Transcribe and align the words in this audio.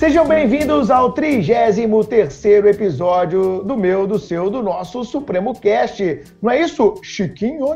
Sejam 0.00 0.26
bem-vindos 0.26 0.90
ao 0.90 1.12
33º 1.12 2.64
episódio 2.64 3.62
do 3.62 3.76
meu, 3.76 4.06
do 4.06 4.18
seu, 4.18 4.48
do 4.48 4.62
nosso 4.62 5.04
Supremo 5.04 5.54
Cast. 5.54 6.22
Não 6.40 6.50
é 6.50 6.62
isso, 6.62 6.94
Chiquinho? 7.02 7.66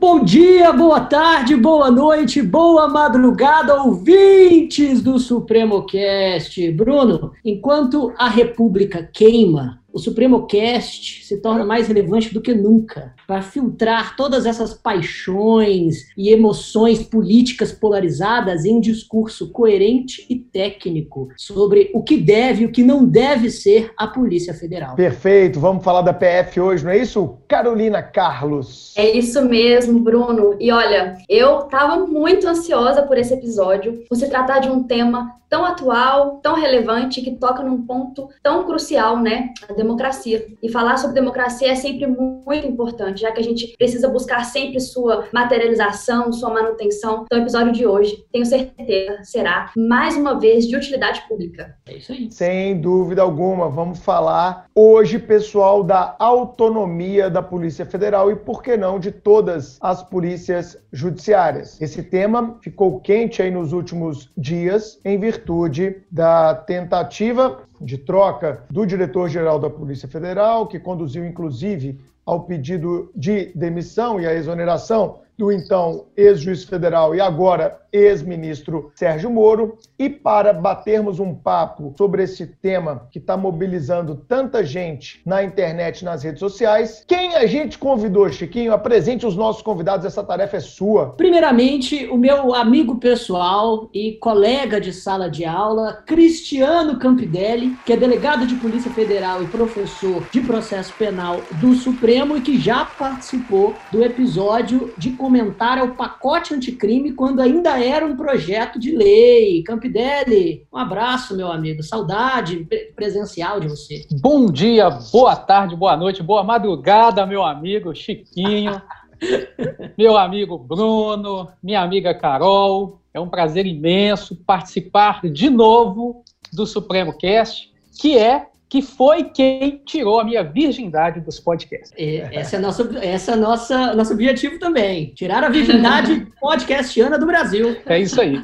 Bom 0.00 0.24
dia, 0.24 0.72
boa 0.72 1.02
tarde, 1.02 1.54
boa 1.54 1.88
noite, 1.88 2.42
boa 2.42 2.88
madrugada, 2.88 3.84
ouvintes 3.84 5.00
do 5.00 5.16
Supremo 5.20 5.86
Cast. 5.86 6.72
Bruno, 6.72 7.30
enquanto 7.44 8.12
a 8.18 8.28
República 8.28 9.08
queima, 9.12 9.78
o 9.92 9.98
Supremo 9.98 10.46
Cast 10.46 11.24
se 11.24 11.40
torna 11.40 11.64
mais 11.64 11.88
relevante 11.88 12.32
do 12.32 12.40
que 12.40 12.54
nunca 12.54 13.14
para 13.26 13.42
filtrar 13.42 14.16
todas 14.16 14.46
essas 14.46 14.74
paixões 14.74 16.08
e 16.16 16.30
emoções 16.30 17.02
políticas 17.02 17.72
polarizadas 17.72 18.64
em 18.64 18.76
um 18.76 18.80
discurso 18.80 19.50
coerente 19.50 20.26
e 20.28 20.36
técnico 20.36 21.28
sobre 21.36 21.90
o 21.94 22.02
que 22.02 22.16
deve 22.16 22.62
e 22.62 22.66
o 22.66 22.72
que 22.72 22.82
não 22.82 23.04
deve 23.04 23.50
ser 23.50 23.92
a 23.96 24.06
Polícia 24.06 24.54
Federal. 24.54 24.96
Perfeito, 24.96 25.60
vamos 25.60 25.84
falar 25.84 26.02
da 26.02 26.12
PF 26.12 26.60
hoje, 26.60 26.84
não 26.84 26.92
é 26.92 26.98
isso? 26.98 27.38
Carolina 27.48 28.02
Carlos. 28.02 28.94
É 28.96 29.16
isso 29.16 29.42
mesmo, 29.44 30.00
Bruno. 30.00 30.56
E 30.60 30.70
olha, 30.70 31.16
eu 31.28 31.60
estava 31.60 32.06
muito 32.06 32.46
ansiosa 32.46 33.02
por 33.02 33.18
esse 33.18 33.34
episódio, 33.34 34.04
por 34.08 34.16
se 34.16 34.28
tratar 34.28 34.60
de 34.60 34.68
um 34.68 34.82
tema 34.82 35.40
tão 35.50 35.64
atual, 35.64 36.36
tão 36.36 36.54
relevante, 36.54 37.20
que 37.20 37.32
toca 37.32 37.62
num 37.62 37.84
ponto 37.84 38.28
tão 38.40 38.64
crucial, 38.64 39.18
né? 39.18 39.52
A 39.68 39.72
democracia. 39.82 40.46
E 40.62 40.68
falar 40.70 40.96
sobre 40.96 41.14
democracia 41.14 41.70
é 41.70 41.74
sempre 41.74 42.06
muito 42.06 42.66
importante, 42.66 43.20
já 43.20 43.32
que 43.32 43.40
a 43.40 43.44
gente 43.44 43.74
precisa 43.76 44.08
buscar 44.08 44.44
sempre 44.44 44.80
sua 44.80 45.26
materialização, 45.32 46.32
sua 46.32 46.50
manutenção. 46.50 47.24
Então, 47.24 47.38
o 47.38 47.42
episódio 47.42 47.72
de 47.72 47.86
hoje, 47.86 48.24
tenho 48.32 48.46
certeza, 48.46 49.22
será 49.24 49.70
mais 49.76 50.16
uma 50.16 50.38
vez 50.38 50.66
de 50.66 50.76
utilidade 50.76 51.22
pública. 51.28 51.76
É 51.86 51.96
isso 51.96 52.12
aí. 52.12 52.30
Sem 52.30 52.80
dúvida 52.80 53.22
alguma. 53.22 53.68
Vamos 53.68 53.98
falar 53.98 54.66
hoje, 54.74 55.18
pessoal, 55.18 55.82
da 55.82 56.14
autonomia 56.18 57.28
da 57.28 57.42
Polícia 57.42 57.84
Federal 57.84 58.30
e, 58.30 58.36
por 58.36 58.62
que 58.62 58.76
não, 58.76 58.98
de 58.98 59.10
todas 59.10 59.78
as 59.80 60.02
polícias 60.02 60.78
judiciárias. 60.92 61.80
Esse 61.80 62.02
tema 62.02 62.58
ficou 62.62 63.00
quente 63.00 63.42
aí 63.42 63.50
nos 63.50 63.72
últimos 63.72 64.30
dias, 64.36 65.00
em 65.04 65.18
virtude 65.18 65.40
virtude 65.40 66.02
da 66.10 66.54
tentativa 66.54 67.60
de 67.80 67.96
troca 67.96 68.64
do 68.70 68.84
diretor-geral 68.84 69.58
da 69.58 69.70
Polícia 69.70 70.08
Federal, 70.08 70.66
que 70.66 70.78
conduziu 70.78 71.24
inclusive 71.24 71.98
ao 72.26 72.44
pedido 72.44 73.10
de 73.16 73.46
demissão 73.54 74.20
e 74.20 74.26
à 74.26 74.34
exoneração 74.34 75.20
do 75.36 75.50
então 75.50 76.04
ex-juiz 76.16 76.64
federal 76.64 77.14
e 77.14 77.20
agora 77.20 77.80
ex-ministro 77.92 78.90
Sérgio 78.94 79.30
Moro. 79.30 79.78
E 79.98 80.08
para 80.08 80.52
batermos 80.52 81.18
um 81.18 81.34
papo 81.34 81.94
sobre 81.96 82.22
esse 82.22 82.46
tema 82.46 83.08
que 83.10 83.18
está 83.18 83.36
mobilizando 83.36 84.14
tanta 84.14 84.64
gente 84.64 85.20
na 85.24 85.42
internet 85.42 86.00
e 86.00 86.04
nas 86.04 86.22
redes 86.22 86.40
sociais, 86.40 87.04
quem 87.06 87.34
a 87.36 87.46
gente 87.46 87.78
convidou, 87.78 88.28
Chiquinho? 88.30 88.72
Apresente 88.72 89.26
os 89.26 89.36
nossos 89.36 89.62
convidados, 89.62 90.06
essa 90.06 90.22
tarefa 90.22 90.56
é 90.56 90.60
sua. 90.60 91.10
Primeiramente, 91.16 92.06
o 92.06 92.16
meu 92.16 92.54
amigo 92.54 92.96
pessoal 92.96 93.88
e 93.92 94.12
colega 94.12 94.80
de 94.80 94.92
sala 94.92 95.30
de 95.30 95.44
aula, 95.44 96.02
Cristiano 96.06 96.98
Campidelli, 96.98 97.76
que 97.84 97.92
é 97.92 97.96
delegado 97.96 98.46
de 98.46 98.54
Polícia 98.56 98.90
Federal 98.90 99.42
e 99.42 99.46
professor 99.46 100.22
de 100.30 100.40
processo 100.40 100.92
penal 100.94 101.40
do 101.60 101.74
Supremo 101.74 102.36
e 102.36 102.40
que 102.40 102.58
já 102.58 102.84
participou 102.84 103.74
do 103.90 104.04
episódio 104.04 104.92
de 104.96 105.10
comentário 105.10 105.82
ao 105.82 105.90
pacote 105.90 106.54
anticrime 106.54 107.12
quando 107.12 107.40
ainda 107.40 107.79
era 107.84 108.04
um 108.04 108.16
projeto 108.16 108.78
de 108.78 108.90
lei. 108.94 109.62
Campidelli, 109.62 110.66
um 110.72 110.76
abraço, 110.76 111.36
meu 111.36 111.50
amigo. 111.50 111.82
Saudade 111.82 112.66
presencial 112.94 113.60
de 113.60 113.68
você. 113.68 114.06
Bom 114.20 114.46
dia, 114.46 114.90
boa 114.90 115.36
tarde, 115.36 115.74
boa 115.74 115.96
noite, 115.96 116.22
boa 116.22 116.42
madrugada, 116.42 117.26
meu 117.26 117.42
amigo 117.42 117.94
Chiquinho, 117.94 118.80
meu 119.96 120.16
amigo 120.16 120.58
Bruno, 120.58 121.48
minha 121.62 121.80
amiga 121.80 122.14
Carol. 122.14 123.00
É 123.12 123.18
um 123.18 123.28
prazer 123.28 123.66
imenso 123.66 124.36
participar 124.36 125.22
de 125.22 125.50
novo 125.50 126.22
do 126.52 126.66
Supremo 126.66 127.16
Cast, 127.16 127.72
que 128.00 128.16
é 128.16 128.49
que 128.70 128.80
foi 128.80 129.24
quem 129.24 129.82
tirou 129.84 130.20
a 130.20 130.24
minha 130.24 130.44
virgindade 130.44 131.20
dos 131.20 131.40
podcasts. 131.40 131.92
Esse 131.96 132.54
é 132.54 132.58
nosso, 132.60 132.88
essa 132.98 133.32
é 133.32 133.36
nossa 133.36 133.94
nosso 133.96 134.12
objetivo 134.12 134.60
também, 134.60 135.06
tirar 135.06 135.42
a 135.42 135.48
virgindade 135.48 136.28
podcastiana 136.40 137.18
do 137.18 137.26
Brasil. 137.26 137.76
É 137.84 137.98
isso 137.98 138.20
aí. 138.20 138.36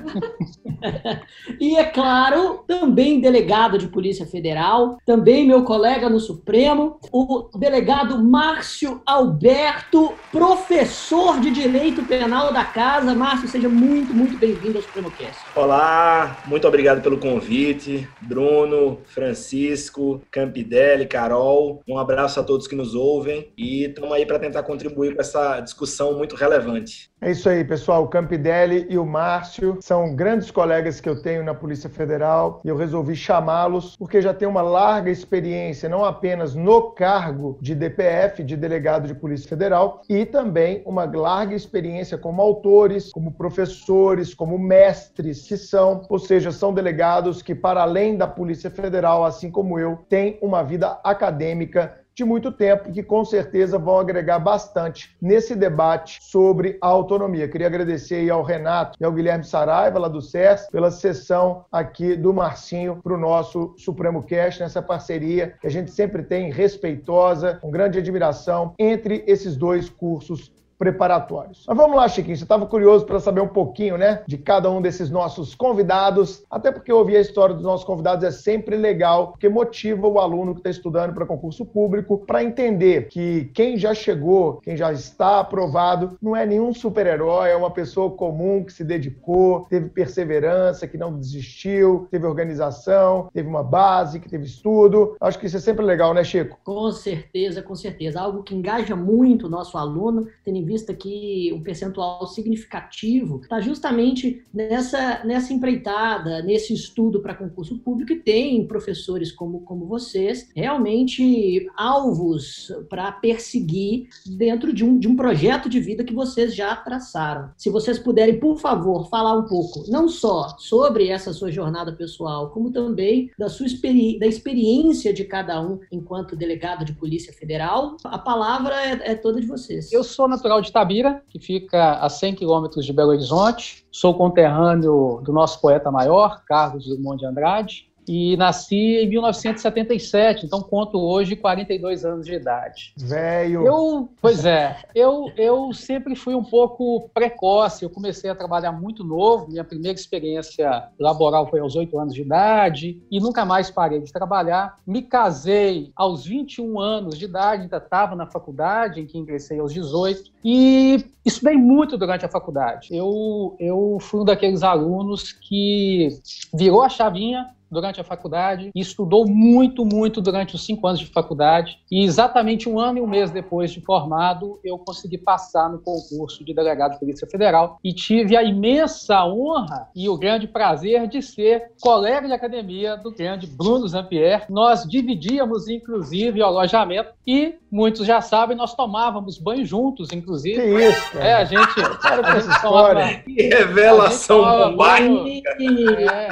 e 1.60 1.76
é 1.76 1.84
claro, 1.84 2.64
também 2.66 3.20
delegado 3.20 3.78
de 3.78 3.86
Polícia 3.86 4.26
Federal, 4.26 4.98
também 5.06 5.46
meu 5.46 5.62
colega 5.62 6.10
no 6.10 6.18
Supremo, 6.18 6.98
o 7.12 7.48
delegado 7.56 8.20
Márcio 8.22 9.00
Alberto, 9.06 10.12
professor 10.32 11.38
de 11.38 11.52
Direito 11.52 12.02
Penal 12.02 12.52
da 12.52 12.64
Casa. 12.64 13.14
Márcio, 13.14 13.48
seja 13.48 13.68
muito, 13.68 14.12
muito 14.12 14.36
bem-vindo 14.36 14.78
ao 14.78 14.82
Supremo 14.82 15.10
Cast. 15.12 15.40
Olá, 15.54 16.38
muito 16.46 16.66
obrigado 16.66 17.00
pelo 17.00 17.16
convite, 17.16 18.08
Bruno, 18.20 18.98
Francisco, 19.04 20.15
Campidelli, 20.30 21.06
Carol. 21.06 21.82
Um 21.88 21.98
abraço 21.98 22.40
a 22.40 22.42
todos 22.42 22.66
que 22.66 22.74
nos 22.74 22.94
ouvem 22.94 23.52
e 23.56 23.84
estamos 23.84 24.12
aí 24.12 24.26
para 24.26 24.38
tentar 24.38 24.62
contribuir 24.62 25.14
com 25.14 25.20
essa 25.20 25.60
discussão 25.60 26.16
muito 26.16 26.36
relevante. 26.36 27.10
É 27.18 27.30
isso 27.30 27.48
aí, 27.48 27.64
pessoal. 27.64 28.04
O 28.04 28.08
Campidelli 28.08 28.86
e 28.90 28.98
o 28.98 29.06
Márcio 29.06 29.78
são 29.80 30.14
grandes 30.14 30.50
colegas 30.50 31.00
que 31.00 31.08
eu 31.08 31.22
tenho 31.22 31.42
na 31.42 31.54
Polícia 31.54 31.88
Federal 31.88 32.60
e 32.62 32.68
eu 32.68 32.76
resolvi 32.76 33.16
chamá-los 33.16 33.96
porque 33.96 34.20
já 34.20 34.34
tem 34.34 34.46
uma 34.46 34.60
larga 34.60 35.10
experiência, 35.10 35.88
não 35.88 36.04
apenas 36.04 36.54
no 36.54 36.90
cargo 36.90 37.56
de 37.58 37.74
DPF, 37.74 38.44
de 38.44 38.54
delegado 38.54 39.06
de 39.08 39.14
Polícia 39.14 39.48
Federal, 39.48 40.02
e 40.10 40.26
também 40.26 40.82
uma 40.84 41.04
larga 41.04 41.54
experiência 41.54 42.18
como 42.18 42.42
autores, 42.42 43.10
como 43.10 43.32
professores, 43.32 44.34
como 44.34 44.58
mestres, 44.58 45.48
que 45.48 45.56
são, 45.56 46.02
ou 46.10 46.18
seja, 46.18 46.52
são 46.52 46.74
delegados 46.74 47.40
que, 47.40 47.54
para 47.54 47.80
além 47.80 48.14
da 48.18 48.26
Polícia 48.26 48.70
Federal, 48.70 49.24
assim 49.24 49.50
como 49.50 49.78
eu, 49.78 50.04
têm 50.10 50.38
uma 50.42 50.62
vida 50.62 51.00
acadêmica 51.02 52.05
de 52.16 52.24
muito 52.24 52.50
tempo 52.50 52.88
e 52.88 52.92
que 52.92 53.02
com 53.02 53.22
certeza 53.26 53.78
vão 53.78 54.00
agregar 54.00 54.38
bastante 54.38 55.14
nesse 55.20 55.54
debate 55.54 56.18
sobre 56.22 56.78
a 56.80 56.86
autonomia. 56.86 57.46
Queria 57.46 57.66
agradecer 57.66 58.30
ao 58.30 58.42
Renato 58.42 58.96
e 58.98 59.04
ao 59.04 59.12
Guilherme 59.12 59.44
Saraiva, 59.44 59.98
lá 59.98 60.08
do 60.08 60.22
SES, 60.22 60.66
pela 60.72 60.90
sessão 60.90 61.66
aqui 61.70 62.16
do 62.16 62.32
Marcinho 62.32 63.00
para 63.02 63.12
o 63.12 63.18
nosso 63.18 63.74
Supremo 63.76 64.22
Cast, 64.22 64.60
nessa 64.60 64.80
parceria 64.80 65.54
que 65.60 65.66
a 65.66 65.70
gente 65.70 65.90
sempre 65.90 66.22
tem 66.22 66.50
respeitosa, 66.50 67.58
com 67.60 67.70
grande 67.70 67.98
admiração 67.98 68.72
entre 68.78 69.22
esses 69.26 69.54
dois 69.54 69.90
cursos 69.90 70.55
preparatórios. 70.78 71.64
Mas 71.66 71.76
vamos 71.76 71.96
lá, 71.96 72.08
Chiquinho, 72.08 72.36
você 72.36 72.42
estava 72.42 72.66
curioso 72.66 73.04
para 73.04 73.20
saber 73.20 73.40
um 73.40 73.48
pouquinho, 73.48 73.96
né, 73.96 74.22
de 74.26 74.36
cada 74.38 74.70
um 74.70 74.80
desses 74.80 75.10
nossos 75.10 75.54
convidados, 75.54 76.44
até 76.50 76.70
porque 76.70 76.92
ouvir 76.92 77.16
a 77.16 77.20
história 77.20 77.54
dos 77.54 77.64
nossos 77.64 77.86
convidados 77.86 78.24
é 78.24 78.30
sempre 78.30 78.76
legal, 78.76 79.28
porque 79.28 79.48
motiva 79.48 80.06
o 80.06 80.18
aluno 80.18 80.54
que 80.54 80.60
está 80.60 80.70
estudando 80.70 81.14
para 81.14 81.26
concurso 81.26 81.64
público 81.64 82.18
para 82.26 82.42
entender 82.42 83.08
que 83.08 83.50
quem 83.54 83.76
já 83.76 83.94
chegou, 83.94 84.60
quem 84.62 84.76
já 84.76 84.92
está 84.92 85.40
aprovado, 85.40 86.18
não 86.20 86.36
é 86.36 86.44
nenhum 86.44 86.72
super-herói, 86.72 87.50
é 87.50 87.56
uma 87.56 87.70
pessoa 87.70 88.10
comum 88.10 88.64
que 88.64 88.72
se 88.72 88.84
dedicou, 88.84 89.66
teve 89.68 89.88
perseverança, 89.88 90.86
que 90.86 90.98
não 90.98 91.16
desistiu, 91.18 92.06
teve 92.10 92.26
organização, 92.26 93.28
teve 93.32 93.48
uma 93.48 93.62
base, 93.62 94.20
que 94.20 94.28
teve 94.28 94.44
estudo. 94.44 95.16
Acho 95.20 95.38
que 95.38 95.46
isso 95.46 95.56
é 95.56 95.60
sempre 95.60 95.84
legal, 95.84 96.12
né, 96.12 96.22
Chico? 96.22 96.58
Com 96.64 96.90
certeza, 96.92 97.62
com 97.62 97.74
certeza. 97.74 98.20
Algo 98.20 98.42
que 98.42 98.54
engaja 98.54 98.94
muito 98.96 99.46
o 99.46 99.50
nosso 99.50 99.76
aluno, 99.78 100.26
tendo 100.44 100.56
vista 100.66 100.92
que 100.92 101.52
um 101.54 101.62
percentual 101.62 102.26
significativo 102.26 103.40
está 103.42 103.60
justamente 103.60 104.44
nessa, 104.52 105.24
nessa 105.24 105.52
empreitada, 105.52 106.42
nesse 106.42 106.74
estudo 106.74 107.20
para 107.20 107.34
concurso 107.34 107.78
público 107.78 108.12
e 108.12 108.20
tem 108.20 108.66
professores 108.66 109.32
como, 109.32 109.60
como 109.60 109.86
vocês 109.86 110.50
realmente 110.54 111.66
alvos 111.76 112.72
para 112.90 113.12
perseguir 113.12 114.08
dentro 114.26 114.72
de 114.72 114.84
um, 114.84 114.98
de 114.98 115.08
um 115.08 115.16
projeto 115.16 115.68
de 115.68 115.80
vida 115.80 116.04
que 116.04 116.14
vocês 116.14 116.54
já 116.54 116.74
traçaram. 116.76 117.50
Se 117.56 117.70
vocês 117.70 117.98
puderem, 117.98 118.38
por 118.40 118.58
favor, 118.58 119.08
falar 119.08 119.38
um 119.38 119.44
pouco, 119.44 119.84
não 119.88 120.08
só 120.08 120.56
sobre 120.58 121.08
essa 121.08 121.32
sua 121.32 121.50
jornada 121.50 121.92
pessoal, 121.92 122.50
como 122.50 122.70
também 122.70 123.30
da 123.38 123.48
sua 123.48 123.66
experi 123.66 124.18
da 124.18 124.26
experiência 124.26 125.12
de 125.12 125.24
cada 125.24 125.60
um 125.60 125.78
enquanto 125.90 126.36
delegado 126.36 126.84
de 126.84 126.92
Polícia 126.92 127.32
Federal, 127.32 127.96
a 128.04 128.18
palavra 128.18 128.74
é, 128.74 129.12
é 129.12 129.14
toda 129.14 129.40
de 129.40 129.46
vocês. 129.46 129.92
Eu 129.92 130.02
sou 130.02 130.26
natural 130.26 130.55
de 130.60 130.72
Tabira, 130.72 131.22
que 131.28 131.38
fica 131.38 131.94
a 131.94 132.08
100 132.08 132.34
quilômetros 132.36 132.84
de 132.84 132.92
Belo 132.92 133.10
Horizonte. 133.10 133.84
Sou 133.90 134.14
conterrâneo 134.14 135.20
do 135.22 135.32
nosso 135.32 135.60
poeta 135.60 135.90
maior, 135.90 136.42
Carlos 136.44 136.86
Drummond 136.86 137.20
de 137.20 137.26
Andrade. 137.26 137.90
E 138.08 138.36
nasci 138.36 138.96
em 138.96 139.08
1977, 139.08 140.46
então 140.46 140.62
conto 140.62 140.98
hoje 140.98 141.36
42 141.36 142.04
anos 142.04 142.26
de 142.26 142.34
idade. 142.34 142.92
Velho. 142.96 143.66
Eu, 143.66 144.08
pois 144.20 144.44
é, 144.44 144.76
eu, 144.94 145.30
eu 145.36 145.72
sempre 145.72 146.14
fui 146.14 146.34
um 146.34 146.44
pouco 146.44 147.08
precoce, 147.12 147.84
eu 147.84 147.90
comecei 147.90 148.30
a 148.30 148.34
trabalhar 148.34 148.72
muito 148.72 149.02
novo, 149.02 149.48
minha 149.48 149.64
primeira 149.64 149.98
experiência 149.98 150.88
laboral 150.98 151.48
foi 151.48 151.60
aos 151.60 151.74
8 151.76 151.98
anos 151.98 152.14
de 152.14 152.22
idade 152.22 153.00
e 153.10 153.20
nunca 153.20 153.44
mais 153.44 153.70
parei 153.70 154.00
de 154.00 154.12
trabalhar. 154.12 154.78
Me 154.86 155.02
casei 155.02 155.90
aos 155.96 156.24
21 156.24 156.78
anos 156.80 157.18
de 157.18 157.24
idade, 157.24 157.62
ainda 157.62 157.78
estava 157.78 158.14
na 158.14 158.26
faculdade, 158.26 159.00
em 159.00 159.06
que 159.06 159.18
ingressei 159.18 159.58
aos 159.58 159.72
18, 159.72 160.30
e 160.44 161.04
estudei 161.24 161.56
muito 161.56 161.98
durante 161.98 162.24
a 162.24 162.28
faculdade. 162.28 162.88
Eu, 162.92 163.56
eu 163.58 163.98
fui 164.00 164.20
um 164.20 164.24
daqueles 164.24 164.62
alunos 164.62 165.32
que 165.32 166.08
virou 166.54 166.82
a 166.82 166.88
chavinha 166.88 167.55
durante 167.70 168.00
a 168.00 168.04
faculdade 168.04 168.70
e 168.74 168.80
estudou 168.80 169.26
muito, 169.28 169.84
muito 169.84 170.20
durante 170.20 170.54
os 170.54 170.64
cinco 170.64 170.86
anos 170.86 171.00
de 171.00 171.06
faculdade. 171.06 171.78
E 171.90 172.04
exatamente 172.04 172.68
um 172.68 172.78
ano 172.78 172.98
e 172.98 173.00
um 173.00 173.06
mês 173.06 173.30
depois 173.30 173.70
de 173.70 173.80
formado, 173.80 174.58
eu 174.64 174.78
consegui 174.78 175.18
passar 175.18 175.70
no 175.70 175.78
concurso 175.78 176.44
de 176.44 176.54
delegado 176.54 176.92
de 176.92 177.00
Polícia 177.00 177.26
Federal 177.26 177.78
e 177.82 177.92
tive 177.92 178.36
a 178.36 178.42
imensa 178.42 179.24
honra 179.24 179.88
e 179.94 180.08
o 180.08 180.16
grande 180.16 180.46
prazer 180.46 181.06
de 181.08 181.22
ser 181.22 181.72
colega 181.80 182.26
de 182.26 182.32
academia 182.32 182.96
do 182.96 183.10
grande 183.10 183.46
Bruno 183.46 183.86
Zampier. 183.88 184.46
Nós 184.48 184.84
dividíamos, 184.84 185.68
inclusive, 185.68 186.40
o 186.40 186.44
alojamento 186.44 187.10
e, 187.26 187.54
muitos 187.70 188.06
já 188.06 188.20
sabem, 188.20 188.56
nós 188.56 188.74
tomávamos 188.74 189.38
banho 189.38 189.64
juntos, 189.64 190.12
inclusive. 190.12 190.60
Que 190.60 190.88
isso, 190.88 191.12
cara. 191.12 191.24
É, 191.24 191.34
a 191.34 191.44
gente... 191.44 191.74
Para 192.00 192.32
a 192.32 192.36
essa 192.36 192.50
história. 192.50 193.22
Que 193.22 193.42
revelação 193.48 194.70
bombástica! 194.70 195.56
É. 195.60 196.28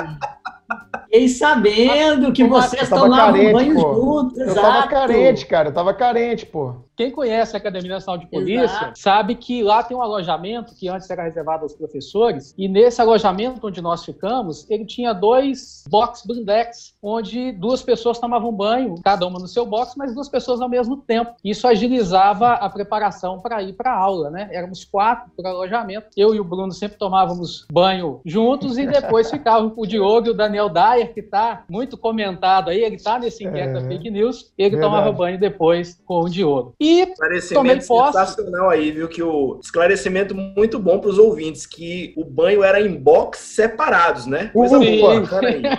Fiquei 1.14 1.28
sabendo 1.28 2.32
que 2.32 2.42
vocês 2.42 2.88
tomavam 2.88 3.16
carente, 3.34 3.52
banho 3.52 3.74
pô. 3.76 3.94
juntos, 3.94 4.38
Eu 4.38 4.46
exato. 4.48 4.60
tava 4.66 4.86
carente, 4.88 5.46
cara. 5.46 5.68
Eu 5.68 5.72
tava 5.72 5.94
carente, 5.94 6.44
pô. 6.44 6.74
Quem 6.96 7.10
conhece 7.10 7.56
a 7.56 7.58
Academia 7.58 7.92
Nacional 7.92 8.18
de 8.18 8.26
Polícia 8.26 8.64
Exato. 8.64 8.98
sabe 8.98 9.34
que 9.34 9.62
lá 9.62 9.82
tem 9.82 9.96
um 9.96 10.02
alojamento 10.02 10.74
que 10.74 10.88
antes 10.88 11.10
era 11.10 11.24
reservado 11.24 11.62
aos 11.64 11.74
professores, 11.74 12.54
e 12.56 12.68
nesse 12.68 13.00
alojamento 13.00 13.66
onde 13.66 13.80
nós 13.80 14.04
ficamos, 14.04 14.68
ele 14.70 14.84
tinha 14.84 15.12
dois 15.12 15.84
box 15.88 16.24
blindex, 16.26 16.94
onde 17.02 17.52
duas 17.52 17.82
pessoas 17.82 18.18
tomavam 18.18 18.52
banho, 18.52 18.94
cada 19.02 19.26
uma 19.26 19.38
no 19.38 19.48
seu 19.48 19.66
box, 19.66 19.94
mas 19.96 20.14
duas 20.14 20.28
pessoas 20.28 20.60
ao 20.60 20.68
mesmo 20.68 20.96
tempo. 20.98 21.32
Isso 21.44 21.66
agilizava 21.66 22.52
a 22.52 22.68
preparação 22.68 23.40
para 23.40 23.62
ir 23.62 23.72
para 23.72 23.92
a 23.92 23.98
aula, 23.98 24.30
né? 24.30 24.48
Éramos 24.52 24.84
quatro 24.84 25.30
por 25.36 25.46
alojamento. 25.46 26.06
Eu 26.16 26.34
e 26.34 26.40
o 26.40 26.44
Bruno 26.44 26.72
sempre 26.72 26.96
tomávamos 26.98 27.66
banho 27.72 28.20
juntos 28.24 28.78
e 28.78 28.86
depois 28.86 29.30
ficavam 29.30 29.70
com 29.70 29.82
o 29.82 29.86
Diogo 29.86 30.28
e 30.28 30.30
o 30.30 30.34
Daniel 30.34 30.68
Dyer, 30.68 31.12
que 31.12 31.20
está 31.20 31.64
muito 31.68 31.96
comentado 31.96 32.70
aí, 32.70 32.82
ele 32.82 32.96
está 32.96 33.18
nesse 33.18 33.44
inquérito 33.44 33.74
da 33.74 33.80
É. 33.80 33.88
fake 33.88 34.10
news, 34.10 34.52
ele 34.56 34.70
Verdade. 34.70 34.92
tomava 34.92 35.12
banho 35.12 35.38
depois 35.38 36.00
com 36.06 36.20
o 36.20 36.28
Diogo. 36.28 36.74
E 36.84 37.06
Tomei 37.06 37.12
Esclarecimento 37.12 37.86
posse. 37.86 38.18
sensacional 38.18 38.68
aí, 38.68 38.90
viu? 38.90 39.08
Que 39.08 39.22
o 39.22 39.58
esclarecimento 39.62 40.34
muito 40.34 40.78
bom 40.78 40.98
para 40.98 41.08
os 41.08 41.18
ouvintes, 41.18 41.64
que 41.64 42.12
o 42.14 42.24
banho 42.24 42.62
era 42.62 42.78
em 42.78 42.94
box 42.94 43.38
separados, 43.38 44.26
né? 44.26 44.50
Coisa 44.52 44.78
Sim. 44.78 45.00
boa, 45.00 45.20
bacana 45.20 45.48
aí. 45.48 45.62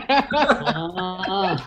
Ah, 1.27 1.57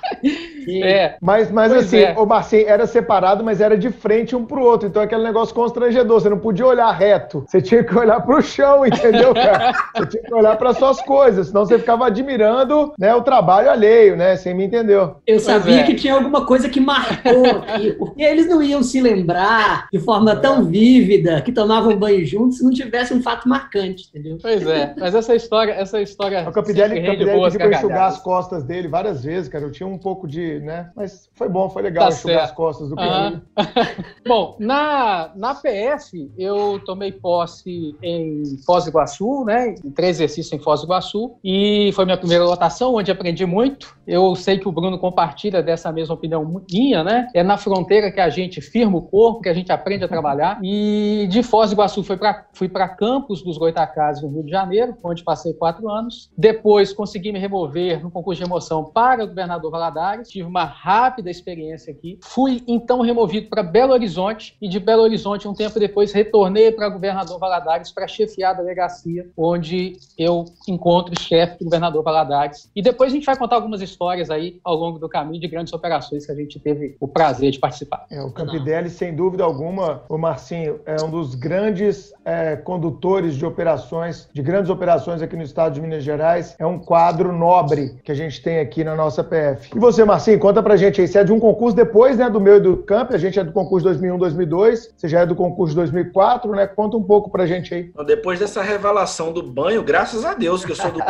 sim. 0.68 0.82
é, 0.82 1.16
Mas, 1.20 1.50
mas 1.50 1.72
Pois 1.72 1.86
assim, 1.86 2.00
é. 2.00 2.14
o 2.16 2.26
Marcinho 2.26 2.68
era 2.68 2.86
separado, 2.86 3.44
mas 3.44 3.60
era 3.60 3.76
de 3.76 3.90
frente 3.90 4.34
um 4.34 4.44
pro 4.44 4.62
outro. 4.62 4.88
Então 4.88 5.02
aquele 5.02 5.22
negócio 5.22 5.54
constrangedor. 5.54 6.20
Você 6.20 6.28
não 6.28 6.38
podia 6.38 6.66
olhar 6.66 6.90
reto. 6.92 7.44
Você 7.46 7.60
tinha 7.60 7.82
que 7.84 7.96
olhar 7.96 8.20
pro 8.20 8.40
chão, 8.42 8.84
entendeu, 8.86 9.34
cara? 9.34 9.72
Você 9.96 10.06
tinha 10.06 10.22
que 10.22 10.34
olhar 10.34 10.56
para 10.56 10.74
suas 10.74 11.00
coisas. 11.02 11.48
Senão 11.48 11.64
você 11.64 11.78
ficava 11.78 12.06
admirando 12.06 12.92
né, 12.98 13.14
o 13.14 13.22
trabalho 13.22 13.70
alheio, 13.70 14.16
né? 14.16 14.36
Você 14.36 14.52
me 14.54 14.64
entendeu? 14.64 15.16
Eu 15.26 15.38
sabia 15.38 15.80
é. 15.80 15.82
que 15.84 15.94
tinha 15.94 16.14
alguma 16.14 16.46
coisa 16.46 16.68
que 16.68 16.80
marcou 16.80 17.46
aqui, 17.46 17.92
porque 17.92 18.22
eles 18.22 18.48
não 18.48 18.62
iam 18.62 18.82
se 18.82 19.00
lembrar 19.00 19.88
de 19.92 19.98
forma 19.98 20.36
tão 20.36 20.64
vívida 20.64 21.40
que 21.40 21.52
tomavam 21.52 21.96
banho 21.96 22.24
juntos 22.24 22.58
se 22.58 22.64
não 22.64 22.70
tivesse 22.70 23.12
um 23.14 23.22
fato 23.22 23.48
marcante, 23.48 24.08
entendeu? 24.08 24.38
pois 24.40 24.66
é. 24.66 24.94
Mas 24.98 25.14
essa 25.14 25.34
história, 25.34 25.72
essa 25.72 26.00
história 26.00 26.48
O 26.48 26.52
Capidelli, 26.52 27.00
boas 27.24 27.52
pediu 27.52 27.68
pra 27.68 27.78
enxugar 27.78 28.08
as 28.08 28.18
costas 28.20 28.64
dele 28.64 28.88
várias 28.88 29.24
vezes, 29.24 29.48
cara. 29.48 29.64
Eu 29.64 29.72
tinha 29.72 29.86
um 29.86 29.98
pouco 29.98 30.26
de, 30.26 30.57
né? 30.64 30.90
Mas 30.96 31.28
foi 31.34 31.48
bom, 31.48 31.68
foi 31.70 31.82
legal 31.82 32.08
Tá 32.08 32.14
enxugar 32.14 32.44
as 32.44 32.52
costas 32.52 32.88
do 32.88 32.98
Aham. 32.98 33.42
Pedro. 33.56 34.08
Bom, 34.26 34.56
na, 34.58 35.32
na 35.34 35.54
PF, 35.54 36.30
eu 36.36 36.80
tomei 36.84 37.12
posse 37.12 37.96
em 38.02 38.42
Foz 38.64 38.84
do 38.84 38.90
Iguaçu, 38.90 39.44
né? 39.44 39.74
Em 39.84 39.90
três 39.90 40.16
exercícios 40.16 40.52
em 40.52 40.62
Foz 40.62 40.80
do 40.80 40.86
Iguaçu. 40.86 41.36
E 41.42 41.90
foi 41.94 42.04
minha 42.04 42.16
primeira 42.16 42.44
lotação, 42.44 42.94
onde 42.94 43.10
aprendi 43.10 43.46
muito. 43.46 43.96
Eu 44.06 44.34
sei 44.34 44.58
que 44.58 44.68
o 44.68 44.72
Bruno 44.72 44.98
compartilha 44.98 45.62
dessa 45.62 45.90
mesma 45.92 46.14
opinião 46.14 46.62
minha, 46.70 47.02
né? 47.02 47.28
É 47.34 47.42
na 47.42 47.56
fronteira 47.56 48.10
que 48.12 48.20
a 48.20 48.28
gente 48.28 48.60
firma 48.60 48.98
o 48.98 49.02
corpo, 49.02 49.40
que 49.40 49.48
a 49.48 49.54
gente 49.54 49.72
aprende 49.72 50.04
a 50.04 50.08
trabalhar. 50.08 50.58
E 50.62 51.26
de 51.30 51.42
Foz 51.42 51.70
do 51.70 51.74
Iguaçu 51.74 52.02
fui 52.02 52.16
para 52.16 52.46
fui 52.52 52.68
para 52.68 52.88
Campos 52.88 53.42
dos 53.42 53.56
Goitacazes, 53.56 54.22
no 54.22 54.28
Rio 54.28 54.44
de 54.44 54.50
Janeiro, 54.50 54.96
onde 55.02 55.22
passei 55.22 55.52
quatro 55.54 55.88
anos. 55.88 56.30
Depois 56.36 56.92
consegui 56.92 57.32
me 57.32 57.38
remover 57.38 58.02
no 58.02 58.10
concurso 58.10 58.38
de 58.38 58.44
remoção 58.44 58.84
para 58.84 59.24
o 59.24 59.28
governador 59.28 59.70
Valadares. 59.70 60.28
Tive 60.28 60.47
uma 60.48 60.64
rápida 60.64 61.30
experiência 61.30 61.92
aqui. 61.92 62.18
Fui 62.22 62.62
então 62.66 63.00
removido 63.00 63.48
para 63.48 63.62
Belo 63.62 63.92
Horizonte 63.92 64.56
e 64.60 64.68
de 64.68 64.80
Belo 64.80 65.02
Horizonte, 65.02 65.46
um 65.46 65.54
tempo 65.54 65.78
depois, 65.78 66.12
retornei 66.12 66.72
para 66.72 66.88
governador 66.88 67.38
Valadares 67.38 67.92
para 67.92 68.08
chefiar 68.08 68.50
a 68.50 68.54
delegacia, 68.54 69.28
onde 69.36 69.96
eu 70.16 70.44
encontro 70.66 71.12
o 71.16 71.20
chefe 71.20 71.58
do 71.58 71.64
governador 71.64 72.02
Valadares. 72.02 72.70
E 72.74 72.82
depois 72.82 73.12
a 73.12 73.14
gente 73.14 73.26
vai 73.26 73.36
contar 73.36 73.56
algumas 73.56 73.82
histórias 73.82 74.30
aí 74.30 74.58
ao 74.64 74.74
longo 74.74 74.98
do 74.98 75.08
caminho 75.08 75.40
de 75.40 75.48
grandes 75.48 75.72
operações 75.72 76.24
que 76.24 76.32
a 76.32 76.34
gente 76.34 76.58
teve 76.58 76.96
o 76.98 77.06
prazer 77.06 77.50
de 77.50 77.58
participar. 77.58 78.06
É, 78.10 78.22
o 78.22 78.32
Campidelli, 78.32 78.88
sem 78.88 79.14
dúvida 79.14 79.44
alguma, 79.44 80.02
o 80.08 80.16
Marcinho, 80.16 80.80
é 80.86 80.96
um 81.02 81.10
dos 81.10 81.34
grandes 81.34 82.12
é, 82.24 82.56
condutores 82.56 83.34
de 83.34 83.44
operações, 83.44 84.28
de 84.32 84.42
grandes 84.42 84.70
operações 84.70 85.20
aqui 85.20 85.36
no 85.36 85.42
estado 85.42 85.74
de 85.74 85.80
Minas 85.80 86.02
Gerais. 86.02 86.56
É 86.58 86.66
um 86.66 86.78
quadro 86.78 87.32
nobre 87.32 87.98
que 88.02 88.12
a 88.12 88.14
gente 88.14 88.42
tem 88.42 88.60
aqui 88.60 88.82
na 88.82 88.94
nossa 88.94 89.22
PF. 89.22 89.70
E 89.74 89.78
você, 89.78 90.04
Marcinho, 90.04 90.37
conta 90.38 90.62
pra 90.62 90.76
gente 90.76 91.00
aí. 91.00 91.08
Você 91.08 91.18
é 91.18 91.24
de 91.24 91.32
um 91.32 91.40
concurso 91.40 91.74
depois, 91.76 92.16
né, 92.16 92.28
do 92.28 92.40
meu 92.40 92.56
e 92.56 92.60
do 92.60 92.76
Camp. 92.78 93.12
A 93.12 93.18
gente 93.18 93.38
é 93.38 93.44
do 93.44 93.52
concurso 93.52 93.84
2001, 93.84 94.18
2002. 94.18 94.92
Você 94.96 95.08
já 95.08 95.20
é 95.20 95.26
do 95.26 95.34
concurso 95.34 95.74
2004, 95.74 96.50
né? 96.52 96.66
Conta 96.66 96.96
um 96.96 97.02
pouco 97.02 97.30
pra 97.30 97.46
gente 97.46 97.72
aí. 97.74 97.82
Então, 97.92 98.04
depois 98.04 98.38
dessa 98.38 98.62
revelação 98.62 99.32
do 99.32 99.42
banho, 99.42 99.82
graças 99.82 100.24
a 100.24 100.34
Deus 100.34 100.64
que 100.64 100.72
eu 100.72 100.76
sou 100.76 100.90
do. 100.92 100.98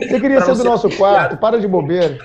Você 0.00 0.18
queria 0.20 0.38
Pra 0.38 0.46
ser 0.46 0.52
do 0.52 0.56
você- 0.58 0.64
nosso 0.68 0.90
quarto, 0.96 1.36
para 1.36 1.60
de 1.60 1.68
bobeira. 1.68 2.18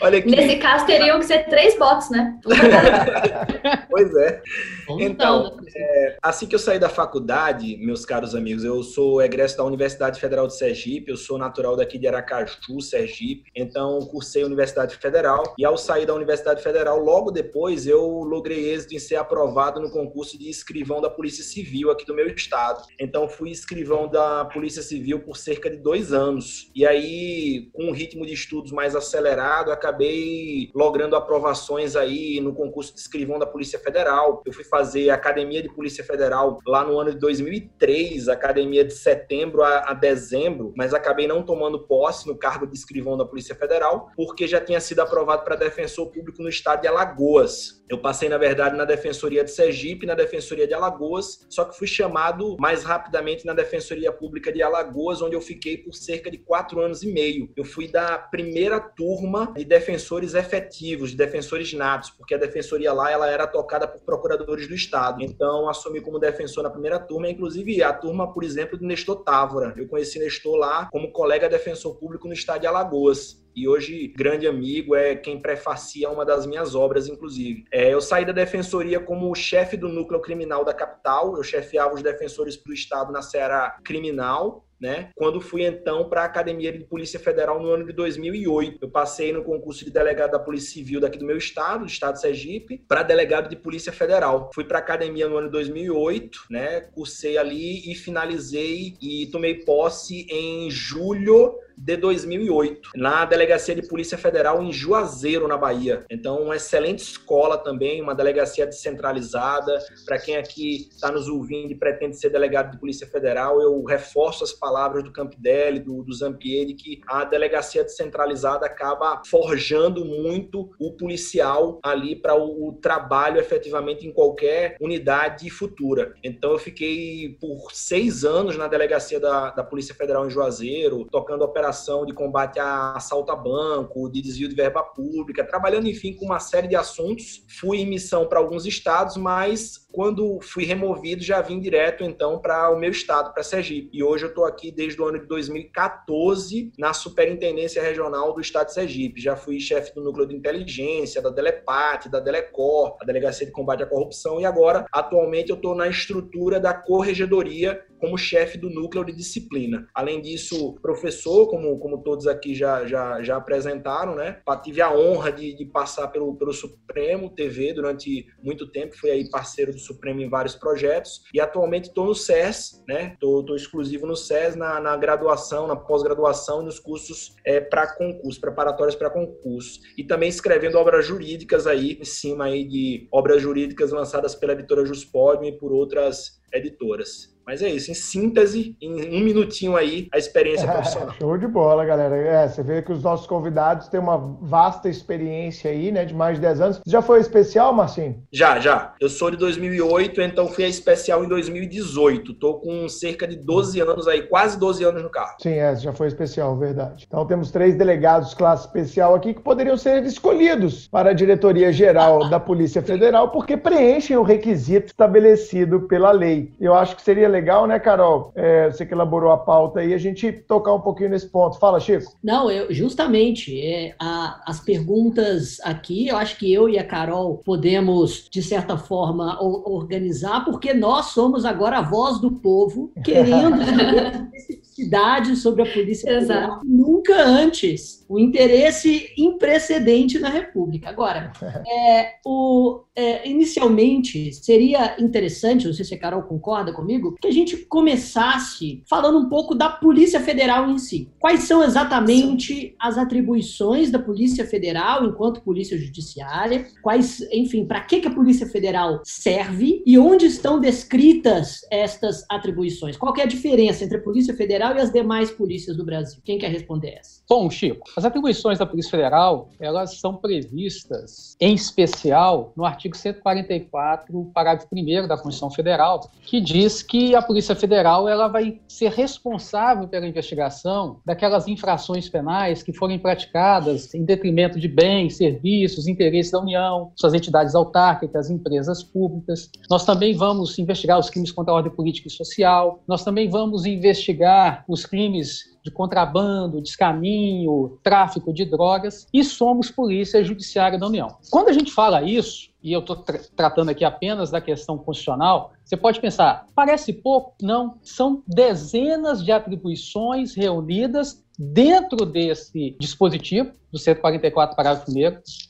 Olha 0.00 0.18
aqui. 0.18 0.30
Nesse 0.30 0.56
caso, 0.56 0.86
teriam 0.86 1.18
que 1.18 1.26
ser 1.26 1.44
três 1.48 1.78
box, 1.78 2.10
né? 2.10 2.38
Pois 3.88 4.14
é. 4.16 4.42
Vamos 4.88 5.02
Então, 5.02 5.56
né? 5.56 6.16
Assim 6.22 6.46
que 6.46 6.54
eu 6.54 6.58
saí 6.58 6.78
da 6.78 6.88
faculdade, 6.88 7.76
meus 7.76 8.06
caros 8.06 8.34
amigos, 8.34 8.64
eu 8.64 8.82
sou 8.82 9.20
egresso 9.22 9.56
da 9.56 9.64
Universidade 9.64 10.18
Federal 10.18 10.46
de 10.46 10.56
Sergipe, 10.56 11.10
eu 11.10 11.16
sou 11.16 11.36
natural 11.36 11.76
daqui 11.76 11.98
de 11.98 12.08
Aracaju, 12.08 12.80
Sergipe, 12.80 13.50
então 13.54 14.00
cursei 14.00 14.42
a 14.42 14.46
Universidade 14.46 14.96
Federal 14.96 15.54
e 15.58 15.64
ao 15.64 15.76
sair 15.76 16.06
da 16.06 16.14
Universidade 16.14 16.62
Federal, 16.62 16.98
logo 16.98 17.30
depois 17.30 17.86
eu 17.86 18.02
logrei 18.22 18.70
êxito 18.72 18.94
em 18.94 18.98
ser 18.98 19.16
aprovado 19.16 19.80
no 19.80 19.90
concurso 19.90 20.38
de 20.38 20.48
escrivão 20.48 21.00
da 21.00 21.10
Polícia 21.10 21.44
Civil 21.44 21.90
aqui 21.90 22.06
do 22.06 22.14
meu 22.14 22.26
estado. 22.26 22.82
Então 22.98 23.28
fui 23.28 23.50
escrivão 23.50 24.08
da 24.08 24.46
Polícia 24.46 24.82
Civil 24.82 25.20
por 25.20 25.36
cerca 25.36 25.68
de 25.68 25.76
dois 25.76 26.12
anos. 26.12 26.70
E 26.74 26.86
aí, 26.86 27.68
com 27.72 27.84
um 27.84 27.92
ritmo 27.92 28.24
de 28.24 28.32
estudos 28.32 28.72
mais 28.72 28.96
acelerado, 28.96 29.51
acabei 29.60 30.70
logrando 30.74 31.16
aprovações 31.16 31.96
aí 31.96 32.40
no 32.40 32.54
concurso 32.54 32.94
de 32.94 33.00
escrivão 33.00 33.38
da 33.38 33.46
Polícia 33.46 33.78
Federal. 33.78 34.42
Eu 34.46 34.52
fui 34.52 34.64
fazer 34.64 35.10
Academia 35.10 35.62
de 35.62 35.68
Polícia 35.68 36.04
Federal 36.04 36.58
lá 36.66 36.84
no 36.84 36.98
ano 36.98 37.10
de 37.10 37.18
2003, 37.18 38.28
academia 38.28 38.84
de 38.84 38.94
setembro 38.94 39.62
a, 39.62 39.90
a 39.90 39.94
dezembro, 39.94 40.72
mas 40.76 40.94
acabei 40.94 41.26
não 41.26 41.42
tomando 41.42 41.86
posse 41.86 42.26
no 42.26 42.36
cargo 42.36 42.66
de 42.66 42.74
escrivão 42.74 43.16
da 43.16 43.24
Polícia 43.24 43.54
Federal, 43.54 44.10
porque 44.16 44.46
já 44.46 44.60
tinha 44.60 44.80
sido 44.80 45.00
aprovado 45.00 45.44
para 45.44 45.56
defensor 45.56 46.10
público 46.10 46.42
no 46.42 46.48
estado 46.48 46.82
de 46.82 46.88
Alagoas. 46.88 47.82
Eu 47.92 47.98
passei, 47.98 48.26
na 48.26 48.38
verdade, 48.38 48.74
na 48.74 48.86
Defensoria 48.86 49.44
de 49.44 49.50
Sergipe, 49.50 50.06
na 50.06 50.14
Defensoria 50.14 50.66
de 50.66 50.72
Alagoas, 50.72 51.46
só 51.50 51.62
que 51.64 51.76
fui 51.76 51.86
chamado 51.86 52.56
mais 52.58 52.84
rapidamente 52.84 53.44
na 53.44 53.52
Defensoria 53.52 54.10
Pública 54.10 54.50
de 54.50 54.62
Alagoas, 54.62 55.20
onde 55.20 55.36
eu 55.36 55.42
fiquei 55.42 55.76
por 55.76 55.92
cerca 55.92 56.30
de 56.30 56.38
quatro 56.38 56.80
anos 56.80 57.02
e 57.02 57.12
meio. 57.12 57.50
Eu 57.54 57.64
fui 57.66 57.88
da 57.88 58.16
primeira 58.16 58.80
turma 58.80 59.41
de 59.46 59.64
defensores 59.64 60.34
efetivos, 60.34 61.10
de 61.10 61.16
defensores 61.16 61.72
natos, 61.72 62.10
porque 62.10 62.34
a 62.34 62.38
defensoria 62.38 62.92
lá 62.92 63.10
ela 63.10 63.28
era 63.28 63.46
tocada 63.46 63.86
por 63.86 64.00
procuradores 64.02 64.68
do 64.68 64.74
Estado. 64.74 65.22
Então, 65.22 65.68
assumi 65.68 66.00
como 66.00 66.18
defensor 66.18 66.62
na 66.62 66.70
primeira 66.70 66.98
turma, 66.98 67.28
inclusive 67.28 67.82
a 67.82 67.92
turma, 67.92 68.32
por 68.32 68.44
exemplo, 68.44 68.78
de 68.78 68.84
Nestor 68.84 69.22
Távora. 69.22 69.74
Eu 69.76 69.88
conheci 69.88 70.18
Nestor 70.18 70.56
lá 70.56 70.88
como 70.90 71.12
colega 71.12 71.48
defensor 71.48 71.96
público 71.96 72.26
no 72.26 72.34
Estado 72.34 72.60
de 72.60 72.66
Alagoas 72.66 73.42
e 73.54 73.68
hoje 73.68 74.08
grande 74.16 74.46
amigo, 74.46 74.96
é 74.96 75.14
quem 75.14 75.40
prefacia 75.40 76.08
uma 76.08 76.24
das 76.24 76.46
minhas 76.46 76.74
obras, 76.74 77.06
inclusive. 77.06 77.64
É, 77.70 77.92
eu 77.92 78.00
saí 78.00 78.24
da 78.24 78.32
defensoria 78.32 78.98
como 78.98 79.34
chefe 79.34 79.76
do 79.76 79.88
núcleo 79.88 80.20
criminal 80.20 80.64
da 80.64 80.72
capital, 80.72 81.36
eu 81.36 81.42
chefiava 81.42 81.94
os 81.94 82.02
defensores 82.02 82.56
do 82.56 82.72
Estado 82.72 83.12
na 83.12 83.20
seara 83.22 83.78
criminal, 83.84 84.64
né? 84.82 85.10
Quando 85.14 85.40
fui 85.40 85.64
então 85.64 86.08
para 86.08 86.22
a 86.22 86.24
Academia 86.24 86.72
de 86.72 86.80
Polícia 86.80 87.20
Federal 87.20 87.62
no 87.62 87.68
ano 87.68 87.86
de 87.86 87.92
2008. 87.92 88.78
Eu 88.82 88.90
passei 88.90 89.32
no 89.32 89.44
concurso 89.44 89.84
de 89.84 89.92
delegado 89.92 90.32
da 90.32 90.40
Polícia 90.40 90.72
Civil 90.72 91.00
daqui 91.00 91.16
do 91.16 91.24
meu 91.24 91.36
estado, 91.36 91.84
do 91.84 91.86
estado 91.86 92.14
de 92.14 92.20
Sergipe, 92.20 92.84
para 92.88 93.04
delegado 93.04 93.48
de 93.48 93.54
Polícia 93.54 93.92
Federal. 93.92 94.50
Fui 94.52 94.64
para 94.64 94.78
a 94.78 94.80
academia 94.80 95.28
no 95.28 95.36
ano 95.36 95.46
de 95.46 95.52
2008, 95.52 96.46
né? 96.50 96.80
Cursei 96.80 97.38
ali 97.38 97.90
e 97.90 97.94
finalizei 97.94 98.96
e 99.00 99.28
tomei 99.30 99.64
posse 99.64 100.26
em 100.28 100.68
julho 100.68 101.54
de 101.82 101.96
2008, 101.96 102.90
na 102.94 103.24
Delegacia 103.24 103.74
de 103.74 103.82
Polícia 103.82 104.16
Federal 104.16 104.62
em 104.62 104.72
Juazeiro, 104.72 105.48
na 105.48 105.56
Bahia. 105.56 106.06
Então, 106.08 106.40
uma 106.40 106.54
excelente 106.54 107.00
escola 107.00 107.58
também, 107.58 108.00
uma 108.00 108.14
delegacia 108.14 108.64
descentralizada. 108.64 109.80
Para 110.06 110.18
quem 110.18 110.36
aqui 110.36 110.88
está 110.92 111.10
nos 111.10 111.26
ouvindo 111.26 111.72
e 111.72 111.74
pretende 111.74 112.16
ser 112.16 112.30
delegado 112.30 112.70
de 112.70 112.78
Polícia 112.78 113.06
Federal, 113.06 113.60
eu 113.60 113.82
reforço 113.82 114.44
as 114.44 114.52
palavras 114.52 115.02
do 115.02 115.12
Campdelli, 115.12 115.80
do, 115.80 116.04
do 116.04 116.14
Zampieri, 116.14 116.74
que 116.74 117.00
a 117.08 117.24
delegacia 117.24 117.82
descentralizada 117.82 118.64
acaba 118.64 119.20
forjando 119.26 120.04
muito 120.04 120.70
o 120.78 120.92
policial 120.92 121.80
ali 121.82 122.14
para 122.14 122.36
o, 122.36 122.68
o 122.68 122.72
trabalho 122.74 123.40
efetivamente 123.40 124.06
em 124.06 124.12
qualquer 124.12 124.76
unidade 124.80 125.50
futura. 125.50 126.14
Então, 126.22 126.52
eu 126.52 126.58
fiquei 126.60 127.36
por 127.40 127.72
seis 127.72 128.24
anos 128.24 128.56
na 128.56 128.68
delegacia 128.68 129.18
da, 129.18 129.50
da 129.50 129.64
Polícia 129.64 129.96
Federal 129.96 130.24
em 130.24 130.30
Juazeiro, 130.30 131.08
tocando 131.10 131.42
operações 131.42 131.71
operação 131.72 132.04
de 132.04 132.12
combate 132.12 132.60
a 132.60 132.92
assalto 132.92 133.32
a 133.32 133.36
banco, 133.36 134.10
de 134.10 134.20
desvio 134.20 134.48
de 134.48 134.54
verba 134.54 134.82
pública, 134.82 135.44
trabalhando, 135.44 135.88
enfim, 135.88 136.14
com 136.14 136.26
uma 136.26 136.38
série 136.38 136.68
de 136.68 136.76
assuntos. 136.76 137.44
Fui 137.48 137.78
em 137.78 137.86
missão 137.86 138.28
para 138.28 138.38
alguns 138.38 138.66
estados, 138.66 139.16
mas 139.16 139.86
quando 139.90 140.38
fui 140.42 140.64
removido, 140.64 141.22
já 141.22 141.40
vim 141.40 141.58
direto 141.58 142.04
então 142.04 142.38
para 142.38 142.70
o 142.70 142.78
meu 142.78 142.90
estado, 142.90 143.32
para 143.32 143.42
Sergipe. 143.42 143.90
E 143.92 144.02
hoje 144.02 144.24
eu 144.24 144.28
estou 144.28 144.44
aqui 144.44 144.70
desde 144.70 145.00
o 145.00 145.06
ano 145.06 145.18
de 145.18 145.26
2014 145.26 146.72
na 146.78 146.92
Superintendência 146.92 147.82
Regional 147.82 148.34
do 148.34 148.40
Estado 148.40 148.66
de 148.66 148.74
Sergipe. 148.74 149.20
Já 149.20 149.34
fui 149.34 149.58
chefe 149.58 149.94
do 149.94 150.02
núcleo 150.02 150.26
de 150.26 150.36
inteligência, 150.36 151.22
da 151.22 151.30
Delepate, 151.30 152.10
da 152.10 152.20
Delecor, 152.20 152.96
a 153.00 153.04
Delegacia 153.04 153.46
de 153.46 153.52
Combate 153.52 153.82
à 153.82 153.86
Corrupção 153.86 154.40
e 154.40 154.44
agora, 154.44 154.84
atualmente, 154.92 155.50
eu 155.50 155.56
estou 155.56 155.74
na 155.74 155.88
estrutura 155.88 156.60
da 156.60 156.74
Corregedoria 156.74 157.82
como 158.02 158.18
chefe 158.18 158.58
do 158.58 158.68
núcleo 158.68 159.04
de 159.04 159.12
disciplina. 159.12 159.86
Além 159.94 160.20
disso, 160.20 160.74
professor, 160.82 161.48
como, 161.48 161.78
como 161.78 162.02
todos 162.02 162.26
aqui 162.26 162.52
já, 162.52 162.84
já, 162.84 163.22
já 163.22 163.36
apresentaram, 163.36 164.16
né? 164.16 164.40
Tive 164.64 164.82
a 164.82 164.92
honra 164.92 165.30
de, 165.30 165.54
de 165.54 165.64
passar 165.64 166.08
pelo, 166.08 166.34
pelo 166.34 166.52
Supremo 166.52 167.30
TV 167.30 167.72
durante 167.72 168.26
muito 168.42 168.66
tempo, 168.72 168.98
fui 168.98 169.08
aí 169.08 169.30
parceiro 169.30 169.70
do 169.70 169.78
Supremo 169.78 170.20
em 170.20 170.28
vários 170.28 170.56
projetos 170.56 171.22
e 171.32 171.40
atualmente 171.40 171.90
estou 171.90 172.06
no 172.06 172.14
SES, 172.14 172.82
né? 172.88 173.12
Estou 173.14 173.54
exclusivo 173.54 174.04
no 174.04 174.16
SES 174.16 174.56
na, 174.56 174.80
na 174.80 174.96
graduação, 174.96 175.68
na 175.68 175.76
pós-graduação 175.76 176.62
e 176.62 176.64
nos 176.64 176.80
cursos 176.80 177.36
é, 177.44 177.60
para 177.60 177.86
concurso, 177.94 178.40
preparatórios 178.40 178.96
para 178.96 179.10
concurso. 179.10 179.78
E 179.96 180.02
também 180.02 180.28
escrevendo 180.28 180.76
obras 180.76 181.06
jurídicas 181.06 181.68
aí, 181.68 181.98
em 182.00 182.04
cima 182.04 182.46
aí 182.46 182.64
de 182.64 183.06
obras 183.12 183.40
jurídicas 183.40 183.92
lançadas 183.92 184.34
pela 184.34 184.54
editora 184.54 184.84
Juspodium 184.84 185.44
e 185.44 185.52
por 185.52 185.70
outras 185.70 186.42
editoras. 186.52 187.31
Mas 187.46 187.62
é 187.62 187.68
isso, 187.68 187.90
em 187.90 187.94
síntese, 187.94 188.76
em 188.80 189.20
um 189.20 189.24
minutinho 189.24 189.76
aí, 189.76 190.08
a 190.12 190.18
experiência 190.18 190.66
profissional. 190.70 191.14
Show 191.18 191.38
de 191.38 191.46
bola, 191.46 191.84
galera. 191.84 192.16
É, 192.16 192.48
você 192.48 192.62
vê 192.62 192.82
que 192.82 192.92
os 192.92 193.02
nossos 193.02 193.26
convidados 193.26 193.88
têm 193.88 194.00
uma 194.00 194.16
vasta 194.16 194.88
experiência 194.88 195.70
aí, 195.70 195.90
né, 195.90 196.04
de 196.04 196.14
mais 196.14 196.36
de 196.36 196.42
10 196.42 196.60
anos. 196.60 196.80
Já 196.86 197.02
foi 197.02 197.20
especial, 197.20 197.72
Marcinho? 197.72 198.22
Já, 198.32 198.58
já. 198.60 198.94
Eu 199.00 199.08
sou 199.08 199.30
de 199.30 199.36
2008, 199.36 200.20
então 200.22 200.48
fui 200.48 200.64
a 200.64 200.68
especial 200.68 201.24
em 201.24 201.28
2018. 201.28 202.34
Tô 202.34 202.54
com 202.54 202.88
cerca 202.88 203.26
de 203.26 203.36
12 203.36 203.80
anos 203.80 204.06
aí, 204.06 204.22
quase 204.22 204.58
12 204.58 204.84
anos 204.84 205.02
no 205.02 205.10
carro. 205.10 205.36
Sim, 205.40 205.54
é, 205.54 205.74
já 205.76 205.92
foi 205.92 206.08
especial, 206.08 206.56
verdade. 206.56 207.04
Então 207.06 207.26
temos 207.26 207.50
três 207.50 207.74
delegados 207.74 208.34
classe 208.34 208.66
especial 208.66 209.14
aqui 209.14 209.34
que 209.34 209.40
poderiam 209.40 209.76
ser 209.76 210.04
escolhidos 210.04 210.88
para 210.88 211.10
a 211.10 211.14
diretoria 211.14 211.72
geral 211.72 212.28
da 212.28 212.38
Polícia 212.38 212.82
Federal 212.82 213.30
porque 213.30 213.56
preenchem 213.56 214.16
o 214.16 214.22
requisito 214.22 214.86
estabelecido 214.86 215.82
pela 215.82 216.10
lei. 216.10 216.52
Eu 216.60 216.74
acho 216.74 216.96
que 216.96 217.02
seria 217.02 217.28
legal, 217.32 217.66
né, 217.66 217.78
Carol? 217.78 218.32
É, 218.36 218.70
você 218.70 218.86
que 218.86 218.94
elaborou 218.94 219.32
a 219.32 219.38
pauta 219.38 219.80
aí, 219.80 219.92
a 219.92 219.98
gente 219.98 220.30
tocar 220.30 220.74
um 220.74 220.80
pouquinho 220.80 221.10
nesse 221.10 221.28
ponto. 221.28 221.58
Fala, 221.58 221.80
Chico. 221.80 222.12
Não, 222.22 222.50
eu, 222.50 222.72
justamente, 222.72 223.60
é, 223.60 223.94
a, 223.98 224.40
as 224.46 224.60
perguntas 224.60 225.58
aqui, 225.64 226.08
eu 226.08 226.16
acho 226.16 226.38
que 226.38 226.52
eu 226.52 226.68
e 226.68 226.78
a 226.78 226.86
Carol 226.86 227.38
podemos, 227.38 228.28
de 228.30 228.42
certa 228.42 228.76
forma, 228.76 229.42
o, 229.42 229.74
organizar, 229.74 230.44
porque 230.44 230.72
nós 230.74 231.06
somos 231.06 231.44
agora 231.44 231.78
a 231.78 231.82
voz 231.82 232.20
do 232.20 232.30
povo, 232.30 232.92
querendo 233.04 233.58
saber 233.64 234.28
especificidades 234.72 235.42
sobre 235.42 235.62
a 235.62 235.72
Polícia 235.72 236.20
Federal. 236.20 236.60
Nunca 236.64 237.22
antes. 237.22 238.04
O 238.08 238.18
interesse 238.18 239.10
imprecedente 239.16 240.18
na 240.18 240.28
República. 240.28 240.88
Agora, 240.88 241.32
é, 241.66 242.14
o, 242.26 242.82
é, 242.94 243.28
inicialmente, 243.28 244.32
seria 244.34 244.96
interessante, 245.00 245.66
não 245.66 245.72
sei 245.72 245.84
se 245.84 245.94
a 245.94 245.98
Carol 245.98 246.22
concorda 246.22 246.72
comigo, 246.72 247.16
que 247.20 247.28
a 247.28 247.32
gente 247.32 247.56
começasse 247.56 248.82
falando 248.88 249.18
um 249.18 249.28
pouco 249.28 249.54
da 249.54 249.68
Polícia 249.70 250.20
Federal 250.20 250.70
em 250.70 250.78
si. 250.78 251.08
Quais 251.18 251.44
são 251.44 251.62
exatamente 251.62 252.54
Sim. 252.54 252.74
as 252.78 252.98
atribuições 252.98 253.90
da 253.90 253.98
Polícia 253.98 254.44
Federal 254.44 255.06
enquanto 255.06 255.42
Polícia 255.42 255.78
Judiciária? 255.78 256.66
Quais, 256.82 257.20
enfim, 257.32 257.64
para 257.64 257.80
que, 257.80 258.00
que 258.00 258.08
a 258.08 258.14
Polícia 258.14 258.46
Federal 258.46 259.00
serve 259.04 259.82
e 259.86 259.98
onde 259.98 260.26
estão 260.26 260.60
descritas 260.60 261.60
estas 261.70 262.24
atribuições? 262.30 262.96
Qual 262.96 263.14
é 263.16 263.22
a 263.22 263.26
diferença 263.26 263.84
entre 263.84 263.96
a 263.96 264.02
Polícia 264.02 264.34
Federal 264.34 264.61
e 264.62 264.80
as 264.80 264.92
demais 264.92 265.30
polícias 265.30 265.76
do 265.76 265.84
Brasil? 265.84 266.20
Quem 266.24 266.38
quer 266.38 266.48
responder 266.48 266.90
essa? 266.90 267.20
Bom, 267.28 267.50
Chico, 267.50 267.90
as 267.96 268.04
atribuições 268.04 268.58
da 268.58 268.66
Polícia 268.66 268.90
Federal, 268.90 269.48
elas 269.58 269.98
são 269.98 270.14
previstas, 270.16 271.36
em 271.40 271.54
especial, 271.54 272.52
no 272.56 272.64
artigo 272.64 272.96
144, 272.96 274.30
parágrafo 274.32 274.68
1 274.72 275.08
da 275.08 275.16
Constituição 275.16 275.50
Federal, 275.50 276.10
que 276.22 276.40
diz 276.40 276.82
que 276.82 277.14
a 277.14 277.22
Polícia 277.22 277.56
Federal 277.56 278.08
ela 278.08 278.28
vai 278.28 278.60
ser 278.68 278.90
responsável 278.90 279.88
pela 279.88 280.06
investigação 280.06 281.00
daquelas 281.04 281.48
infrações 281.48 282.08
penais 282.08 282.62
que 282.62 282.72
forem 282.72 282.98
praticadas 282.98 283.92
em 283.94 284.04
detrimento 284.04 284.60
de 284.60 284.68
bens, 284.68 285.16
serviços, 285.16 285.88
interesses 285.88 286.30
da 286.30 286.40
União, 286.40 286.92
suas 286.96 287.14
entidades 287.14 287.54
autárquicas, 287.54 288.30
empresas 288.30 288.82
públicas. 288.82 289.50
Nós 289.68 289.84
também 289.84 290.14
vamos 290.14 290.58
investigar 290.58 290.98
os 290.98 291.10
crimes 291.10 291.32
contra 291.32 291.52
a 291.52 291.56
ordem 291.56 291.72
política 291.72 292.08
e 292.08 292.10
social. 292.10 292.82
Nós 292.86 293.02
também 293.02 293.28
vamos 293.28 293.64
investigar 293.64 294.51
os 294.68 294.86
crimes 294.86 295.52
de 295.64 295.70
contrabando, 295.70 296.60
descaminho, 296.60 297.78
tráfico 297.82 298.32
de 298.32 298.44
drogas 298.44 299.06
e 299.12 299.22
somos 299.22 299.70
Polícia 299.70 300.22
Judiciária 300.24 300.78
da 300.78 300.86
União. 300.86 301.16
Quando 301.30 301.48
a 301.48 301.52
gente 301.52 301.72
fala 301.72 302.02
isso, 302.02 302.50
e 302.62 302.72
eu 302.72 302.80
estou 302.80 302.96
tra 302.96 303.18
tratando 303.34 303.70
aqui 303.70 303.84
apenas 303.84 304.30
da 304.30 304.40
questão 304.40 304.78
constitucional, 304.78 305.52
você 305.64 305.76
pode 305.76 306.00
pensar, 306.00 306.46
parece 306.54 306.92
pouco? 306.92 307.34
Não, 307.42 307.78
são 307.82 308.22
dezenas 308.26 309.24
de 309.24 309.32
atribuições 309.32 310.34
reunidas 310.34 311.22
dentro 311.38 312.04
desse 312.04 312.76
dispositivo, 312.78 313.52
do 313.72 313.78
144, 313.78 314.54
parágrafo 314.54 314.90
1 314.90 314.94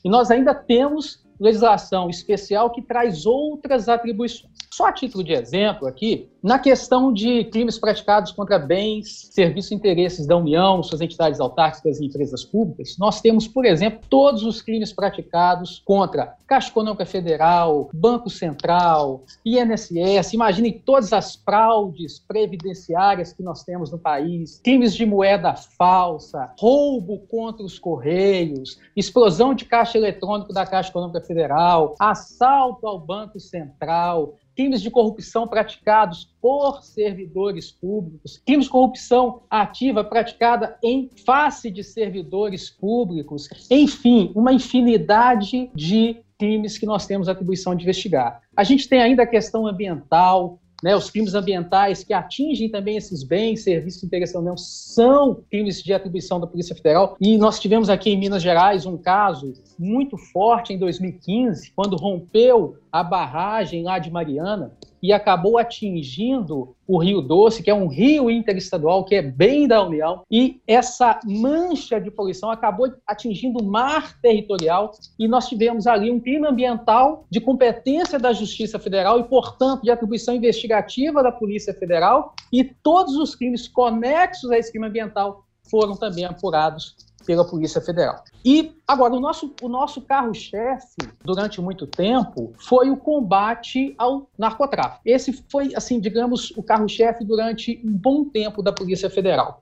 e 0.05 0.09
nós 0.09 0.31
ainda 0.31 0.55
temos 0.55 1.23
legislação 1.39 2.09
especial 2.09 2.71
que 2.71 2.81
traz 2.81 3.25
outras 3.25 3.89
atribuições. 3.89 4.51
Só 4.71 4.87
a 4.87 4.93
título 4.93 5.23
de 5.23 5.33
exemplo 5.33 5.87
aqui, 5.87 6.29
na 6.43 6.59
questão 6.59 7.13
de 7.13 7.45
crimes 7.45 7.79
praticados 7.79 8.33
contra 8.33 8.59
bens, 8.59 9.29
serviços 9.31 9.71
e 9.71 9.75
interesses 9.75 10.27
da 10.27 10.35
União, 10.35 10.83
suas 10.83 10.99
entidades 10.99 11.39
autárquicas 11.39 12.01
e 12.01 12.05
empresas 12.05 12.43
públicas, 12.43 12.97
nós 12.99 13.21
temos, 13.21 13.47
por 13.47 13.63
exemplo, 13.63 14.01
todos 14.09 14.43
os 14.43 14.61
crimes 14.61 14.91
praticados 14.91 15.81
contra 15.85 16.35
Caixa 16.45 16.69
Econômica 16.69 17.05
Federal, 17.05 17.89
Banco 17.93 18.29
Central, 18.29 19.23
INSS, 19.45 20.33
imaginem 20.33 20.73
todas 20.85 21.13
as 21.13 21.35
fraudes 21.35 22.19
previdenciárias 22.19 23.31
que 23.31 23.41
nós 23.41 23.63
temos 23.63 23.89
no 23.89 23.97
país, 23.97 24.59
crimes 24.61 24.93
de 24.93 25.05
moeda 25.05 25.55
falsa, 25.55 26.51
roubo 26.59 27.19
contra 27.29 27.65
os 27.65 27.79
Correios, 27.79 28.77
explosão 28.97 29.53
de 29.53 29.63
caixa 29.63 29.97
eletrônico 29.97 30.51
da 30.51 30.65
Caixa 30.65 30.89
Econômica 30.89 31.21
Federal, 31.21 31.95
assalto 31.97 32.85
ao 32.85 32.99
Banco 32.99 33.39
Central, 33.39 34.35
crimes 34.55 34.81
de 34.81 34.91
corrupção 34.91 35.47
praticados 35.47 36.33
por 36.41 36.83
servidores 36.83 37.71
públicos, 37.71 38.41
crimes 38.45 38.65
de 38.65 38.71
corrupção 38.71 39.43
ativa 39.49 40.03
praticada 40.03 40.77
em 40.83 41.09
face 41.25 41.69
de 41.69 41.83
servidores 41.83 42.69
públicos, 42.69 43.49
enfim, 43.69 44.31
uma 44.35 44.53
infinidade 44.53 45.69
de 45.73 46.17
crimes 46.37 46.77
que 46.77 46.85
nós 46.85 47.05
temos 47.05 47.29
atribuição 47.29 47.75
de 47.75 47.83
investigar. 47.83 48.41
A 48.55 48.63
gente 48.63 48.87
tem 48.89 49.01
ainda 49.01 49.23
a 49.23 49.27
questão 49.27 49.65
ambiental, 49.65 50.59
né, 50.83 50.93
os 50.95 51.09
crimes 51.09 51.33
ambientais 51.33 52.03
que 52.03 52.13
atingem 52.13 52.69
também 52.69 52.97
esses 52.97 53.23
bens, 53.23 53.63
serviços 53.63 54.01
de 54.01 54.07
interesse 54.07 54.33
da 54.33 54.41
União, 54.41 54.57
são 54.57 55.41
crimes 55.49 55.81
de 55.81 55.93
atribuição 55.93 56.41
da 56.41 56.45
Polícia 56.45 56.75
Federal. 56.75 57.15
E 57.21 57.37
nós 57.37 57.57
tivemos 57.57 57.89
aqui 57.89 58.09
em 58.09 58.19
Minas 58.19 58.43
Gerais 58.43 58.85
um 58.85 58.97
caso 58.97 59.53
muito 59.79 60.17
forte 60.17 60.73
em 60.73 60.77
2015, 60.77 61.71
quando 61.73 61.95
rompeu 61.95 62.75
a 62.91 63.01
barragem 63.01 63.81
lá 63.81 63.97
de 63.97 64.11
Mariana, 64.11 64.73
e 65.03 65.11
acabou 65.11 65.57
atingindo 65.57 66.73
o 66.87 66.97
Rio 66.97 67.21
Doce, 67.21 67.61
que 67.61 67.69
é 67.69 67.73
um 67.73 67.87
rio 67.87 68.31
interestadual, 68.31 69.03
que 69.03 69.15
é 69.15 69.21
bem 69.21 69.67
da 69.67 69.85
União, 69.85 70.21
e 70.31 70.61
essa 70.65 71.19
mancha 71.25 71.99
de 71.99 72.09
poluição 72.09 72.49
acabou 72.49 72.89
atingindo 73.05 73.61
o 73.61 73.65
mar 73.65 74.17
territorial, 74.21 74.91
e 75.19 75.27
nós 75.27 75.49
tivemos 75.49 75.85
ali 75.87 76.09
um 76.09 76.21
crime 76.21 76.47
ambiental 76.47 77.25
de 77.29 77.41
competência 77.41 78.17
da 78.17 78.31
Justiça 78.31 78.79
Federal 78.79 79.19
e, 79.19 79.25
portanto, 79.25 79.83
de 79.83 79.91
atribuição 79.91 80.33
investigativa 80.33 81.21
da 81.21 81.33
Polícia 81.33 81.73
Federal, 81.73 82.33
e 82.51 82.63
todos 82.63 83.17
os 83.17 83.35
crimes 83.35 83.67
conexos 83.67 84.49
a 84.51 84.57
esse 84.57 84.71
crime 84.71 84.87
ambiental 84.87 85.43
foram 85.69 85.95
também 85.97 86.23
apurados 86.23 86.95
pela 87.25 87.47
Polícia 87.47 87.81
Federal. 87.81 88.23
E 88.43 88.75
agora 88.87 89.13
o 89.13 89.19
nosso, 89.19 89.53
o 89.61 89.69
nosso 89.69 90.01
carro-chefe 90.01 90.97
durante 91.23 91.61
muito 91.61 91.87
tempo 91.87 92.53
foi 92.57 92.89
o 92.89 92.97
combate 92.97 93.95
ao 93.97 94.29
narcotráfico. 94.37 95.01
Esse 95.05 95.33
foi, 95.49 95.73
assim, 95.75 95.99
digamos, 95.99 96.51
o 96.57 96.63
carro-chefe 96.63 97.23
durante 97.23 97.81
um 97.85 97.91
bom 97.91 98.25
tempo 98.25 98.61
da 98.61 98.71
Polícia 98.71 99.09
Federal. 99.09 99.61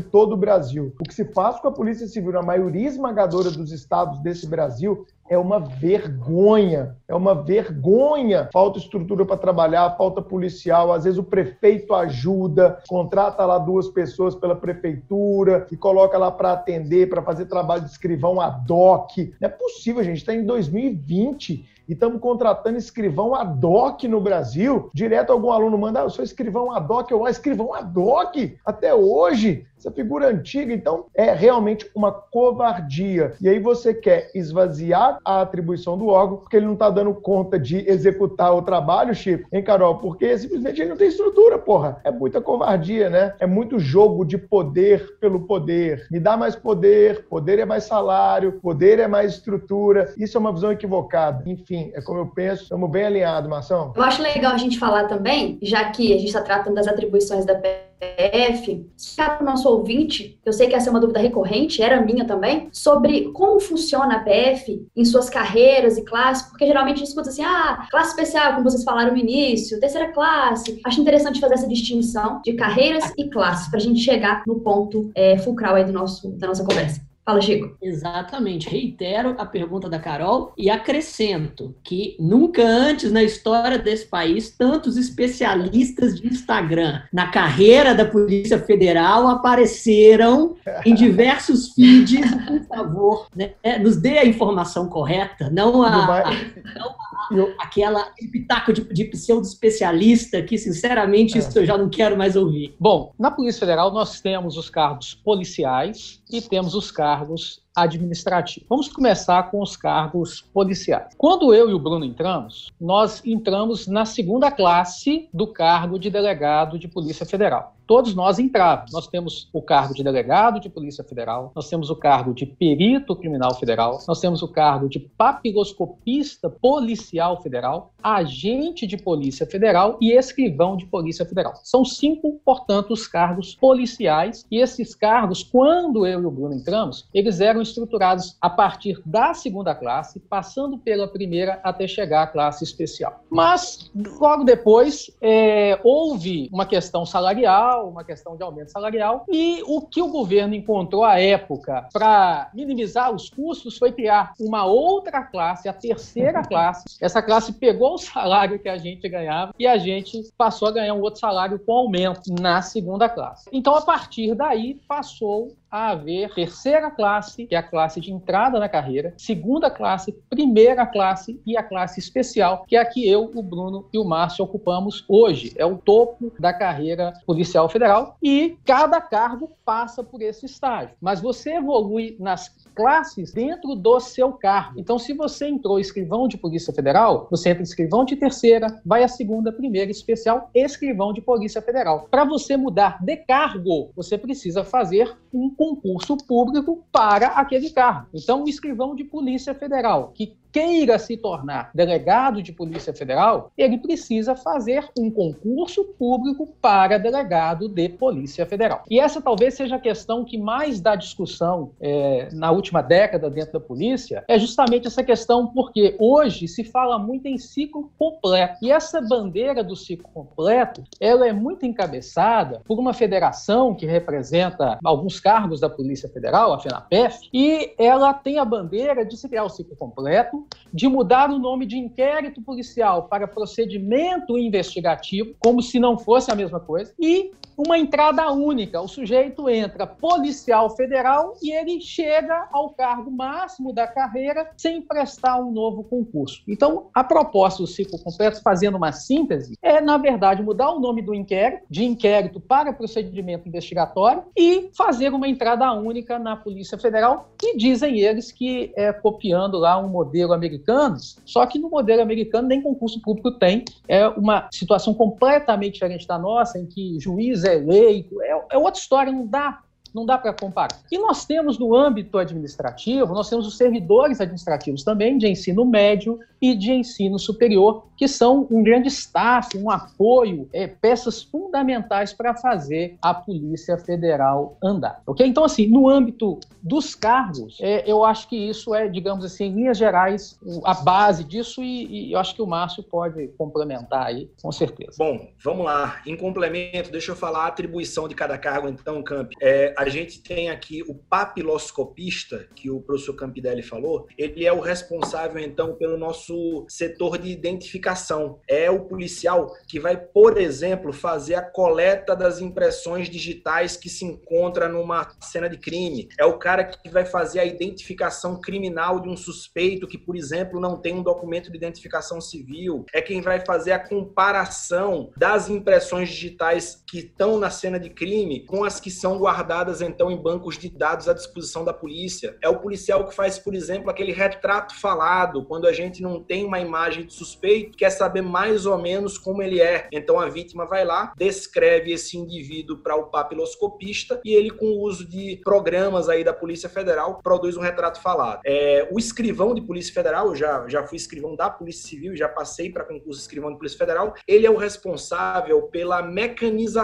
todo 0.00 0.32
o 0.32 0.36
Brasil. 0.36 0.92
O 0.98 1.04
que 1.04 1.14
se 1.14 1.24
faz 1.26 1.60
com 1.60 1.68
a 1.68 1.72
Polícia 1.72 2.06
Civil 2.06 2.32
na 2.32 2.42
maioria 2.42 2.88
esmagadora 2.88 3.19
dos 3.26 3.72
estados 3.72 4.18
desse 4.20 4.46
Brasil 4.46 5.06
é 5.30 5.38
uma 5.38 5.60
vergonha, 5.60 6.96
é 7.06 7.14
uma 7.14 7.36
vergonha. 7.36 8.48
Falta 8.52 8.80
estrutura 8.80 9.24
para 9.24 9.36
trabalhar, 9.36 9.96
falta 9.96 10.20
policial. 10.20 10.92
Às 10.92 11.04
vezes 11.04 11.20
o 11.20 11.22
prefeito 11.22 11.94
ajuda, 11.94 12.82
contrata 12.88 13.46
lá 13.46 13.56
duas 13.56 13.88
pessoas 13.88 14.34
pela 14.34 14.56
prefeitura 14.56 15.68
e 15.70 15.76
coloca 15.76 16.18
lá 16.18 16.32
para 16.32 16.52
atender, 16.52 17.08
para 17.08 17.22
fazer 17.22 17.46
trabalho 17.46 17.84
de 17.84 17.90
escrivão 17.90 18.40
ad 18.40 18.70
hoc. 18.72 19.18
Não 19.40 19.46
é 19.46 19.48
possível, 19.48 20.02
gente. 20.02 20.18
Está 20.18 20.34
em 20.34 20.44
2020 20.44 21.64
e 21.88 21.92
estamos 21.92 22.20
contratando 22.20 22.78
escrivão 22.78 23.34
ad 23.34 23.64
hoc 23.64 24.04
no 24.04 24.20
Brasil. 24.20 24.90
Direto 24.94 25.32
algum 25.32 25.50
aluno 25.50 25.76
manda, 25.78 26.00
ah, 26.00 26.04
eu 26.04 26.10
sou 26.10 26.24
escrivão 26.24 26.72
ad 26.72 26.90
hoc, 26.90 27.10
eu, 27.10 27.24
ah, 27.24 27.30
escrivão 27.30 27.74
ad 27.74 27.98
hoc, 27.98 28.56
até 28.64 28.94
hoje 28.94 29.66
essa 29.80 29.90
figura 29.90 30.28
antiga, 30.28 30.74
então 30.74 31.06
é 31.14 31.32
realmente 31.32 31.90
uma 31.94 32.12
covardia. 32.12 33.32
E 33.40 33.48
aí 33.48 33.58
você 33.58 33.94
quer 33.94 34.30
esvaziar 34.34 35.18
a 35.24 35.40
atribuição 35.40 35.96
do 35.96 36.08
órgão 36.08 36.36
porque 36.36 36.56
ele 36.56 36.66
não 36.66 36.74
está 36.74 36.90
dando 36.90 37.14
conta 37.14 37.58
de 37.58 37.88
executar 37.90 38.54
o 38.54 38.60
trabalho, 38.60 39.14
Chico, 39.14 39.48
hein, 39.50 39.62
Carol? 39.62 39.96
Porque 39.96 40.36
simplesmente 40.36 40.82
ele 40.82 40.90
não 40.90 40.98
tem 40.98 41.08
estrutura, 41.08 41.58
porra. 41.58 41.98
É 42.04 42.10
muita 42.10 42.42
covardia, 42.42 43.08
né? 43.08 43.34
É 43.40 43.46
muito 43.46 43.78
jogo 43.78 44.24
de 44.24 44.36
poder 44.36 45.16
pelo 45.18 45.46
poder. 45.46 46.06
Me 46.10 46.20
dá 46.20 46.36
mais 46.36 46.54
poder, 46.54 47.26
poder 47.26 47.58
é 47.58 47.64
mais 47.64 47.84
salário, 47.84 48.60
poder 48.60 48.98
é 48.98 49.08
mais 49.08 49.32
estrutura. 49.32 50.12
Isso 50.18 50.36
é 50.36 50.40
uma 50.40 50.52
visão 50.52 50.70
equivocada. 50.70 51.42
Enfim, 51.46 51.79
é 51.94 52.00
como 52.00 52.20
eu 52.20 52.26
penso. 52.26 52.64
Estamos 52.64 52.90
bem 52.90 53.04
alinhados, 53.04 53.48
Marção. 53.48 53.92
Eu 53.96 54.02
acho 54.02 54.22
legal 54.22 54.52
a 54.52 54.58
gente 54.58 54.78
falar 54.78 55.04
também, 55.04 55.58
já 55.62 55.90
que 55.90 56.12
a 56.12 56.16
gente 56.16 56.28
está 56.28 56.42
tratando 56.42 56.74
das 56.74 56.86
atribuições 56.86 57.44
da 57.44 57.54
PF, 57.54 58.86
para 59.14 59.42
o 59.42 59.44
nosso 59.44 59.68
ouvinte, 59.68 60.38
eu 60.44 60.52
sei 60.52 60.68
que 60.68 60.74
essa 60.74 60.88
é 60.88 60.90
uma 60.90 61.00
dúvida 61.00 61.20
recorrente, 61.20 61.82
era 61.82 62.00
minha 62.00 62.24
também, 62.24 62.68
sobre 62.72 63.30
como 63.32 63.60
funciona 63.60 64.16
a 64.16 64.20
PF 64.20 64.86
em 64.96 65.04
suas 65.04 65.28
carreiras 65.28 65.98
e 65.98 66.02
classes, 66.02 66.48
porque 66.48 66.66
geralmente 66.66 66.96
a 66.96 66.98
gente 66.98 67.08
escuta 67.08 67.28
assim, 67.28 67.44
ah, 67.44 67.86
classe 67.90 68.10
especial, 68.10 68.54
como 68.54 68.70
vocês 68.70 68.84
falaram 68.84 69.12
no 69.12 69.18
início, 69.18 69.78
terceira 69.78 70.12
classe. 70.12 70.80
Acho 70.84 71.00
interessante 71.00 71.40
fazer 71.40 71.54
essa 71.54 71.68
distinção 71.68 72.40
de 72.42 72.54
carreiras 72.54 73.12
e 73.18 73.28
classes, 73.28 73.68
para 73.68 73.78
a 73.78 73.82
gente 73.82 74.00
chegar 74.00 74.42
no 74.46 74.60
ponto 74.60 75.10
é, 75.14 75.36
fulcral 75.38 75.74
aí 75.74 75.84
do 75.84 75.92
nosso, 75.92 76.30
da 76.30 76.46
nossa 76.46 76.64
conversa. 76.64 77.09
Fala, 77.24 77.40
Chico. 77.40 77.76
Exatamente. 77.80 78.68
Reitero 78.68 79.34
a 79.38 79.44
pergunta 79.44 79.88
da 79.88 79.98
Carol 79.98 80.52
e 80.56 80.70
acrescento 80.70 81.74
que 81.84 82.16
nunca 82.18 82.62
antes 82.62 83.12
na 83.12 83.22
história 83.22 83.78
desse 83.78 84.06
país 84.06 84.50
tantos 84.50 84.96
especialistas 84.96 86.18
de 86.18 86.26
Instagram 86.26 87.02
na 87.12 87.28
carreira 87.28 87.94
da 87.94 88.04
Polícia 88.04 88.58
Federal 88.58 89.28
apareceram 89.28 90.56
em 90.84 90.94
diversos 90.94 91.72
feeds. 91.74 92.20
Por 92.46 92.64
favor, 92.64 93.26
né? 93.36 93.52
nos 93.80 93.96
dê 93.96 94.18
a 94.18 94.26
informação 94.26 94.88
correta, 94.88 95.50
não 95.50 95.82
a, 95.82 95.88
a, 95.88 95.90
não 95.90 96.10
a 96.12 97.10
eu... 97.30 97.54
aquela 97.58 98.10
pitaco 98.32 98.72
de, 98.72 98.82
de 98.92 99.04
pseudo-especialista 99.04 100.42
que, 100.42 100.58
sinceramente, 100.58 101.36
é. 101.36 101.40
isso 101.40 101.58
eu 101.58 101.66
já 101.66 101.76
não 101.76 101.88
quero 101.88 102.16
mais 102.16 102.34
ouvir. 102.36 102.74
Bom, 102.78 103.12
na 103.18 103.30
Polícia 103.30 103.60
Federal 103.60 103.92
nós 103.92 104.20
temos 104.20 104.56
os 104.56 104.68
cargos 104.68 105.14
policiais 105.14 106.19
e 106.32 106.40
temos 106.40 106.74
os 106.74 106.90
cargos 106.90 107.62
administrativo. 107.74 108.66
Vamos 108.68 108.88
começar 108.88 109.50
com 109.50 109.62
os 109.62 109.76
cargos 109.76 110.40
policiais. 110.52 111.14
Quando 111.16 111.54
eu 111.54 111.70
e 111.70 111.74
o 111.74 111.78
Bruno 111.78 112.04
entramos, 112.04 112.70
nós 112.80 113.22
entramos 113.24 113.86
na 113.86 114.04
segunda 114.04 114.50
classe 114.50 115.28
do 115.32 115.46
cargo 115.46 115.98
de 115.98 116.10
delegado 116.10 116.78
de 116.78 116.88
Polícia 116.88 117.24
Federal. 117.24 117.74
Todos 117.90 118.14
nós 118.14 118.38
entramos. 118.38 118.92
Nós 118.92 119.08
temos 119.08 119.50
o 119.52 119.60
cargo 119.60 119.92
de 119.92 120.04
delegado 120.04 120.60
de 120.60 120.70
Polícia 120.70 121.02
Federal, 121.02 121.50
nós 121.56 121.68
temos 121.68 121.90
o 121.90 121.96
cargo 121.96 122.32
de 122.32 122.46
perito 122.46 123.16
criminal 123.16 123.52
federal, 123.56 123.98
nós 124.06 124.20
temos 124.20 124.42
o 124.42 124.46
cargo 124.46 124.88
de 124.88 125.00
papiloscopista 125.00 126.48
policial 126.48 127.42
federal, 127.42 127.92
agente 128.00 128.86
de 128.86 128.96
Polícia 128.96 129.44
Federal 129.44 129.98
e 130.00 130.12
escrivão 130.12 130.76
de 130.76 130.86
Polícia 130.86 131.26
Federal. 131.26 131.54
São 131.64 131.84
cinco, 131.84 132.40
portanto, 132.44 132.92
os 132.92 133.08
cargos 133.08 133.56
policiais 133.56 134.46
e 134.48 134.58
esses 134.58 134.94
cargos, 134.94 135.42
quando 135.42 136.06
eu 136.06 136.22
e 136.22 136.26
o 136.26 136.30
Bruno 136.30 136.54
entramos, 136.54 137.08
eles 137.12 137.40
eram 137.40 137.60
estruturados 137.60 138.36
a 138.40 138.48
partir 138.48 139.02
da 139.04 139.34
segunda 139.34 139.74
classe, 139.74 140.20
passando 140.20 140.78
pela 140.78 141.08
primeira 141.08 141.60
até 141.64 141.88
chegar 141.88 142.22
à 142.22 142.26
classe 142.28 142.62
especial. 142.62 143.24
Mas, 143.28 143.90
logo 144.20 144.44
depois, 144.44 145.10
é, 145.20 145.80
houve 145.82 146.48
uma 146.52 146.66
questão 146.66 147.04
salarial, 147.04 147.79
uma 147.82 148.04
questão 148.04 148.36
de 148.36 148.42
aumento 148.42 148.70
salarial, 148.70 149.24
e 149.28 149.62
o 149.66 149.80
que 149.80 150.02
o 150.02 150.08
governo 150.08 150.54
encontrou 150.54 151.04
à 151.04 151.20
época 151.20 151.88
para 151.92 152.50
minimizar 152.54 153.12
os 153.12 153.28
custos 153.28 153.78
foi 153.78 153.92
criar 153.92 154.32
uma 154.38 154.64
outra 154.64 155.22
classe, 155.22 155.68
a 155.68 155.72
terceira 155.72 156.42
classe. 156.42 156.84
Essa 157.00 157.22
classe 157.22 157.52
pegou 157.52 157.94
o 157.94 157.98
salário 157.98 158.58
que 158.58 158.68
a 158.68 158.76
gente 158.76 159.08
ganhava 159.08 159.52
e 159.58 159.66
a 159.66 159.78
gente 159.78 160.30
passou 160.36 160.68
a 160.68 160.72
ganhar 160.72 160.94
um 160.94 161.00
outro 161.00 161.20
salário 161.20 161.58
com 161.58 161.72
aumento 161.72 162.32
na 162.40 162.62
segunda 162.62 163.08
classe. 163.08 163.48
Então, 163.52 163.74
a 163.74 163.82
partir 163.82 164.34
daí, 164.34 164.80
passou 164.86 165.52
a 165.70 165.90
haver 165.90 166.34
terceira 166.34 166.90
classe, 166.90 167.46
que 167.46 167.54
é 167.54 167.58
a 167.58 167.62
classe 167.62 168.00
de 168.00 168.12
entrada 168.12 168.58
na 168.58 168.68
carreira, 168.68 169.14
segunda 169.16 169.70
classe, 169.70 170.12
primeira 170.28 170.86
classe 170.86 171.40
e 171.46 171.56
a 171.56 171.62
classe 171.62 172.00
especial, 172.00 172.64
que 172.66 172.76
é 172.76 172.80
a 172.80 172.84
que 172.84 173.08
eu, 173.08 173.30
o 173.34 173.42
Bruno 173.42 173.86
e 173.92 173.98
o 173.98 174.04
Márcio 174.04 174.44
ocupamos 174.44 175.04
hoje. 175.08 175.52
É 175.56 175.64
o 175.64 175.78
topo 175.78 176.32
da 176.38 176.52
carreira 176.52 177.12
policial 177.26 177.68
federal 177.68 178.16
e 178.22 178.56
cada 178.64 179.00
cargo 179.00 179.52
passa 179.64 180.02
por 180.02 180.20
esse 180.20 180.46
estágio. 180.46 180.94
Mas 181.00 181.20
você 181.20 181.54
evolui 181.54 182.16
nas 182.18 182.54
classes 182.74 183.32
dentro 183.32 183.74
do 183.74 184.00
seu 184.00 184.32
cargo. 184.32 184.78
Então, 184.78 184.98
se 184.98 185.12
você 185.12 185.46
entrou 185.46 185.78
escrivão 185.78 186.26
de 186.26 186.36
Polícia 186.36 186.72
Federal, 186.72 187.28
você 187.30 187.50
entra 187.50 187.62
escrivão 187.62 188.04
de 188.04 188.16
terceira, 188.16 188.80
vai 188.84 189.02
a 189.02 189.08
segunda, 189.08 189.52
primeira, 189.52 189.90
especial, 189.90 190.50
escrivão 190.54 191.12
de 191.12 191.20
Polícia 191.20 191.62
Federal. 191.62 192.06
Para 192.10 192.24
você 192.24 192.56
mudar 192.56 193.02
de 193.02 193.16
cargo, 193.16 193.90
você 193.94 194.16
precisa 194.16 194.64
fazer 194.64 195.16
um 195.32 195.50
concurso 195.54 196.16
público 196.16 196.84
para 196.92 197.28
aquele 197.28 197.70
cargo. 197.70 198.08
Então, 198.14 198.44
o 198.44 198.48
escrivão 198.48 198.94
de 198.94 199.04
Polícia 199.04 199.54
Federal, 199.54 200.12
que 200.14 200.36
queira 200.52 200.98
se 200.98 201.16
tornar 201.16 201.70
delegado 201.74 202.42
de 202.42 202.52
Polícia 202.52 202.92
Federal, 202.92 203.50
ele 203.56 203.78
precisa 203.78 204.34
fazer 204.34 204.88
um 204.98 205.10
concurso 205.10 205.84
público 205.98 206.46
para 206.60 206.98
delegado 206.98 207.68
de 207.68 207.88
Polícia 207.88 208.46
Federal. 208.46 208.82
E 208.88 208.98
essa 208.98 209.20
talvez 209.20 209.54
seja 209.54 209.76
a 209.76 209.80
questão 209.80 210.24
que 210.24 210.38
mais 210.38 210.80
dá 210.80 210.94
discussão 210.94 211.72
é, 211.80 212.28
na 212.32 212.50
última 212.50 212.82
década 212.82 213.30
dentro 213.30 213.54
da 213.54 213.60
polícia, 213.60 214.24
é 214.28 214.38
justamente 214.38 214.86
essa 214.86 215.02
questão 215.02 215.46
porque 215.46 215.96
hoje 215.98 216.48
se 216.48 216.64
fala 216.64 216.98
muito 216.98 217.26
em 217.26 217.38
ciclo 217.38 217.90
completo. 217.98 218.58
E 218.62 218.70
essa 218.70 219.00
bandeira 219.00 219.62
do 219.62 219.76
ciclo 219.76 220.08
completo, 220.12 220.82
ela 221.00 221.26
é 221.26 221.32
muito 221.32 221.66
encabeçada 221.66 222.62
por 222.64 222.78
uma 222.78 222.92
federação 222.92 223.74
que 223.74 223.86
representa 223.86 224.78
alguns 224.84 225.20
cargos 225.20 225.60
da 225.60 225.68
Polícia 225.68 226.08
Federal, 226.08 226.52
a 226.52 226.58
FENAPEF, 226.58 227.28
e 227.32 227.72
ela 227.78 228.12
tem 228.12 228.38
a 228.38 228.44
bandeira 228.44 229.04
de 229.04 229.16
se 229.16 229.28
criar 229.28 229.44
o 229.44 229.48
ciclo 229.48 229.76
completo 229.76 230.39
de 230.72 230.88
mudar 230.88 231.30
o 231.30 231.38
nome 231.38 231.66
de 231.66 231.76
inquérito 231.76 232.40
policial 232.42 233.04
para 233.04 233.26
procedimento 233.26 234.38
investigativo, 234.38 235.34
como 235.38 235.62
se 235.62 235.78
não 235.78 235.98
fosse 235.98 236.30
a 236.30 236.34
mesma 236.34 236.60
coisa, 236.60 236.92
e 236.98 237.30
uma 237.56 237.78
entrada 237.78 238.30
única. 238.32 238.80
O 238.80 238.88
sujeito 238.88 239.48
entra 239.48 239.86
policial 239.86 240.74
federal 240.74 241.34
e 241.42 241.52
ele 241.52 241.80
chega 241.80 242.48
ao 242.52 242.70
cargo 242.70 243.10
máximo 243.10 243.72
da 243.72 243.86
carreira 243.86 244.50
sem 244.56 244.80
prestar 244.80 245.38
um 245.38 245.50
novo 245.50 245.84
concurso. 245.84 246.42
Então, 246.48 246.88
a 246.94 247.04
proposta 247.04 247.62
do 247.62 247.66
ciclo 247.66 247.98
completo, 247.98 248.40
fazendo 248.42 248.76
uma 248.76 248.92
síntese, 248.92 249.58
é, 249.62 249.80
na 249.80 249.98
verdade, 249.98 250.42
mudar 250.42 250.70
o 250.70 250.80
nome 250.80 251.02
do 251.02 251.14
inquérito, 251.14 251.64
de 251.68 251.84
inquérito 251.84 252.40
para 252.40 252.72
procedimento 252.72 253.46
investigatório, 253.46 254.24
e 254.36 254.70
fazer 254.76 255.12
uma 255.12 255.28
entrada 255.28 255.70
única 255.72 256.18
na 256.18 256.36
Polícia 256.36 256.78
Federal, 256.78 257.30
que 257.38 257.56
dizem 257.56 258.00
eles 258.00 258.32
que 258.32 258.72
é 258.76 258.92
copiando 258.92 259.58
lá 259.58 259.78
um 259.78 259.88
modelo 259.88 260.29
americano, 260.32 260.96
só 261.24 261.44
que 261.46 261.58
no 261.58 261.70
modelo 261.70 262.02
americano 262.02 262.48
nem 262.48 262.62
concurso 262.62 263.00
público 263.00 263.32
tem, 263.32 263.64
é 263.88 264.06
uma 264.08 264.48
situação 264.52 264.94
completamente 264.94 265.74
diferente 265.74 266.06
da 266.06 266.18
nossa, 266.18 266.58
em 266.58 266.66
que 266.66 266.98
juiz 266.98 267.44
é 267.44 267.56
eleito, 267.56 268.20
é, 268.22 268.30
é 268.50 268.58
outra 268.58 268.80
história, 268.80 269.12
não 269.12 269.26
dá 269.26 269.62
não 269.92 270.06
dá 270.06 270.16
para 270.16 270.32
comparar. 270.32 270.80
E 270.90 270.98
nós 270.98 271.24
temos 271.24 271.58
no 271.58 271.74
âmbito 271.74 272.16
administrativo, 272.16 273.12
nós 273.12 273.28
temos 273.28 273.46
os 273.46 273.56
servidores 273.56 274.20
administrativos 274.20 274.84
também 274.84 275.18
de 275.18 275.26
ensino 275.26 275.64
médio 275.64 276.18
e 276.40 276.54
de 276.54 276.72
ensino 276.72 277.18
superior, 277.18 277.84
que 277.96 278.08
são 278.08 278.46
um 278.50 278.62
grande 278.62 278.88
staff, 278.88 279.56
um 279.58 279.70
apoio, 279.70 280.48
é, 280.52 280.66
peças 280.66 281.22
fundamentais 281.22 282.14
para 282.14 282.34
fazer 282.34 282.96
a 283.02 283.12
Polícia 283.12 283.76
Federal 283.76 284.56
andar. 284.62 285.02
Ok? 285.06 285.26
Então, 285.26 285.44
assim, 285.44 285.66
no 285.66 285.88
âmbito 285.88 286.40
dos 286.62 286.94
cargos, 286.94 287.58
é, 287.60 287.84
eu 287.90 288.04
acho 288.04 288.28
que 288.28 288.36
isso 288.36 288.74
é, 288.74 288.88
digamos 288.88 289.24
assim, 289.24 289.44
em 289.44 289.54
linhas 289.54 289.76
gerais, 289.76 290.38
a 290.64 290.74
base 290.74 291.24
disso 291.24 291.62
e, 291.62 292.08
e 292.08 292.12
eu 292.12 292.18
acho 292.18 292.34
que 292.34 292.40
o 292.40 292.46
Márcio 292.46 292.82
pode 292.82 293.28
complementar 293.36 294.06
aí, 294.06 294.30
com 294.42 294.50
certeza. 294.50 294.96
Bom, 294.98 295.28
vamos 295.44 295.66
lá. 295.66 296.00
Em 296.06 296.16
complemento, 296.16 296.90
deixa 296.90 297.12
eu 297.12 297.16
falar 297.16 297.44
a 297.44 297.48
atribuição 297.48 298.08
de 298.08 298.14
cada 298.14 298.38
cargo, 298.38 298.68
então, 298.68 299.02
Camp. 299.02 299.32
É, 299.42 299.74
a 299.76 299.88
gente 299.88 300.22
tem 300.22 300.48
aqui 300.48 300.82
o 300.88 300.94
papiloscopista, 300.94 302.46
que 302.54 302.70
o 302.70 302.80
professor 302.80 303.14
Campidelli 303.14 303.62
falou, 303.62 304.06
ele 304.16 304.46
é 304.46 304.52
o 304.52 304.60
responsável, 304.60 305.38
então, 305.42 305.74
pelo 305.74 305.98
nosso 305.98 306.29
setor 306.68 307.18
de 307.18 307.30
identificação. 307.30 308.40
É 308.48 308.70
o 308.70 308.80
policial 308.80 309.52
que 309.66 309.78
vai, 309.78 309.96
por 309.96 310.38
exemplo, 310.38 310.92
fazer 310.92 311.34
a 311.34 311.42
coleta 311.42 312.14
das 312.16 312.40
impressões 312.40 313.08
digitais 313.08 313.76
que 313.76 313.88
se 313.88 314.04
encontra 314.04 314.68
numa 314.68 315.08
cena 315.20 315.48
de 315.48 315.58
crime. 315.58 316.08
É 316.18 316.24
o 316.24 316.38
cara 316.38 316.64
que 316.64 316.88
vai 316.88 317.04
fazer 317.04 317.40
a 317.40 317.44
identificação 317.44 318.40
criminal 318.40 319.00
de 319.00 319.08
um 319.08 319.16
suspeito 319.16 319.86
que, 319.86 319.98
por 319.98 320.16
exemplo, 320.16 320.60
não 320.60 320.76
tem 320.76 320.94
um 320.94 321.02
documento 321.02 321.50
de 321.50 321.56
identificação 321.56 322.20
civil. 322.20 322.84
É 322.92 323.00
quem 323.00 323.20
vai 323.20 323.44
fazer 323.44 323.72
a 323.72 323.78
comparação 323.78 325.10
das 325.16 325.48
impressões 325.48 326.08
digitais 326.08 326.79
que 326.90 326.98
estão 326.98 327.38
na 327.38 327.50
cena 327.50 327.78
de 327.78 327.88
crime 327.88 328.40
com 328.40 328.64
as 328.64 328.80
que 328.80 328.90
são 328.90 329.16
guardadas 329.16 329.80
então 329.80 330.10
em 330.10 330.20
bancos 330.20 330.58
de 330.58 330.68
dados 330.68 331.08
à 331.08 331.12
disposição 331.12 331.64
da 331.64 331.72
polícia. 331.72 332.36
É 332.42 332.48
o 332.48 332.58
policial 332.58 333.06
que 333.06 333.14
faz, 333.14 333.38
por 333.38 333.54
exemplo, 333.54 333.88
aquele 333.88 334.10
retrato 334.10 334.74
falado, 334.74 335.44
quando 335.44 335.68
a 335.68 335.72
gente 335.72 336.02
não 336.02 336.20
tem 336.20 336.44
uma 336.44 336.58
imagem 336.58 337.06
de 337.06 337.14
suspeito, 337.14 337.78
quer 337.78 337.90
saber 337.90 338.22
mais 338.22 338.66
ou 338.66 338.76
menos 338.76 339.16
como 339.16 339.40
ele 339.40 339.60
é. 339.60 339.88
Então 339.92 340.18
a 340.18 340.28
vítima 340.28 340.66
vai 340.66 340.84
lá, 340.84 341.12
descreve 341.16 341.92
esse 341.92 342.18
indivíduo 342.18 342.78
para 342.78 342.96
o 342.96 343.04
papiloscopista 343.04 344.20
e 344.24 344.34
ele, 344.34 344.50
com 344.50 344.66
o 344.66 344.80
uso 344.80 345.08
de 345.08 345.40
programas 345.44 346.08
aí 346.08 346.24
da 346.24 346.32
Polícia 346.32 346.68
Federal, 346.68 347.20
produz 347.22 347.56
um 347.56 347.60
retrato 347.60 348.02
falado. 348.02 348.40
É, 348.44 348.88
o 348.90 348.98
escrivão 348.98 349.54
de 349.54 349.62
Polícia 349.62 349.94
Federal, 349.94 350.34
já, 350.34 350.66
já 350.66 350.84
fui 350.84 350.96
escrivão 350.96 351.36
da 351.36 351.48
Polícia 351.48 351.88
Civil, 351.88 352.16
já 352.16 352.28
passei 352.28 352.68
para 352.68 352.84
concurso 352.84 353.20
escrivão 353.20 353.52
de 353.52 353.58
Polícia 353.58 353.78
Federal, 353.78 354.14
ele 354.26 354.44
é 354.44 354.50
o 354.50 354.56
responsável 354.56 355.62
pela 355.62 356.02
mecanização 356.02 356.79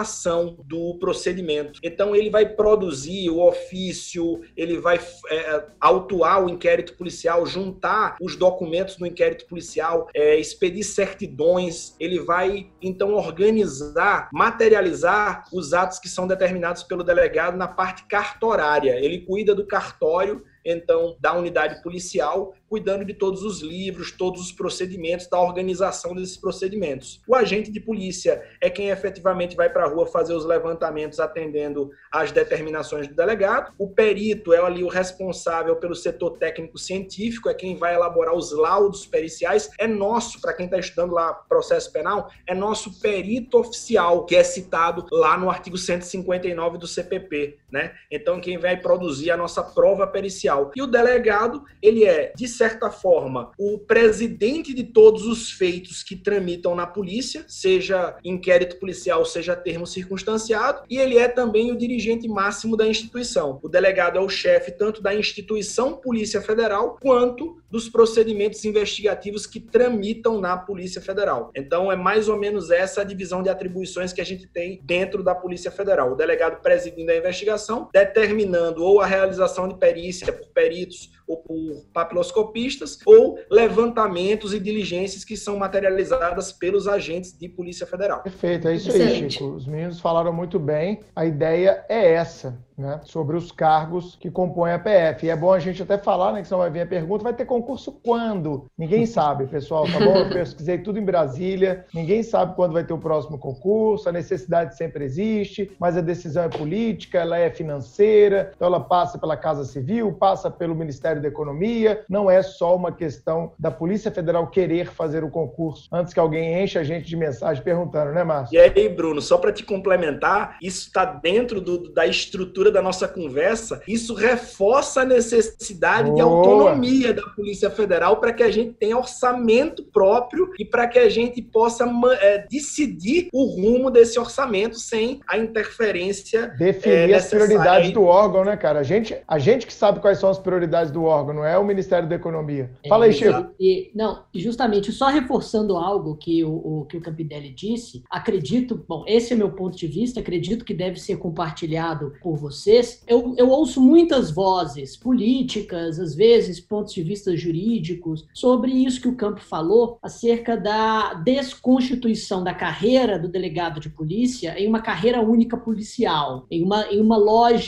do 0.65 0.97
procedimento. 0.99 1.79
Então 1.83 2.15
ele 2.15 2.29
vai 2.29 2.47
produzir 2.47 3.29
o 3.29 3.39
ofício, 3.45 4.41
ele 4.55 4.77
vai 4.79 4.99
é, 5.29 5.65
autuar 5.79 6.45
o 6.45 6.49
inquérito 6.49 6.93
policial, 6.93 7.45
juntar 7.45 8.15
os 8.21 8.35
documentos 8.35 8.95
do 8.95 9.05
inquérito 9.05 9.45
policial, 9.47 10.07
é, 10.13 10.37
expedir 10.37 10.83
certidões, 10.83 11.95
ele 11.99 12.19
vai 12.19 12.69
então 12.81 13.13
organizar, 13.13 14.29
materializar 14.33 15.45
os 15.53 15.73
atos 15.73 15.99
que 15.99 16.09
são 16.09 16.27
determinados 16.27 16.83
pelo 16.83 17.03
delegado 17.03 17.57
na 17.57 17.67
parte 17.67 18.05
cartorária. 18.07 18.99
Ele 18.99 19.21
cuida 19.21 19.53
do 19.53 19.65
cartório 19.65 20.43
então 20.67 21.15
da 21.19 21.33
unidade 21.33 21.81
policial 21.81 22.53
cuidando 22.69 23.05
de 23.05 23.13
todos 23.13 23.43
os 23.43 23.61
livros, 23.61 24.11
todos 24.11 24.41
os 24.41 24.51
procedimentos, 24.51 25.27
da 25.27 25.39
organização 25.39 26.13
desses 26.13 26.37
procedimentos. 26.37 27.21
O 27.27 27.35
agente 27.35 27.71
de 27.71 27.79
polícia 27.79 28.43
é 28.61 28.69
quem 28.69 28.89
efetivamente 28.89 29.55
vai 29.55 29.69
para 29.69 29.85
a 29.85 29.87
rua 29.87 30.05
fazer 30.05 30.33
os 30.33 30.45
levantamentos 30.45 31.19
atendendo 31.19 31.89
às 32.11 32.31
determinações 32.31 33.07
do 33.07 33.15
delegado. 33.15 33.73
O 33.77 33.89
perito 33.89 34.53
é 34.53 34.59
ali 34.59 34.83
o 34.83 34.87
responsável 34.87 35.75
pelo 35.75 35.95
setor 35.95 36.37
técnico 36.37 36.77
científico, 36.77 37.49
é 37.49 37.53
quem 37.53 37.75
vai 37.75 37.95
elaborar 37.95 38.35
os 38.35 38.51
laudos 38.51 39.05
periciais. 39.05 39.69
É 39.79 39.87
nosso, 39.87 40.41
para 40.41 40.53
quem 40.53 40.65
está 40.65 40.77
estudando 40.77 41.13
lá 41.13 41.33
processo 41.33 41.91
penal, 41.91 42.29
é 42.45 42.53
nosso 42.53 42.99
perito 42.99 43.59
oficial, 43.59 44.25
que 44.25 44.35
é 44.35 44.43
citado 44.43 45.05
lá 45.11 45.37
no 45.37 45.49
artigo 45.49 45.77
159 45.77 46.77
do 46.77 46.87
CPP, 46.87 47.57
né? 47.71 47.93
Então 48.11 48.39
quem 48.39 48.57
vai 48.57 48.77
produzir 48.77 49.31
a 49.31 49.37
nossa 49.37 49.63
prova 49.63 50.07
pericial. 50.07 50.71
E 50.75 50.81
o 50.81 50.87
delegado, 50.87 51.63
ele 51.81 52.05
é 52.05 52.33
de 52.35 52.47
certa 52.57 52.89
forma, 52.89 53.51
o 53.57 53.77
presidente 53.77 54.73
de 54.73 54.83
todos 54.83 55.25
os 55.25 55.51
feitos 55.51 56.01
que 56.01 56.15
tramitam 56.15 56.75
na 56.75 56.87
polícia, 56.87 57.45
seja 57.47 58.17
inquérito 58.23 58.77
policial, 58.77 59.23
seja 59.23 59.55
termo 59.55 59.85
circunstanciado, 59.85 60.83
e 60.89 60.97
ele 60.97 61.17
é 61.17 61.27
também 61.27 61.71
o 61.71 61.77
dirigente 61.77 62.27
máximo 62.27 62.75
da 62.75 62.87
instituição. 62.87 63.59
O 63.61 63.69
delegado 63.69 64.17
é 64.17 64.21
o 64.21 64.29
chefe 64.29 64.71
tanto 64.71 65.01
da 65.01 65.13
instituição 65.13 65.93
Polícia 65.93 66.41
Federal 66.41 66.97
quanto 66.99 67.61
dos 67.69 67.89
procedimentos 67.89 68.63
investigativos 68.65 69.45
que 69.45 69.59
tramitam 69.59 70.39
na 70.39 70.57
Polícia 70.57 71.01
Federal. 71.01 71.51
Então, 71.55 71.91
é 71.91 71.95
mais 71.95 72.29
ou 72.29 72.37
menos 72.37 72.71
essa 72.71 73.01
a 73.01 73.03
divisão 73.03 73.43
de 73.43 73.49
atribuições 73.49 74.13
que 74.13 74.21
a 74.21 74.25
gente 74.25 74.47
tem 74.47 74.81
dentro 74.83 75.21
da 75.21 75.35
Polícia 75.35 75.69
Federal. 75.69 76.13
O 76.13 76.15
delegado 76.15 76.61
presidindo 76.61 77.11
a 77.11 77.15
investigação, 77.15 77.89
determinando 77.93 78.83
ou 78.83 79.01
a 79.01 79.05
realização 79.05 79.67
de 79.67 79.75
perícia 79.75 80.31
por 80.31 80.47
peritos 80.47 81.11
ou 81.27 81.37
por 81.37 81.85
papiloscopistas, 81.93 82.99
ou 83.05 83.37
levantamentos 83.51 84.53
e 84.53 84.59
diligências 84.59 85.25
que 85.25 85.35
são 85.35 85.57
materializadas 85.57 86.51
pelos 86.51 86.87
agentes 86.87 87.37
de 87.37 87.49
Polícia 87.49 87.85
Federal. 87.85 88.23
Perfeito, 88.23 88.67
é 88.67 88.75
isso 88.75 88.89
Excelente. 88.89 89.23
aí, 89.23 89.31
Chico. 89.31 89.45
Os 89.51 89.67
meninos 89.67 89.99
falaram 89.99 90.31
muito 90.31 90.59
bem. 90.59 91.01
A 91.15 91.25
ideia 91.25 91.85
é 91.89 92.13
essa 92.13 92.65
né, 92.77 93.01
sobre 93.03 93.35
os 93.35 93.51
cargos 93.51 94.15
que 94.19 94.29
compõem 94.29 94.73
a 94.73 94.79
PF. 94.79 95.25
E 95.25 95.29
é 95.29 95.35
bom 95.35 95.51
a 95.51 95.59
gente 95.59 95.81
até 95.81 95.97
falar, 95.97 96.33
né, 96.33 96.41
que 96.41 96.47
senão 96.47 96.59
vai 96.59 96.69
vir 96.69 96.81
a 96.81 96.85
pergunta, 96.85 97.23
vai 97.23 97.33
ter 97.33 97.45
concurso 97.45 97.91
quando? 98.03 98.65
Ninguém 98.77 99.05
sabe, 99.07 99.47
pessoal, 99.47 99.85
tá 99.85 99.99
bom? 99.99 100.17
Eu 100.17 100.29
pesquisei 100.29 100.77
tudo 100.77 100.99
em 100.99 101.05
Brasília, 101.05 101.85
ninguém 101.93 102.21
sabe 102.21 102.55
quando 102.55 102.73
vai 102.73 102.83
ter 102.83 102.93
o 102.93 102.97
próximo 102.97 103.37
concurso, 103.37 104.07
a 104.07 104.11
necessidade 104.11 104.77
sempre 104.77 105.03
existe, 105.03 105.71
mas 105.79 105.97
a 105.97 106.01
decisão 106.01 106.43
é 106.43 106.49
política, 106.49 107.19
ela 107.19 107.37
é 107.37 107.49
financeira, 107.49 108.51
então 108.55 108.67
ela 108.67 108.79
passa 108.79 109.17
pela 109.17 109.35
Casa 109.35 109.65
Civil, 109.65 110.13
passa 110.13 110.51
pelo 110.51 110.75
Ministério 110.75 111.21
da 111.21 111.27
Economia, 111.27 112.03
não 112.07 112.29
é 112.29 112.41
só 112.43 112.75
uma 112.75 112.91
questão 112.91 113.53
da 113.57 113.71
Polícia 113.71 114.11
Federal 114.11 114.47
querer 114.47 114.91
fazer 114.91 115.23
o 115.23 115.29
concurso 115.29 115.87
antes 115.91 116.13
que 116.13 116.19
alguém 116.19 116.63
enche 116.63 116.77
a 116.77 116.83
gente 116.83 117.07
de 117.07 117.15
mensagem 117.15 117.63
perguntando, 117.63 118.11
né, 118.11 118.23
Márcio? 118.23 118.55
E 118.55 118.59
aí, 118.59 118.89
Bruno, 118.89 119.21
só 119.21 119.37
para 119.37 119.51
te 119.51 119.63
complementar, 119.63 120.57
isso 120.61 120.87
está 120.87 121.05
dentro 121.05 121.59
do, 121.59 121.91
da 121.91 122.05
estrutura 122.05 122.66
da 122.71 122.81
nossa 122.81 123.07
conversa, 123.07 123.81
isso 123.87 124.13
reforça 124.13 125.01
a 125.01 125.05
necessidade 125.05 126.09
Boa. 126.09 126.15
de 126.15 126.21
autonomia 126.21 127.13
da 127.13 127.23
Polícia 127.23 127.69
Federal 127.69 128.17
para 128.17 128.33
que 128.33 128.43
a 128.43 128.51
gente 128.51 128.73
tenha 128.73 128.97
orçamento 128.97 129.83
próprio 129.83 130.51
e 130.59 130.65
para 130.65 130.87
que 130.87 130.99
a 130.99 131.09
gente 131.09 131.41
possa 131.41 131.89
é, 132.21 132.45
decidir 132.49 133.29
o 133.33 133.45
rumo 133.45 133.89
desse 133.89 134.19
orçamento 134.19 134.79
sem 134.79 135.21
a 135.27 135.37
interferência. 135.37 136.47
Definir 136.57 137.11
é, 137.11 137.15
as 137.15 137.29
prioridades 137.29 137.91
do 137.91 138.03
órgão, 138.03 138.43
né, 138.43 138.57
cara? 138.57 138.79
A 138.79 138.83
gente, 138.83 139.17
a 139.27 139.39
gente 139.39 139.65
que 139.65 139.73
sabe 139.73 139.99
quais 139.99 140.19
são 140.19 140.29
as 140.29 140.39
prioridades 140.39 140.91
do 140.91 141.03
órgão, 141.03 141.35
não 141.35 141.45
é 141.45 141.57
o 141.57 141.63
Ministério 141.63 142.07
da 142.07 142.15
Economia. 142.15 142.71
Fala 142.87 143.05
aí, 143.05 143.13
Chico. 143.13 143.47
E, 143.59 143.91
não, 143.95 144.23
justamente, 144.33 144.91
só 144.91 145.07
reforçando 145.07 145.75
algo 145.75 146.15
que 146.15 146.43
o, 146.43 146.51
o, 146.81 146.85
que 146.85 146.97
o 146.97 147.01
Campidelli 147.01 147.49
disse, 147.49 148.03
acredito, 148.09 148.83
bom, 148.87 149.03
esse 149.07 149.33
é 149.33 149.35
meu 149.35 149.51
ponto 149.51 149.77
de 149.77 149.87
vista, 149.87 150.19
acredito 150.19 150.65
que 150.65 150.73
deve 150.73 150.99
ser 150.99 151.17
compartilhado 151.17 152.13
por 152.21 152.35
você 152.35 152.56
vocês, 152.57 153.03
eu, 153.07 153.33
eu 153.37 153.49
ouço 153.49 153.81
muitas 153.81 154.31
vozes 154.31 154.95
políticas, 154.97 155.99
às 155.99 156.15
vezes 156.15 156.59
pontos 156.59 156.93
de 156.93 157.03
vista 157.03 157.35
jurídicos, 157.35 158.25
sobre 158.33 158.71
isso 158.71 159.01
que 159.01 159.07
o 159.07 159.15
Campo 159.15 159.41
falou 159.41 159.97
acerca 160.01 160.57
da 160.57 161.13
desconstituição 161.15 162.43
da 162.43 162.53
carreira 162.53 163.19
do 163.19 163.27
delegado 163.27 163.79
de 163.79 163.89
polícia 163.89 164.57
em 164.57 164.67
uma 164.67 164.81
carreira 164.81 165.21
única 165.21 165.57
policial, 165.57 166.45
em 166.49 166.63
uma, 166.63 166.85
em 166.87 166.99
uma 166.99 167.17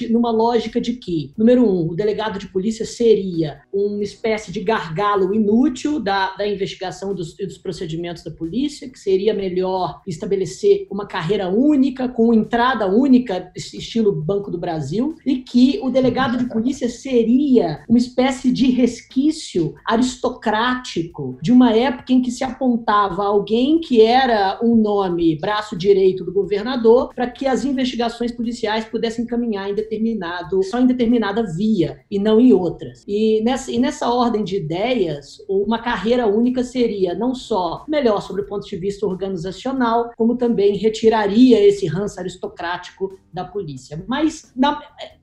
numa 0.09 0.31
lógica 0.31 0.79
de 0.81 0.93
que, 0.93 1.31
número 1.37 1.63
um, 1.63 1.89
o 1.89 1.95
delegado 1.95 2.39
de 2.39 2.47
polícia 2.47 2.85
seria 2.85 3.61
uma 3.73 4.03
espécie 4.03 4.51
de 4.51 4.61
gargalo 4.61 5.33
inútil 5.33 5.99
da, 5.99 6.35
da 6.35 6.47
investigação 6.47 7.13
dos, 7.13 7.35
dos 7.35 7.57
procedimentos 7.57 8.23
da 8.23 8.31
polícia, 8.31 8.89
que 8.89 8.99
seria 8.99 9.33
melhor 9.33 10.01
estabelecer 10.07 10.87
uma 10.89 11.07
carreira 11.07 11.49
única, 11.49 12.07
com 12.07 12.33
entrada 12.33 12.87
única, 12.87 13.51
estilo 13.55 14.11
Banco 14.11 14.51
do 14.51 14.57
Brasil, 14.57 14.78
e 15.25 15.38
que 15.38 15.80
o 15.84 15.89
delegado 15.89 16.38
de 16.38 16.45
polícia 16.45 16.89
seria 16.89 17.84
uma 17.88 17.97
espécie 17.97 18.51
de 18.51 18.69
resquício 18.71 19.75
aristocrático 19.86 21.38
de 21.41 21.51
uma 21.51 21.73
época 21.73 22.13
em 22.13 22.21
que 22.21 22.32
se 22.32 22.43
apontava 22.43 23.23
alguém 23.23 23.80
que 23.80 24.01
era 24.01 24.59
um 24.63 24.75
nome 24.75 25.38
braço 25.39 25.75
direito 25.75 26.23
do 26.23 26.34
governador 26.34 27.13
para 27.13 27.30
que 27.30 27.45
as 27.45 27.65
investigações 27.65 28.32
policiais 28.32 28.86
pudessem 28.86 29.25
caminhar 29.25 29.69
em 29.69 29.75
determinado, 29.75 30.63
só 30.63 30.80
em 30.80 30.88
determinada 30.88 31.43
via 31.43 31.99
e 32.09 32.19
não 32.19 32.39
em 32.39 32.53
outras. 32.53 33.03
E 33.07 33.41
nessa, 33.43 33.71
e 33.71 33.80
nessa 33.80 34.09
ordem 34.09 34.43
de 34.43 34.57
ideias, 34.57 35.38
uma 35.47 35.80
carreira 35.80 36.27
única 36.27 36.63
seria 36.63 37.13
não 37.13 37.34
só 37.34 37.86
melhor 37.88 38.21
sobre 38.21 38.41
o 38.41 38.45
ponto 38.45 38.67
de 38.67 38.77
vista 38.77 39.05
organizacional, 39.05 40.11
como 40.17 40.38
também 40.38 40.75
retiraria 40.75 41.59
esse 41.65 41.86
ranço 41.88 42.19
aristocrático 42.19 43.17
da 43.34 43.43
polícia. 43.43 44.03
Mas 44.07 44.51
na, 44.55 44.68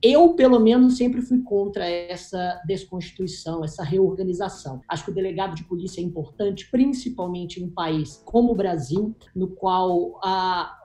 eu, 0.01 0.33
pelo 0.33 0.59
menos, 0.59 0.97
sempre 0.97 1.21
fui 1.21 1.41
contra 1.41 1.87
essa 1.87 2.61
desconstituição, 2.65 3.63
essa 3.63 3.83
reorganização. 3.83 4.81
Acho 4.87 5.05
que 5.05 5.11
o 5.11 5.13
delegado 5.13 5.55
de 5.55 5.63
polícia 5.63 6.01
é 6.01 6.03
importante, 6.03 6.69
principalmente 6.69 7.59
em 7.59 7.65
um 7.65 7.69
país 7.69 8.21
como 8.25 8.51
o 8.51 8.55
Brasil, 8.55 9.15
no 9.35 9.47
qual, 9.47 10.19
a, 10.23 10.77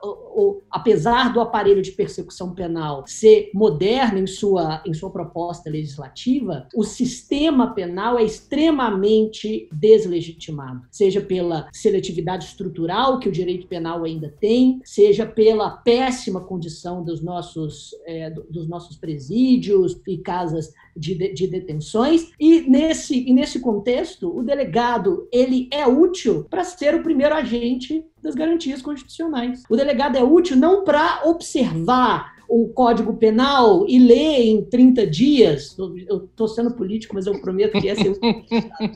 apesar 0.71 1.33
do 1.33 1.41
aparelho 1.41 1.81
de 1.81 1.91
persecução 1.91 2.53
penal 2.53 3.03
ser 3.07 3.49
moderno 3.53 4.19
em 4.19 4.27
sua, 4.27 4.81
em 4.85 4.93
sua 4.93 5.09
proposta 5.09 5.69
legislativa, 5.69 6.67
o 6.75 6.83
sistema 6.83 7.73
penal 7.73 8.17
é 8.17 8.23
extremamente 8.23 9.67
deslegitimado, 9.71 10.81
seja 10.91 11.21
pela 11.21 11.67
seletividade 11.71 12.45
estrutural 12.45 13.19
que 13.19 13.29
o 13.29 13.31
direito 13.31 13.67
penal 13.67 14.03
ainda 14.03 14.29
tem, 14.39 14.81
seja 14.83 15.25
pela 15.25 15.69
péssima 15.69 16.41
condição 16.41 17.03
dos 17.03 17.21
nossos, 17.21 17.91
é, 18.05 18.33
dos 18.49 18.67
nossos 18.67 18.97
presídios 18.97 19.99
e 20.07 20.17
casas 20.17 20.73
de, 20.95 21.33
de, 21.33 21.47
detenções. 21.47 22.31
E 22.39 22.61
nesse, 22.61 23.27
e 23.27 23.33
nesse 23.33 23.59
contexto, 23.59 24.35
o 24.35 24.43
delegado 24.43 25.27
ele 25.31 25.67
é 25.71 25.87
útil 25.87 26.45
para 26.49 26.63
ser 26.63 26.95
o 26.95 27.03
primeiro 27.03 27.35
agente 27.35 28.05
das 28.21 28.35
garantias 28.35 28.81
constitucionais. 28.81 29.63
O 29.69 29.75
delegado 29.75 30.17
é 30.17 30.23
útil 30.23 30.55
não 30.55 30.83
para 30.83 31.21
observar 31.25 32.33
o 32.47 32.67
Código 32.69 33.13
Penal 33.13 33.85
e 33.87 33.99
ler 33.99 34.41
em 34.43 34.63
30 34.63 35.07
dias. 35.07 35.75
Eu 35.77 36.25
estou 36.25 36.47
sendo 36.47 36.71
político, 36.71 37.15
mas 37.15 37.25
eu 37.25 37.39
prometo 37.41 37.79
que 37.79 37.89
é 37.89 37.95
ser. 37.95 38.17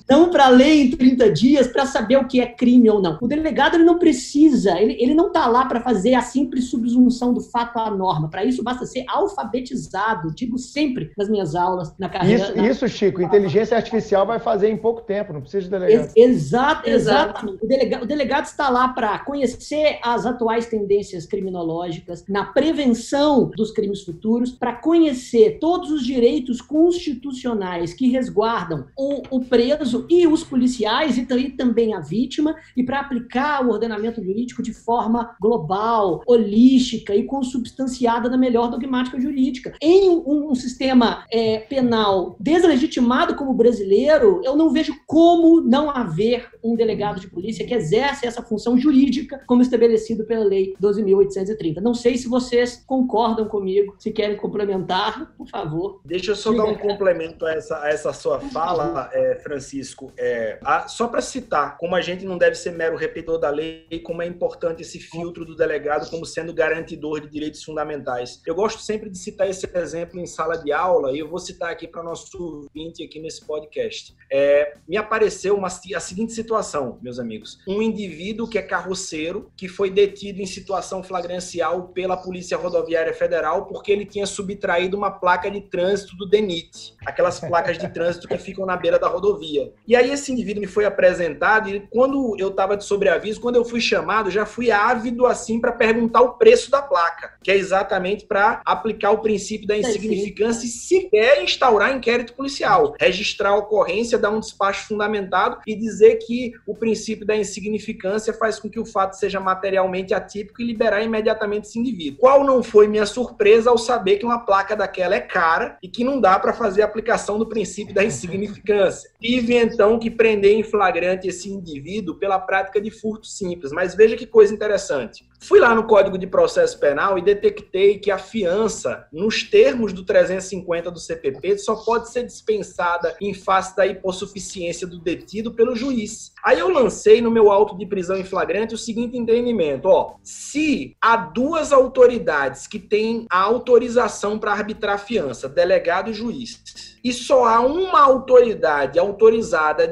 não 0.09 0.29
para 0.29 0.49
ler 0.49 0.85
em 0.85 0.91
30 0.91 1.31
dias, 1.31 1.67
para 1.67 1.85
saber 1.85 2.17
o 2.17 2.27
que 2.27 2.39
é 2.39 2.47
crime 2.47 2.89
ou 2.89 3.01
não. 3.01 3.17
O 3.21 3.27
delegado 3.27 3.75
ele 3.75 3.83
não 3.83 3.97
precisa, 3.97 4.79
ele, 4.79 4.95
ele 4.99 5.13
não 5.13 5.27
está 5.27 5.47
lá 5.47 5.65
para 5.65 5.81
fazer 5.81 6.13
a 6.13 6.21
simples 6.21 6.69
subsunção 6.69 7.33
do 7.33 7.41
fato 7.41 7.77
à 7.79 7.89
norma. 7.89 8.29
Para 8.29 8.45
isso, 8.45 8.63
basta 8.63 8.85
ser 8.85 9.05
alfabetizado. 9.07 10.33
Digo 10.35 10.57
sempre 10.57 11.11
nas 11.17 11.29
minhas 11.29 11.55
aulas, 11.55 11.93
na 11.97 12.09
carreira. 12.09 12.43
Isso, 12.43 12.57
na... 12.57 12.67
isso 12.67 12.87
Chico, 12.87 13.21
inteligência 13.21 13.75
artificial 13.75 14.25
vai 14.25 14.39
fazer 14.39 14.69
em 14.69 14.77
pouco 14.77 15.01
tempo, 15.01 15.33
não 15.33 15.41
precisa 15.41 15.63
de 15.63 15.69
delegado. 15.69 16.11
Exato, 16.15 16.89
exatamente. 16.89 17.63
O 17.63 17.67
delegado, 17.67 18.03
o 18.03 18.05
delegado 18.05 18.45
está 18.45 18.69
lá 18.69 18.89
para 18.89 19.19
conhecer 19.19 19.99
as 20.03 20.25
atuais 20.25 20.65
tendências 20.67 21.25
criminológicas, 21.25 22.23
na 22.27 22.45
prevenção 22.45 23.46
dos 23.55 23.71
crimes 23.71 24.03
futuros, 24.03 24.51
para 24.51 24.73
conhecer 24.73 25.59
todos 25.59 25.91
os 25.91 26.05
direitos 26.05 26.61
constitucionais 26.61 27.93
que 27.93 28.09
resguardam 28.09 28.87
o, 28.97 29.37
o 29.37 29.45
preso 29.45 30.05
e 30.09 30.27
os 30.27 30.43
policiais, 30.43 31.17
e, 31.17 31.21
e 31.21 31.49
também 31.51 31.93
a 31.93 31.99
vítima, 31.99 32.55
e 32.75 32.83
para 32.83 32.99
aplicar 32.99 33.65
o 33.65 33.69
ordenamento 33.69 34.23
jurídico 34.23 34.61
de 34.61 34.73
forma 34.73 35.35
global, 35.41 36.21
holística 36.25 37.15
e 37.15 37.23
consubstanciada 37.23 38.29
na 38.29 38.37
melhor 38.37 38.69
dogmática 38.69 39.19
jurídica. 39.19 39.73
Em 39.81 40.09
um, 40.09 40.51
um 40.51 40.55
sistema 40.55 41.25
é, 41.31 41.59
penal 41.59 42.35
deslegitimado 42.39 43.35
como 43.35 43.51
o 43.51 43.55
brasileiro, 43.55 44.41
eu 44.43 44.55
não 44.55 44.71
vejo 44.71 44.95
como 45.05 45.61
não 45.61 45.89
haver 45.89 46.49
um 46.63 46.75
delegado 46.75 47.19
de 47.19 47.29
polícia 47.29 47.65
que 47.65 47.73
exerce 47.73 48.25
essa 48.25 48.41
função 48.41 48.77
jurídica 48.77 49.41
como 49.47 49.61
estabelecido 49.61 50.25
pela 50.25 50.43
Lei 50.43 50.73
12.830. 50.81 51.79
Não 51.81 51.93
sei 51.93 52.17
se 52.17 52.27
vocês 52.27 52.83
concordam 52.85 53.26
concordam 53.27 53.47
comigo. 53.47 53.95
Se 53.99 54.11
querem 54.11 54.37
complementar, 54.37 55.33
por 55.37 55.47
favor. 55.47 56.01
Deixa 56.05 56.31
eu 56.31 56.35
só 56.35 56.51
dar 56.51 56.65
um 56.65 56.75
complemento 56.75 57.45
a 57.45 57.53
essa, 57.53 57.81
a 57.81 57.89
essa 57.89 58.13
sua 58.13 58.39
fala, 58.39 59.09
é, 59.13 59.35
Francisco. 59.35 60.11
É, 60.17 60.59
a, 60.63 60.87
só 60.87 61.07
para 61.07 61.21
citar, 61.21 61.77
como 61.77 61.95
a 61.95 62.01
gente 62.01 62.25
não 62.25 62.37
deve 62.37 62.55
ser 62.55 62.71
mero 62.71 62.95
repetidor 62.95 63.39
da 63.39 63.49
lei, 63.49 64.01
como 64.03 64.21
é 64.21 64.27
importante 64.27 64.81
esse 64.81 64.99
filtro 64.99 65.45
do 65.45 65.55
delegado 65.55 66.09
como 66.09 66.25
sendo 66.25 66.53
garantidor 66.53 67.21
de 67.21 67.29
direitos 67.29 67.63
fundamentais. 67.63 68.41
Eu 68.45 68.55
gosto 68.55 68.81
sempre 68.81 69.09
de 69.09 69.17
citar 69.17 69.49
esse 69.49 69.67
exemplo 69.75 70.19
em 70.19 70.25
sala 70.25 70.57
de 70.57 70.71
aula 70.71 71.11
e 71.11 71.19
eu 71.19 71.29
vou 71.29 71.39
citar 71.39 71.71
aqui 71.71 71.87
para 71.87 72.03
nosso 72.03 72.67
ouvinte 72.73 73.03
aqui 73.03 73.19
nesse 73.19 73.45
podcast. 73.45 74.15
É, 74.31 74.73
me 74.87 74.97
apareceu 74.97 75.55
uma, 75.55 75.67
a 75.67 75.99
seguinte 75.99 76.33
situação, 76.33 76.99
meus 77.01 77.19
amigos. 77.19 77.59
Um 77.67 77.81
indivíduo 77.81 78.47
que 78.47 78.57
é 78.57 78.61
carroceiro, 78.61 79.51
que 79.55 79.67
foi 79.67 79.89
detido 79.89 80.41
em 80.41 80.45
situação 80.45 81.03
flagrancial 81.03 81.89
pela 81.89 82.17
Polícia 82.17 82.57
Rodoviária 82.57 83.13
Federal 83.17 83.65
porque 83.65 83.91
ele 83.91 84.05
tinha 84.05 84.25
subtraído 84.25 84.95
uma 84.95 85.11
placa 85.11 85.49
de 85.49 85.61
trânsito 85.61 86.15
do 86.15 86.27
DENIT, 86.27 86.95
aquelas 87.05 87.39
placas 87.39 87.77
de 87.77 87.87
trânsito 87.89 88.27
que 88.27 88.37
ficam 88.37 88.65
na 88.65 88.77
beira 88.77 88.99
da 88.99 89.07
rodovia. 89.07 89.73
E 89.87 89.95
aí 89.95 90.11
esse 90.11 90.31
indivíduo 90.31 90.61
me 90.61 90.67
foi 90.67 90.85
apresentado 90.85 91.69
e 91.69 91.79
quando 91.89 92.35
eu 92.37 92.49
estava 92.49 92.77
de 92.77 92.83
sobreaviso, 92.83 93.41
quando 93.41 93.55
eu 93.55 93.65
fui 93.65 93.81
chamado, 93.81 94.29
já 94.29 94.45
fui 94.45 94.71
ávido 94.71 95.25
assim 95.25 95.59
para 95.59 95.71
perguntar 95.71 96.21
o 96.21 96.33
preço 96.33 96.69
da 96.69 96.81
placa, 96.81 97.33
que 97.43 97.51
é 97.51 97.55
exatamente 97.55 98.25
para 98.25 98.61
aplicar 98.65 99.11
o 99.11 99.19
princípio 99.19 99.67
da 99.67 99.77
insignificância 99.77 100.65
e 100.65 100.69
sequer 100.69 101.43
instaurar 101.43 101.95
inquérito 101.95 102.33
policial, 102.33 102.93
registrar 102.99 103.49
a 103.49 103.57
ocorrência, 103.57 104.17
dar 104.17 104.29
um 104.29 104.39
despacho 104.39 104.87
fundamentado 104.87 105.59
e 105.65 105.75
dizer 105.75 106.17
que 106.17 106.53
o 106.65 106.75
princípio 106.75 107.25
da 107.25 107.35
insignificância 107.35 108.33
faz 108.33 108.59
com 108.59 108.69
que 108.69 108.79
o 108.79 108.85
fato 108.85 109.13
seja 109.13 109.39
materialmente 109.39 110.13
atípico 110.13 110.61
e 110.61 110.65
liberar 110.65 111.01
imediatamente 111.01 111.67
esse 111.67 111.79
indivíduo. 111.79 112.19
Qual 112.19 112.43
não 112.43 112.61
foi 112.61 112.87
minha 112.87 113.05
surpresa 113.07 113.69
ao 113.69 113.77
saber 113.77 114.17
que 114.17 114.25
uma 114.25 114.45
placa 114.45 114.75
daquela 114.75 115.15
é 115.15 115.19
cara 115.19 115.77
e 115.81 115.87
que 115.87 116.03
não 116.03 116.21
dá 116.21 116.37
para 116.37 116.53
fazer 116.53 116.83
a 116.83 116.85
aplicação 116.85 117.39
do 117.39 117.49
princípio 117.49 117.93
da 117.93 118.03
insignificância. 118.03 119.09
Tive 119.19 119.55
então 119.55 119.97
que 119.97 120.11
prender 120.11 120.53
em 120.53 120.63
flagrante 120.63 121.27
esse 121.27 121.49
indivíduo 121.49 122.15
pela 122.19 122.39
prática 122.39 122.79
de 122.79 122.91
furto 122.91 123.25
simples. 123.25 123.71
Mas 123.71 123.95
veja 123.95 124.15
que 124.15 124.27
coisa 124.27 124.53
interessante. 124.53 125.25
Fui 125.39 125.59
lá 125.59 125.73
no 125.75 125.85
Código 125.85 126.17
de 126.17 126.25
Processo 126.25 126.79
Penal 126.79 127.17
e 127.17 127.21
detectei 127.21 127.99
que 127.99 128.09
a 128.09 128.17
fiança, 128.17 129.07
nos 129.13 129.43
termos 129.43 129.93
do 129.93 130.03
350 130.03 130.89
do 130.89 130.99
CPP, 130.99 131.59
só 131.59 131.75
pode 131.75 132.09
ser 132.09 132.25
dispensada 132.25 133.15
em 133.21 133.33
face 133.33 133.75
da 133.75 133.85
hipossuficiência 133.85 134.87
do 134.87 134.99
detido 134.99 135.53
pelo 135.53 135.75
juiz. 135.75 136.33
Aí 136.43 136.59
eu 136.59 136.69
lancei 136.69 137.21
no 137.21 137.29
meu 137.29 137.51
auto 137.51 137.77
de 137.77 137.85
prisão 137.85 138.17
em 138.17 138.23
flagrante 138.23 138.73
o 138.73 138.77
seguinte 138.77 139.17
entendimento: 139.17 139.85
ó, 139.87 140.15
se 140.23 140.95
há 140.99 141.15
duas 141.15 141.71
autoridades 141.71 142.65
que 142.65 142.79
têm 142.79 143.25
a 143.29 143.39
autorização 143.39 144.39
para 144.39 144.53
arbitrar 144.53 144.95
a 144.95 144.99
fiança, 144.99 145.47
delegado 145.47 146.09
e 146.09 146.13
juiz, 146.13 146.97
e 147.03 147.13
só 147.13 147.45
há 147.45 147.59
uma 147.59 148.01
autoridade 148.01 148.97
autorizada 148.97 149.83
a 149.83 149.87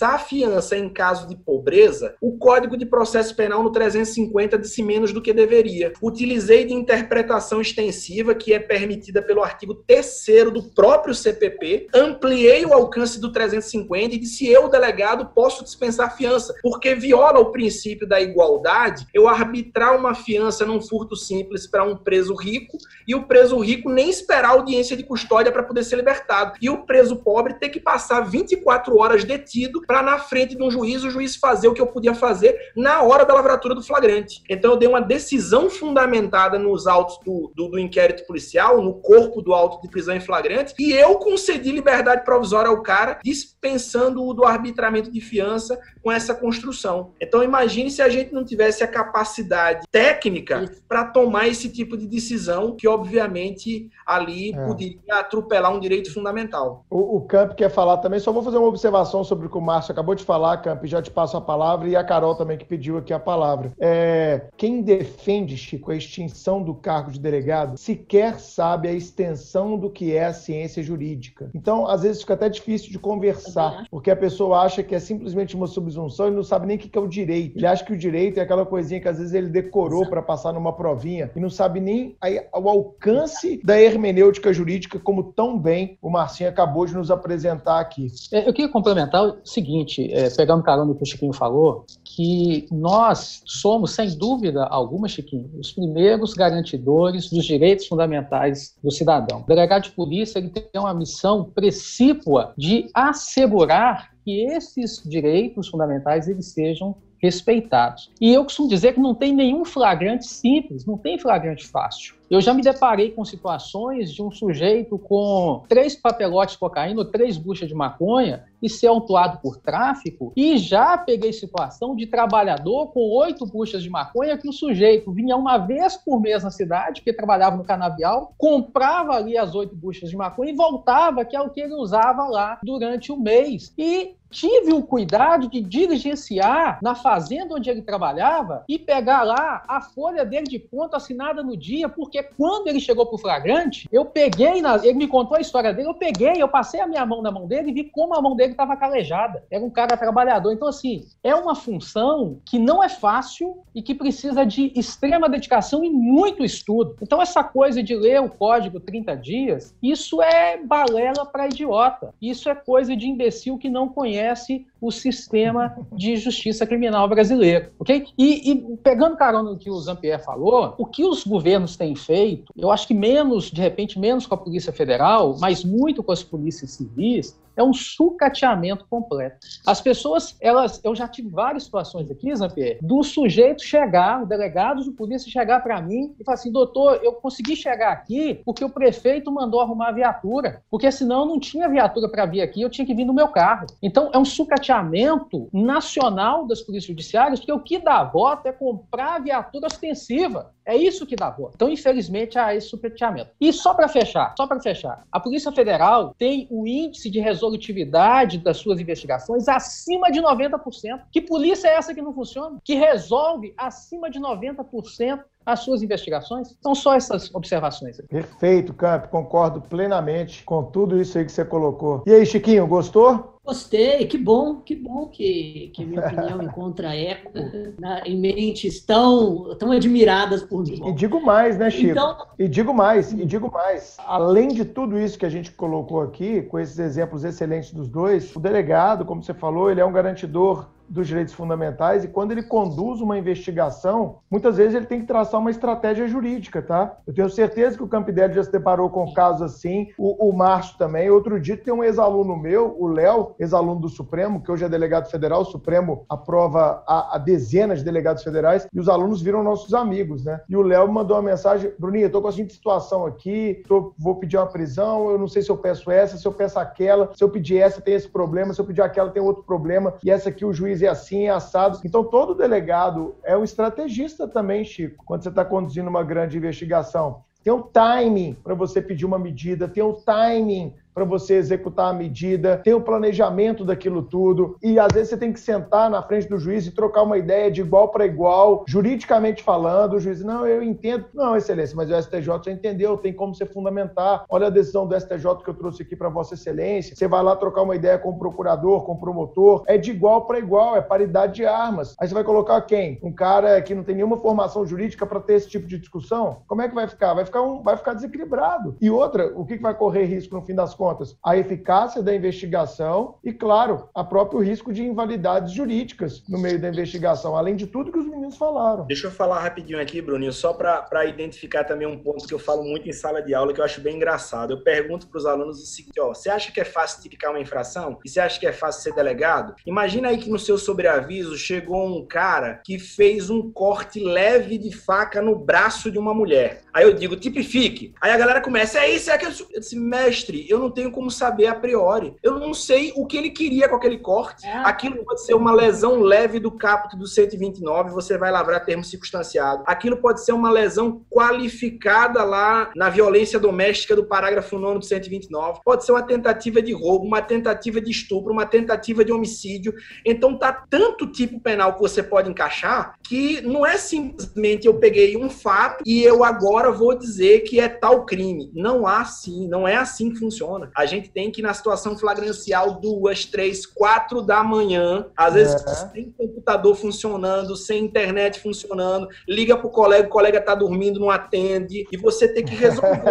a 0.00 0.18
fiança 0.18 0.76
em 0.76 0.88
caso 0.88 1.26
de 1.26 1.36
pobreza, 1.36 2.14
o 2.20 2.38
Código 2.38 2.76
de 2.76 2.86
Processo 2.86 3.34
Penal 3.34 3.62
no 3.62 3.72
350 3.72 4.58
disse 4.58 4.82
menos 4.82 5.12
do 5.12 5.20
que 5.20 5.32
deveria. 5.32 5.92
Utilizei 6.00 6.64
de 6.64 6.72
interpretação 6.72 7.60
extensiva, 7.60 8.34
que 8.34 8.52
é 8.52 8.58
permitida 8.58 9.20
pelo 9.20 9.42
artigo 9.42 9.74
3 9.74 10.10
do 10.52 10.62
próprio 10.74 11.14
CPP, 11.14 11.88
ampliei 11.94 12.64
o 12.64 12.72
alcance 12.72 13.20
do 13.20 13.32
350 13.32 14.14
e 14.14 14.18
disse 14.18 14.46
eu, 14.48 14.68
delegado, 14.68 15.30
posso 15.34 15.64
dispensar 15.64 16.16
fiança, 16.16 16.54
porque 16.62 16.94
viola 16.94 17.40
o 17.40 17.50
princípio 17.50 18.06
da 18.06 18.20
igualdade 18.20 19.06
eu 19.12 19.28
arbitrar 19.28 19.96
uma 19.96 20.14
fiança 20.14 20.64
num 20.64 20.80
furto 20.80 21.16
simples 21.16 21.66
para 21.66 21.84
um 21.84 21.96
preso 21.96 22.34
rico 22.34 22.78
e 23.06 23.14
o 23.14 23.24
preso 23.24 23.58
rico 23.58 23.90
nem 23.90 24.08
esperar 24.08 24.50
audiência 24.50 24.96
de 24.96 25.02
custódia 25.02 25.52
para 25.52 25.62
poder 25.62 25.84
ser 25.84 25.96
libertado. 25.96 26.56
E 26.60 26.70
o 26.70 26.84
preso 26.84 27.16
pobre 27.16 27.54
ter 27.54 27.68
que 27.68 27.80
passar 27.80 28.20
24 28.20 28.96
horas 28.96 29.24
de 29.24 29.39
comprometido 29.40 29.82
para 29.86 30.02
na 30.02 30.18
frente 30.18 30.56
de 30.56 30.62
um 30.62 30.70
juiz 30.70 31.02
o 31.02 31.10
juiz 31.10 31.36
fazer 31.36 31.68
o 31.68 31.74
que 31.74 31.80
eu 31.80 31.86
podia 31.86 32.14
fazer 32.14 32.56
na 32.76 33.02
hora 33.02 33.24
da 33.24 33.34
lavratura 33.34 33.74
do 33.74 33.82
flagrante. 33.82 34.42
Então 34.48 34.72
eu 34.72 34.76
dei 34.76 34.88
uma 34.88 35.00
decisão 35.00 35.70
fundamentada 35.70 36.58
nos 36.58 36.86
autos 36.86 37.18
do, 37.24 37.50
do, 37.54 37.68
do 37.68 37.78
inquérito 37.78 38.26
policial, 38.26 38.82
no 38.82 38.94
corpo 38.94 39.40
do 39.42 39.52
auto 39.52 39.80
de 39.80 39.88
prisão 39.88 40.14
em 40.14 40.20
flagrante, 40.20 40.74
e 40.78 40.92
eu 40.92 41.16
concedi 41.16 41.72
liberdade 41.72 42.24
provisória 42.24 42.70
ao 42.70 42.82
cara, 42.82 43.18
dispensando 43.22 44.24
o 44.24 44.34
do 44.34 44.44
arbitramento 44.44 45.10
de 45.10 45.20
fiança 45.20 45.78
com 46.02 46.10
essa 46.10 46.34
construção. 46.34 47.12
Então 47.20 47.42
imagine 47.42 47.90
se 47.90 48.02
a 48.02 48.08
gente 48.08 48.32
não 48.32 48.44
tivesse 48.44 48.82
a 48.82 48.88
capacidade 48.88 49.86
técnica 49.90 50.70
para 50.88 51.04
tomar 51.04 51.48
esse 51.48 51.68
tipo 51.68 51.96
de 51.96 52.06
decisão, 52.06 52.74
que 52.76 52.88
obviamente 52.88 53.90
ali 54.06 54.52
é. 54.52 54.66
poderia 54.66 54.98
atropelar 55.10 55.74
um 55.74 55.80
direito 55.80 56.12
fundamental. 56.12 56.84
O, 56.90 57.16
o 57.16 57.20
Camp 57.22 57.54
quer 57.54 57.70
falar 57.70 57.98
também, 57.98 58.20
só 58.20 58.32
vou 58.32 58.42
fazer 58.42 58.58
uma 58.58 58.68
observação 58.68 59.22
sobre 59.30 59.46
o 59.46 59.50
que 59.50 59.56
o 59.56 59.60
Márcio 59.60 59.92
acabou 59.92 60.16
de 60.16 60.24
falar, 60.24 60.56
Camp, 60.58 60.84
já 60.86 61.00
te 61.00 61.10
passo 61.10 61.36
a 61.36 61.40
palavra, 61.40 61.88
e 61.88 61.94
a 61.94 62.02
Carol 62.02 62.34
também 62.34 62.58
que 62.58 62.64
pediu 62.64 62.98
aqui 62.98 63.12
a 63.12 63.18
palavra. 63.18 63.72
É, 63.78 64.48
quem 64.56 64.82
defende, 64.82 65.56
Chico, 65.56 65.92
a 65.92 65.96
extinção 65.96 66.60
do 66.60 66.74
cargo 66.74 67.12
de 67.12 67.20
delegado, 67.20 67.78
sequer 67.78 68.40
sabe 68.40 68.88
a 68.88 68.92
extensão 68.92 69.78
do 69.78 69.88
que 69.88 70.12
é 70.12 70.24
a 70.24 70.32
ciência 70.32 70.82
jurídica. 70.82 71.48
Então, 71.54 71.86
às 71.86 72.02
vezes 72.02 72.22
fica 72.22 72.34
até 72.34 72.48
difícil 72.48 72.90
de 72.90 72.98
conversar, 72.98 73.84
porque 73.88 74.10
a 74.10 74.16
pessoa 74.16 74.62
acha 74.62 74.82
que 74.82 74.94
é 74.94 74.98
simplesmente 74.98 75.54
uma 75.54 75.68
subsunção 75.68 76.26
e 76.26 76.32
não 76.32 76.42
sabe 76.42 76.66
nem 76.66 76.76
o 76.76 76.80
que 76.80 76.98
é 76.98 77.00
o 77.00 77.06
direito. 77.06 77.56
Ele 77.56 77.66
acha 77.66 77.84
que 77.84 77.92
o 77.92 77.96
direito 77.96 78.38
é 78.38 78.42
aquela 78.42 78.66
coisinha 78.66 79.00
que 79.00 79.08
às 79.08 79.18
vezes 79.18 79.32
ele 79.32 79.48
decorou 79.48 80.06
para 80.08 80.20
passar 80.20 80.52
numa 80.52 80.72
provinha 80.72 81.30
e 81.36 81.40
não 81.40 81.50
sabe 81.50 81.78
nem 81.78 82.16
o 82.52 82.68
alcance 82.68 83.60
da 83.62 83.80
hermenêutica 83.80 84.52
jurídica, 84.52 84.98
como 84.98 85.32
tão 85.32 85.56
bem 85.56 85.96
o 86.02 86.10
Marcinho 86.10 86.50
acabou 86.50 86.84
de 86.84 86.94
nos 86.94 87.10
apresentar 87.10 87.78
aqui. 87.78 88.08
É, 88.32 88.48
eu 88.48 88.52
queria 88.52 88.70
complementar 88.70 89.19
o 89.22 89.36
seguinte, 89.44 90.12
é, 90.12 90.30
pegando 90.30 90.62
carona 90.62 90.94
que 90.94 91.02
o 91.02 91.06
Chiquinho 91.06 91.32
falou, 91.32 91.84
que 92.04 92.66
nós 92.70 93.42
somos, 93.44 93.92
sem 93.92 94.16
dúvida 94.16 94.64
alguma, 94.64 95.08
Chiquinho, 95.08 95.50
os 95.58 95.72
primeiros 95.72 96.34
garantidores 96.34 97.30
dos 97.30 97.44
direitos 97.44 97.86
fundamentais 97.86 98.74
do 98.82 98.90
cidadão. 98.90 99.40
O 99.40 99.46
delegado 99.46 99.84
de 99.84 99.92
polícia 99.92 100.38
ele 100.38 100.50
tem 100.50 100.64
uma 100.74 100.94
missão 100.94 101.44
precípua 101.44 102.52
de 102.56 102.88
assegurar 102.94 104.10
que 104.24 104.44
esses 104.46 105.02
direitos 105.04 105.68
fundamentais 105.68 106.28
eles 106.28 106.46
sejam 106.46 106.96
respeitados. 107.18 108.10
E 108.20 108.32
eu 108.32 108.44
costumo 108.44 108.68
dizer 108.68 108.94
que 108.94 109.00
não 109.00 109.14
tem 109.14 109.34
nenhum 109.34 109.64
flagrante 109.64 110.26
simples, 110.26 110.86
não 110.86 110.96
tem 110.96 111.18
flagrante 111.18 111.66
fácil. 111.66 112.19
Eu 112.30 112.40
já 112.40 112.54
me 112.54 112.62
deparei 112.62 113.10
com 113.10 113.24
situações 113.24 114.12
de 114.12 114.22
um 114.22 114.30
sujeito 114.30 114.96
com 114.96 115.64
três 115.68 115.96
papelotes 115.96 116.54
de 116.54 116.60
cocaína, 116.60 117.04
três 117.04 117.36
buchas 117.36 117.68
de 117.68 117.74
maconha 117.74 118.44
e 118.62 118.68
ser 118.68 118.86
autuado 118.86 119.38
por 119.38 119.56
tráfico. 119.56 120.32
E 120.36 120.56
já 120.56 120.96
peguei 120.96 121.32
situação 121.32 121.96
de 121.96 122.06
trabalhador 122.06 122.92
com 122.92 123.00
oito 123.00 123.44
buchas 123.44 123.82
de 123.82 123.90
maconha 123.90 124.38
que 124.38 124.48
o 124.48 124.52
sujeito 124.52 125.10
vinha 125.10 125.36
uma 125.36 125.58
vez 125.58 125.96
por 125.96 126.20
mês 126.20 126.44
na 126.44 126.52
cidade, 126.52 127.00
porque 127.00 127.12
trabalhava 127.12 127.56
no 127.56 127.64
canavial, 127.64 128.32
comprava 128.38 129.14
ali 129.14 129.36
as 129.36 129.52
oito 129.56 129.74
buchas 129.74 130.08
de 130.08 130.16
maconha 130.16 130.52
e 130.52 130.56
voltava, 130.56 131.24
que 131.24 131.34
é 131.34 131.40
o 131.40 131.50
que 131.50 131.60
ele 131.60 131.74
usava 131.74 132.28
lá 132.28 132.60
durante 132.62 133.10
o 133.10 133.18
mês. 133.18 133.74
E 133.76 134.14
tive 134.30 134.72
o 134.72 134.82
cuidado 134.82 135.48
de 135.48 135.60
diligenciar 135.60 136.78
na 136.80 136.94
fazenda 136.94 137.56
onde 137.56 137.68
ele 137.68 137.82
trabalhava 137.82 138.64
e 138.68 138.78
pegar 138.78 139.24
lá 139.24 139.64
a 139.66 139.80
folha 139.80 140.24
dele 140.24 140.44
de 140.44 140.58
ponto 140.58 140.94
assinada 140.94 141.42
no 141.42 141.56
dia, 141.56 141.88
porque 141.88 142.19
quando 142.22 142.68
ele 142.68 142.80
chegou 142.80 143.06
pro 143.06 143.18
flagrante, 143.18 143.88
eu 143.92 144.04
peguei, 144.04 144.60
na, 144.60 144.76
ele 144.76 144.94
me 144.94 145.06
contou 145.06 145.36
a 145.36 145.40
história 145.40 145.72
dele, 145.72 145.88
eu 145.88 145.94
peguei, 145.94 146.34
eu 146.42 146.48
passei 146.48 146.80
a 146.80 146.86
minha 146.86 147.04
mão 147.04 147.22
na 147.22 147.30
mão 147.30 147.46
dele 147.46 147.70
e 147.70 147.74
vi 147.74 147.84
como 147.84 148.14
a 148.14 148.22
mão 148.22 148.36
dele 148.36 148.52
estava 148.52 148.76
calejada. 148.76 149.44
Era 149.50 149.64
um 149.64 149.70
cara 149.70 149.96
trabalhador. 149.96 150.52
Então, 150.52 150.68
assim, 150.68 151.04
é 151.22 151.34
uma 151.34 151.54
função 151.54 152.38
que 152.44 152.58
não 152.58 152.82
é 152.82 152.88
fácil 152.88 153.58
e 153.74 153.82
que 153.82 153.94
precisa 153.94 154.44
de 154.44 154.72
extrema 154.74 155.28
dedicação 155.28 155.84
e 155.84 155.90
muito 155.90 156.44
estudo. 156.44 156.96
Então, 157.00 157.20
essa 157.20 157.42
coisa 157.42 157.82
de 157.82 157.94
ler 157.94 158.20
o 158.20 158.28
código 158.28 158.80
30 158.80 159.16
dias, 159.16 159.74
isso 159.82 160.22
é 160.22 160.56
balela 160.56 161.24
para 161.26 161.46
idiota. 161.46 162.14
Isso 162.20 162.48
é 162.48 162.54
coisa 162.54 162.96
de 162.96 163.06
imbecil 163.06 163.58
que 163.58 163.68
não 163.68 163.88
conhece 163.88 164.10
conhece 164.20 164.66
o 164.80 164.90
sistema 164.90 165.76
de 165.92 166.16
justiça 166.16 166.66
criminal 166.66 167.06
brasileiro, 167.06 167.70
ok? 167.78 168.06
E, 168.16 168.50
e 168.50 168.76
pegando 168.78 169.16
carona 169.16 169.50
no 169.50 169.58
que 169.58 169.70
o 169.70 169.78
Zampier 169.78 170.22
falou, 170.24 170.74
o 170.78 170.86
que 170.86 171.04
os 171.04 171.24
governos 171.24 171.76
têm 171.76 171.94
feito, 171.94 172.09
eu 172.56 172.70
acho 172.70 172.86
que 172.86 172.94
menos, 172.94 173.50
de 173.50 173.60
repente, 173.60 173.98
menos 173.98 174.26
com 174.26 174.34
a 174.34 174.38
Polícia 174.38 174.72
Federal, 174.72 175.36
mas 175.38 175.64
muito 175.64 176.02
com 176.02 176.12
as 176.12 176.22
polícias 176.22 176.72
civis, 176.72 177.38
é 177.56 177.62
um 177.62 177.72
sucateamento 177.72 178.86
completo. 178.88 179.38
As 179.66 179.80
pessoas, 179.80 180.36
elas, 180.40 180.80
eu 180.82 180.94
já 180.94 181.06
tive 181.06 181.28
várias 181.28 181.64
situações 181.64 182.10
aqui, 182.10 182.34
Zampier, 182.34 182.78
do 182.80 183.02
sujeito 183.02 183.62
chegar, 183.62 184.22
o 184.22 184.26
delegado 184.26 184.82
de 184.82 184.90
polícia 184.92 185.30
chegar 185.30 185.62
para 185.62 185.80
mim 185.80 186.14
e 186.18 186.24
falar 186.24 186.36
assim, 186.36 186.50
doutor, 186.50 187.00
eu 187.02 187.12
consegui 187.12 187.54
chegar 187.54 187.92
aqui 187.92 188.40
porque 188.44 188.64
o 188.64 188.70
prefeito 188.70 189.30
mandou 189.30 189.60
arrumar 189.60 189.88
a 189.88 189.92
viatura, 189.92 190.62
porque 190.70 190.90
senão 190.90 191.26
não 191.26 191.38
tinha 191.38 191.68
viatura 191.68 192.08
para 192.08 192.26
vir 192.26 192.40
aqui, 192.40 192.62
eu 192.62 192.70
tinha 192.70 192.86
que 192.86 192.94
vir 192.94 193.04
no 193.04 193.12
meu 193.12 193.28
carro. 193.28 193.66
Então, 193.82 194.10
é 194.12 194.18
um 194.18 194.24
sucateamento 194.24 195.48
nacional 195.52 196.46
das 196.46 196.62
polícias 196.62 196.88
judiciárias, 196.88 197.40
porque 197.40 197.52
o 197.52 197.60
que 197.60 197.78
dá 197.78 198.02
voto 198.04 198.46
é 198.46 198.52
comprar 198.52 199.22
viatura 199.22 199.66
ostensiva. 199.66 200.52
É 200.70 200.76
isso 200.76 201.04
que 201.04 201.16
dá 201.16 201.28
voto. 201.28 201.54
Então, 201.56 201.68
infelizmente, 201.68 202.38
há 202.38 202.54
esse 202.54 202.68
sucateamento. 202.68 203.32
E 203.40 203.52
só 203.52 203.74
para 203.74 203.88
fechar, 203.88 204.32
só 204.36 204.46
para 204.46 204.60
fechar, 204.60 205.04
a 205.10 205.18
Polícia 205.18 205.50
Federal 205.50 206.14
tem 206.16 206.46
o 206.48 206.64
índice 206.64 207.10
de 207.10 207.18
resolutividade 207.18 208.38
das 208.38 208.58
suas 208.58 208.78
investigações 208.78 209.48
acima 209.48 210.12
de 210.12 210.20
90%. 210.22 211.00
Que 211.10 211.20
polícia 211.20 211.66
é 211.66 211.74
essa 211.74 211.92
que 211.92 212.00
não 212.00 212.14
funciona? 212.14 212.58
Que 212.64 212.74
resolve 212.74 213.52
acima 213.58 214.08
de 214.08 214.20
90% 214.20 215.24
as 215.52 215.60
suas 215.60 215.82
investigações? 215.82 216.56
São 216.60 216.74
só 216.74 216.94
essas 216.94 217.32
observações. 217.34 218.00
Perfeito, 218.08 218.72
Camp. 218.74 219.06
Concordo 219.06 219.60
plenamente 219.60 220.44
com 220.44 220.62
tudo 220.62 221.00
isso 221.00 221.18
aí 221.18 221.24
que 221.24 221.32
você 221.32 221.44
colocou. 221.44 222.02
E 222.06 222.12
aí, 222.12 222.24
Chiquinho, 222.24 222.66
gostou? 222.66 223.38
Gostei, 223.44 224.06
que 224.06 224.18
bom, 224.18 224.56
que 224.56 224.76
bom 224.76 225.06
que, 225.06 225.72
que 225.74 225.84
minha 225.84 226.00
opinião 226.00 226.40
encontra 226.44 226.94
eco 226.94 227.32
na, 227.80 228.06
em 228.06 228.16
mentes 228.16 228.84
tão, 228.84 229.56
tão 229.58 229.72
admiradas 229.72 230.42
por 230.42 230.62
mim. 230.62 230.80
E 230.86 230.92
digo 230.92 231.20
mais, 231.20 231.58
né, 231.58 231.70
Chico? 231.70 231.90
Então... 231.90 232.16
E 232.38 232.46
digo 232.46 232.72
mais, 232.72 233.12
e 233.12 233.24
digo 233.24 233.50
mais. 233.50 233.96
Além 234.06 234.48
de 234.48 234.64
tudo 234.64 234.98
isso 234.98 235.18
que 235.18 235.26
a 235.26 235.30
gente 235.30 235.50
colocou 235.50 236.00
aqui, 236.02 236.42
com 236.42 236.58
esses 236.58 236.78
exemplos 236.78 237.24
excelentes 237.24 237.72
dos 237.72 237.88
dois, 237.88 238.36
o 238.36 238.38
delegado, 238.38 239.04
como 239.04 239.22
você 239.22 239.34
falou, 239.34 239.70
ele 239.70 239.80
é 239.80 239.84
um 239.84 239.92
garantidor 239.92 240.68
dos 240.90 241.06
direitos 241.06 241.32
fundamentais 241.32 242.04
e 242.04 242.08
quando 242.08 242.32
ele 242.32 242.42
conduz 242.42 243.00
uma 243.00 243.16
investigação, 243.16 244.18
muitas 244.28 244.56
vezes 244.56 244.74
ele 244.74 244.86
tem 244.86 245.00
que 245.00 245.06
traçar 245.06 245.40
uma 245.40 245.50
estratégia 245.50 246.06
jurídica, 246.08 246.60
tá? 246.60 246.96
Eu 247.06 247.14
tenho 247.14 247.30
certeza 247.30 247.76
que 247.76 247.82
o 247.82 247.88
Campidelli 247.88 248.34
já 248.34 248.42
se 248.42 248.50
deparou 248.50 248.90
com 248.90 249.12
casos 249.14 249.42
assim, 249.42 249.88
o, 249.96 250.28
o 250.28 250.36
Márcio 250.36 250.76
também. 250.76 251.08
Outro 251.08 251.40
dia 251.40 251.56
tem 251.56 251.72
um 251.72 251.84
ex-aluno 251.84 252.36
meu, 252.36 252.76
o 252.78 252.88
Léo, 252.88 253.34
ex-aluno 253.38 253.80
do 253.80 253.88
Supremo, 253.88 254.42
que 254.42 254.50
hoje 254.50 254.64
é 254.64 254.68
delegado 254.68 255.10
federal, 255.10 255.42
o 255.42 255.44
Supremo 255.44 256.04
aprova 256.08 256.82
a, 256.86 257.16
a, 257.16 257.18
dezenas 257.18 257.78
de 257.78 257.84
delegados 257.84 258.24
federais 258.24 258.66
e 258.72 258.80
os 258.80 258.88
alunos 258.88 259.22
viram 259.22 259.42
nossos 259.42 259.72
amigos, 259.72 260.24
né? 260.24 260.40
E 260.48 260.56
o 260.56 260.62
Léo 260.62 260.90
mandou 260.90 261.16
uma 261.16 261.22
mensagem, 261.22 261.72
Bruninho, 261.78 262.06
eu 262.06 262.12
tô 262.12 262.20
com 262.20 262.28
a 262.28 262.32
seguinte 262.32 262.54
situação 262.54 263.06
aqui, 263.06 263.62
tô, 263.68 263.94
vou 263.96 264.16
pedir 264.16 264.36
uma 264.36 264.46
prisão, 264.46 265.10
eu 265.10 265.18
não 265.18 265.28
sei 265.28 265.42
se 265.42 265.50
eu 265.50 265.56
peço 265.56 265.90
essa, 265.90 266.16
se 266.16 266.26
eu 266.26 266.32
peço 266.32 266.58
aquela, 266.58 267.10
se 267.14 267.22
eu 267.22 267.28
pedir 267.28 267.58
essa 267.58 267.80
tem 267.80 267.94
esse 267.94 268.08
problema, 268.08 268.52
se 268.52 268.60
eu 268.60 268.64
pedir 268.64 268.82
aquela 268.82 269.10
tem 269.10 269.22
outro 269.22 269.42
problema, 269.42 269.94
e 270.04 270.10
essa 270.10 270.28
aqui 270.28 270.44
o 270.44 270.52
juiz 270.52 270.79
é 270.82 270.88
assim, 270.88 271.26
é 271.26 271.30
assado. 271.30 271.80
Então, 271.84 272.04
todo 272.04 272.34
delegado 272.34 273.16
é 273.24 273.36
um 273.36 273.44
estrategista 273.44 274.26
também, 274.26 274.64
Chico, 274.64 275.04
quando 275.04 275.22
você 275.22 275.28
está 275.28 275.44
conduzindo 275.44 275.88
uma 275.88 276.02
grande 276.02 276.36
investigação. 276.36 277.22
Tem 277.42 277.52
um 277.52 277.62
timing 277.62 278.34
para 278.44 278.54
você 278.54 278.82
pedir 278.82 279.06
uma 279.06 279.18
medida, 279.18 279.66
tem 279.66 279.82
um 279.82 279.94
timing 279.94 280.74
para 281.00 281.06
você 281.06 281.36
executar 281.36 281.88
a 281.88 281.94
medida, 281.94 282.60
ter 282.62 282.74
o 282.74 282.80
planejamento 282.80 283.64
daquilo 283.64 284.02
tudo. 284.02 284.58
E 284.62 284.78
às 284.78 284.92
vezes 284.92 285.08
você 285.08 285.16
tem 285.16 285.32
que 285.32 285.40
sentar 285.40 285.88
na 285.88 286.02
frente 286.02 286.28
do 286.28 286.36
juiz 286.36 286.66
e 286.66 286.70
trocar 286.70 287.04
uma 287.04 287.16
ideia 287.16 287.50
de 287.50 287.62
igual 287.62 287.88
para 287.88 288.04
igual, 288.04 288.64
juridicamente 288.68 289.42
falando. 289.42 289.94
O 289.94 290.00
juiz, 290.00 290.22
não, 290.22 290.46
eu 290.46 290.62
entendo. 290.62 291.06
Não, 291.14 291.34
excelência, 291.34 291.74
mas 291.74 291.90
o 291.90 292.02
STJ 292.02 292.42
já 292.42 292.52
entendeu, 292.52 292.98
tem 292.98 293.14
como 293.14 293.34
você 293.34 293.46
fundamentar. 293.46 294.26
Olha 294.28 294.48
a 294.48 294.50
decisão 294.50 294.86
do 294.86 294.94
STJ 294.94 295.36
que 295.42 295.48
eu 295.48 295.54
trouxe 295.54 295.82
aqui 295.82 295.96
para 295.96 296.10
Vossa 296.10 296.34
Excelência. 296.34 296.94
Você 296.94 297.08
vai 297.08 297.22
lá 297.22 297.34
trocar 297.34 297.62
uma 297.62 297.74
ideia 297.74 297.98
com 297.98 298.10
o 298.10 298.18
procurador, 298.18 298.84
com 298.84 298.92
o 298.92 299.00
promotor. 299.00 299.64
É 299.66 299.78
de 299.78 299.90
igual 299.90 300.26
para 300.26 300.38
igual, 300.38 300.76
é 300.76 300.82
paridade 300.82 301.36
de 301.36 301.46
armas. 301.46 301.96
Aí 301.98 302.06
você 302.06 302.12
vai 302.12 302.24
colocar 302.24 302.60
quem? 302.62 302.98
Um 303.02 303.12
cara 303.12 303.62
que 303.62 303.74
não 303.74 303.84
tem 303.84 303.94
nenhuma 303.94 304.18
formação 304.18 304.66
jurídica 304.66 305.06
para 305.06 305.20
ter 305.20 305.34
esse 305.34 305.48
tipo 305.48 305.66
de 305.66 305.78
discussão? 305.78 306.42
Como 306.46 306.60
é 306.60 306.68
que 306.68 306.74
vai 306.74 306.86
ficar? 306.86 307.14
Vai 307.14 307.24
ficar, 307.24 307.40
um, 307.40 307.62
vai 307.62 307.78
ficar 307.78 307.94
desequilibrado. 307.94 308.76
E 308.82 308.90
outra, 308.90 309.32
o 309.34 309.46
que 309.46 309.56
vai 309.56 309.72
correr 309.72 310.04
risco 310.04 310.34
no 310.34 310.42
fim 310.42 310.54
das 310.54 310.74
contas? 310.74 310.89
Contas, 310.90 311.16
a 311.24 311.36
eficácia 311.36 312.02
da 312.02 312.14
investigação 312.14 313.16
e, 313.24 313.32
claro, 313.32 313.88
a 313.94 314.04
próprio 314.04 314.40
risco 314.40 314.72
de 314.72 314.82
invalidades 314.82 315.52
jurídicas 315.52 316.22
no 316.28 316.38
meio 316.38 316.60
da 316.60 316.68
investigação, 316.68 317.36
além 317.36 317.56
de 317.56 317.66
tudo 317.66 317.92
que 317.92 317.98
os 317.98 318.06
meninos 318.06 318.36
falaram. 318.36 318.86
Deixa 318.86 319.06
eu 319.06 319.10
falar 319.10 319.40
rapidinho 319.40 319.80
aqui, 319.80 320.00
Bruninho, 320.00 320.32
só 320.32 320.52
para 320.52 321.04
identificar 321.06 321.64
também 321.64 321.86
um 321.86 321.98
ponto 321.98 322.26
que 322.26 322.34
eu 322.34 322.38
falo 322.38 322.62
muito 322.64 322.88
em 322.88 322.92
sala 322.92 323.22
de 323.22 323.34
aula 323.34 323.52
que 323.52 323.60
eu 323.60 323.64
acho 323.64 323.80
bem 323.80 323.96
engraçado. 323.96 324.52
Eu 324.52 324.62
pergunto 324.62 325.06
para 325.08 325.18
os 325.18 325.26
alunos 325.26 325.62
o 325.62 325.66
seguinte: 325.66 326.00
ó, 326.00 326.08
você 326.08 326.30
acha 326.30 326.52
que 326.52 326.60
é 326.60 326.64
fácil 326.64 327.02
tipificar 327.02 327.30
uma 327.30 327.40
infração? 327.40 327.98
E 328.04 328.08
você 328.08 328.20
acha 328.20 328.38
que 328.38 328.46
é 328.46 328.52
fácil 328.52 328.82
ser 328.82 328.94
delegado? 328.94 329.54
Imagina 329.66 330.08
aí 330.08 330.18
que 330.18 330.30
no 330.30 330.38
seu 330.38 330.58
sobreaviso 330.58 331.36
chegou 331.36 331.86
um 331.86 332.06
cara 332.06 332.60
que 332.64 332.78
fez 332.78 333.30
um 333.30 333.50
corte 333.50 334.00
leve 334.00 334.58
de 334.58 334.74
faca 334.74 335.22
no 335.22 335.36
braço 335.36 335.90
de 335.90 335.98
uma 335.98 336.14
mulher. 336.14 336.62
Aí 336.72 336.84
eu 336.84 336.94
digo, 336.94 337.16
tipifique. 337.16 337.94
Aí 338.00 338.10
a 338.10 338.16
galera 338.16 338.40
começa, 338.40 338.78
é 338.78 338.90
isso, 338.90 339.10
é 339.10 339.14
aquilo. 339.14 339.32
Eu 339.52 339.60
disse, 339.60 339.76
mestre, 339.76 340.46
eu 340.48 340.58
não 340.58 340.69
tenho 340.70 340.90
como 340.90 341.10
saber 341.10 341.46
a 341.46 341.54
priori. 341.54 342.14
Eu 342.22 342.38
não 342.38 342.54
sei 342.54 342.92
o 342.96 343.06
que 343.06 343.16
ele 343.16 343.30
queria 343.30 343.68
com 343.68 343.76
aquele 343.76 343.98
corte. 343.98 344.46
É. 344.46 344.52
Aquilo 344.58 345.04
pode 345.04 345.24
ser 345.24 345.34
uma 345.34 345.52
lesão 345.52 346.00
leve 346.00 346.38
do 346.38 346.50
caput 346.50 346.96
do 346.96 347.06
129, 347.06 347.90
você 347.90 348.16
vai 348.16 348.30
lavrar 348.30 348.64
termo 348.64 348.84
circunstanciado. 348.84 349.62
Aquilo 349.66 349.96
pode 349.96 350.24
ser 350.24 350.32
uma 350.32 350.50
lesão 350.50 351.02
qualificada 351.10 352.24
lá 352.24 352.70
na 352.74 352.88
violência 352.88 353.38
doméstica 353.38 353.96
do 353.96 354.04
parágrafo 354.04 354.58
9 354.58 354.78
do 354.80 354.84
129. 354.84 355.60
Pode 355.64 355.84
ser 355.84 355.92
uma 355.92 356.02
tentativa 356.02 356.62
de 356.62 356.72
roubo, 356.72 357.06
uma 357.06 357.22
tentativa 357.22 357.80
de 357.80 357.90
estupro, 357.90 358.32
uma 358.32 358.46
tentativa 358.46 359.04
de 359.04 359.12
homicídio. 359.12 359.74
Então 360.04 360.36
tá 360.36 360.52
tanto 360.68 361.06
tipo 361.06 361.40
penal 361.40 361.74
que 361.74 361.80
você 361.80 362.02
pode 362.02 362.30
encaixar 362.30 362.94
que 363.06 363.40
não 363.40 363.66
é 363.66 363.76
simplesmente 363.76 364.66
eu 364.66 364.74
peguei 364.74 365.16
um 365.16 365.28
fato 365.28 365.82
e 365.86 366.02
eu 366.02 366.22
agora 366.24 366.70
vou 366.70 366.96
dizer 366.96 367.40
que 367.40 367.58
é 367.58 367.68
tal 367.68 368.04
crime. 368.04 368.50
Não 368.54 368.86
há 368.86 369.00
assim, 369.00 369.48
não 369.48 369.66
é 369.66 369.76
assim 369.76 370.10
que 370.10 370.18
funciona. 370.18 370.59
A 370.76 370.86
gente 370.86 371.10
tem 371.10 371.30
que, 371.30 371.42
na 371.42 371.54
situação 371.54 371.96
flagrancial, 371.96 372.80
duas, 372.80 373.24
três, 373.24 373.66
quatro 373.66 374.22
da 374.22 374.42
manhã, 374.42 375.06
às 375.16 375.34
vezes 375.34 375.54
é. 375.54 375.74
sem 375.92 376.10
computador 376.12 376.74
funcionando, 376.74 377.56
sem 377.56 377.84
internet 377.84 378.40
funcionando, 378.40 379.08
liga 379.28 379.56
pro 379.56 379.70
colega, 379.70 380.06
o 380.06 380.10
colega 380.10 380.40
tá 380.40 380.54
dormindo, 380.54 381.00
não 381.00 381.10
atende, 381.10 381.86
e 381.90 381.96
você 381.96 382.28
tem 382.28 382.44
que 382.44 382.54
resolver. 382.54 383.02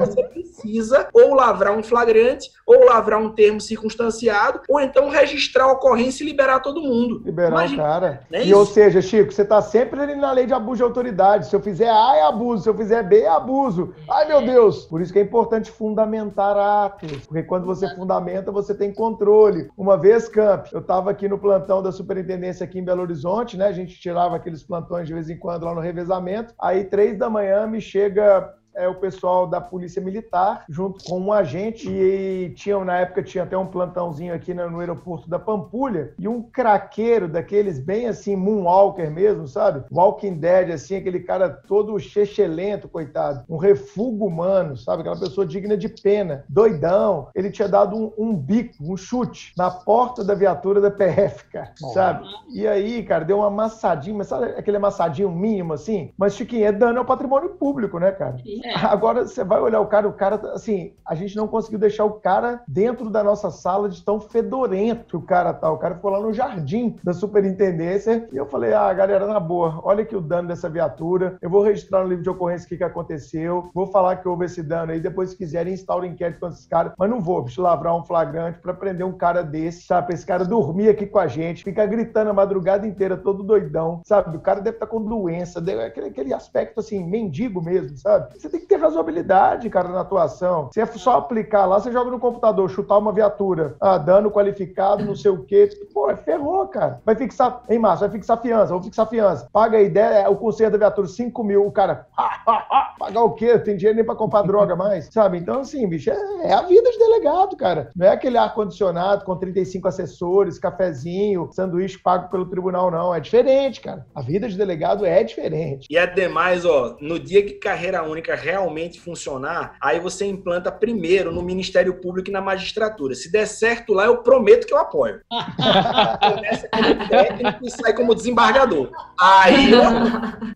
você 0.00 0.22
precisa 0.28 1.08
ou 1.12 1.34
lavrar 1.34 1.76
um 1.76 1.82
flagrante, 1.82 2.50
ou 2.66 2.84
lavrar 2.84 3.20
um 3.20 3.32
termo 3.32 3.60
circunstanciado, 3.60 4.60
ou 4.68 4.80
então 4.80 5.08
registrar 5.08 5.64
a 5.64 5.72
ocorrência 5.72 6.22
e 6.22 6.26
liberar 6.26 6.60
todo 6.60 6.80
mundo. 6.80 7.22
Liberar 7.24 7.50
Imagina, 7.50 7.82
o 7.82 7.86
cara. 7.86 8.20
É 8.32 8.44
e 8.44 8.54
ou 8.54 8.66
seja, 8.66 9.00
Chico, 9.00 9.32
você 9.32 9.44
tá 9.44 9.60
sempre 9.62 10.00
ali 10.00 10.14
na 10.14 10.32
lei 10.32 10.46
de 10.46 10.54
abuso 10.54 10.76
de 10.76 10.82
autoridade. 10.82 11.46
Se 11.46 11.54
eu 11.54 11.60
fizer 11.60 11.88
A 11.88 12.16
é 12.16 12.22
abuso, 12.22 12.62
se 12.62 12.68
eu 12.68 12.74
fizer 12.74 13.02
B 13.02 13.20
é 13.20 13.28
abuso. 13.28 13.94
Ai, 14.08 14.26
meu 14.26 14.42
Deus! 14.42 14.86
Por 14.86 15.00
isso 15.00 15.12
que 15.12 15.18
é 15.18 15.22
importante 15.22 15.70
fundamentar 15.70 16.56
Porque 16.98 17.42
quando 17.42 17.66
você 17.66 17.88
fundamenta, 17.94 18.50
você 18.52 18.74
tem 18.74 18.92
controle. 18.92 19.70
Uma 19.76 19.96
vez, 19.96 20.28
Camp, 20.28 20.66
eu 20.72 20.80
estava 20.80 21.10
aqui 21.10 21.28
no 21.28 21.38
plantão 21.38 21.82
da 21.82 21.92
superintendência 21.92 22.64
aqui 22.64 22.78
em 22.78 22.84
Belo 22.84 23.02
Horizonte, 23.02 23.56
né? 23.56 23.66
A 23.66 23.72
gente 23.72 23.98
tirava 24.00 24.36
aqueles 24.36 24.62
plantões 24.62 25.06
de 25.06 25.14
vez 25.14 25.30
em 25.30 25.38
quando 25.38 25.64
lá 25.64 25.74
no 25.74 25.80
revezamento. 25.80 26.54
Aí, 26.60 26.84
três 26.84 27.18
da 27.18 27.30
manhã, 27.30 27.66
me 27.66 27.80
chega 27.80 28.54
é 28.74 28.88
o 28.88 28.94
pessoal 28.94 29.46
da 29.46 29.60
Polícia 29.60 30.02
Militar, 30.02 30.64
junto 30.68 31.04
com 31.04 31.20
um 31.20 31.32
agente, 31.32 31.88
e 31.88 32.50
tinha, 32.56 32.82
na 32.84 32.98
época 32.98 33.22
tinha 33.22 33.44
até 33.44 33.56
um 33.56 33.66
plantãozinho 33.66 34.34
aqui 34.34 34.54
no, 34.54 34.70
no 34.70 34.80
aeroporto 34.80 35.28
da 35.28 35.38
Pampulha, 35.38 36.14
e 36.18 36.26
um 36.26 36.42
craqueiro 36.42 37.28
daqueles 37.28 37.78
bem 37.78 38.06
assim, 38.06 38.36
Moonwalker 38.36 39.10
mesmo, 39.10 39.46
sabe? 39.46 39.84
Walking 39.90 40.34
Dead, 40.34 40.70
assim, 40.70 40.96
aquele 40.96 41.20
cara 41.20 41.48
todo 41.48 41.98
chechelento, 41.98 42.88
coitado. 42.88 43.44
Um 43.48 43.56
refúgio 43.56 44.00
humano, 44.24 44.76
sabe? 44.76 45.00
Aquela 45.00 45.18
pessoa 45.18 45.46
digna 45.46 45.76
de 45.76 45.88
pena, 45.88 46.44
doidão. 46.48 47.28
Ele 47.34 47.50
tinha 47.50 47.68
dado 47.68 47.96
um, 47.96 48.12
um 48.16 48.36
bico, 48.36 48.74
um 48.80 48.96
chute, 48.96 49.52
na 49.56 49.70
porta 49.70 50.24
da 50.24 50.34
viatura 50.34 50.80
da 50.80 50.90
PF, 50.90 51.44
cara, 51.50 51.72
sabe? 51.92 52.26
E 52.52 52.66
aí, 52.66 53.02
cara, 53.02 53.24
deu 53.24 53.38
uma 53.38 53.48
amassadinha, 53.48 54.16
mas 54.16 54.28
sabe 54.28 54.46
aquele 54.46 54.76
amassadinho 54.76 55.30
mínimo, 55.30 55.74
assim? 55.74 56.12
Mas, 56.16 56.34
Chiquinho, 56.34 56.66
é 56.66 56.72
dano 56.72 56.98
ao 56.98 57.04
patrimônio 57.04 57.50
público, 57.50 57.98
né, 57.98 58.10
cara? 58.12 58.36
É. 58.62 58.74
Agora 58.86 59.26
você 59.26 59.44
vai 59.44 59.60
olhar 59.60 59.80
o 59.80 59.86
cara, 59.86 60.08
o 60.08 60.12
cara, 60.12 60.36
assim, 60.52 60.92
a 61.06 61.14
gente 61.14 61.36
não 61.36 61.48
conseguiu 61.48 61.78
deixar 61.78 62.04
o 62.04 62.12
cara 62.12 62.62
dentro 62.66 63.10
da 63.10 63.22
nossa 63.22 63.50
sala 63.50 63.88
de 63.88 64.02
tão 64.04 64.20
fedorento 64.20 65.04
que 65.06 65.16
o 65.16 65.22
cara 65.22 65.52
tá. 65.52 65.70
O 65.70 65.78
cara 65.78 65.94
ficou 65.94 66.10
lá 66.10 66.20
no 66.20 66.32
jardim 66.32 66.96
da 67.02 67.12
superintendência 67.12 68.28
e 68.32 68.36
eu 68.36 68.46
falei, 68.46 68.72
ah, 68.72 68.92
galera, 68.92 69.26
na 69.26 69.40
boa, 69.40 69.80
olha 69.82 70.02
aqui 70.02 70.16
o 70.16 70.20
dano 70.20 70.48
dessa 70.48 70.68
viatura, 70.68 71.36
eu 71.40 71.50
vou 71.50 71.62
registrar 71.62 72.02
no 72.02 72.08
livro 72.08 72.22
de 72.22 72.30
ocorrência 72.30 72.66
o 72.66 72.68
que, 72.68 72.76
que 72.76 72.84
aconteceu, 72.84 73.70
vou 73.74 73.86
falar 73.86 74.16
que 74.16 74.28
houve 74.28 74.44
esse 74.44 74.62
dano 74.62 74.92
aí, 74.92 75.00
depois 75.00 75.30
se 75.30 75.36
quiserem 75.36 75.72
instaura 75.72 76.06
inquérito 76.06 76.40
com 76.40 76.48
esses 76.48 76.66
caras, 76.66 76.92
mas 76.98 77.10
não 77.10 77.20
vou, 77.20 77.42
bicho, 77.42 77.62
lavrar 77.62 77.96
um 77.96 78.04
flagrante 78.04 78.58
para 78.58 78.74
prender 78.74 79.06
um 79.06 79.12
cara 79.12 79.42
desse, 79.42 79.86
sabe? 79.86 80.08
Pra 80.08 80.14
esse 80.14 80.26
cara 80.26 80.44
dormir 80.44 80.88
aqui 80.88 81.06
com 81.06 81.18
a 81.18 81.26
gente, 81.26 81.64
ficar 81.64 81.86
gritando 81.86 82.30
a 82.30 82.34
madrugada 82.34 82.86
inteira, 82.86 83.16
todo 83.16 83.42
doidão, 83.42 84.00
sabe? 84.04 84.36
O 84.36 84.40
cara 84.40 84.60
deve 84.60 84.76
estar 84.76 84.86
tá 84.86 84.90
com 84.90 85.02
doença, 85.02 85.60
aquele, 85.60 86.08
aquele 86.08 86.34
aspecto 86.34 86.80
assim, 86.80 87.04
mendigo 87.04 87.62
mesmo, 87.62 87.96
sabe? 87.96 88.38
Você 88.38 88.49
tem 88.50 88.60
que 88.60 88.66
ter 88.66 88.76
razoabilidade, 88.76 89.70
cara, 89.70 89.88
na 89.88 90.00
atuação. 90.00 90.70
Se 90.72 90.80
é 90.80 90.86
só 90.86 91.18
aplicar 91.18 91.66
lá, 91.66 91.78
você 91.78 91.92
joga 91.92 92.10
no 92.10 92.18
computador, 92.18 92.68
chutar 92.70 92.98
uma 92.98 93.12
viatura, 93.12 93.76
ah, 93.80 93.98
dano 93.98 94.30
qualificado, 94.30 95.04
não 95.04 95.16
sei 95.16 95.30
o 95.30 95.44
quê. 95.44 95.68
Pô, 95.92 96.10
é 96.10 96.16
ferrou, 96.16 96.66
cara. 96.68 97.00
Vai 97.04 97.14
fixar, 97.14 97.62
em 97.68 97.78
março, 97.78 98.00
vai 98.00 98.10
fixar 98.10 98.40
fiança, 98.40 98.72
vou 98.72 98.82
fixar 98.82 99.08
fiança. 99.08 99.48
Paga 99.52 99.78
a 99.78 99.82
ideia, 99.82 100.22
é, 100.22 100.28
o 100.28 100.36
conselho 100.36 100.70
da 100.70 100.78
viatura, 100.78 101.06
5 101.06 101.44
mil, 101.44 101.66
o 101.66 101.72
cara, 101.72 102.06
ah, 102.16 102.42
ah, 102.46 102.66
ah, 102.70 102.94
pagar 102.98 103.22
o 103.22 103.34
quê? 103.34 103.58
Tem 103.58 103.76
dinheiro 103.76 103.96
nem 103.96 104.04
pra 104.04 104.14
comprar 104.14 104.42
droga 104.42 104.74
mais, 104.74 105.06
sabe? 105.12 105.38
Então, 105.38 105.60
assim, 105.60 105.86
bicho, 105.88 106.10
é, 106.10 106.16
é 106.42 106.52
a 106.52 106.62
vida 106.62 106.90
de 106.90 106.98
delegado, 106.98 107.56
cara. 107.56 107.90
Não 107.94 108.06
é 108.06 108.10
aquele 108.10 108.36
ar-condicionado 108.38 109.24
com 109.24 109.36
35 109.36 109.88
assessores, 109.88 110.58
cafezinho, 110.58 111.48
sanduíche 111.52 111.98
pago 111.98 112.28
pelo 112.30 112.46
tribunal, 112.46 112.90
não. 112.90 113.14
É 113.14 113.20
diferente, 113.20 113.80
cara. 113.80 114.06
A 114.14 114.22
vida 114.22 114.48
de 114.48 114.56
delegado 114.56 115.04
é 115.04 115.22
diferente. 115.22 115.86
E 115.90 115.98
ademais, 115.98 116.64
ó, 116.64 116.96
no 117.00 117.18
dia 117.18 117.44
que 117.44 117.54
carreira 117.54 118.02
única 118.02 118.34
realmente 118.40 119.00
funcionar, 119.00 119.76
aí 119.80 120.00
você 120.00 120.24
implanta 120.26 120.72
primeiro 120.72 121.32
no 121.32 121.42
Ministério 121.42 121.94
Público 121.94 122.30
e 122.30 122.32
na 122.32 122.40
magistratura. 122.40 123.14
Se 123.14 123.30
der 123.30 123.46
certo 123.46 123.92
lá, 123.92 124.06
eu 124.06 124.18
prometo 124.18 124.66
que 124.66 124.72
eu 124.72 124.78
apoio. 124.78 125.20
começa 125.30 126.68
como 126.68 127.08
técnico 127.08 127.66
e 127.66 127.70
sai 127.70 127.92
como 127.92 128.14
desembargador. 128.14 128.90
Aí 129.18 129.72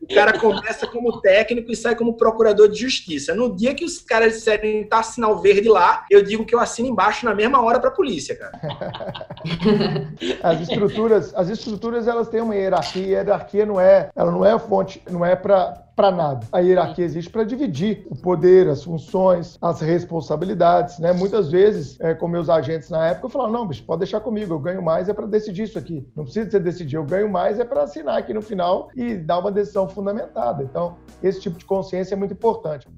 o 0.01 0.15
cara 0.15 0.39
começa 0.39 0.87
como 0.87 1.21
técnico 1.21 1.71
e 1.71 1.77
sai 1.77 1.95
como 1.95 2.17
procurador 2.17 2.69
de 2.69 2.81
justiça. 2.81 3.35
No 3.35 3.55
dia 3.55 3.75
que 3.75 3.85
os 3.85 3.99
caras 3.99 4.35
disserem 4.35 4.85
tá 4.89 5.03
sinal 5.03 5.41
verde 5.41 5.69
lá, 5.69 6.05
eu 6.11 6.23
digo 6.23 6.45
que 6.45 6.55
eu 6.55 6.61
assino 6.61 6.89
embaixo 6.89 7.25
na 7.25 7.35
mesma 7.35 7.63
hora 7.63 7.79
para 7.79 7.91
a 7.91 7.93
polícia, 7.93 8.37
cara. 8.37 8.61
As 10.43 10.61
estruturas, 10.61 11.35
as 11.35 11.49
estruturas 11.49 12.07
elas 12.09 12.29
têm 12.29 12.41
uma 12.41 12.55
hierarquia, 12.55 13.05
a 13.05 13.23
hierarquia 13.23 13.67
não 13.67 13.81
é, 13.81 14.11
ela 14.15 14.31
não 14.31 14.45
é 14.45 14.59
fonte, 14.59 15.03
não 15.11 15.25
é 15.25 15.37
para 15.37 15.84
para 15.95 16.11
nada. 16.11 16.47
A 16.53 16.59
hierarquia 16.59 17.05
existe 17.05 17.31
para 17.31 17.45
dividir 17.45 18.07
o 18.11 18.17
poder, 18.17 18.69
as 18.69 18.83
funções, 18.83 19.59
as 19.61 19.81
responsabilidades, 19.81 20.99
né? 20.99 21.13
Muitas 21.13 21.51
vezes, 21.51 21.99
é, 22.01 22.15
com 22.15 22.27
meus 22.27 22.49
agentes 22.49 22.91
na 22.91 23.07
época, 23.07 23.27
eu 23.27 23.31
falava, 23.31 23.53
não, 23.53 23.67
bicho, 23.67 23.85
pode 23.85 24.01
deixar 24.01 24.21
comigo, 24.21 24.55
eu 24.55 24.59
ganho 24.59 24.83
mais 24.83 25.09
é 25.09 25.13
para 25.13 25.27
decidir 25.27 25.65
isso 25.65 25.79
aqui. 25.79 26.07
Não 26.17 26.25
precisa 26.25 26.51
você 26.51 26.61
decidir, 26.61 26.97
eu 26.97 27.05
ganho 27.05 27.31
mais 27.31 27.59
é 27.59 27.65
para 27.65 27.83
assinar 27.83 28.19
aqui 28.19 28.35
no 28.35 28.43
final 28.43 28.91
e 28.95 29.15
dar 29.15 29.39
uma 29.39 29.53
decisão 29.53 29.89
fundamentada. 29.89 30.63
Então, 30.63 30.97
esse 31.23 31.41
tipo 31.41 31.59
de 31.59 31.65
consciência 31.65 32.15
é 32.15 32.17
muito 32.17 32.35
importante. 32.35 32.89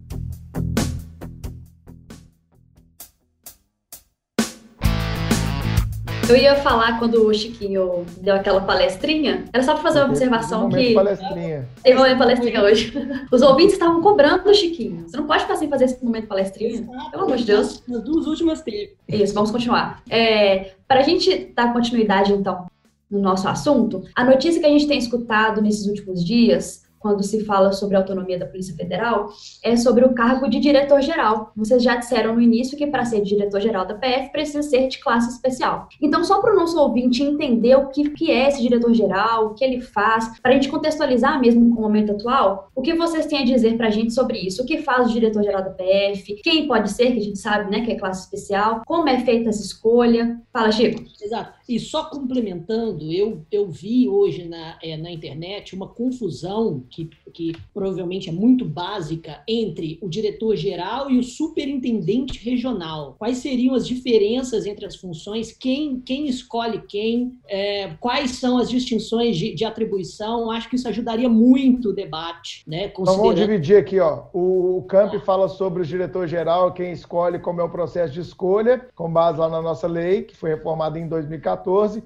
Eu 6.28 6.36
ia 6.36 6.56
falar 6.56 6.98
quando 6.98 7.24
o 7.24 7.32
Chiquinho 7.32 8.04
deu 8.20 8.34
aquela 8.34 8.60
palestrinha, 8.60 9.44
era 9.52 9.62
só 9.62 9.74
para 9.74 9.82
fazer 9.82 10.00
uma 10.00 10.08
observação 10.08 10.68
que. 10.68 10.92
palestrinha. 10.92 11.68
Teve 11.84 11.96
uma 11.96 12.18
palestrinha 12.18 12.62
hoje. 12.64 12.92
Os 13.30 13.42
ouvintes 13.42 13.74
estavam 13.74 14.02
cobrando 14.02 14.50
o 14.50 14.54
Chiquinho. 14.54 15.04
Você 15.06 15.16
não 15.16 15.26
pode 15.26 15.42
ficar 15.42 15.54
sem 15.54 15.68
fazer 15.68 15.84
esse 15.84 16.04
momento 16.04 16.26
palestrinha? 16.26 16.84
Pelo 17.12 17.24
amor 17.24 17.36
de 17.36 17.44
Deus. 17.44 17.80
Nas 17.86 18.02
duas 18.02 18.26
últimas 18.26 18.60
teve. 18.60 18.96
Isso, 19.08 19.32
vamos 19.34 19.52
continuar. 19.52 20.02
É, 20.10 20.72
para 20.88 20.98
a 20.98 21.02
gente 21.04 21.52
dar 21.54 21.72
continuidade, 21.72 22.32
então, 22.32 22.66
no 23.08 23.20
nosso 23.20 23.48
assunto, 23.48 24.02
a 24.16 24.24
notícia 24.24 24.60
que 24.60 24.66
a 24.66 24.70
gente 24.70 24.88
tem 24.88 24.98
escutado 24.98 25.62
nesses 25.62 25.86
últimos 25.86 26.24
dias 26.24 26.85
quando 27.06 27.22
se 27.22 27.44
fala 27.44 27.70
sobre 27.70 27.94
a 27.94 28.00
autonomia 28.00 28.36
da 28.36 28.46
Polícia 28.46 28.74
Federal, 28.74 29.28
é 29.62 29.76
sobre 29.76 30.04
o 30.04 30.12
cargo 30.12 30.48
de 30.48 30.58
diretor-geral. 30.58 31.52
Vocês 31.54 31.80
já 31.80 31.94
disseram 31.94 32.34
no 32.34 32.40
início 32.40 32.76
que 32.76 32.84
para 32.84 33.04
ser 33.04 33.20
diretor-geral 33.20 33.86
da 33.86 33.94
PF 33.94 34.32
precisa 34.32 34.60
ser 34.60 34.88
de 34.88 34.98
classe 34.98 35.30
especial. 35.30 35.88
Então, 36.02 36.24
só 36.24 36.40
para 36.40 36.52
o 36.52 36.56
nosso 36.56 36.76
ouvinte 36.80 37.22
entender 37.22 37.76
o 37.76 37.90
que, 37.90 38.10
que 38.10 38.32
é 38.32 38.48
esse 38.48 38.60
diretor-geral, 38.60 39.46
o 39.46 39.54
que 39.54 39.64
ele 39.64 39.80
faz, 39.80 40.36
para 40.40 40.50
a 40.50 40.54
gente 40.54 40.68
contextualizar 40.68 41.40
mesmo 41.40 41.72
com 41.72 41.78
o 41.78 41.82
momento 41.82 42.10
atual, 42.10 42.72
o 42.74 42.82
que 42.82 42.94
vocês 42.94 43.26
têm 43.26 43.38
a 43.38 43.44
dizer 43.44 43.76
para 43.76 43.86
a 43.86 43.90
gente 43.90 44.12
sobre 44.12 44.38
isso? 44.38 44.64
O 44.64 44.66
que 44.66 44.78
faz 44.78 45.08
o 45.08 45.12
diretor-geral 45.12 45.62
da 45.62 45.70
PF? 45.70 46.34
Quem 46.42 46.66
pode 46.66 46.90
ser, 46.90 47.12
que 47.12 47.20
a 47.20 47.22
gente 47.22 47.38
sabe 47.38 47.70
né, 47.70 47.84
que 47.84 47.92
é 47.92 47.96
classe 47.96 48.24
especial? 48.24 48.82
Como 48.84 49.08
é 49.08 49.20
feita 49.20 49.50
essa 49.50 49.62
escolha? 49.62 50.40
Fala, 50.52 50.72
Chico. 50.72 51.04
Exato. 51.22 51.55
E 51.68 51.80
só 51.80 52.04
complementando, 52.04 53.12
eu, 53.12 53.44
eu 53.50 53.68
vi 53.68 54.08
hoje 54.08 54.48
na, 54.48 54.78
é, 54.82 54.96
na 54.96 55.10
internet 55.10 55.74
uma 55.74 55.88
confusão 55.88 56.84
que, 56.88 57.10
que 57.32 57.52
provavelmente 57.74 58.28
é 58.28 58.32
muito 58.32 58.64
básica 58.64 59.42
entre 59.48 59.98
o 60.00 60.08
diretor-geral 60.08 61.10
e 61.10 61.18
o 61.18 61.22
superintendente 61.24 62.42
regional. 62.44 63.16
Quais 63.18 63.38
seriam 63.38 63.74
as 63.74 63.86
diferenças 63.86 64.64
entre 64.64 64.86
as 64.86 64.94
funções? 64.94 65.52
Quem, 65.52 66.00
quem 66.00 66.28
escolhe 66.28 66.82
quem? 66.88 67.36
É, 67.48 67.90
quais 68.00 68.32
são 68.32 68.58
as 68.58 68.70
distinções 68.70 69.36
de, 69.36 69.52
de, 69.54 69.64
atribuição? 69.64 70.50
Acho 70.50 70.70
que 70.70 70.76
isso 70.76 70.88
ajudaria 70.88 71.28
muito 71.28 71.90
o 71.90 71.92
debate. 71.92 72.62
Né, 72.66 72.88
considerando... 72.88 73.02
Então 73.02 73.16
vamos 73.16 73.40
dividir 73.40 73.76
aqui. 73.76 73.98
Ó. 73.98 74.24
O, 74.32 74.78
o 74.78 74.82
Camp 74.82 75.14
ah. 75.14 75.20
fala 75.20 75.48
sobre 75.48 75.82
o 75.82 75.86
diretor-geral, 75.86 76.72
quem 76.72 76.92
escolhe 76.92 77.38
como 77.38 77.60
é 77.60 77.64
o 77.64 77.68
processo 77.68 78.12
de 78.12 78.20
escolha, 78.20 78.86
com 78.94 79.10
base 79.10 79.38
lá 79.38 79.48
na 79.48 79.60
nossa 79.60 79.86
lei, 79.86 80.22
que 80.22 80.36
foi 80.36 80.50
reformada 80.50 80.98
em 80.98 81.08
2014, 81.08 81.55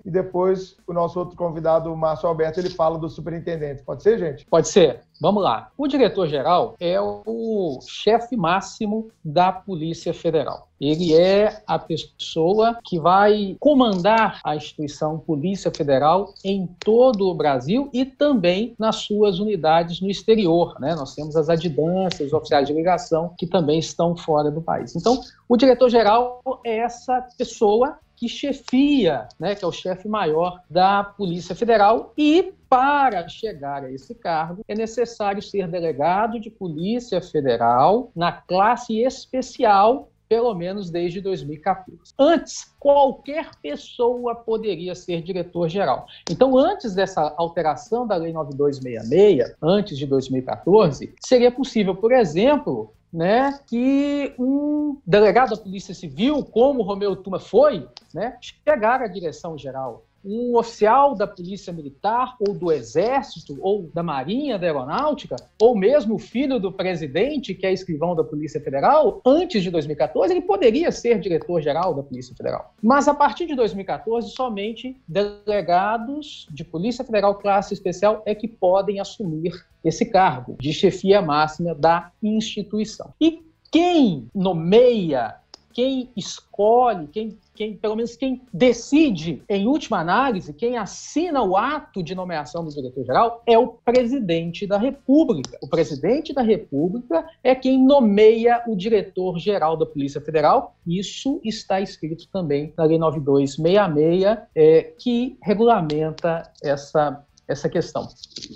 e 0.05 0.11
depois 0.11 0.77
o 0.87 0.93
nosso 0.93 1.19
outro 1.19 1.37
convidado, 1.37 1.93
o 1.93 1.97
Márcio 1.97 2.29
Alberto, 2.29 2.61
ele 2.61 2.71
fala 2.71 2.99
do 2.99 3.09
superintendente. 3.09 3.83
Pode 3.83 4.03
ser, 4.03 4.19
gente? 4.19 4.47
Pode 4.47 4.69
ser. 4.69 5.01
Vamos 5.21 5.43
lá. 5.43 5.71
O 5.77 5.87
diretor-geral 5.87 6.77
é 6.81 6.99
o 6.99 7.79
chefe 7.87 8.39
máximo 8.39 9.11
da 9.23 9.53
Polícia 9.53 10.15
Federal. 10.15 10.69
Ele 10.81 11.15
é 11.15 11.63
a 11.67 11.79
pessoa 11.79 12.79
que 12.83 12.99
vai 12.99 13.55
comandar 13.61 14.41
a 14.43 14.57
instituição 14.57 15.19
Polícia 15.19 15.71
Federal 15.71 16.33
em 16.43 16.67
todo 16.83 17.29
o 17.29 17.35
Brasil 17.35 17.91
e 17.93 18.07
também 18.07 18.75
nas 18.79 18.97
suas 18.97 19.39
unidades 19.39 20.01
no 20.01 20.09
exterior. 20.09 20.81
Né? 20.81 20.95
Nós 20.95 21.15
temos 21.15 21.37
as 21.37 21.51
adidâncias, 21.51 22.29
os 22.29 22.33
oficiais 22.33 22.67
de 22.67 22.73
ligação, 22.73 23.35
que 23.37 23.47
também 23.47 23.79
estão 23.79 24.17
fora 24.17 24.51
do 24.51 24.63
país. 24.63 24.97
Então, 24.97 25.21
o 25.47 25.55
diretor-geral 25.55 26.41
é 26.65 26.79
essa 26.79 27.27
pessoa 27.37 27.99
que 28.17 28.29
chefia, 28.29 29.29
né, 29.39 29.55
que 29.55 29.65
é 29.65 29.69
o 29.69 29.73
chefe 29.73 30.07
maior 30.07 30.61
da 30.69 31.03
Polícia 31.03 31.55
Federal, 31.55 32.13
e 32.19 32.53
para 32.71 33.27
chegar 33.27 33.85
a 33.85 33.91
esse 33.91 34.15
cargo 34.15 34.65
é 34.69 34.77
necessário 34.77 35.43
ser 35.43 35.67
delegado 35.67 36.39
de 36.39 36.49
Polícia 36.49 37.21
Federal 37.21 38.13
na 38.15 38.31
classe 38.31 39.03
especial 39.03 40.09
pelo 40.29 40.55
menos 40.55 40.91
desde 40.91 41.21
2014. 41.21 42.15
Antes, 42.17 42.73
qualquer 42.79 43.51
pessoa 43.61 44.37
poderia 44.37 44.95
ser 44.95 45.23
diretor-geral. 45.23 46.07
Então, 46.31 46.57
antes 46.57 46.95
dessa 46.95 47.35
alteração 47.37 48.07
da 48.07 48.15
Lei 48.15 48.33
9266, 48.33 49.57
antes 49.61 49.99
de 49.99 50.07
2014, 50.07 51.13
seria 51.19 51.51
possível, 51.51 51.97
por 51.97 52.13
exemplo, 52.13 52.95
né, 53.13 53.59
que 53.67 54.33
um 54.39 55.01
delegado 55.05 55.51
da 55.51 55.57
Polícia 55.57 55.93
Civil, 55.93 56.45
como 56.45 56.85
Romeu 56.85 57.17
Tuma 57.17 57.41
foi, 57.41 57.89
né, 58.15 58.39
chegar 58.41 59.03
à 59.03 59.09
direção 59.09 59.59
geral 59.59 60.05
um 60.25 60.57
oficial 60.57 61.15
da 61.15 61.27
Polícia 61.27 61.73
Militar, 61.73 62.37
ou 62.41 62.55
do 62.55 62.71
Exército, 62.71 63.59
ou 63.61 63.91
da 63.95 64.03
Marinha, 64.03 64.59
da 64.59 64.67
Aeronáutica, 64.67 65.37
ou 65.61 65.77
mesmo 65.77 66.17
o 66.17 66.19
filho 66.19 66.59
do 66.59 66.73
presidente, 66.73 67.55
que 67.55 67.67
é 67.67 67.73
escrivão 67.73 68.15
da 68.15 68.23
Polícia 68.23 68.61
Federal, 68.61 69.21
antes 69.25 69.63
de 69.63 69.71
2014, 69.71 70.33
ele 70.33 70.43
poderia 70.43 70.93
ser 70.93 71.19
diretor-geral 71.19 71.95
da 71.95 72.03
Polícia 72.03 72.35
Federal. 72.35 72.75
Mas 72.83 73.09
a 73.09 73.15
partir 73.15 73.47
de 73.47 73.55
2014, 73.55 74.31
somente 74.31 74.97
delegados 75.07 76.47
de 76.51 76.65
Polícia 76.65 77.05
Federal 77.05 77.35
classe 77.37 77.75
especial 77.75 78.23
é 78.27 78.35
que 78.35 78.49
podem 78.49 79.01
assumir 79.01 79.53
esse 79.85 80.05
cargo 80.05 80.57
de 80.61 80.73
chefia 80.73 81.23
máxima 81.23 81.75
da 81.75 82.11
instituição. 82.23 83.13
E 83.21 83.43
quem 83.71 84.29
nomeia, 84.35 85.37
quem 85.73 86.11
escolhe, 86.17 87.07
quem 87.07 87.39
quem, 87.61 87.77
pelo 87.77 87.95
menos 87.95 88.17
quem 88.17 88.41
decide, 88.51 89.43
em 89.47 89.67
última 89.67 90.01
análise, 90.01 90.55
quem 90.55 90.79
assina 90.79 91.43
o 91.43 91.59
ato 91.59 92.03
de 92.03 92.15
nomeação 92.15 92.65
do 92.65 92.71
diretor-geral 92.71 93.43
é 93.47 93.59
o 93.59 93.69
presidente 93.69 94.67
da 94.67 94.79
República. 94.79 95.59
O 95.63 95.69
presidente 95.69 96.33
da 96.33 96.41
República 96.41 97.23
é 97.45 97.55
quem 97.55 97.79
nomeia 97.79 98.65
o 98.67 98.75
diretor-geral 98.75 99.77
da 99.77 99.85
Polícia 99.85 100.23
Federal. 100.23 100.75
Isso 100.87 101.39
está 101.45 101.83
escrito 101.83 102.27
também 102.33 102.73
na 102.79 102.85
Lei 102.85 102.97
9266, 102.97 104.39
é, 104.55 104.95
que 104.99 105.37
regulamenta 105.43 106.51
essa 106.63 107.23
essa 107.51 107.69
questão. 107.69 108.09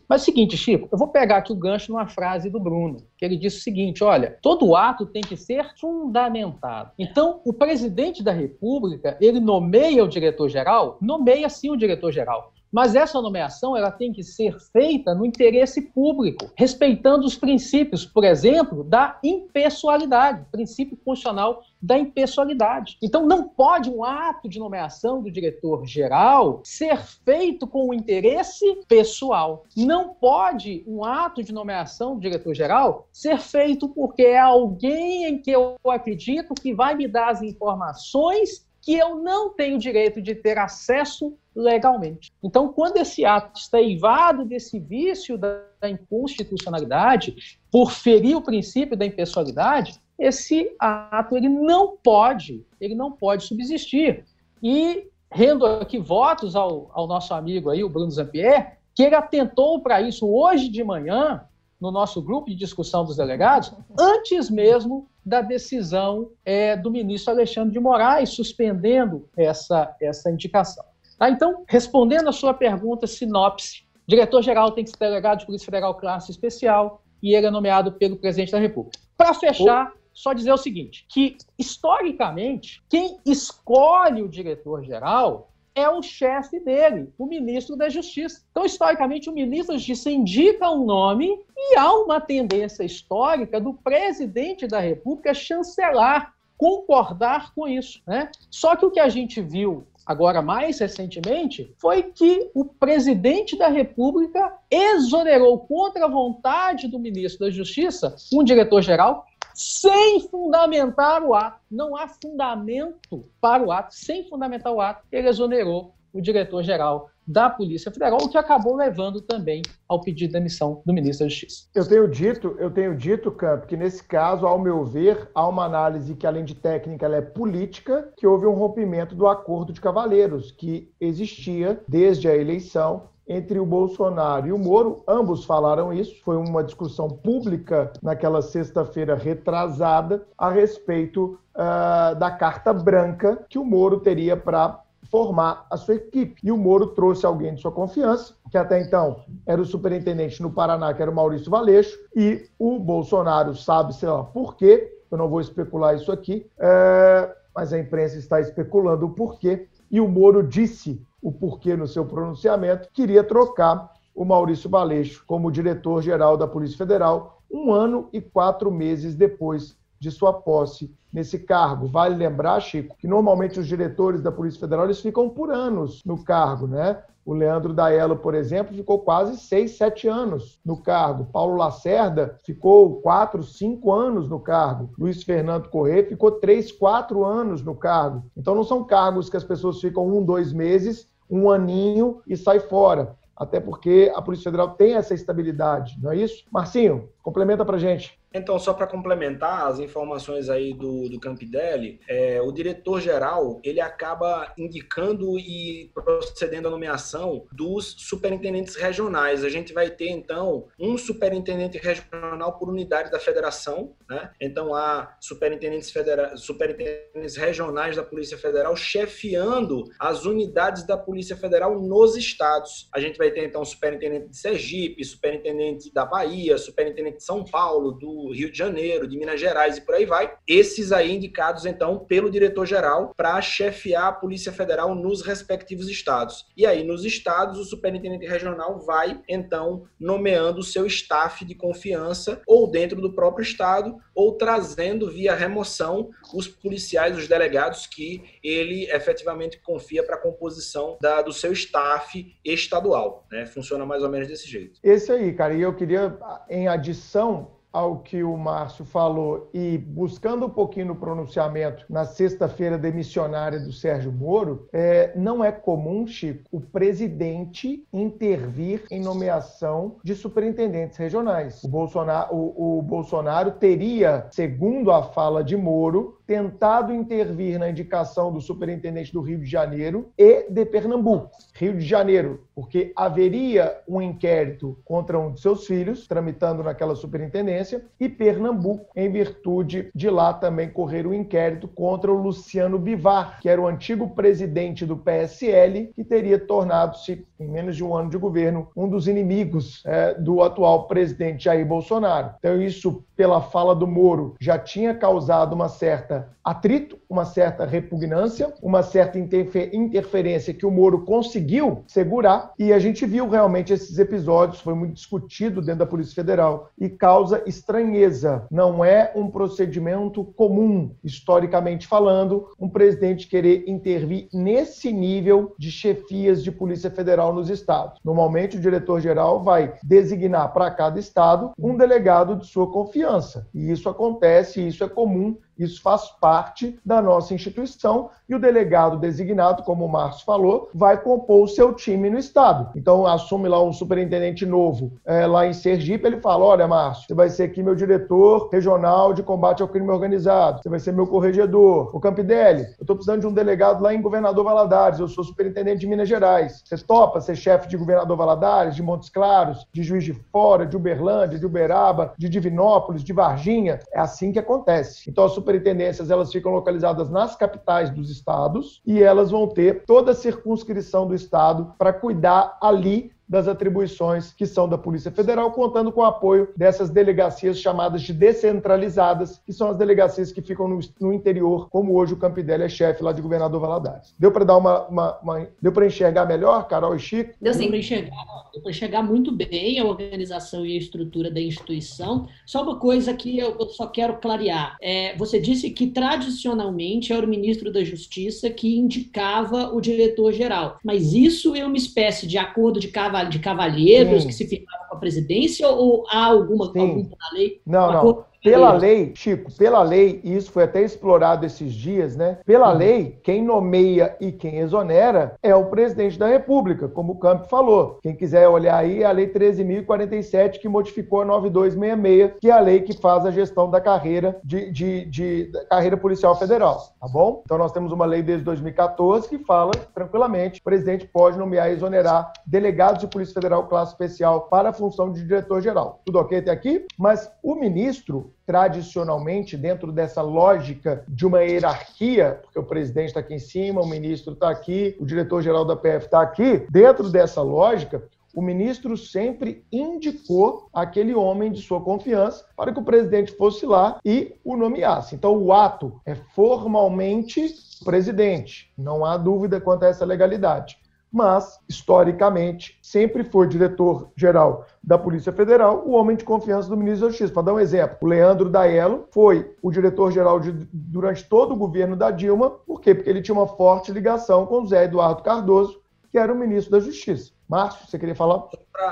Mas 0.09 0.21
é 0.21 0.23
o 0.23 0.25
seguinte, 0.25 0.57
Chico, 0.57 0.89
eu 0.91 0.97
vou 0.97 1.09
pegar 1.09 1.39
aqui 1.39 1.53
o 1.53 1.57
gancho 1.57 1.93
numa 1.93 2.07
frase 2.07 2.49
do 2.49 2.61
Bruno, 2.61 2.99
que 3.19 3.25
ele 3.25 3.37
disse 3.37 3.59
o 3.59 3.63
seguinte: 3.63 4.05
olha, 4.05 4.39
todo 4.41 4.77
ato 4.77 5.07
tem 5.07 5.23
que 5.23 5.37
ser 5.37 5.67
fundamentado. 5.79 6.93
Então, 6.99 7.41
o 7.45 7.53
presidente 7.53 8.23
da 8.23 8.33
República, 8.33 9.19
ele 9.21 9.41
nomeia 9.41 10.05
o 10.05 10.09
diretor-geral, 10.09 10.99
nomeia 11.01 11.49
sim 11.49 11.71
o 11.71 11.77
diretor-geral. 11.77 12.54
Mas 12.75 12.97
essa 12.97 13.23
nomeação 13.23 13.77
ela 13.77 13.89
tem 13.89 14.13
que 14.13 14.25
ser 14.25 14.59
feita 14.73 15.15
no 15.15 15.25
interesse 15.25 15.81
público, 15.81 16.51
respeitando 16.57 17.25
os 17.25 17.37
princípios, 17.37 18.05
por 18.05 18.25
exemplo, 18.25 18.83
da 18.83 19.17
impessoalidade, 19.23 20.45
princípio 20.51 20.97
constitucional 20.97 21.63
da 21.81 21.97
impessoalidade. 21.97 22.99
Então, 23.01 23.25
não 23.27 23.47
pode 23.47 23.89
um 23.89 24.03
ato 24.03 24.49
de 24.49 24.59
nomeação 24.59 25.23
do 25.23 25.31
diretor-geral 25.31 26.63
ser 26.65 26.99
feito 26.99 27.65
com 27.65 27.91
o 27.91 27.95
interesse 27.95 28.81
pessoal. 28.89 29.65
Não 29.77 30.09
pode 30.13 30.83
um 30.85 31.05
ato 31.05 31.45
de 31.45 31.53
nomeação 31.53 32.17
do 32.17 32.23
diretor-geral 32.23 33.07
ser 33.13 33.39
feito 33.39 33.89
porque 33.89 34.23
é 34.23 34.41
alguém 34.41 35.27
em 35.27 35.39
que 35.39 35.53
eu 35.53 35.77
acredito 35.87 36.55
que 36.55 36.75
vai 36.75 36.97
me 36.97 37.07
dar 37.07 37.29
as 37.29 37.41
informações 37.41 38.64
que 38.85 38.95
eu 38.95 39.17
não 39.17 39.49
tenho 39.49 39.79
direito 39.79 40.21
de 40.21 40.35
ter 40.35 40.59
acesso 40.59 41.35
legalmente. 41.57 42.31
Então, 42.43 42.69
quando 42.69 42.99
esse 42.99 43.25
ato 43.25 43.59
está 43.59 43.81
eivado 43.81 44.45
desse 44.45 44.79
vício 44.79 45.39
da 45.39 45.63
inconstitucionalidade, 45.85 47.59
por 47.71 47.91
ferir 47.91 48.37
o 48.37 48.43
princípio 48.43 48.95
da 48.95 49.07
impessoalidade, 49.07 49.99
esse 50.19 50.75
ato 50.79 51.35
ele 51.35 51.49
não 51.49 51.97
pode, 51.97 52.63
ele 52.79 52.95
não 52.95 53.11
pode 53.11 53.45
subsistir. 53.45 54.25
E 54.63 55.09
rendo 55.33 55.65
aqui 55.65 55.99
votos 55.99 56.55
ao, 56.55 56.91
ao 56.93 57.07
nosso 57.07 57.33
amigo 57.33 57.71
aí, 57.71 57.83
o 57.83 57.89
Bruno 57.89 58.11
Zampier, 58.11 58.79
que 58.95 59.03
ele 59.03 59.15
atentou 59.15 59.81
para 59.81 60.03
isso 60.03 60.29
hoje 60.29 60.69
de 60.69 60.85
manhã, 60.85 61.43
no 61.81 61.91
nosso 61.91 62.21
grupo 62.21 62.49
de 62.49 62.55
discussão 62.55 63.05
dos 63.05 63.17
delegados, 63.17 63.73
antes 63.99 64.51
mesmo 64.51 65.09
da 65.25 65.41
decisão 65.41 66.31
é, 66.45 66.77
do 66.77 66.91
ministro 66.91 67.33
Alexandre 67.33 67.73
de 67.73 67.81
Moraes 67.81 68.31
suspendendo 68.31 69.29
essa, 69.37 69.95
essa 70.01 70.31
indicação. 70.31 70.85
Tá? 71.19 71.31
Então, 71.31 71.65
respondendo 71.69 72.29
a 72.29 72.33
sua 72.33 72.53
pergunta, 72.53 73.07
sinopse, 73.07 73.85
diretor-geral 74.07 74.73
tem 74.73 74.85
que 74.85 74.91
ser 74.91 74.99
delegado 74.99 75.41
de 75.41 75.47
Polícia 75.47 75.65
Federal 75.65 75.95
classe 75.95 76.31
especial 76.31 77.03
e 77.23 77.35
ele 77.35 77.47
é 77.47 77.51
nomeado 77.51 77.93
pelo 77.93 78.17
presidente 78.17 78.53
da 78.53 78.59
República. 78.59 78.99
Para 79.17 79.33
fechar, 79.33 79.93
só 80.13 80.33
dizer 80.33 80.53
o 80.53 80.59
seguinte, 80.59 81.07
que 81.09 81.37
historicamente, 81.59 82.83
quem 82.89 83.19
escolhe 83.25 84.23
o 84.23 84.29
diretor-geral 84.29 85.51
é 85.75 85.89
o 85.89 86.03
chefe 86.03 86.61
dele, 86.61 87.13
o 87.19 87.27
ministro 87.27 87.77
da 87.77 87.89
Justiça. 87.89 88.43
Então, 88.51 88.65
historicamente, 88.65 89.29
o 89.29 89.33
ministro 89.33 89.75
da 89.75 89.79
Justiça 89.79 90.11
indica 90.11 90.71
um 90.71 90.85
nome 90.85 91.37
e 91.57 91.77
há 91.77 91.93
uma 91.93 92.21
tendência 92.21 92.85
histórica 92.85 93.61
do 93.61 93.75
presidente 93.75 94.69
da 94.69 94.79
República 94.79 95.35
chancelar, 95.35 96.33
concordar 96.57 97.53
com 97.55 97.67
isso. 97.67 98.01
Né? 98.07 98.31
Só 98.51 98.77
que 98.77 98.87
o 98.87 98.91
que 98.91 99.01
a 99.01 99.09
gente 99.09 99.41
viu 99.41 99.85
agora 100.07 100.43
mais 100.43 100.79
recentemente 100.79 101.75
foi 101.79 102.03
que 102.03 102.51
o 102.55 102.65
presidente 102.65 103.57
da 103.57 103.69
República 103.69 104.53
exonerou 104.71 105.59
contra 105.61 106.05
a 106.05 106.09
vontade 106.09 106.87
do 106.87 106.99
ministro 106.99 107.47
da 107.47 107.51
Justiça 107.51 108.15
um 108.33 108.45
diretor-geral 108.45 109.27
sem 109.55 110.21
fundamentar 110.29 111.23
o 111.23 111.35
ato. 111.35 111.61
Não 111.71 111.97
há 111.97 112.09
fundamento 112.09 113.25
para 113.41 113.63
o 113.63 113.73
ato. 113.73 113.95
Sem 113.95 114.29
fundamentar 114.29 114.73
o 114.73 114.81
ato, 114.81 115.05
ele 115.11 115.29
exonerou 115.29 115.95
o 116.13 116.21
diretor-geral 116.21 117.11
da 117.27 117.49
Polícia 117.49 117.91
Federal, 117.91 118.19
o 118.23 118.29
que 118.29 118.37
acabou 118.37 118.77
levando 118.77 119.21
também 119.21 119.63
ao 119.89 120.01
pedido 120.01 120.29
de 120.29 120.35
demissão 120.35 120.83
do 120.85 120.93
ministro 120.93 121.25
da 121.25 121.31
Justiça. 121.31 121.69
Eu 121.75 121.89
tenho 121.89 122.09
dito, 122.09 122.55
eu 122.59 122.71
tenho 122.71 122.95
dito, 122.95 123.33
Camp, 123.33 123.65
que 123.65 123.77
nesse 123.77 124.05
caso, 124.05 124.47
ao 124.47 124.59
meu 124.59 124.85
ver, 124.85 125.31
há 125.35 125.49
uma 125.49 125.65
análise 125.65 126.15
que 126.15 126.27
além 126.27 126.45
de 126.45 126.55
técnica, 126.55 127.07
ela 127.07 127.17
é 127.17 127.23
política, 127.23 128.13
que 128.17 128.27
houve 128.27 128.47
um 128.47 128.53
rompimento 128.53 129.15
do 129.15 129.27
acordo 129.27 129.73
de 129.73 129.81
cavalheiros 129.81 130.53
que 130.53 130.93
existia 131.01 131.83
desde 131.89 132.29
a 132.29 132.37
eleição 132.37 133.09
entre 133.27 133.59
o 133.59 133.67
Bolsonaro 133.67 134.47
e 134.47 134.53
o 134.53 134.59
Moro, 134.59 135.03
ambos 135.09 135.45
falaram 135.45 135.93
isso. 135.93 136.23
Foi 136.23 136.37
uma 136.37 136.63
discussão 136.63 137.09
pública 137.09 137.93
naquela 138.03 138.43
sexta-feira 138.43 139.15
retrasada 139.15 140.27
a 140.37 140.51
respeito 140.51 141.39
uh, 141.55 142.15
da 142.17 142.31
carta 142.31 142.73
branca 142.73 143.45
que 143.49 143.59
o 143.59 143.65
Moro 143.65 144.01
teria 144.01 144.37
para 144.37 144.85
formar 145.11 145.67
a 145.71 145.77
sua 145.77 145.95
equipe. 145.95 146.41
E 146.43 146.51
o 146.51 146.57
Moro 146.57 146.89
trouxe 146.89 147.25
alguém 147.25 147.55
de 147.55 147.61
sua 147.61 147.73
confiança, 147.73 148.35
que 148.51 148.59
até 148.59 148.81
então 148.81 149.21
era 149.47 149.61
o 149.61 149.65
superintendente 149.65 150.43
no 150.43 150.51
Paraná, 150.51 150.93
que 150.93 151.01
era 151.01 151.11
o 151.11 151.15
Maurício 151.15 151.51
Valeixo, 151.51 151.99
e 152.17 152.49
o 152.59 152.79
Bolsonaro 152.79 153.55
sabe, 153.55 153.95
sei 153.95 154.09
lá, 154.09 154.25
por 154.25 154.57
quê, 154.57 154.99
eu 155.11 155.17
não 155.17 155.29
vou 155.29 155.41
especular 155.41 155.95
isso 155.95 156.11
aqui, 156.11 156.47
é, 156.59 157.33
mas 157.55 157.73
a 157.73 157.79
imprensa 157.79 158.19
está 158.19 158.41
especulando 158.41 159.07
o 159.07 159.11
porquê, 159.11 159.69
e 159.91 160.01
o 160.01 160.09
Moro 160.09 160.43
disse 160.43 161.01
o 161.25 161.33
porquê 161.33 161.75
no 161.75 161.89
seu 161.89 162.05
pronunciamento, 162.05 162.91
queria 162.93 163.25
trocar 163.25 163.91
o 164.15 164.27
Maurício 164.27 164.69
Baleixo 164.69 165.25
como 165.27 165.51
diretor-geral 165.51 166.37
da 166.37 166.47
Polícia 166.47 166.77
Federal 166.77 167.41
um 167.51 167.73
ano 167.73 168.11
e 168.13 168.21
quatro 168.21 168.71
meses 168.71 169.15
depois 169.15 169.75
de 169.99 170.11
sua 170.11 170.35
posse 170.35 170.95
nesse 171.11 171.39
cargo. 171.39 171.87
Vale 171.87 172.15
lembrar, 172.15 172.61
Chico, 172.61 172.95
que 172.99 173.09
normalmente 173.09 173.59
os 173.59 173.67
diretores 173.67 174.21
da 174.21 174.31
Polícia 174.31 174.61
Federal 174.61 174.85
eles 174.85 175.01
ficam 175.01 175.31
por 175.31 175.51
anos 175.51 176.03
no 176.05 176.23
cargo, 176.23 176.67
né? 176.67 177.03
O 177.25 177.33
Leandro 177.33 177.73
Daello, 177.73 178.17
por 178.17 178.35
exemplo, 178.35 178.77
ficou 178.77 178.99
quase 178.99 179.39
seis, 179.39 179.79
sete 179.79 180.07
anos 180.07 180.59
no 180.63 180.77
cargo. 180.77 181.25
Paulo 181.33 181.57
Lacerda 181.57 182.37
ficou 182.45 182.97
quatro, 183.01 183.43
cinco 183.43 183.91
anos 183.93 184.29
no 184.29 184.39
cargo. 184.39 184.91
Luiz 184.99 185.23
Fernando 185.23 185.71
Corrêa 185.71 186.07
ficou 186.07 186.33
três, 186.33 186.71
quatro 186.71 187.25
anos 187.25 187.63
no 187.63 187.75
cargo. 187.75 188.25
Então 188.37 188.55
não 188.55 188.63
são 188.63 188.85
cargos 188.85 189.31
que 189.31 189.39
as 189.39 189.45
pessoas 189.45 189.81
ficam 189.81 190.07
um, 190.07 190.23
dois 190.23 190.53
meses, 190.53 191.09
um 191.35 191.51
aninho 191.51 192.23
e 192.27 192.37
sai 192.37 192.61
fora. 192.61 193.17
Até 193.37 193.59
porque 193.59 194.13
a 194.15 194.23
Polícia 194.23 194.45
Federal 194.45 194.71
tem 194.71 194.95
essa 194.95 195.13
estabilidade, 195.13 195.99
não 196.01 196.13
é 196.13 196.17
isso? 196.17 196.45
Marcinho, 196.53 197.09
complementa 197.21 197.65
pra 197.65 197.77
gente. 197.77 198.17
Então, 198.35 198.59
só 198.59 198.75
para 198.75 198.89
complementar 198.89 199.69
as 199.69 199.79
informações 199.79 200.51
aí 200.51 200.75
do, 200.75 201.09
do 201.09 201.21
Campidelli, 201.21 202.01
é, 202.09 202.43
o 202.43 202.51
diretor-geral 202.51 203.61
ele 203.63 203.81
acaba 203.81 204.53
indicando 204.59 205.39
e 205.39 205.93
procedendo 205.95 206.67
à 206.67 206.71
nomeação 206.71 207.47
dos 207.53 207.95
superintendentes 207.97 208.75
regionais. 208.75 209.45
A 209.45 209.49
gente 209.49 209.73
vai 209.73 209.89
ter, 209.89 210.09
então, 210.09 210.67
um 210.79 210.99
superintendente 210.99 211.79
regional 211.79 212.59
por 212.59 212.69
unidade 212.69 213.09
da 213.11 213.21
federação, 213.21 213.95
né? 214.11 214.33
Então, 214.41 214.75
há 214.75 215.17
superintendentes, 215.21 215.93
federa 215.93 216.37
superintendentes 216.37 217.37
regionais 217.37 217.95
da 217.95 218.03
Polícia 218.03 218.37
Federal 218.37 218.75
chefiando 218.75 219.85
as 219.99 220.25
unidades 220.25 220.85
da 220.85 220.99
Polícia 220.99 221.37
Federal 221.37 221.81
nos 221.81 222.17
estados. 222.17 222.89
A 222.93 222.99
gente 222.99 223.17
vai 223.17 223.31
ter, 223.31 223.45
então, 223.45 223.65
superintendente 223.65 224.31
de 224.31 224.37
Sergipe, 224.37 225.05
superintendente 225.05 225.93
da 225.93 226.05
Bahia, 226.05 226.59
superintendente 226.59 227.19
de 227.19 227.25
São 227.25 227.45
Paulo, 227.45 227.93
do 227.93 228.24
Rio 228.33 228.51
de 228.51 228.59
Janeiro, 228.59 229.07
de 229.07 229.17
Minas 229.17 229.41
Gerais 229.41 229.79
e 229.79 229.81
por 229.81 229.95
aí 229.95 230.05
vai. 230.05 230.35
Esses 230.47 230.93
aí 230.93 231.15
indicados, 231.15 231.67
então, 231.67 231.99
pelo 231.99 232.31
diretor-geral 232.31 233.13
para 233.17 233.41
chefiar 233.41 234.09
a 234.09 234.13
Polícia 234.13 234.53
Federal 234.53 234.95
nos 234.95 235.23
respectivos 235.23 235.89
estados. 235.89 236.47
E 236.57 236.67
aí, 236.67 236.85
nos 236.85 237.05
estados, 237.05 237.59
o 237.59 237.65
superintendente 237.65 238.27
regional 238.27 238.79
vai, 238.81 239.21
então, 239.29 239.87
nomeando 239.99 240.61
o 240.61 240.65
seu 240.65 240.87
staff 240.87 241.45
de 241.45 241.55
confiança, 241.55 242.41
ou 242.47 242.71
dentro 242.71 243.01
do 243.01 243.15
próprio 243.15 243.43
estado, 243.43 243.97
ou 244.15 244.37
trazendo 244.37 245.11
via 245.11 245.35
remoção 245.35 246.11
os 246.35 246.49
policiais, 246.49 247.17
os 247.17 247.29
delegados 247.29 247.87
que 247.87 248.23
ele 248.43 248.85
efetivamente 248.91 249.61
confia 249.61 250.03
para 250.03 250.17
a 250.17 250.21
composição 250.21 250.97
da, 251.01 251.23
do 251.23 251.33
seu 251.33 251.53
staff 251.53 252.35
estadual. 252.45 253.27
Né? 253.31 253.47
Funciona 253.47 253.85
mais 253.85 254.03
ou 254.03 254.09
menos 254.09 254.29
desse 254.29 254.49
jeito. 254.49 254.79
Esse 254.83 255.13
aí, 255.13 255.33
cara, 255.33 255.55
e 255.55 255.63
eu 255.63 255.75
queria, 255.75 256.17
em 256.49 256.69
adição, 256.69 257.54
ao 257.75 257.99
que 257.99 258.23
o 258.23 258.37
Márcio 258.37 258.85
falou 258.85 259.51
e 259.53 259.77
buscando 259.77 260.47
um 260.47 260.51
pouquinho 260.51 260.87
no 260.87 260.95
pronunciamento 260.95 261.85
na 261.91 262.05
sexta-feira 262.05 262.79
demissionária 262.79 263.59
do 263.59 263.73
Sérgio 263.73 264.13
Moro, 264.13 264.69
é, 264.73 265.13
não 265.17 265.43
é 265.43 265.51
comum, 265.51 266.07
Chico, 266.07 266.45
o 266.53 266.61
presidente 266.61 267.85
intervir 267.93 268.85
em 268.93 269.03
nomeação 269.03 269.97
de 270.05 270.15
superintendentes 270.15 270.97
regionais. 270.97 271.65
O 271.65 271.69
Bolsonaro, 271.69 272.33
o, 272.33 272.79
o 272.79 272.83
Bolsonaro 272.83 273.51
teria, 273.51 274.29
segundo 274.31 274.93
a 274.93 275.03
fala 275.03 275.43
de 275.43 275.57
Moro, 275.57 276.21
tentado 276.27 276.93
intervir 276.93 277.59
na 277.59 277.69
indicação 277.69 278.33
do 278.33 278.41
superintendente 278.41 279.13
do 279.13 279.21
Rio 279.21 279.39
de 279.39 279.47
Janeiro 279.47 280.11
e 280.19 280.51
de 280.51 280.65
Pernambuco. 280.65 281.31
Rio 281.55 281.75
de 281.75 281.85
Janeiro, 281.85 282.45
porque 282.55 282.93
haveria 282.97 283.81
um 283.89 284.01
inquérito 284.01 284.79
contra 284.85 285.19
um 285.19 285.33
de 285.33 285.41
seus 285.41 285.67
filhos, 285.67 286.07
tramitando 286.07 286.63
naquela 286.63 286.95
superintendência, 286.95 287.85
e 288.01 288.09
Pernambuco, 288.09 288.87
em 288.97 289.11
virtude 289.11 289.91
de 289.95 290.11
lá 290.11 290.33
também 290.33 290.69
correr 290.69 291.07
o 291.07 291.11
um 291.11 291.15
inquérito 291.15 291.69
contra 291.69 292.11
o 292.13 292.21
Luciano 292.21 292.79
Bivar, 292.79 293.41
que 293.41 293.49
era 293.49 293.61
o 293.61 293.67
antigo 293.67 294.11
presidente 294.11 294.87
do 294.87 294.97
PSL, 294.97 295.93
que 295.95 296.05
teria 296.05 296.39
tornado-se, 296.39 297.27
em 297.39 297.49
menos 297.49 297.77
de 297.77 297.85
um 297.85 297.95
ano 297.95 298.11
de 298.11 298.19
governo, 298.19 298.69
um 298.77 298.89
dos 298.89 299.07
inimigos 299.07 299.83
é, 299.85 300.15
do 300.15 300.43
atual 300.43 300.87
presidente 300.87 301.45
Jair 301.45 301.67
Bolsonaro. 301.67 302.35
Então, 302.39 302.61
isso, 302.61 303.05
pela 303.17 303.41
fala 303.41 303.75
do 303.75 303.87
Moro, 303.87 304.35
já 304.41 304.59
tinha 304.59 304.95
causado 304.95 305.53
uma 305.53 305.69
certa 305.69 306.14
atrito, 306.45 306.99
uma 307.09 307.25
certa 307.25 307.65
repugnância, 307.65 308.53
uma 308.63 308.83
certa 308.83 309.19
interferência 309.19 310.53
que 310.53 310.67
o 310.67 310.71
Moro 310.71 311.05
conseguiu 311.05 311.83
segurar, 311.87 312.53
e 312.59 312.73
a 312.73 312.79
gente 312.79 313.07
viu 313.07 313.29
realmente 313.29 313.73
esses 313.73 313.99
episódios, 313.99 314.61
foi 314.61 314.75
muito 314.75 314.95
discutido 314.95 315.63
dentro 315.63 315.81
da 315.81 315.87
Polícia 315.87 316.15
Federal, 316.15 316.69
e 316.79 316.89
causa 316.89 317.43
estranheza. 317.47 318.47
Não 318.51 318.85
é 318.85 319.13
um 319.15 319.31
procedimento 319.31 320.25
comum, 320.37 320.91
historicamente 321.03 321.87
falando, 321.87 322.49
um 322.61 322.69
presidente 322.69 323.27
querer 323.27 323.65
intervir 323.67 324.29
nesse 324.33 324.93
nível 324.93 325.55
de 325.59 325.71
chefias 325.71 326.45
de 326.45 326.53
Polícia 326.53 326.91
Federal 326.91 327.33
nos 327.33 327.49
estados. 327.49 327.99
Normalmente, 328.05 328.57
o 328.57 328.61
diretor-geral 328.61 329.43
vai 329.43 329.75
designar 329.83 330.53
para 330.53 330.71
cada 330.71 331.01
estado 331.01 331.53
um 331.59 331.77
delegado 331.77 332.37
de 332.37 332.47
sua 332.47 332.71
confiança, 332.71 333.47
e 333.55 333.71
isso 333.71 333.89
acontece, 333.89 334.67
isso 334.67 334.85
é 334.85 334.89
comum 334.89 335.37
isso 335.59 335.83
faz 335.83 336.11
parte 336.21 336.79
da 336.85 337.01
nossa 337.01 337.35
instituição 337.35 338.11
e 338.29 338.35
o 338.35 338.39
delegado 338.39 338.99
designado, 338.99 339.63
como 339.63 339.85
o 339.85 339.89
Márcio 339.89 340.25
falou, 340.25 340.71
vai 340.75 341.01
compor 341.01 341.45
o 341.45 341.49
seu 341.49 341.75
time 341.75 342.09
no 342.09 342.19
Estado. 342.19 342.71
Então, 342.75 343.07
assume 343.07 343.49
lá 343.49 343.63
um 343.63 343.73
superintendente 343.73 344.47
novo 344.47 344.93
é, 345.05 345.27
lá 345.27 345.47
em 345.47 345.53
Sergipe, 345.53 346.07
ele 346.07 346.21
fala: 346.21 346.45
Olha, 346.45 346.67
Márcio, 346.67 347.07
você 347.07 347.15
vai 347.15 347.29
ser 347.29 347.45
aqui 347.45 347.63
meu 347.63 347.75
diretor 347.75 348.49
regional 348.51 349.13
de 349.13 349.23
combate 349.23 349.63
ao 349.63 349.69
crime 349.69 349.91
organizado, 349.91 350.63
você 350.63 350.69
vai 350.69 350.79
ser 350.79 350.93
meu 350.93 351.07
corregedor. 351.07 351.95
O 351.95 352.01
Campidelli, 352.01 352.63
eu 352.63 352.83
estou 352.83 352.97
precisando 352.97 353.21
de 353.21 353.27
um 353.27 353.33
delegado 353.33 353.83
lá 353.83 353.95
em 353.95 354.01
Governador 354.01 354.45
Valadares, 354.45 354.99
eu 354.99 355.09
sou 355.09 355.25
superintendente 355.25 355.81
de 355.81 355.87
Minas 355.87 356.09
Gerais. 356.09 356.63
Você 356.65 356.79
topa 356.79 357.21
ser 357.21 357.37
chefe 357.37 357.69
de 357.69 357.77
Governador 357.77 358.17
Valadares, 358.17 358.75
de 358.75 358.83
Montes 358.83 359.09
Claros, 359.09 359.67
de 359.73 359.83
Juiz 359.83 360.05
de 360.05 360.13
Fora, 360.13 360.67
de 360.67 360.77
Uberlândia, 360.77 361.39
de 361.39 361.47
Uberaba, 361.47 362.15
de 362.17 362.29
Divinópolis, 362.29 363.05
de 363.05 363.13
Varginha? 363.13 363.79
É 363.93 364.01
assim 364.01 364.33
que 364.33 364.39
acontece. 364.39 365.09
Então, 365.09 365.25
a 365.25 365.29
superintendências 365.45 366.11
elas 366.11 366.33
ficam 366.33 366.53
localizadas 366.53 367.11
nas 367.11 367.37
capitais 367.37 367.91
dos 367.91 368.11
estados 368.11 368.81
e 368.87 369.03
elas 369.03 369.31
vão 369.31 369.47
ter 369.47 369.85
toda 369.85 370.13
a 370.13 370.15
circunscrição 370.15 371.07
do 371.07 371.15
estado 371.15 371.75
para 371.79 371.93
cuidar 371.93 372.57
ali 372.63 373.13
das 373.29 373.49
atribuições 373.49 374.33
que 374.33 374.47
são 374.47 374.69
da 374.69 374.77
Polícia 374.77 375.11
Federal, 375.11 375.51
contando 375.53 375.91
com 375.91 376.01
o 376.01 376.05
apoio 376.05 376.49
dessas 376.57 376.91
delegacias 376.91 377.59
chamadas 377.59 378.03
de 378.03 378.13
descentralizadas, 378.13 379.41
que 379.45 379.53
são 379.53 379.71
as 379.71 379.77
delegacias 379.77 380.31
que 380.31 380.43
ficam 380.43 380.69
no, 380.69 380.79
no 381.01 381.13
interior, 381.13 381.69
como 381.71 381.95
hoje 381.95 382.15
o 382.15 382.19
Campidelli 382.19 382.65
é 382.65 382.69
chefe 382.69 383.03
lá 383.03 383.13
de 383.13 383.23
Governador 383.23 383.61
Valadares. 383.61 384.15
Deu 384.19 384.31
para 384.31 384.45
dar 384.45 384.57
uma, 384.57 384.87
uma, 384.87 385.19
uma 385.21 385.49
deu 385.61 385.73
para 385.73 385.87
enxergar 385.87 386.27
melhor, 386.27 386.67
Carol 386.69 386.95
e 386.95 386.99
Chico? 386.99 387.35
Deu 387.41 387.55
sim. 387.55 387.69
para 387.69 387.79
enxergar, 387.79 388.25
deu 388.53 388.63
para 388.63 388.71
enxergar 388.71 389.03
muito 389.03 389.33
bem 389.33 389.79
a 389.79 389.85
organização 389.85 390.65
e 390.67 390.75
a 390.75 390.79
estrutura 390.79 391.31
da 391.31 391.41
instituição. 391.41 392.29
Só 392.47 392.63
uma 392.63 392.79
coisa 392.79 393.15
que 393.15 393.39
eu, 393.39 393.59
só 393.71 393.87
quero 393.87 394.19
clarear. 394.19 394.77
É, 394.81 395.17
você 395.17 395.41
disse 395.41 395.71
que 395.71 395.89
tradicionalmente 395.89 397.13
era 397.13 397.25
o 397.25 397.29
ministro 397.29 397.73
da 397.73 397.83
Justiça 397.83 398.51
que 398.51 398.79
indicava 398.79 399.75
o 399.75 399.81
diretor-geral, 399.81 400.79
mas 400.85 401.13
isso 401.13 401.55
é 401.55 401.65
uma 401.65 401.77
espécie 401.77 402.27
de 402.27 402.39
acordo 402.39 402.79
de 402.79 402.89
cava 402.89 403.14
de 403.23 403.39
cavalheiros 403.39 404.23
Sim. 404.23 404.29
que 404.29 404.35
se 404.35 404.47
firmavam 404.49 404.84
com 404.95 404.97
a 404.97 405.01
presidência 405.01 405.69
ou 405.69 406.05
há 406.09 406.27
alguma, 406.27 406.67
alguma 406.67 407.09
lei? 407.33 407.61
Não, 407.67 407.93
não. 407.93 408.25
Pela 408.45 408.73
lei, 408.75 409.13
Chico, 409.15 409.51
pela 409.57 409.83
lei, 409.83 410.21
e 410.23 410.37
isso 410.37 410.53
foi 410.53 410.65
até 410.65 410.83
explorado 410.83 411.47
esses 411.47 411.73
dias, 411.73 412.15
né? 412.15 412.37
Pela 412.45 412.73
uhum. 412.73 412.79
lei, 412.79 413.19
quem 413.23 413.43
nomeia 413.43 414.15
e 414.21 414.31
quem 414.31 414.59
exonera 414.59 415.35
é 415.43 415.55
o 415.55 415.65
presidente 415.71 416.19
da 416.19 416.27
República, 416.27 416.87
como 416.87 417.15
o 417.15 417.19
Campo 417.19 417.49
falou. 417.49 417.99
Quem 418.03 418.15
quiser 418.15 418.47
olhar 418.47 418.77
aí, 418.77 419.03
é 419.03 419.07
a 419.07 419.13
lei 419.13 419.33
13.047, 419.33 420.59
que 420.59 420.69
modificou 420.69 421.23
a 421.23 421.25
9266, 421.25 422.39
que 422.39 422.51
é 422.51 422.53
a 422.53 422.61
lei 422.61 422.83
que 422.83 422.93
faz 423.01 423.25
a 423.25 423.31
gestão 423.31 423.71
da 423.71 423.81
carreira 423.81 424.39
de, 424.45 424.71
de, 424.71 425.07
de 425.07 425.51
carreira 425.71 425.97
policial 425.97 426.39
federal, 426.39 426.93
tá 427.01 427.09
bom? 427.09 427.41
Então 427.47 427.57
nós 427.57 427.73
temos 427.73 427.93
uma 427.93 428.05
lei 428.05 428.23
desde 428.23 428.45
2014 428.45 429.27
que 429.27 429.39
fala 429.39 429.71
tranquilamente: 429.95 430.61
o 430.61 430.65
presidente 430.65 431.07
pode 431.07 431.39
nomear 431.39 431.71
e 431.71 431.73
exonerar 431.73 432.31
delegados 432.47 433.01
de 433.01 433.07
Polícia 433.07 433.33
Federal 433.33 433.67
classe 433.69 433.93
especial 433.93 434.43
para 434.51 434.69
a 434.69 434.73
função 434.85 435.11
de 435.11 435.23
diretor-geral. 435.23 436.03
Tudo 436.05 436.19
ok 436.19 436.39
até 436.39 436.51
aqui? 436.51 436.87
Mas 436.99 437.31
o 437.43 437.55
ministro 437.55 438.33
tradicionalmente, 438.47 439.57
dentro 439.57 439.91
dessa 439.91 440.21
lógica 440.21 441.03
de 441.09 441.27
uma 441.27 441.43
hierarquia, 441.43 442.41
porque 442.43 442.59
o 442.59 442.65
presidente 442.65 443.09
está 443.09 443.21
aqui 443.21 443.35
em 443.35 443.39
cima, 443.39 443.81
o 443.81 443.87
ministro 443.87 444.35
está 444.35 444.51
aqui, 444.51 444.95
o 445.01 445.07
diretor-geral 445.07 445.65
da 445.65 445.75
PF 445.75 446.07
está 446.07 446.21
aqui, 446.21 446.67
dentro 446.71 447.09
dessa 447.09 447.41
lógica, 447.41 448.03
o 448.35 448.43
ministro 448.43 448.97
sempre 448.97 449.65
indicou 449.73 450.69
aquele 450.75 451.15
homem 451.15 451.53
de 451.53 451.63
sua 451.63 451.81
confiança 451.81 452.45
para 452.57 452.73
que 452.73 452.81
o 452.81 452.85
presidente 452.85 453.33
fosse 453.33 453.65
lá 453.65 454.01
e 454.05 454.35
o 454.45 454.57
nomeasse. 454.57 455.15
Então, 455.15 455.37
o 455.37 455.53
ato 455.53 456.01
é 456.05 456.15
formalmente 456.15 457.55
presidente. 457.85 458.73
Não 458.77 459.05
há 459.05 459.17
dúvida 459.17 459.61
quanto 459.61 459.85
a 459.85 459.89
essa 459.89 460.05
legalidade 460.05 460.84
mas, 461.15 461.61
historicamente, 461.69 462.77
sempre 462.83 463.23
foi 463.23 463.47
diretor-geral 463.47 464.67
da 464.83 464.99
Polícia 464.99 465.33
Federal 465.33 465.85
o 465.87 465.93
homem 465.93 466.17
de 466.17 466.25
confiança 466.25 466.69
do 466.69 466.77
ministro 466.77 467.07
da 467.07 467.11
Justiça. 467.11 467.33
Para 467.33 467.45
dar 467.45 467.55
um 467.55 467.61
exemplo, 467.61 467.99
o 468.01 468.07
Leandro 468.07 468.51
Daello 468.51 469.07
foi 469.13 469.55
o 469.63 469.71
diretor-geral 469.71 470.41
durante 470.73 471.23
todo 471.29 471.53
o 471.55 471.57
governo 471.57 471.95
da 471.95 472.11
Dilma. 472.11 472.51
Por 472.51 472.81
quê? 472.81 472.93
Porque 472.93 473.09
ele 473.09 473.23
tinha 473.23 473.37
uma 473.37 473.47
forte 473.47 473.93
ligação 473.93 474.45
com 474.45 474.67
Zé 474.67 474.87
Eduardo 474.87 475.23
Cardoso, 475.23 475.81
que 476.11 476.19
era 476.19 476.33
o 476.33 476.37
ministro 476.37 476.73
da 476.73 476.81
Justiça. 476.81 477.31
Márcio, 477.49 477.87
você 477.87 477.99
queria 477.99 478.15
falar? 478.15 478.49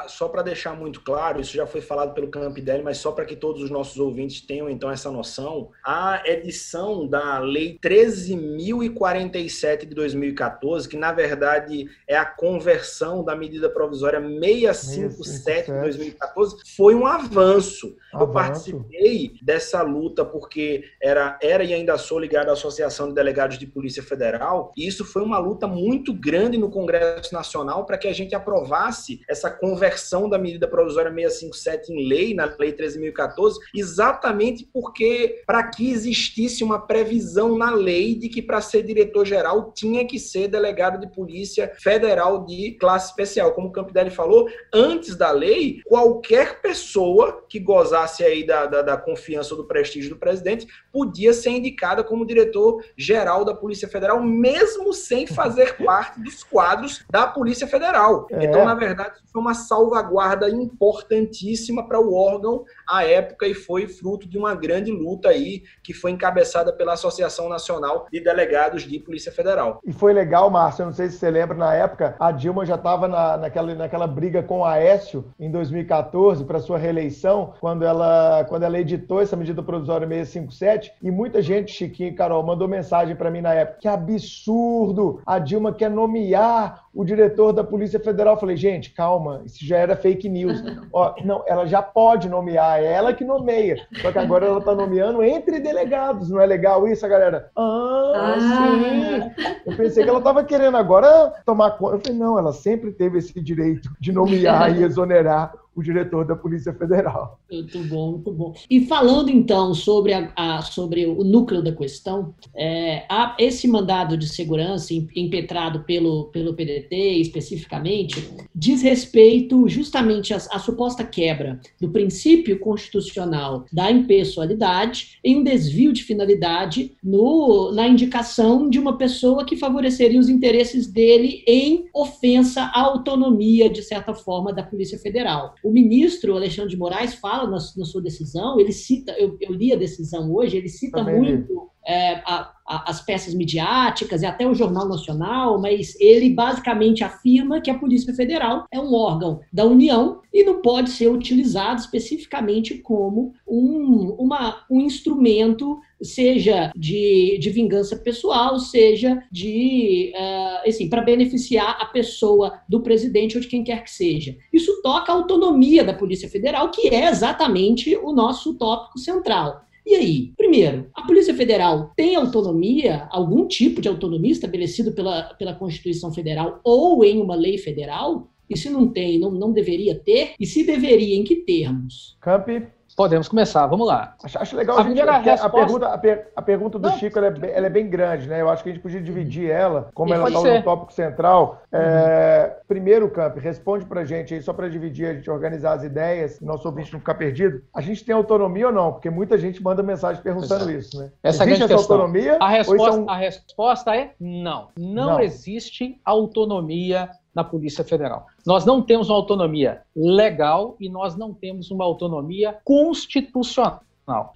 Só 0.07 0.29
para 0.29 0.43
deixar 0.43 0.77
muito 0.77 1.01
claro, 1.01 1.41
isso 1.41 1.55
já 1.55 1.67
foi 1.67 1.81
falado 1.81 2.15
pelo 2.15 2.29
Campidelli, 2.29 2.83
mas 2.83 2.99
só 2.99 3.11
para 3.11 3.25
que 3.25 3.35
todos 3.35 3.63
os 3.63 3.71
nossos 3.71 3.99
ouvintes 3.99 4.41
tenham 4.41 4.71
então 4.71 4.91
essa 4.91 5.11
noção, 5.11 5.71
a 5.85 6.23
edição 6.25 7.07
da 7.07 7.39
Lei 7.41 7.79
13.047 7.83 9.81
de 9.81 9.95
2014, 9.95 10.89
que 10.89 10.97
na 10.97 11.13
verdade 11.13 11.91
é 12.07 12.17
a 12.17 12.25
conversão 12.25 13.25
da 13.25 13.35
medida 13.35 13.69
provisória 13.69 14.21
657 14.21 15.73
de 15.73 15.81
2014, 15.81 16.57
foi 16.77 16.95
um 16.95 17.07
avanço. 17.07 17.33
avanço. 17.33 17.97
Eu 18.13 18.29
participei 18.29 19.35
dessa 19.43 19.83
luta 19.83 20.25
porque 20.25 20.85
era, 21.03 21.39
era 21.43 21.65
e 21.65 21.75
ainda 21.75 21.99
sou 21.99 22.21
ligado 22.21 22.51
à 22.51 22.53
Associação 22.53 23.09
de 23.09 23.15
Delegados 23.15 23.59
de 23.59 23.67
Polícia 23.67 24.03
Federal, 24.03 24.73
e 24.77 24.87
isso 24.87 25.05
foi 25.05 25.23
uma 25.23 25.39
luta 25.39 25.67
muito 25.67 26.13
grande 26.15 26.57
no 26.57 26.71
Congresso 26.71 27.35
Nacional 27.35 27.85
para 27.85 27.99
que 27.99 28.07
a 28.07 28.13
gente 28.13 28.35
aprovasse 28.43 29.21
essa 29.29 29.51
conversão 29.51 30.29
da 30.29 30.39
medida 30.39 30.67
provisória 30.67 31.11
657 31.13 31.93
em 31.93 32.09
lei, 32.09 32.35
na 32.35 32.53
Lei 32.59 32.73
13.014, 32.73 33.55
exatamente 33.75 34.69
porque 34.73 35.43
para 35.47 35.63
que 35.65 35.91
existisse 35.91 36.63
uma 36.63 36.87
previsão 36.87 37.57
na 37.57 37.71
lei 37.71 38.15
de 38.15 38.29
que 38.29 38.43
para 38.43 38.61
ser 38.61 38.83
diretor-geral 38.83 39.73
tinha 39.73 40.07
que 40.07 40.19
ser 40.19 40.49
delegado 40.49 41.01
de 41.01 41.13
polícia 41.13 41.73
federal 41.81 42.45
de 42.45 42.73
classe 42.73 43.11
especial. 43.11 43.53
Como 43.53 43.69
o 43.69 43.73
Campidelli 43.73 44.11
falou, 44.11 44.49
antes 44.73 45.17
da 45.17 45.31
lei, 45.31 45.81
qualquer 45.87 46.61
pessoa 46.61 47.45
que 47.49 47.59
gozasse 47.59 48.25
aí 48.25 48.45
da, 48.45 48.67
da, 48.67 48.83
da 48.83 48.97
confiança 48.97 49.55
ou 49.55 49.63
do 49.63 49.67
prestígio 49.67 50.11
do 50.11 50.17
presidente 50.17 50.67
podia 50.93 51.33
ser 51.33 51.51
indicada 51.51 52.05
como 52.05 52.27
diretor-geral 52.27 53.45
da 53.45 53.55
Polícia 53.55 53.89
Federal, 53.89 54.23
mesmo 54.23 54.93
sem 54.93 55.27
fazer 55.27 55.77
parte 55.85 56.21
dos 56.21 56.45
quadros 56.45 57.05
da 57.11 57.27
Polícia 57.27 57.67
Federal. 57.67 58.27
É. 58.31 58.45
Então, 58.45 58.65
na 58.65 58.75
verdade, 58.75 59.21
foi 59.33 59.41
uma 59.41 59.55
salvaguarda 59.55 60.49
importantíssima 60.51 61.87
para 61.87 62.01
o 62.01 62.15
órgão 62.15 62.65
à 62.89 63.05
época 63.05 63.47
e 63.47 63.55
foi 63.55 63.89
fruto 63.89 64.29
de 64.29 64.39
uma 64.39 64.55
grande 64.55 64.93
luta 64.93 65.31
aí 65.31 65.63
que 65.83 65.95
foi 65.95 66.11
encabeçada 66.11 66.73
pela 66.73 66.93
Associação 66.93 67.49
Nacional 67.49 68.07
de 68.13 68.21
Delegados 68.21 68.83
de 68.83 68.99
Polícia 68.99 69.33
Federal. 69.33 69.81
E 69.85 69.93
foi 69.93 70.13
legal, 70.13 70.51
Márcio, 70.51 70.83
eu 70.83 70.87
não 70.87 70.93
sei 70.93 71.09
se 71.09 71.19
você 71.19 71.31
lembra, 71.31 71.57
na 71.57 71.75
época 71.75 72.17
a 72.21 72.31
Dilma 72.31 72.67
já 72.67 72.75
estava 72.75 73.09
na, 73.09 73.37
naquela, 73.37 73.75
naquela 73.75 74.07
briga 74.07 74.43
com 74.43 74.61
o 74.61 74.65
Aécio 74.65 75.33
em 75.39 75.51
2014 75.51 76.45
para 76.45 76.59
sua 76.59 76.79
reeleição, 76.79 77.55
quando 77.61 77.85
ela, 77.85 78.45
quando 78.49 78.65
ela 78.65 78.79
editou 78.79 79.21
essa 79.21 79.37
medida 79.37 79.63
provisória 79.63 80.07
657 80.07 80.82
e 81.03 81.11
muita 81.11 81.43
gente, 81.43 81.73
Chiquinho 81.73 82.11
e 82.11 82.15
Carol, 82.15 82.43
mandou 82.43 82.67
mensagem 82.67 83.15
para 83.15 83.31
mim 83.31 83.41
na 83.41 83.53
época, 83.53 83.79
que 83.81 83.89
absurdo, 83.89 85.21
a 85.27 85.39
Dilma 85.39 85.73
quer 85.73 85.91
nomear 85.91 86.82
o 86.95 87.05
diretor 87.05 87.53
da 87.53 87.65
Polícia 87.65 87.99
Federal. 87.99 88.39
Falei, 88.39 88.57
gente, 88.57 88.91
calma, 88.91 89.43
isso 89.45 89.65
já 89.65 89.79
era 89.79 89.97
fake 89.97 90.29
news. 90.29 90.63
Ó, 90.93 91.15
não, 91.25 91.43
ela 91.47 91.67
já 91.67 91.83
pode 91.83 92.29
nomear, 92.29 92.81
é 92.81 92.93
ela 92.93 93.15
que 93.15 93.25
nomeia. 93.25 93.87
Só 94.01 94.13
que 94.13 94.19
agora 94.19 94.47
ela 94.47 94.59
está 94.59 94.75
nomeando 94.75 95.23
entre 95.23 95.61
delegados. 95.61 96.31
Não 96.31 96.41
é 96.41 96.47
legal 96.47 96.87
isso, 96.87 97.09
galera? 97.09 97.51
Ah, 97.57 98.13
ah. 98.15 98.37
sim. 98.41 99.63
Eu 99.67 99.77
pensei 99.77 100.05
que 100.05 100.11
ela 100.11 100.19
estava 100.19 100.45
querendo 100.45 100.77
agora 100.77 101.33
tomar 101.47 101.73
conta. 101.73 101.97
Eu 101.97 102.01
falei, 102.01 102.19
não, 102.19 102.39
ela 102.39 102.53
sempre 102.53 102.93
teve 102.93 103.19
esse 103.19 103.41
direito 103.41 103.91
de 103.99 104.13
nomear 104.13 104.77
e 104.77 104.83
exonerar 104.83 105.53
o 105.75 105.83
diretor 105.83 106.25
da 106.25 106.37
Polícia 106.37 106.73
Federal. 106.75 107.39
Muito 107.51 107.79
bom, 107.85 108.11
muito 108.13 108.33
bom. 108.33 108.55
E 108.69 108.87
falando 108.87 109.31
então 109.31 109.73
sobre, 109.73 110.13
a, 110.13 110.31
a 110.37 110.63
sobre 110.63 111.07
o 111.07 111.25
núcleo 111.25 111.63
da 111.63 111.73
questão, 111.73 112.35
é, 112.55 113.05
a, 113.09 113.35
esse 113.39 113.67
mandado 113.67 114.17
de 114.17 114.29
segurança 114.29 114.93
impetrado 114.93 115.81
pelo, 115.85 116.25
pelo 116.27 116.55
PDT 116.55 116.82
especificamente 116.91 118.29
diz 118.55 118.83
respeito 118.83 119.69
justamente 119.69 120.33
à, 120.33 120.37
à 120.37 120.59
suposta 120.59 121.05
quebra 121.05 121.61
do 121.81 121.91
princípio 121.91 122.59
constitucional 122.59 123.65
da 123.73 123.91
impessoalidade 123.91 125.19
em 125.25 125.37
um 125.37 125.43
desvio 125.43 125.93
de 125.93 126.03
finalidade 126.03 126.93
no, 127.03 127.73
na 127.73 127.89
indicação 127.89 128.69
de 128.69 128.79
uma 128.79 128.97
pessoa 128.97 129.45
que 129.45 129.57
favoreceria 129.57 130.21
os 130.21 130.29
interesses 130.29 130.87
dele 130.87 131.43
em 131.47 131.87
ofensa 131.95 132.63
à 132.63 132.81
autonomia, 132.81 133.69
de 133.69 133.83
certa 133.83 134.15
forma, 134.15 134.53
da 134.53 134.63
Polícia 134.63 134.99
Federal. 134.99 135.55
O 135.63 135.71
ministro 135.71 136.35
Alexandre 136.35 136.71
de 136.71 136.77
Moraes 136.77 137.15
fala 137.15 137.45
na, 137.45 137.59
na 137.77 137.85
sua 137.85 138.03
decisão, 138.03 138.59
ele 138.59 138.73
cita, 138.73 139.13
eu, 139.19 139.37
eu, 139.41 139.53
li 139.53 139.73
a 139.73 139.77
decisão 139.77 140.33
hoje, 140.33 140.57
ele 140.57 140.69
cita 140.69 140.99
Também 140.99 141.19
muito 141.19 141.71
é, 141.87 142.15
a, 142.25 142.53
a, 142.73 142.91
as 142.91 143.03
peças 143.03 143.35
midiáticas 143.35 144.23
e 144.23 144.27
até 144.27 144.47
o 144.47 144.55
Jornal 144.55 144.89
Nacional, 144.89 145.61
mas 145.61 145.95
ele 146.01 146.31
basicamente 146.31 147.05
afirma 147.05 147.61
que 147.61 147.71
a 147.71 147.79
Polícia 147.79 148.15
Federal 148.15 148.67
é 148.73 148.81
um 148.81 148.95
órgão 148.95 149.41
da 149.53 149.67
União 149.67 150.21
e 150.33 150.43
não 150.43 150.63
pode 150.63 150.91
ser 150.91 151.09
utilizado 151.09 151.81
especificamente 151.81 152.79
como 152.79 153.35
um, 153.47 154.17
uma, 154.19 154.65
um 154.71 154.81
instrumento, 154.81 155.79
seja 156.01 156.73
de, 156.75 157.37
de 157.39 157.51
vingança 157.51 157.97
pessoal, 157.97 158.59
seja 158.59 159.23
de, 159.31 160.13
uh, 160.15 160.69
assim, 160.69 160.89
para 160.89 161.03
beneficiar 161.03 161.77
a 161.79 161.85
pessoa 161.85 162.61
do 162.67 162.81
presidente 162.81 163.37
ou 163.37 163.43
de 163.43 163.49
quem 163.49 163.63
quer 163.63 163.85
que 163.85 163.91
seja. 163.91 164.35
Isso 164.53 164.81
toca 164.83 165.13
a 165.13 165.15
autonomia 165.15 165.85
da 165.85 165.93
Polícia 165.93 166.29
Federal, 166.29 166.71
que 166.71 166.89
é 166.89 167.09
exatamente 167.09 167.95
o 167.97 168.13
nosso 168.13 168.55
tópico 168.55 168.99
central. 168.99 169.67
E 169.85 169.95
aí, 169.95 170.33
primeiro, 170.37 170.89
a 170.95 171.03
Polícia 171.03 171.35
Federal 171.35 171.93
tem 171.97 172.15
autonomia, 172.15 173.09
algum 173.11 173.47
tipo 173.47 173.81
de 173.81 173.89
autonomia 173.89 174.33
estabelecido 174.33 174.93
pela, 174.93 175.35
pela 175.35 175.55
Constituição 175.55 176.13
Federal 176.13 176.61
ou 176.63 177.05
em 177.05 177.21
uma 177.21 177.35
lei 177.35 177.59
federal? 177.59 178.31
E 178.49 178.57
se 178.57 178.69
não 178.69 178.87
tem, 178.87 179.19
não, 179.19 179.31
não 179.31 179.53
deveria 179.53 179.95
ter? 179.95 180.35
E 180.39 180.47
se 180.47 180.65
deveria, 180.65 181.17
em 181.17 181.25
que 181.25 181.37
termos? 181.37 182.17
Campi. 182.21 182.67
Podemos 182.97 183.29
começar, 183.29 183.67
vamos 183.67 183.87
lá. 183.87 184.15
Acho, 184.23 184.39
acho 184.39 184.57
legal 184.57 184.79
a, 184.79 184.83
gente, 184.83 185.01
a, 185.01 185.19
resposta... 185.19 185.47
a, 185.47 185.51
pergunta, 185.51 185.87
a, 185.89 185.99
per, 185.99 186.33
a 186.37 186.43
pergunta 186.43 186.79
do 186.79 186.89
Não. 186.89 186.99
Chico 186.99 187.19
ela 187.19 187.29
é, 187.29 187.31
bem, 187.31 187.51
ela 187.51 187.67
é, 187.67 187.71
bem 187.71 187.89
grande, 187.89 188.29
né? 188.29 188.41
Eu 188.41 188.51
acho 188.51 188.63
que 188.63 188.69
a 188.69 188.73
gente 188.73 188.83
podia 188.83 189.01
dividir 189.01 189.51
ela, 189.51 189.89
como 189.95 190.11
e 190.11 190.13
ela 190.13 190.29
está 190.29 190.55
no 190.59 190.63
tópico 190.63 190.93
central. 190.93 191.63
Uhum. 191.73 191.79
É, 191.81 192.57
primeiro, 192.69 193.11
Camp, 193.11 193.37
responde 193.39 193.87
para 193.87 194.05
gente 194.05 194.35
aí, 194.35 194.43
só 194.43 194.53
para 194.53 194.69
dividir, 194.69 195.07
a 195.07 195.15
gente 195.15 195.31
organizar 195.31 195.73
as 195.73 195.85
ideias, 195.85 196.41
nosso 196.41 196.69
ouvinte 196.69 196.93
não 196.93 197.01
ficar 197.01 197.15
perdido. 197.15 197.63
A 197.75 197.81
gente 197.81 198.05
tem 198.05 198.15
autonomia 198.15 198.67
ou 198.67 198.73
não? 198.73 198.93
Porque 198.93 199.09
muita 199.09 199.39
gente 199.39 199.63
manda 199.63 199.83
mensagem 199.83 200.23
perguntando 200.23 200.71
exato. 200.71 200.71
isso, 200.71 200.99
né? 200.99 201.11
Essa 201.23 201.45
existe 201.45 201.65
essa 201.65 201.75
questão. 201.75 201.97
autonomia? 201.97 202.37
A 202.41 202.49
resposta, 202.49 202.93
são... 202.93 203.09
a 203.09 203.17
resposta 203.17 203.97
é 203.97 204.13
não. 204.21 204.69
não. 204.77 205.07
Não 205.07 205.21
existe 205.21 206.01
autonomia 206.05 207.09
na 207.35 207.43
Polícia 207.43 207.85
Federal. 207.85 208.27
Nós 208.47 208.65
não 208.65 208.83
temos 208.83 209.09
uma 209.09 209.17
autonomia 209.17 209.83
legal 209.95 210.77
e 210.79 210.89
nós 210.89 211.17
não 211.17 211.33
temos 211.33 211.71
uma 211.71 211.85
autonomia 211.85 212.59
constitucional. 212.65 213.83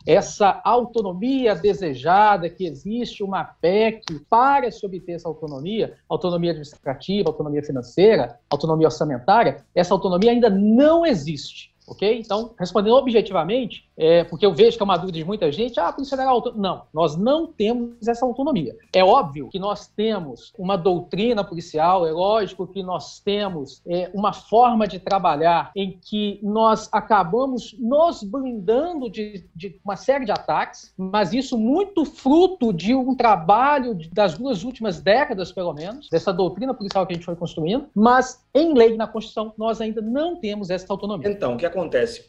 Essa 0.07 0.61
autonomia 0.65 1.55
desejada, 1.55 2.49
que 2.49 2.65
existe 2.65 3.23
uma 3.23 3.45
PEC 3.45 4.21
para 4.31 4.71
se 4.71 4.87
obter 4.87 5.13
essa 5.13 5.29
autonomia, 5.29 5.95
autonomia 6.09 6.53
administrativa, 6.53 7.29
autonomia 7.29 7.63
financeira, 7.63 8.39
autonomia 8.49 8.87
orçamentária, 8.87 9.65
essa 9.75 9.93
autonomia 9.93 10.31
ainda 10.31 10.49
não 10.49 11.05
existe. 11.05 11.75
Ok? 11.87 12.19
Então, 12.19 12.53
respondendo 12.59 12.97
objetivamente, 12.97 13.89
é, 13.97 14.25
porque 14.25 14.45
eu 14.45 14.53
vejo 14.53 14.77
que 14.77 14.83
é 14.83 14.85
uma 14.85 14.97
dúvida 14.97 15.19
de 15.19 15.25
muita 15.25 15.51
gente, 15.53 15.79
ah, 15.79 15.93
Polícia 15.93 16.17
Federal 16.17 16.43
Não, 16.57 16.83
nós 16.93 17.17
não 17.17 17.47
temos 17.47 18.07
essa 18.07 18.27
autonomia. 18.27 18.77
É 18.93 19.05
óbvio 19.05 19.49
que 19.49 19.59
nós 19.59 19.87
temos 19.87 20.53
uma 20.59 20.77
doutrina 20.77 21.45
policial, 21.45 22.07
é 22.07 22.11
lógico 22.11 22.67
que 22.67 22.83
nós 22.83 23.21
temos 23.21 23.81
é, 23.87 24.11
uma 24.13 24.33
forma 24.33 24.87
de 24.87 24.99
trabalhar 24.99 25.71
em 25.77 25.99
que 25.99 26.41
nós 26.43 26.89
acabamos 26.93 27.77
nos 27.79 28.23
blindando 28.23 29.09
de, 29.09 29.45
de 29.55 29.81
uma 29.85 29.97
série 29.97 30.25
de 30.25 30.33
ataques, 30.33 30.93
mas 30.97 31.33
isso 31.33 31.57
muito 31.57 32.05
fruto 32.05 32.73
de 32.73 32.95
um 32.95 33.15
trabalho 33.15 33.97
das 34.13 34.37
duas 34.37 34.65
últimas 34.65 35.01
décadas, 35.01 35.53
pelo 35.53 35.73
menos, 35.73 36.09
dessa 36.11 36.33
doutrina 36.33 36.75
policial 36.75 37.07
que 37.07 37.13
a 37.13 37.17
gente 37.17 37.25
foi 37.25 37.37
construindo, 37.37 37.87
mas 37.95 38.45
em 38.55 38.75
lei, 38.75 38.97
na 38.97 39.07
Constituição, 39.07 39.53
nós 39.57 39.81
ainda 39.81 40.01
não 40.01 40.37
temos 40.37 40.71
essa 40.71 40.87
autonomia. 40.93 41.31
Então, 41.31 41.55
o 41.55 41.57
que 41.57 41.67
acontece? 41.67 41.76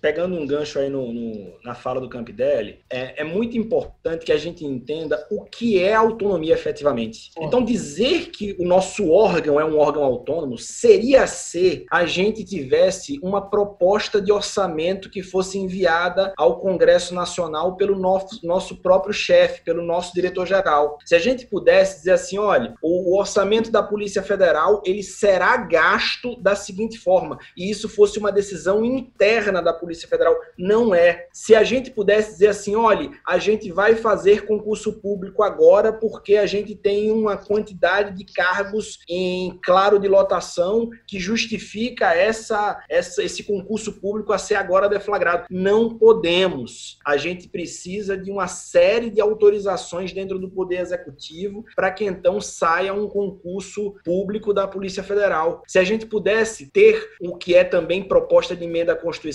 Pegando 0.01 0.35
um 0.35 0.45
gancho 0.45 0.79
aí 0.79 0.89
no, 0.89 1.13
no, 1.13 1.53
na 1.63 1.73
fala 1.73 2.01
do 2.01 2.09
Campidelli, 2.09 2.79
é, 2.89 3.21
é, 3.21 3.23
muito 3.23 3.57
importante 3.57 4.25
que 4.25 4.31
a 4.31 4.37
gente 4.37 4.65
entenda 4.65 5.25
o 5.31 5.43
que 5.43 5.81
é 5.81 5.93
autonomia 5.93 6.53
efetivamente. 6.53 7.31
Então, 7.39 7.63
dizer 7.63 8.29
que 8.31 8.55
o 8.59 8.65
nosso 8.65 9.09
órgão 9.09 9.59
é 9.59 9.65
um 9.65 9.77
órgão 9.77 10.03
autônomo 10.03 10.57
seria 10.57 11.25
ser 11.27 11.85
a 11.89 12.05
gente 12.05 12.43
tivesse 12.43 13.19
uma 13.23 13.49
proposta 13.49 14.21
de 14.21 14.31
orçamento 14.31 15.09
que 15.09 15.23
fosse 15.23 15.57
enviada 15.57 16.33
ao 16.37 16.59
Congresso 16.59 17.13
Nacional 17.13 17.77
pelo 17.77 17.97
nosso, 17.97 18.45
nosso 18.45 18.81
próprio 18.81 19.13
chefe, 19.13 19.63
pelo 19.63 19.83
nosso 19.83 20.13
diretor-geral. 20.13 20.97
Se 21.05 21.15
a 21.15 21.19
gente 21.19 21.45
pudesse 21.45 21.99
dizer 21.99 22.11
assim, 22.11 22.37
olha, 22.37 22.75
o, 22.81 23.13
o 23.13 23.19
orçamento 23.19 23.71
da 23.71 23.81
Polícia 23.81 24.21
Federal 24.21 24.81
ele 24.85 25.03
será 25.03 25.55
gasto 25.57 26.35
da 26.41 26.55
seguinte 26.55 26.97
forma, 26.97 27.37
e 27.55 27.69
isso 27.69 27.87
fosse 27.87 28.19
uma 28.19 28.31
decisão 28.31 28.83
interna 28.83 29.36
da 29.63 29.73
Polícia 29.73 30.07
Federal. 30.07 30.35
Não 30.57 30.93
é. 30.93 31.27
Se 31.31 31.55
a 31.55 31.63
gente 31.63 31.91
pudesse 31.91 32.31
dizer 32.33 32.47
assim, 32.47 32.75
olha, 32.75 33.11
a 33.25 33.37
gente 33.37 33.71
vai 33.71 33.95
fazer 33.95 34.45
concurso 34.45 34.93
público 34.93 35.43
agora 35.43 35.93
porque 35.93 36.35
a 36.35 36.45
gente 36.45 36.75
tem 36.75 37.11
uma 37.11 37.37
quantidade 37.37 38.15
de 38.15 38.25
cargos 38.25 38.99
em 39.07 39.57
claro 39.63 39.99
de 39.99 40.07
lotação 40.07 40.89
que 41.07 41.19
justifica 41.19 42.13
essa, 42.13 42.83
essa 42.89 43.23
esse 43.23 43.43
concurso 43.43 43.93
público 43.99 44.33
a 44.33 44.37
ser 44.37 44.55
agora 44.55 44.89
deflagrado. 44.89 45.45
Não 45.49 45.97
podemos. 45.97 46.97
A 47.05 47.17
gente 47.17 47.47
precisa 47.47 48.17
de 48.17 48.31
uma 48.31 48.47
série 48.47 49.09
de 49.09 49.21
autorizações 49.21 50.11
dentro 50.13 50.39
do 50.39 50.49
Poder 50.49 50.79
Executivo 50.79 51.65
para 51.75 51.91
que 51.91 52.05
então 52.05 52.41
saia 52.41 52.93
um 52.93 53.07
concurso 53.07 53.95
público 54.03 54.53
da 54.53 54.67
Polícia 54.67 55.03
Federal. 55.03 55.63
Se 55.67 55.79
a 55.79 55.83
gente 55.83 56.05
pudesse 56.05 56.71
ter 56.71 57.15
o 57.21 57.35
que 57.35 57.55
é 57.55 57.63
também 57.63 58.03
proposta 58.03 58.55
de 58.55 58.63
emenda 58.63 58.93
à 58.93 58.95
Constituição, 58.95 59.26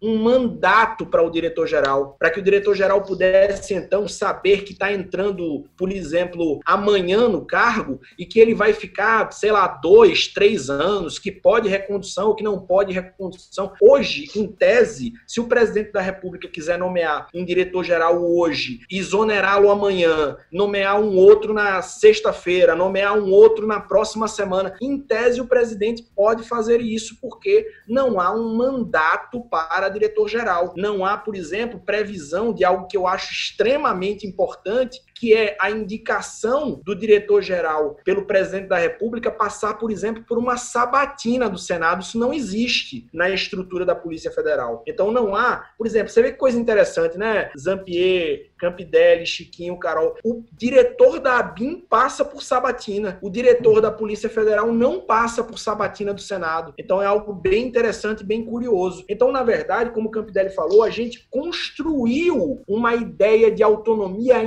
um 0.00 0.16
mandato 0.16 1.06
para 1.06 1.22
o 1.22 1.30
diretor-geral, 1.30 2.16
para 2.18 2.30
que 2.30 2.40
o 2.40 2.42
diretor-geral 2.42 3.02
pudesse 3.02 3.74
então 3.74 4.08
saber 4.08 4.64
que 4.64 4.72
está 4.72 4.92
entrando, 4.92 5.64
por 5.76 5.90
exemplo, 5.92 6.60
amanhã 6.64 7.28
no 7.28 7.44
cargo 7.44 8.00
e 8.18 8.24
que 8.24 8.40
ele 8.40 8.54
vai 8.54 8.72
ficar, 8.72 9.32
sei 9.32 9.52
lá, 9.52 9.66
dois, 9.66 10.28
três 10.28 10.68
anos, 10.70 11.18
que 11.18 11.30
pode 11.30 11.68
recondução, 11.68 12.34
que 12.34 12.44
não 12.44 12.60
pode 12.60 12.92
recondução. 12.92 13.72
Hoje, 13.80 14.28
em 14.34 14.46
tese, 14.46 15.12
se 15.26 15.40
o 15.40 15.48
presidente 15.48 15.92
da 15.92 16.00
República 16.00 16.48
quiser 16.48 16.78
nomear 16.78 17.28
um 17.34 17.44
diretor-geral 17.44 18.22
hoje, 18.22 18.80
exonerá-lo 18.90 19.70
amanhã, 19.70 20.36
nomear 20.50 21.00
um 21.00 21.16
outro 21.16 21.52
na 21.52 21.82
sexta-feira, 21.82 22.74
nomear 22.74 23.16
um 23.18 23.30
outro 23.30 23.66
na 23.66 23.80
próxima 23.80 24.28
semana, 24.28 24.74
em 24.80 24.98
tese 24.98 25.40
o 25.40 25.46
presidente 25.46 26.02
pode 26.14 26.42
fazer 26.44 26.80
isso 26.80 27.18
porque 27.20 27.66
não 27.88 28.20
há 28.20 28.32
um 28.32 28.56
mandato 28.56 29.35
para 29.42 29.88
diretor-geral. 29.88 30.74
Não 30.76 31.04
há, 31.04 31.16
por 31.16 31.34
exemplo, 31.34 31.80
previsão 31.80 32.52
de 32.52 32.64
algo 32.64 32.86
que 32.86 32.96
eu 32.96 33.06
acho 33.06 33.32
extremamente 33.32 34.26
importante, 34.26 35.00
que 35.18 35.34
é 35.34 35.56
a 35.60 35.70
indicação 35.70 36.80
do 36.84 36.94
diretor-geral 36.94 37.96
pelo 38.04 38.26
presidente 38.26 38.68
da 38.68 38.76
República 38.76 39.30
passar, 39.30 39.74
por 39.74 39.90
exemplo, 39.90 40.22
por 40.26 40.38
uma 40.38 40.56
sabatina 40.56 41.48
do 41.48 41.58
Senado. 41.58 42.02
Isso 42.02 42.18
não 42.18 42.32
existe 42.32 43.08
na 43.12 43.30
estrutura 43.30 43.84
da 43.84 43.94
Polícia 43.94 44.30
Federal. 44.30 44.82
Então 44.86 45.10
não 45.10 45.34
há, 45.34 45.70
por 45.78 45.86
exemplo, 45.86 46.10
você 46.10 46.22
vê 46.22 46.32
que 46.32 46.38
coisa 46.38 46.58
interessante, 46.58 47.16
né? 47.16 47.50
Zampier, 47.58 48.50
Campidelli, 48.58 49.26
Chiquinho, 49.26 49.78
Carol. 49.78 50.16
O 50.24 50.44
diretor 50.52 51.18
da 51.18 51.38
ABIN 51.38 51.80
passa 51.88 52.24
por 52.24 52.42
sabatina. 52.42 53.18
O 53.22 53.30
diretor 53.30 53.80
da 53.80 53.90
Polícia 53.90 54.28
Federal 54.28 54.72
não 54.72 55.00
passa 55.00 55.42
por 55.42 55.58
sabatina 55.58 56.12
do 56.12 56.20
Senado. 56.20 56.74
Então 56.78 57.02
é 57.02 57.06
algo 57.06 57.32
bem 57.32 57.66
interessante, 57.66 58.24
bem 58.24 58.44
curioso. 58.44 59.04
Então, 59.08 59.32
na 59.32 59.42
verdade, 59.42 59.90
como 59.90 60.08
o 60.08 60.10
Campidelli 60.10 60.50
falou, 60.50 60.82
a 60.82 60.90
gente 60.90 61.26
construiu 61.30 62.62
uma 62.66 62.94
ideia 62.94 63.50
de 63.50 63.62
autonomia 63.62 64.42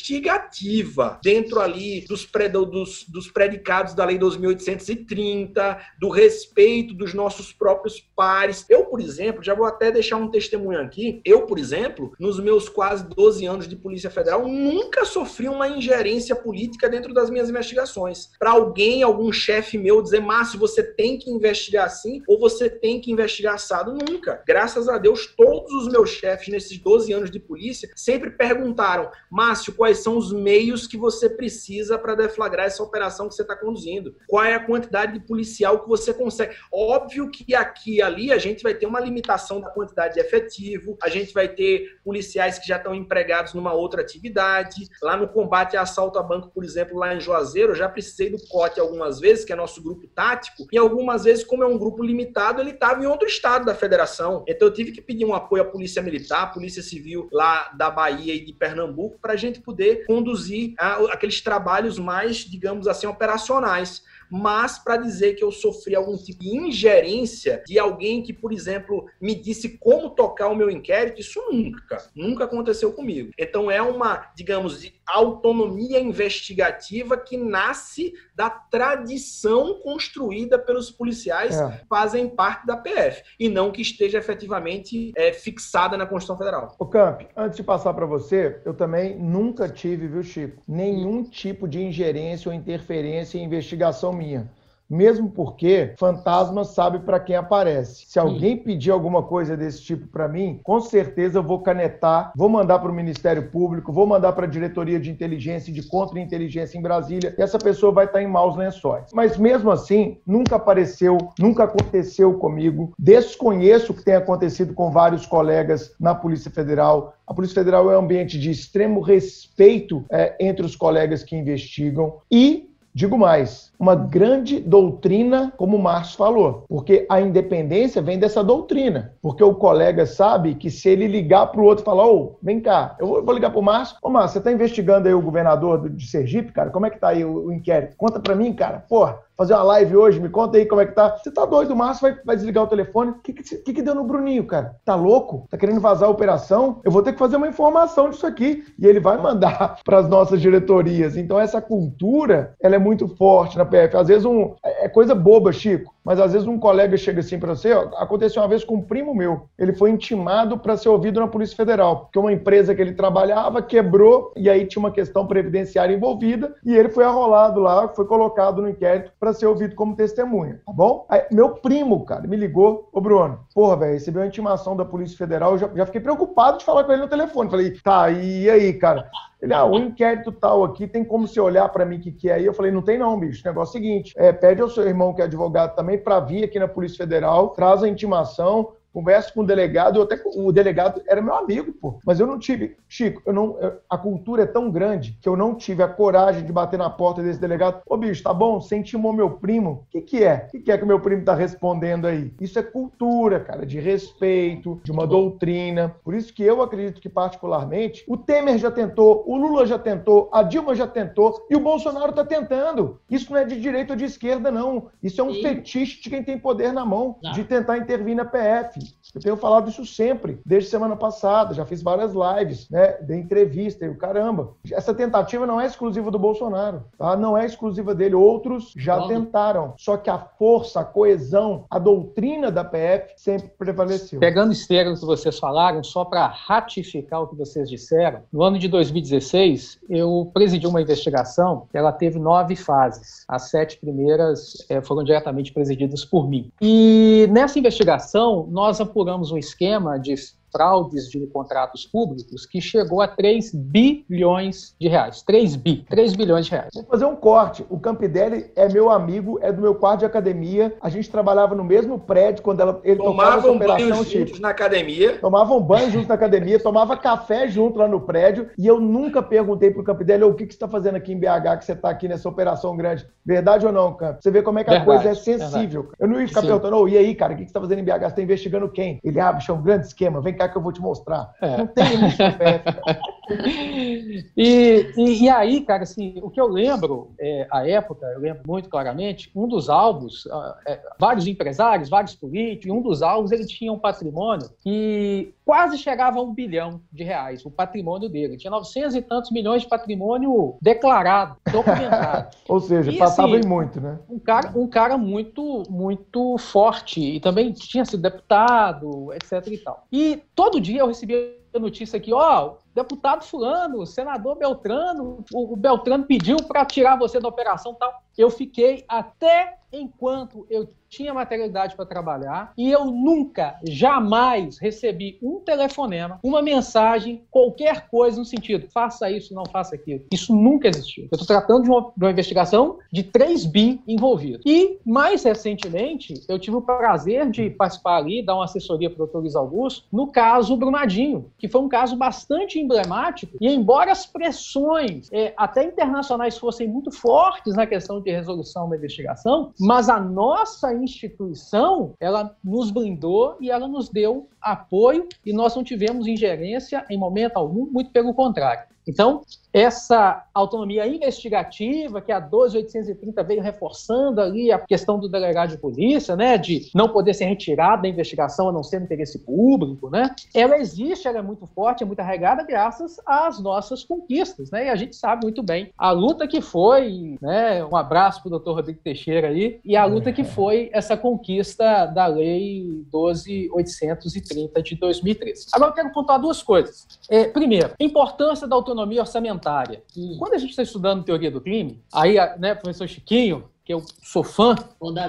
investigativa 0.00 1.20
dentro 1.22 1.60
ali 1.60 2.04
dos, 2.08 2.26
pre, 2.26 2.48
dos, 2.48 3.04
dos 3.08 3.30
predicados 3.30 3.94
da 3.94 4.04
Lei 4.04 4.18
2830, 4.18 5.78
do 6.00 6.08
respeito 6.08 6.94
dos 6.94 7.14
nossos 7.14 7.52
próprios 7.52 8.00
pares. 8.14 8.64
Eu, 8.68 8.86
por 8.86 9.00
exemplo, 9.00 9.42
já 9.42 9.54
vou 9.54 9.66
até 9.66 9.90
deixar 9.90 10.16
um 10.16 10.30
testemunho 10.30 10.80
aqui. 10.80 11.20
Eu, 11.24 11.42
por 11.46 11.58
exemplo, 11.58 12.12
nos 12.18 12.40
meus 12.40 12.68
quase 12.68 13.06
12 13.08 13.36
12 13.36 13.46
anos 13.46 13.68
de 13.68 13.76
Polícia 13.76 14.10
Federal, 14.10 14.46
nunca 14.46 15.04
sofri 15.04 15.48
uma 15.48 15.68
ingerência 15.68 16.34
política 16.34 16.88
dentro 16.88 17.12
das 17.12 17.28
minhas 17.28 17.50
investigações. 17.50 18.30
Para 18.38 18.52
alguém, 18.52 19.02
algum 19.02 19.30
chefe 19.32 19.76
meu 19.76 20.00
dizer, 20.00 20.20
Márcio, 20.20 20.58
você 20.58 20.82
tem 20.82 21.18
que 21.18 21.30
investigar 21.30 21.86
assim 21.86 22.22
ou 22.26 22.38
você 22.38 22.70
tem 22.70 23.00
que 23.00 23.10
investigar 23.10 23.54
assado, 23.54 23.92
nunca. 23.92 24.42
Graças 24.46 24.88
a 24.88 24.96
Deus, 24.96 25.26
todos 25.36 25.72
os 25.72 25.88
meus 25.88 26.10
chefes 26.10 26.48
nesses 26.48 26.78
12 26.78 27.12
anos 27.12 27.30
de 27.30 27.40
polícia 27.40 27.90
sempre 27.94 28.30
perguntaram, 28.30 29.10
Márcio, 29.30 29.74
quais 29.86 29.98
são 29.98 30.16
os 30.16 30.32
meios 30.32 30.84
que 30.84 30.96
você 30.96 31.30
precisa 31.30 31.96
para 31.96 32.16
deflagrar 32.16 32.66
essa 32.66 32.82
operação 32.82 33.28
que 33.28 33.36
você 33.36 33.42
está 33.42 33.54
conduzindo? 33.54 34.16
Qual 34.26 34.42
é 34.42 34.52
a 34.52 34.66
quantidade 34.66 35.12
de 35.12 35.20
policial 35.20 35.80
que 35.80 35.88
você 35.88 36.12
consegue? 36.12 36.56
Óbvio 36.72 37.30
que 37.30 37.54
aqui 37.54 37.98
e 37.98 38.02
ali 38.02 38.32
a 38.32 38.38
gente 38.38 38.64
vai 38.64 38.74
ter 38.74 38.84
uma 38.84 38.98
limitação 38.98 39.60
da 39.60 39.70
quantidade 39.70 40.14
de 40.14 40.20
efetivo, 40.20 40.98
a 41.00 41.08
gente 41.08 41.32
vai 41.32 41.46
ter 41.46 42.00
policiais 42.02 42.58
que 42.58 42.66
já 42.66 42.78
estão 42.78 42.92
empregados 42.92 43.54
numa 43.54 43.72
outra 43.72 44.02
atividade. 44.02 44.88
Lá 45.00 45.16
no 45.16 45.28
combate 45.28 45.76
a 45.76 45.82
assalto 45.82 46.18
a 46.18 46.22
banco, 46.22 46.50
por 46.50 46.64
exemplo, 46.64 46.98
lá 46.98 47.14
em 47.14 47.20
Juazeiro, 47.20 47.70
eu 47.70 47.76
já 47.76 47.88
precisei 47.88 48.28
do 48.28 48.44
COTE 48.48 48.80
algumas 48.80 49.20
vezes, 49.20 49.44
que 49.44 49.52
é 49.52 49.56
nosso 49.56 49.80
grupo 49.80 50.08
tático, 50.08 50.66
e 50.72 50.76
algumas 50.76 51.22
vezes, 51.22 51.44
como 51.44 51.62
é 51.62 51.66
um 51.66 51.78
grupo 51.78 52.02
limitado, 52.02 52.60
ele 52.60 52.70
estava 52.70 53.04
em 53.04 53.06
outro 53.06 53.28
estado 53.28 53.64
da 53.64 53.74
federação. 53.74 54.44
Então 54.48 54.66
eu 54.66 54.74
tive 54.74 54.90
que 54.90 55.00
pedir 55.00 55.24
um 55.24 55.32
apoio 55.32 55.62
à 55.62 55.64
Polícia 55.64 56.02
Militar, 56.02 56.42
à 56.42 56.46
Polícia 56.48 56.82
Civil 56.82 57.28
lá 57.30 57.70
da 57.78 57.88
Bahia 57.88 58.34
e 58.34 58.44
de 58.44 58.52
Pernambuco, 58.52 59.20
para 59.20 59.34
a 59.34 59.36
gente 59.36 59.60
poder 59.60 59.75
conduzir 60.06 60.74
ah, 60.78 60.98
aqueles 61.10 61.40
trabalhos 61.40 61.98
mais, 61.98 62.38
digamos 62.38 62.88
assim, 62.88 63.06
operacionais 63.06 64.02
mas 64.30 64.78
para 64.78 64.96
dizer 64.96 65.34
que 65.34 65.44
eu 65.44 65.52
sofri 65.52 65.94
algum 65.94 66.16
tipo 66.16 66.40
de 66.40 66.56
ingerência 66.56 67.62
de 67.66 67.78
alguém 67.78 68.22
que, 68.22 68.32
por 68.32 68.52
exemplo, 68.52 69.08
me 69.20 69.34
disse 69.34 69.78
como 69.78 70.10
tocar 70.10 70.48
o 70.48 70.56
meu 70.56 70.70
inquérito, 70.70 71.20
isso 71.20 71.40
nunca, 71.50 72.10
nunca 72.14 72.44
aconteceu 72.44 72.92
comigo. 72.92 73.30
Então 73.38 73.70
é 73.70 73.80
uma, 73.80 74.32
digamos, 74.36 74.80
autonomia 75.06 76.00
investigativa 76.00 77.16
que 77.16 77.36
nasce 77.36 78.12
da 78.34 78.50
tradição 78.50 79.80
construída 79.80 80.58
pelos 80.58 80.90
policiais 80.90 81.58
é. 81.58 81.70
que 81.70 81.86
fazem 81.86 82.28
parte 82.28 82.66
da 82.66 82.76
PF 82.76 83.22
e 83.38 83.48
não 83.48 83.70
que 83.70 83.82
esteja 83.82 84.18
efetivamente 84.18 85.12
é, 85.16 85.32
fixada 85.32 85.96
na 85.96 86.06
Constituição 86.06 86.36
Federal. 86.36 86.74
O 86.78 86.86
Camp, 86.86 87.22
antes 87.36 87.56
de 87.56 87.62
passar 87.62 87.94
para 87.94 88.06
você, 88.06 88.60
eu 88.64 88.74
também 88.74 89.16
nunca 89.18 89.68
tive, 89.68 90.08
viu, 90.08 90.22
Chico, 90.22 90.62
nenhum 90.66 91.22
tipo 91.22 91.68
de 91.68 91.82
ingerência 91.82 92.48
ou 92.48 92.54
interferência 92.54 93.38
em 93.38 93.44
investigação 93.44 94.12
minha. 94.12 94.50
Mesmo 94.88 95.30
porque 95.30 95.94
fantasma 95.98 96.64
sabe 96.64 97.00
para 97.00 97.18
quem 97.18 97.36
aparece. 97.36 98.04
Se 98.06 98.18
alguém 98.18 98.56
pedir 98.56 98.90
alguma 98.90 99.22
coisa 99.22 99.56
desse 99.56 99.82
tipo 99.82 100.06
para 100.06 100.28
mim, 100.28 100.60
com 100.62 100.80
certeza 100.80 101.38
eu 101.38 101.42
vou 101.42 101.60
canetar, 101.60 102.32
vou 102.36 102.48
mandar 102.48 102.78
para 102.78 102.90
o 102.90 102.94
Ministério 102.94 103.50
Público, 103.50 103.92
vou 103.92 104.06
mandar 104.06 104.32
para 104.32 104.46
a 104.46 104.48
Diretoria 104.48 105.00
de 105.00 105.10
Inteligência 105.10 105.70
e 105.70 105.74
de 105.74 105.82
Contra-Inteligência 105.82 106.78
em 106.78 106.82
Brasília, 106.82 107.34
e 107.36 107.42
essa 107.42 107.58
pessoa 107.58 107.92
vai 107.92 108.04
estar 108.06 108.18
tá 108.18 108.22
em 108.22 108.28
maus 108.28 108.56
lençóis. 108.56 109.06
Mas 109.12 109.36
mesmo 109.36 109.70
assim, 109.70 110.18
nunca 110.26 110.56
apareceu, 110.56 111.18
nunca 111.38 111.64
aconteceu 111.64 112.34
comigo. 112.34 112.92
Desconheço 112.98 113.92
o 113.92 113.94
que 113.94 114.04
tem 114.04 114.14
acontecido 114.14 114.72
com 114.72 114.90
vários 114.90 115.26
colegas 115.26 115.94
na 115.98 116.14
Polícia 116.14 116.50
Federal. 116.50 117.14
A 117.26 117.34
Polícia 117.34 117.54
Federal 117.54 117.90
é 117.90 117.96
um 117.96 118.02
ambiente 118.02 118.38
de 118.38 118.50
extremo 118.50 119.00
respeito 119.00 120.04
é, 120.10 120.36
entre 120.38 120.64
os 120.64 120.76
colegas 120.76 121.24
que 121.24 121.36
investigam 121.36 122.18
e 122.30 122.70
Digo 122.96 123.18
mais, 123.18 123.70
uma 123.78 123.94
grande 123.94 124.58
doutrina, 124.58 125.52
como 125.58 125.78
Márcio 125.78 126.16
falou, 126.16 126.64
porque 126.66 127.04
a 127.10 127.20
independência 127.20 128.00
vem 128.00 128.18
dessa 128.18 128.42
doutrina. 128.42 129.12
Porque 129.20 129.44
o 129.44 129.54
colega 129.54 130.06
sabe 130.06 130.54
que 130.54 130.70
se 130.70 130.88
ele 130.88 131.06
ligar 131.06 131.48
para 131.48 131.60
o 131.60 131.64
outro 131.64 131.82
e 131.82 131.84
falar, 131.84 132.06
ô, 132.06 132.38
vem 132.42 132.58
cá, 132.58 132.96
eu 132.98 133.22
vou 133.22 133.34
ligar 133.34 133.50
para 133.50 133.60
o 133.60 133.62
Márcio, 133.62 133.98
ô 134.00 134.08
Márcio, 134.08 134.32
você 134.32 134.38
está 134.38 134.50
investigando 134.50 135.08
aí 135.08 135.12
o 135.12 135.20
governador 135.20 135.90
de 135.90 136.08
Sergipe, 136.08 136.52
cara? 136.52 136.70
Como 136.70 136.86
é 136.86 136.90
que 136.90 136.98
tá 136.98 137.08
aí 137.08 137.22
o 137.22 137.52
inquérito? 137.52 137.98
Conta 137.98 138.18
para 138.18 138.34
mim, 138.34 138.50
cara. 138.54 138.82
Porra, 138.88 139.18
fazer 139.36 139.54
uma 139.54 139.62
live 139.62 139.96
hoje, 139.96 140.20
me 140.20 140.28
conta 140.28 140.56
aí 140.56 140.66
como 140.66 140.80
é 140.80 140.86
que 140.86 140.94
tá. 140.94 141.16
Você 141.16 141.30
tá 141.30 141.44
doido, 141.44 141.72
o 141.72 141.76
Márcio 141.76 142.02
vai, 142.02 142.18
vai 142.24 142.36
desligar 142.36 142.64
o 142.64 142.68
telefone. 142.68 143.10
O 143.10 143.14
que 143.20 143.32
que, 143.32 143.72
que, 143.72 143.82
deu 143.82 143.94
no 143.94 144.04
Bruninho, 144.04 144.46
cara? 144.46 144.76
Tá 144.84 144.94
louco? 144.94 145.46
Tá 145.50 145.58
querendo 145.58 145.80
vazar 145.80 146.08
a 146.08 146.12
operação? 146.12 146.80
Eu 146.84 146.90
vou 146.90 147.02
ter 147.02 147.12
que 147.12 147.18
fazer 147.18 147.36
uma 147.36 147.48
informação 147.48 148.08
disso 148.08 148.26
aqui. 148.26 148.64
E 148.78 148.86
ele 148.86 149.00
vai 149.00 149.18
mandar 149.18 149.78
para 149.84 149.98
as 149.98 150.08
nossas 150.08 150.40
diretorias. 150.40 151.16
Então, 151.16 151.38
essa 151.38 151.60
cultura, 151.60 152.54
ela 152.60 152.76
é 152.76 152.78
muito 152.78 153.08
forte 153.08 153.58
na 153.58 153.64
PF. 153.64 153.96
Às 153.96 154.08
vezes, 154.08 154.24
um, 154.24 154.54
é, 154.64 154.86
é 154.86 154.88
coisa 154.88 155.14
boba, 155.14 155.52
Chico. 155.52 155.94
Mas 156.06 156.20
às 156.20 156.32
vezes 156.32 156.46
um 156.46 156.56
colega 156.56 156.96
chega 156.96 157.18
assim 157.18 157.36
para 157.36 157.56
você, 157.56 157.72
ó, 157.72 157.88
aconteceu 157.96 158.40
uma 158.40 158.48
vez 158.48 158.62
com 158.62 158.76
um 158.76 158.80
primo 158.80 159.12
meu, 159.12 159.48
ele 159.58 159.72
foi 159.72 159.90
intimado 159.90 160.56
para 160.56 160.76
ser 160.76 160.88
ouvido 160.88 161.18
na 161.18 161.26
Polícia 161.26 161.56
Federal, 161.56 162.02
porque 162.02 162.16
uma 162.16 162.32
empresa 162.32 162.76
que 162.76 162.80
ele 162.80 162.92
trabalhava 162.92 163.60
quebrou 163.60 164.32
e 164.36 164.48
aí 164.48 164.64
tinha 164.66 164.78
uma 164.78 164.92
questão 164.92 165.26
previdenciária 165.26 165.92
envolvida 165.92 166.54
e 166.64 166.76
ele 166.76 166.90
foi 166.90 167.02
arrolado 167.02 167.58
lá, 167.58 167.88
foi 167.88 168.06
colocado 168.06 168.62
no 168.62 168.68
inquérito 168.68 169.10
para 169.18 169.32
ser 169.32 169.46
ouvido 169.46 169.74
como 169.74 169.96
testemunha, 169.96 170.60
tá 170.64 170.72
bom? 170.72 171.04
Aí, 171.08 171.22
meu 171.32 171.54
primo, 171.54 172.04
cara, 172.04 172.28
me 172.28 172.36
ligou, 172.36 172.88
ô 172.92 173.00
Bruno, 173.00 173.40
porra, 173.52 173.76
velho, 173.76 173.94
recebeu 173.94 174.22
uma 174.22 174.28
intimação 174.28 174.76
da 174.76 174.84
Polícia 174.84 175.18
Federal, 175.18 175.58
já, 175.58 175.68
já 175.74 175.86
fiquei 175.86 176.00
preocupado 176.00 176.58
de 176.58 176.64
falar 176.64 176.84
com 176.84 176.92
ele 176.92 177.02
no 177.02 177.08
telefone, 177.08 177.50
falei, 177.50 177.72
tá, 177.82 178.08
e 178.10 178.48
aí, 178.48 178.72
cara? 178.74 179.10
Ele, 179.46 179.54
ah, 179.54 179.64
o 179.64 179.78
inquérito 179.78 180.32
tal 180.32 180.64
aqui, 180.64 180.88
tem 180.88 181.04
como 181.04 181.26
você 181.26 181.40
olhar 181.40 181.68
para 181.68 181.86
mim 181.86 181.96
o 181.96 182.00
que, 182.00 182.10
que 182.10 182.28
é 182.28 182.34
aí? 182.34 182.44
Eu 182.44 182.52
falei, 182.52 182.72
não 182.72 182.82
tem 182.82 182.98
não, 182.98 183.18
bicho. 183.18 183.42
O 183.44 183.48
negócio 183.48 183.76
é 183.76 183.80
o 183.80 183.82
seguinte, 183.82 184.12
é, 184.16 184.32
pede 184.32 184.60
ao 184.60 184.68
seu 184.68 184.84
irmão 184.84 185.14
que 185.14 185.22
é 185.22 185.24
advogado 185.24 185.76
também 185.76 185.96
para 185.96 186.18
vir 186.18 186.42
aqui 186.42 186.58
na 186.58 186.66
Polícia 186.66 186.98
Federal, 186.98 187.50
traz 187.50 187.82
a 187.82 187.88
intimação, 187.88 188.72
converso 188.96 189.34
com 189.34 189.42
o 189.42 189.46
delegado, 189.46 189.98
eu 189.98 190.04
até 190.04 190.18
o 190.24 190.50
delegado 190.50 191.02
era 191.06 191.20
meu 191.20 191.34
amigo, 191.34 191.70
pô. 191.70 191.98
Mas 192.02 192.18
eu 192.18 192.26
não 192.26 192.38
tive, 192.38 192.78
Chico, 192.88 193.20
eu 193.26 193.32
não, 193.34 193.58
eu, 193.60 193.74
a 193.90 193.98
cultura 193.98 194.44
é 194.44 194.46
tão 194.46 194.70
grande 194.70 195.18
que 195.20 195.28
eu 195.28 195.36
não 195.36 195.54
tive 195.54 195.82
a 195.82 195.88
coragem 195.88 196.46
de 196.46 196.50
bater 196.50 196.78
na 196.78 196.88
porta 196.88 197.22
desse 197.22 197.38
delegado. 197.38 197.82
Ô, 197.86 197.94
bicho, 197.98 198.22
tá 198.22 198.32
bom? 198.32 198.58
Você 198.58 198.74
intimou 198.74 199.12
meu 199.12 199.32
primo? 199.32 199.84
O 199.86 199.90
que, 199.90 200.00
que 200.00 200.24
é? 200.24 200.46
O 200.48 200.50
que, 200.50 200.60
que 200.60 200.72
é 200.72 200.78
que 200.78 200.84
o 200.84 200.86
meu 200.86 200.98
primo 200.98 201.22
tá 201.22 201.34
respondendo 201.34 202.06
aí? 202.06 202.32
Isso 202.40 202.58
é 202.58 202.62
cultura, 202.62 203.38
cara, 203.38 203.66
de 203.66 203.78
respeito, 203.78 204.80
de 204.82 204.90
uma 204.90 205.06
doutrina. 205.06 205.94
Por 206.02 206.14
isso 206.14 206.32
que 206.32 206.42
eu 206.42 206.62
acredito 206.62 206.98
que, 206.98 207.10
particularmente, 207.10 208.02
o 208.08 208.16
Temer 208.16 208.56
já 208.56 208.70
tentou, 208.70 209.24
o 209.26 209.36
Lula 209.36 209.66
já 209.66 209.78
tentou, 209.78 210.30
a 210.32 210.42
Dilma 210.42 210.74
já 210.74 210.86
tentou 210.86 211.46
e 211.50 211.54
o 211.54 211.60
Bolsonaro 211.60 212.14
tá 212.14 212.24
tentando. 212.24 212.98
Isso 213.10 213.30
não 213.30 213.38
é 213.38 213.44
de 213.44 213.60
direita 213.60 213.92
ou 213.92 213.96
de 213.98 214.06
esquerda, 214.06 214.50
não. 214.50 214.86
Isso 215.02 215.20
é 215.20 215.24
um 215.24 215.34
Sim. 215.34 215.42
fetiche 215.42 216.00
de 216.00 216.08
quem 216.08 216.22
tem 216.22 216.38
poder 216.38 216.72
na 216.72 216.86
mão, 216.86 217.16
de 217.34 217.44
tentar 217.44 217.76
intervir 217.76 218.16
na 218.16 218.24
PF. 218.24 218.85
Eu 219.16 219.22
tenho 219.22 219.36
falado 219.38 219.70
isso 219.70 219.84
sempre, 219.86 220.38
desde 220.44 220.68
semana 220.68 220.94
passada, 220.94 221.54
já 221.54 221.64
fiz 221.64 221.82
várias 221.82 222.12
lives, 222.12 222.68
né? 222.68 222.98
De 223.00 223.16
entrevista 223.16 223.86
e 223.86 223.88
o 223.88 223.96
caramba. 223.96 224.52
Essa 224.70 224.92
tentativa 224.92 225.46
não 225.46 225.58
é 225.58 225.66
exclusiva 225.66 226.10
do 226.10 226.18
Bolsonaro, 226.18 226.84
tá? 226.98 227.16
Não 227.16 227.36
é 227.36 227.46
exclusiva 227.46 227.94
dele. 227.94 228.14
Outros 228.14 228.74
já 228.76 228.98
Bom. 228.98 229.08
tentaram. 229.08 229.72
Só 229.78 229.96
que 229.96 230.10
a 230.10 230.18
força, 230.18 230.80
a 230.80 230.84
coesão, 230.84 231.64
a 231.70 231.78
doutrina 231.78 232.50
da 232.50 232.62
PF 232.62 233.14
sempre 233.16 233.48
prevaleceu. 233.58 234.20
Pegando 234.20 234.52
esteira 234.52 234.94
que 234.94 235.00
vocês 235.00 235.38
falaram, 235.38 235.82
só 235.82 236.04
para 236.04 236.26
ratificar 236.26 237.22
o 237.22 237.26
que 237.26 237.36
vocês 237.36 237.70
disseram, 237.70 238.20
no 238.30 238.42
ano 238.42 238.58
de 238.58 238.68
2016, 238.68 239.80
eu 239.88 240.30
presidi 240.34 240.66
uma 240.66 240.82
investigação 240.82 241.66
que 241.70 241.78
ela 241.78 241.90
teve 241.90 242.18
nove 242.18 242.54
fases. 242.54 243.24
As 243.26 243.48
sete 243.48 243.78
primeiras 243.78 244.66
é, 244.68 244.82
foram 244.82 245.02
diretamente 245.02 245.54
presididas 245.54 246.04
por 246.04 246.28
mim. 246.28 246.50
E 246.60 247.26
nessa 247.30 247.58
investigação, 247.58 248.46
nós 248.50 248.66
nós 248.66 248.80
apuramos 249.06 249.30
um 249.30 249.38
esquema 249.38 249.98
de 249.98 250.12
fraudes 250.56 251.10
de 251.10 251.26
contratos 251.26 251.84
públicos 251.84 252.46
que 252.46 252.62
chegou 252.62 253.02
a 253.02 253.08
3 253.08 253.52
bilhões 253.54 254.74
de 254.80 254.88
reais. 254.88 255.22
3 255.22 255.54
bi, 255.56 255.84
3 255.88 256.16
bilhões 256.16 256.46
de 256.46 256.52
reais. 256.52 256.70
Vou 256.74 256.84
fazer 256.84 257.04
um 257.04 257.14
corte. 257.14 257.66
O 257.68 257.78
Campidelli 257.78 258.50
é 258.56 258.66
meu 258.66 258.90
amigo, 258.90 259.38
é 259.42 259.52
do 259.52 259.60
meu 259.60 259.74
quarto 259.74 260.00
de 260.00 260.06
academia. 260.06 260.74
A 260.80 260.88
gente 260.88 261.10
trabalhava 261.10 261.54
no 261.54 261.62
mesmo 261.62 261.98
prédio 261.98 262.42
quando 262.42 262.60
ela, 262.60 262.80
ele 262.84 262.96
tomava 262.96 263.50
um 263.50 263.58
banho 263.58 264.02
juntos 264.02 264.40
na 264.40 264.48
academia. 264.48 265.18
Tomavam 265.18 265.60
banho 265.60 265.90
juntos 265.90 266.08
na 266.08 266.14
academia, 266.14 266.58
tomava 266.58 266.96
café 266.96 267.46
junto 267.48 267.78
lá 267.78 267.86
no 267.86 268.00
prédio. 268.00 268.48
E 268.56 268.66
eu 268.66 268.80
nunca 268.80 269.22
perguntei 269.22 269.70
pro 269.70 269.84
Campidelli, 269.84 270.24
o 270.24 270.32
que, 270.32 270.46
que 270.46 270.54
você 270.54 270.56
está 270.56 270.68
fazendo 270.68 270.96
aqui 270.96 271.12
em 271.12 271.18
BH, 271.18 271.58
que 271.58 271.64
você 271.66 271.72
está 271.72 271.90
aqui 271.90 272.08
nessa 272.08 272.28
operação 272.28 272.74
grande. 272.74 273.06
Verdade 273.24 273.66
ou 273.66 273.72
não, 273.72 273.92
Camp? 273.92 274.18
Você 274.20 274.30
vê 274.30 274.40
como 274.40 274.58
é 274.58 274.64
que 274.64 274.70
verdade, 274.70 274.90
a 274.90 274.94
coisa 274.94 275.10
é 275.10 275.14
sensível. 275.14 275.82
Verdade. 275.82 275.96
Eu 276.00 276.08
não 276.08 276.20
ia 276.20 276.28
ficar 276.28 276.40
Sim. 276.40 276.46
perguntando, 276.46 276.76
oh, 276.76 276.88
e 276.88 276.96
aí, 276.96 277.14
cara, 277.14 277.34
o 277.34 277.36
que, 277.36 277.42
que 277.42 277.48
você 277.48 277.50
está 277.50 277.60
fazendo 277.60 277.80
em 277.80 277.84
BH? 277.84 277.98
Você 277.98 278.06
está 278.06 278.22
investigando 278.22 278.68
quem? 278.70 279.00
Ele, 279.04 279.20
ah, 279.20 279.32
bicho, 279.32 279.50
é 279.50 279.54
um 279.54 279.62
grande 279.62 279.86
esquema, 279.86 280.20
vem 280.20 280.34
cá 280.34 280.45
que 280.48 280.56
eu 280.56 280.62
vou 280.62 280.72
te 280.72 280.80
mostrar. 280.80 281.32
É. 281.40 281.56
Não 281.56 281.66
tem 281.66 282.06
isso 282.06 282.22
e, 284.36 284.92
e, 284.96 285.24
e, 285.24 285.28
aí, 285.28 285.60
cara, 285.62 285.82
assim, 285.82 286.18
o 286.22 286.30
que 286.30 286.40
eu 286.40 286.46
lembro, 286.46 287.10
é, 287.18 287.46
a 287.50 287.68
época, 287.68 288.06
eu 288.06 288.20
lembro 288.20 288.42
muito 288.46 288.68
claramente, 288.68 289.30
um 289.34 289.48
dos 289.48 289.68
alvos, 289.68 290.28
é, 290.66 290.80
vários 290.98 291.26
empresários, 291.26 291.88
vários 291.88 292.14
políticos, 292.14 292.76
um 292.76 292.80
dos 292.80 293.02
alvos, 293.02 293.32
ele 293.32 293.46
tinha 293.46 293.72
um 293.72 293.78
patrimônio 293.78 294.48
que 294.62 295.34
quase 295.44 295.78
chegava 295.78 296.18
a 296.18 296.22
um 296.22 296.34
bilhão 296.34 296.80
de 296.92 297.04
reais, 297.04 297.44
o 297.44 297.50
patrimônio 297.50 298.08
dele. 298.08 298.32
Ele 298.32 298.36
tinha 298.36 298.50
900 298.50 298.96
e 298.96 299.02
tantos 299.02 299.30
milhões 299.30 299.62
de 299.62 299.68
patrimônio 299.68 300.56
declarado, 300.60 301.36
documentado. 301.50 302.36
Ou 302.48 302.60
seja, 302.60 302.90
e, 302.90 302.98
passava 302.98 303.36
assim, 303.36 303.46
em 303.46 303.48
muito, 303.48 303.80
né? 303.80 303.98
Um 304.10 304.18
cara, 304.18 304.52
um 304.56 304.66
cara 304.66 304.98
muito, 304.98 305.62
muito 305.70 306.36
forte 306.38 307.00
e 307.00 307.20
também 307.20 307.52
tinha 307.52 307.84
sido 307.84 308.02
deputado, 308.02 309.12
etc 309.12 309.52
e 309.52 309.58
tal. 309.58 309.86
E 309.92 310.22
todo 310.34 310.60
dia 310.60 310.80
eu 310.80 310.88
recebia 310.88 311.45
notícia 311.58 311.96
aqui, 311.96 312.12
ó, 312.12 312.54
deputado 312.74 313.24
fulano, 313.24 313.86
senador 313.86 314.36
Beltrano, 314.36 315.24
o 315.32 315.56
Beltrano 315.56 316.04
pediu 316.04 316.36
para 316.38 316.64
tirar 316.64 316.96
você 316.98 317.20
da 317.20 317.28
operação 317.28 317.74
tal. 317.74 318.05
Eu 318.16 318.30
fiquei 318.30 318.84
até 318.88 319.58
enquanto 319.72 320.46
eu 320.48 320.68
tinha 320.88 321.12
materialidade 321.12 321.74
para 321.74 321.84
trabalhar 321.84 322.52
e 322.56 322.70
eu 322.70 322.84
nunca, 322.86 323.58
jamais 323.64 324.58
recebi 324.58 325.18
um 325.22 325.40
telefonema, 325.40 326.18
uma 326.22 326.40
mensagem, 326.40 327.24
qualquer 327.30 327.88
coisa 327.88 328.18
no 328.18 328.24
sentido, 328.24 328.68
faça 328.72 329.10
isso, 329.10 329.34
não 329.34 329.44
faça 329.44 329.74
aquilo. 329.74 330.04
Isso 330.12 330.34
nunca 330.34 330.68
existiu. 330.68 331.04
Eu 331.04 331.16
estou 331.16 331.26
tratando 331.26 331.64
de 331.64 331.70
uma, 331.70 331.92
de 331.96 332.04
uma, 332.04 332.10
investigação 332.10 332.78
de 332.90 333.02
3 333.02 333.44
bi 333.46 333.80
envolvidos. 333.86 334.42
E, 334.46 334.78
mais 334.84 335.24
recentemente, 335.24 336.14
eu 336.28 336.38
tive 336.38 336.56
o 336.56 336.62
prazer 336.62 337.30
de 337.30 337.50
participar 337.50 337.96
ali, 337.96 338.24
dar 338.24 338.36
uma 338.36 338.44
assessoria 338.44 338.88
para 338.88 338.96
o 338.96 338.98
doutor 338.98 339.20
Luiz 339.20 339.36
Augusto, 339.36 339.86
no 339.92 340.06
caso 340.06 340.56
Brumadinho, 340.56 341.30
que 341.36 341.48
foi 341.48 341.60
um 341.60 341.68
caso 341.68 341.96
bastante 341.96 342.58
emblemático, 342.58 343.36
e 343.40 343.48
embora 343.48 343.92
as 343.92 344.06
pressões, 344.06 345.08
é, 345.12 345.34
até 345.36 345.64
internacionais, 345.64 346.38
fossem 346.38 346.68
muito 346.68 346.90
fortes 346.90 347.54
na 347.54 347.66
questão 347.66 348.00
de 348.06 348.12
resolução 348.12 348.68
da 348.68 348.76
investigação, 348.76 349.52
mas 349.58 349.88
a 349.88 350.00
nossa 350.00 350.72
instituição, 350.72 351.92
ela 352.00 352.34
nos 352.42 352.70
blindou 352.70 353.36
e 353.40 353.50
ela 353.50 353.66
nos 353.66 353.88
deu 353.88 354.28
apoio 354.40 355.08
e 355.24 355.32
nós 355.32 355.54
não 355.54 355.64
tivemos 355.64 356.06
ingerência 356.06 356.84
em 356.88 356.96
momento 356.96 357.36
algum, 357.36 357.66
muito 357.66 357.90
pelo 357.90 358.14
contrário. 358.14 358.75
Então, 358.86 359.22
essa 359.56 360.22
autonomia 360.34 360.86
investigativa 360.86 362.02
que 362.02 362.12
a 362.12 362.20
12830 362.20 363.22
veio 363.22 363.42
reforçando 363.42 364.20
ali 364.20 364.52
a 364.52 364.58
questão 364.58 364.98
do 364.98 365.08
delegado 365.08 365.48
de 365.48 365.56
polícia, 365.56 366.14
né, 366.14 366.36
de 366.36 366.70
não 366.74 366.90
poder 366.90 367.14
ser 367.14 367.24
retirado 367.24 367.82
da 367.82 367.88
investigação 367.88 368.50
a 368.50 368.52
não 368.52 368.62
ser 368.62 368.80
no 368.80 368.84
interesse 368.84 369.18
público, 369.20 369.88
né, 369.88 370.14
ela 370.34 370.58
existe, 370.58 371.08
ela 371.08 371.18
é 371.18 371.22
muito 371.22 371.46
forte, 371.46 371.82
é 371.82 371.86
muito 371.86 372.00
arregada 372.00 372.42
graças 372.42 373.00
às 373.06 373.40
nossas 373.40 373.82
conquistas, 373.82 374.50
né, 374.50 374.66
e 374.66 374.68
a 374.68 374.76
gente 374.76 374.94
sabe 374.94 375.24
muito 375.24 375.42
bem 375.42 375.70
a 375.78 375.90
luta 375.90 376.28
que 376.28 376.42
foi, 376.42 377.16
né, 377.22 377.64
um 377.64 377.76
abraço 377.76 378.20
para 378.20 378.28
o 378.28 378.30
doutor 378.32 378.56
Rodrigo 378.56 378.80
Teixeira 378.84 379.28
aí, 379.28 379.58
e 379.64 379.74
a 379.74 379.86
luta 379.86 380.12
que 380.12 380.22
foi 380.22 380.68
essa 380.70 380.98
conquista 380.98 381.86
da 381.86 382.06
lei 382.06 382.84
12830 382.92 384.62
de 384.62 384.74
2013. 384.76 385.46
Agora 385.54 385.70
eu 385.70 385.74
quero 385.74 385.92
contar 385.92 386.18
duas 386.18 386.42
coisas. 386.42 386.86
É, 387.08 387.24
primeiro, 387.24 387.70
a 387.80 387.82
importância 387.84 388.46
da 388.46 388.54
autonomia 388.54 388.75
autonomia 388.76 389.00
orçamentária. 389.00 389.82
Quando 390.18 390.34
a 390.34 390.38
gente 390.38 390.50
está 390.50 390.62
estudando 390.62 391.04
teoria 391.04 391.30
do 391.30 391.40
crime, 391.40 391.82
aí, 391.92 392.16
né, 392.38 392.54
professor 392.54 392.86
Chiquinho, 392.86 393.48
que 393.64 393.72
eu 393.72 393.82
sou 394.02 394.22
fã, 394.22 394.54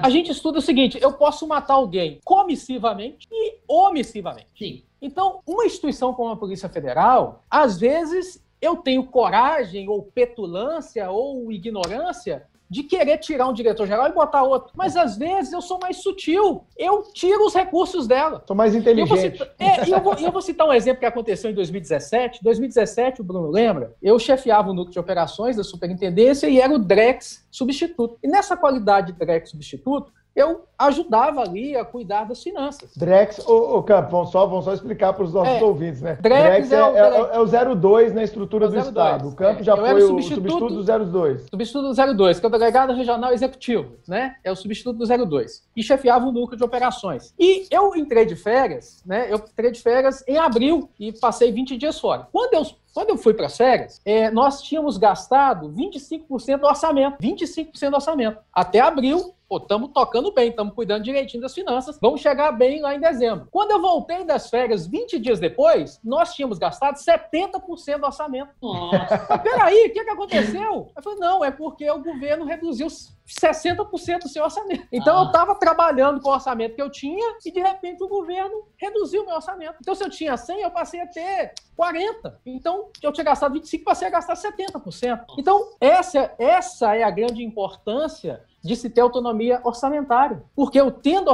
a 0.02 0.10
gente 0.10 0.30
estuda 0.30 0.58
o 0.58 0.62
seguinte: 0.62 0.98
eu 1.00 1.12
posso 1.12 1.46
matar 1.46 1.74
alguém 1.74 2.18
comissivamente 2.24 3.28
e 3.30 3.58
omissivamente. 3.68 4.48
Sim. 4.58 4.82
Então, 5.00 5.40
uma 5.46 5.64
instituição 5.64 6.12
como 6.12 6.32
a 6.32 6.36
Polícia 6.36 6.68
Federal, 6.68 7.44
às 7.48 7.78
vezes 7.78 8.44
eu 8.60 8.76
tenho 8.76 9.04
coragem 9.04 9.88
ou 9.88 10.02
petulância 10.02 11.08
ou 11.10 11.52
ignorância 11.52 12.46
de 12.68 12.82
querer 12.82 13.18
tirar 13.18 13.48
um 13.48 13.52
diretor-geral 13.52 14.08
e 14.08 14.12
botar 14.12 14.42
outro. 14.42 14.72
Mas 14.76 14.96
às 14.96 15.16
vezes 15.16 15.52
eu 15.52 15.60
sou 15.60 15.78
mais 15.80 15.98
sutil. 15.98 16.64
Eu 16.76 17.02
tiro 17.12 17.46
os 17.46 17.54
recursos 17.54 18.06
dela. 18.06 18.42
Sou 18.46 18.54
mais 18.54 18.74
inteligente. 18.74 19.40
Eu 19.40 19.46
é, 19.58 19.90
eu, 19.90 20.00
vou, 20.00 20.14
eu 20.14 20.30
vou 20.32 20.42
citar 20.42 20.66
um 20.66 20.72
exemplo 20.72 21.00
que 21.00 21.06
aconteceu 21.06 21.50
em 21.50 21.54
2017. 21.54 22.42
2017, 22.42 23.20
o 23.20 23.24
Bruno 23.24 23.48
lembra? 23.48 23.94
Eu 24.02 24.18
chefiava 24.18 24.70
o 24.70 24.74
núcleo 24.74 24.92
de 24.92 24.98
operações 24.98 25.56
da 25.56 25.64
superintendência 25.64 26.46
e 26.48 26.60
era 26.60 26.72
o 26.72 26.78
Drex 26.78 27.46
substituto. 27.50 28.18
E 28.22 28.28
nessa 28.28 28.56
qualidade 28.56 29.12
de 29.12 29.18
Drex 29.18 29.50
substituto, 29.50 30.12
eu 30.38 30.64
ajudava 30.78 31.40
ali 31.40 31.76
a 31.76 31.84
cuidar 31.84 32.22
das 32.22 32.40
finanças. 32.40 32.96
Drex, 32.96 33.44
ô, 33.44 33.78
ô 33.78 33.82
Campo, 33.82 34.12
vamos 34.12 34.30
só, 34.30 34.46
vamos 34.46 34.64
só 34.64 34.72
explicar 34.72 35.12
para 35.12 35.24
os 35.24 35.34
nossos 35.34 35.60
é, 35.60 35.64
ouvintes, 35.64 36.00
né? 36.00 36.16
Drex, 36.20 36.68
Drex 36.68 36.72
é, 36.72 36.76
é, 36.76 37.36
é, 37.36 37.40
o 37.40 37.74
02 37.74 38.14
na 38.14 38.22
estrutura 38.22 38.66
é 38.66 38.68
do 38.68 38.74
02, 38.74 38.86
Estado. 38.86 39.28
O 39.28 39.34
Campo 39.34 39.64
já 39.64 39.76
foi 39.76 39.94
o 39.94 40.06
substituto, 40.06 40.50
substituto 40.50 41.04
do 41.04 41.10
02. 41.10 41.46
Substituto 41.50 41.92
do 41.92 42.16
02, 42.16 42.38
que 42.38 42.46
é 42.46 42.48
o 42.48 42.52
delegado 42.52 42.92
regional 42.92 43.32
executivo, 43.32 43.96
né? 44.06 44.36
É 44.44 44.52
o 44.52 44.56
substituto 44.56 44.96
do 44.96 45.26
02. 45.26 45.64
E 45.74 45.82
chefiava 45.82 46.24
o 46.24 46.30
núcleo 46.30 46.56
de 46.56 46.62
operações. 46.62 47.34
E 47.36 47.66
eu 47.68 47.96
entrei 47.96 48.24
de 48.24 48.36
férias, 48.36 49.02
né? 49.04 49.26
Eu 49.28 49.38
entrei 49.38 49.72
de 49.72 49.82
férias 49.82 50.22
em 50.28 50.38
abril 50.38 50.88
e 51.00 51.12
passei 51.12 51.50
20 51.50 51.76
dias 51.76 51.98
fora. 51.98 52.28
Quando 52.30 52.54
eu 52.54 52.64
Quando 52.98 53.10
eu 53.10 53.16
fui 53.16 53.32
para 53.32 53.46
as 53.46 53.56
férias, 53.56 54.00
é, 54.04 54.28
nós 54.28 54.60
tínhamos 54.60 54.98
gastado 54.98 55.70
25% 55.70 56.58
do 56.58 56.66
orçamento. 56.66 57.16
25% 57.22 57.90
do 57.90 57.94
orçamento. 57.94 58.40
Até 58.52 58.80
abril, 58.80 59.36
estamos 59.52 59.92
tocando 59.94 60.32
bem, 60.32 60.50
estamos 60.50 60.74
cuidando 60.74 61.04
direitinho 61.04 61.40
das 61.40 61.54
finanças, 61.54 61.96
vamos 62.02 62.20
chegar 62.20 62.50
bem 62.50 62.82
lá 62.82 62.96
em 62.96 62.98
dezembro. 62.98 63.46
Quando 63.52 63.70
eu 63.70 63.80
voltei 63.80 64.24
das 64.24 64.50
férias 64.50 64.88
20 64.88 65.16
dias 65.20 65.38
depois, 65.38 66.00
nós 66.02 66.34
tínhamos 66.34 66.58
gastado 66.58 66.96
70% 66.96 67.98
do 68.00 68.06
orçamento. 68.06 68.50
Nossa. 68.60 69.26
Mas 69.30 69.42
peraí, 69.46 69.86
o 69.86 69.92
que, 69.92 70.02
que 70.02 70.10
aconteceu? 70.10 70.90
Eu 70.96 71.00
falei, 71.00 71.20
não, 71.20 71.44
é 71.44 71.52
porque 71.52 71.88
o 71.88 72.02
governo 72.02 72.46
reduziu 72.46 72.88
60% 73.28 74.20
do 74.20 74.28
seu 74.28 74.42
orçamento. 74.42 74.88
Então 74.90 75.18
ah. 75.18 75.22
eu 75.22 75.26
estava 75.26 75.54
trabalhando 75.54 76.20
com 76.20 76.30
o 76.30 76.32
orçamento 76.32 76.74
que 76.74 76.82
eu 76.82 76.90
tinha 76.90 77.36
e 77.44 77.52
de 77.52 77.60
repente 77.60 78.02
o 78.02 78.08
governo 78.08 78.66
reduziu 78.76 79.22
o 79.22 79.26
meu 79.26 79.34
orçamento. 79.34 79.76
Então 79.80 79.94
se 79.94 80.02
eu 80.02 80.10
tinha 80.10 80.36
100, 80.36 80.62
eu 80.62 80.70
passei 80.70 81.00
a 81.00 81.06
ter 81.06 81.52
40. 81.76 82.40
Então 82.46 82.90
eu 83.02 83.12
tinha 83.12 83.24
gastado 83.24 83.52
25, 83.52 83.84
passei 83.84 84.08
a 84.08 84.10
gastar 84.10 84.34
70%. 84.34 85.24
Então 85.38 85.76
essa, 85.80 86.34
essa 86.38 86.96
é 86.96 87.02
a 87.02 87.10
grande 87.10 87.44
importância 87.44 88.42
de 88.62 88.74
se 88.76 88.90
ter 88.90 89.00
autonomia 89.00 89.60
orçamentária. 89.64 90.42
Porque 90.54 90.80
eu 90.80 90.90
tendo 90.90 91.32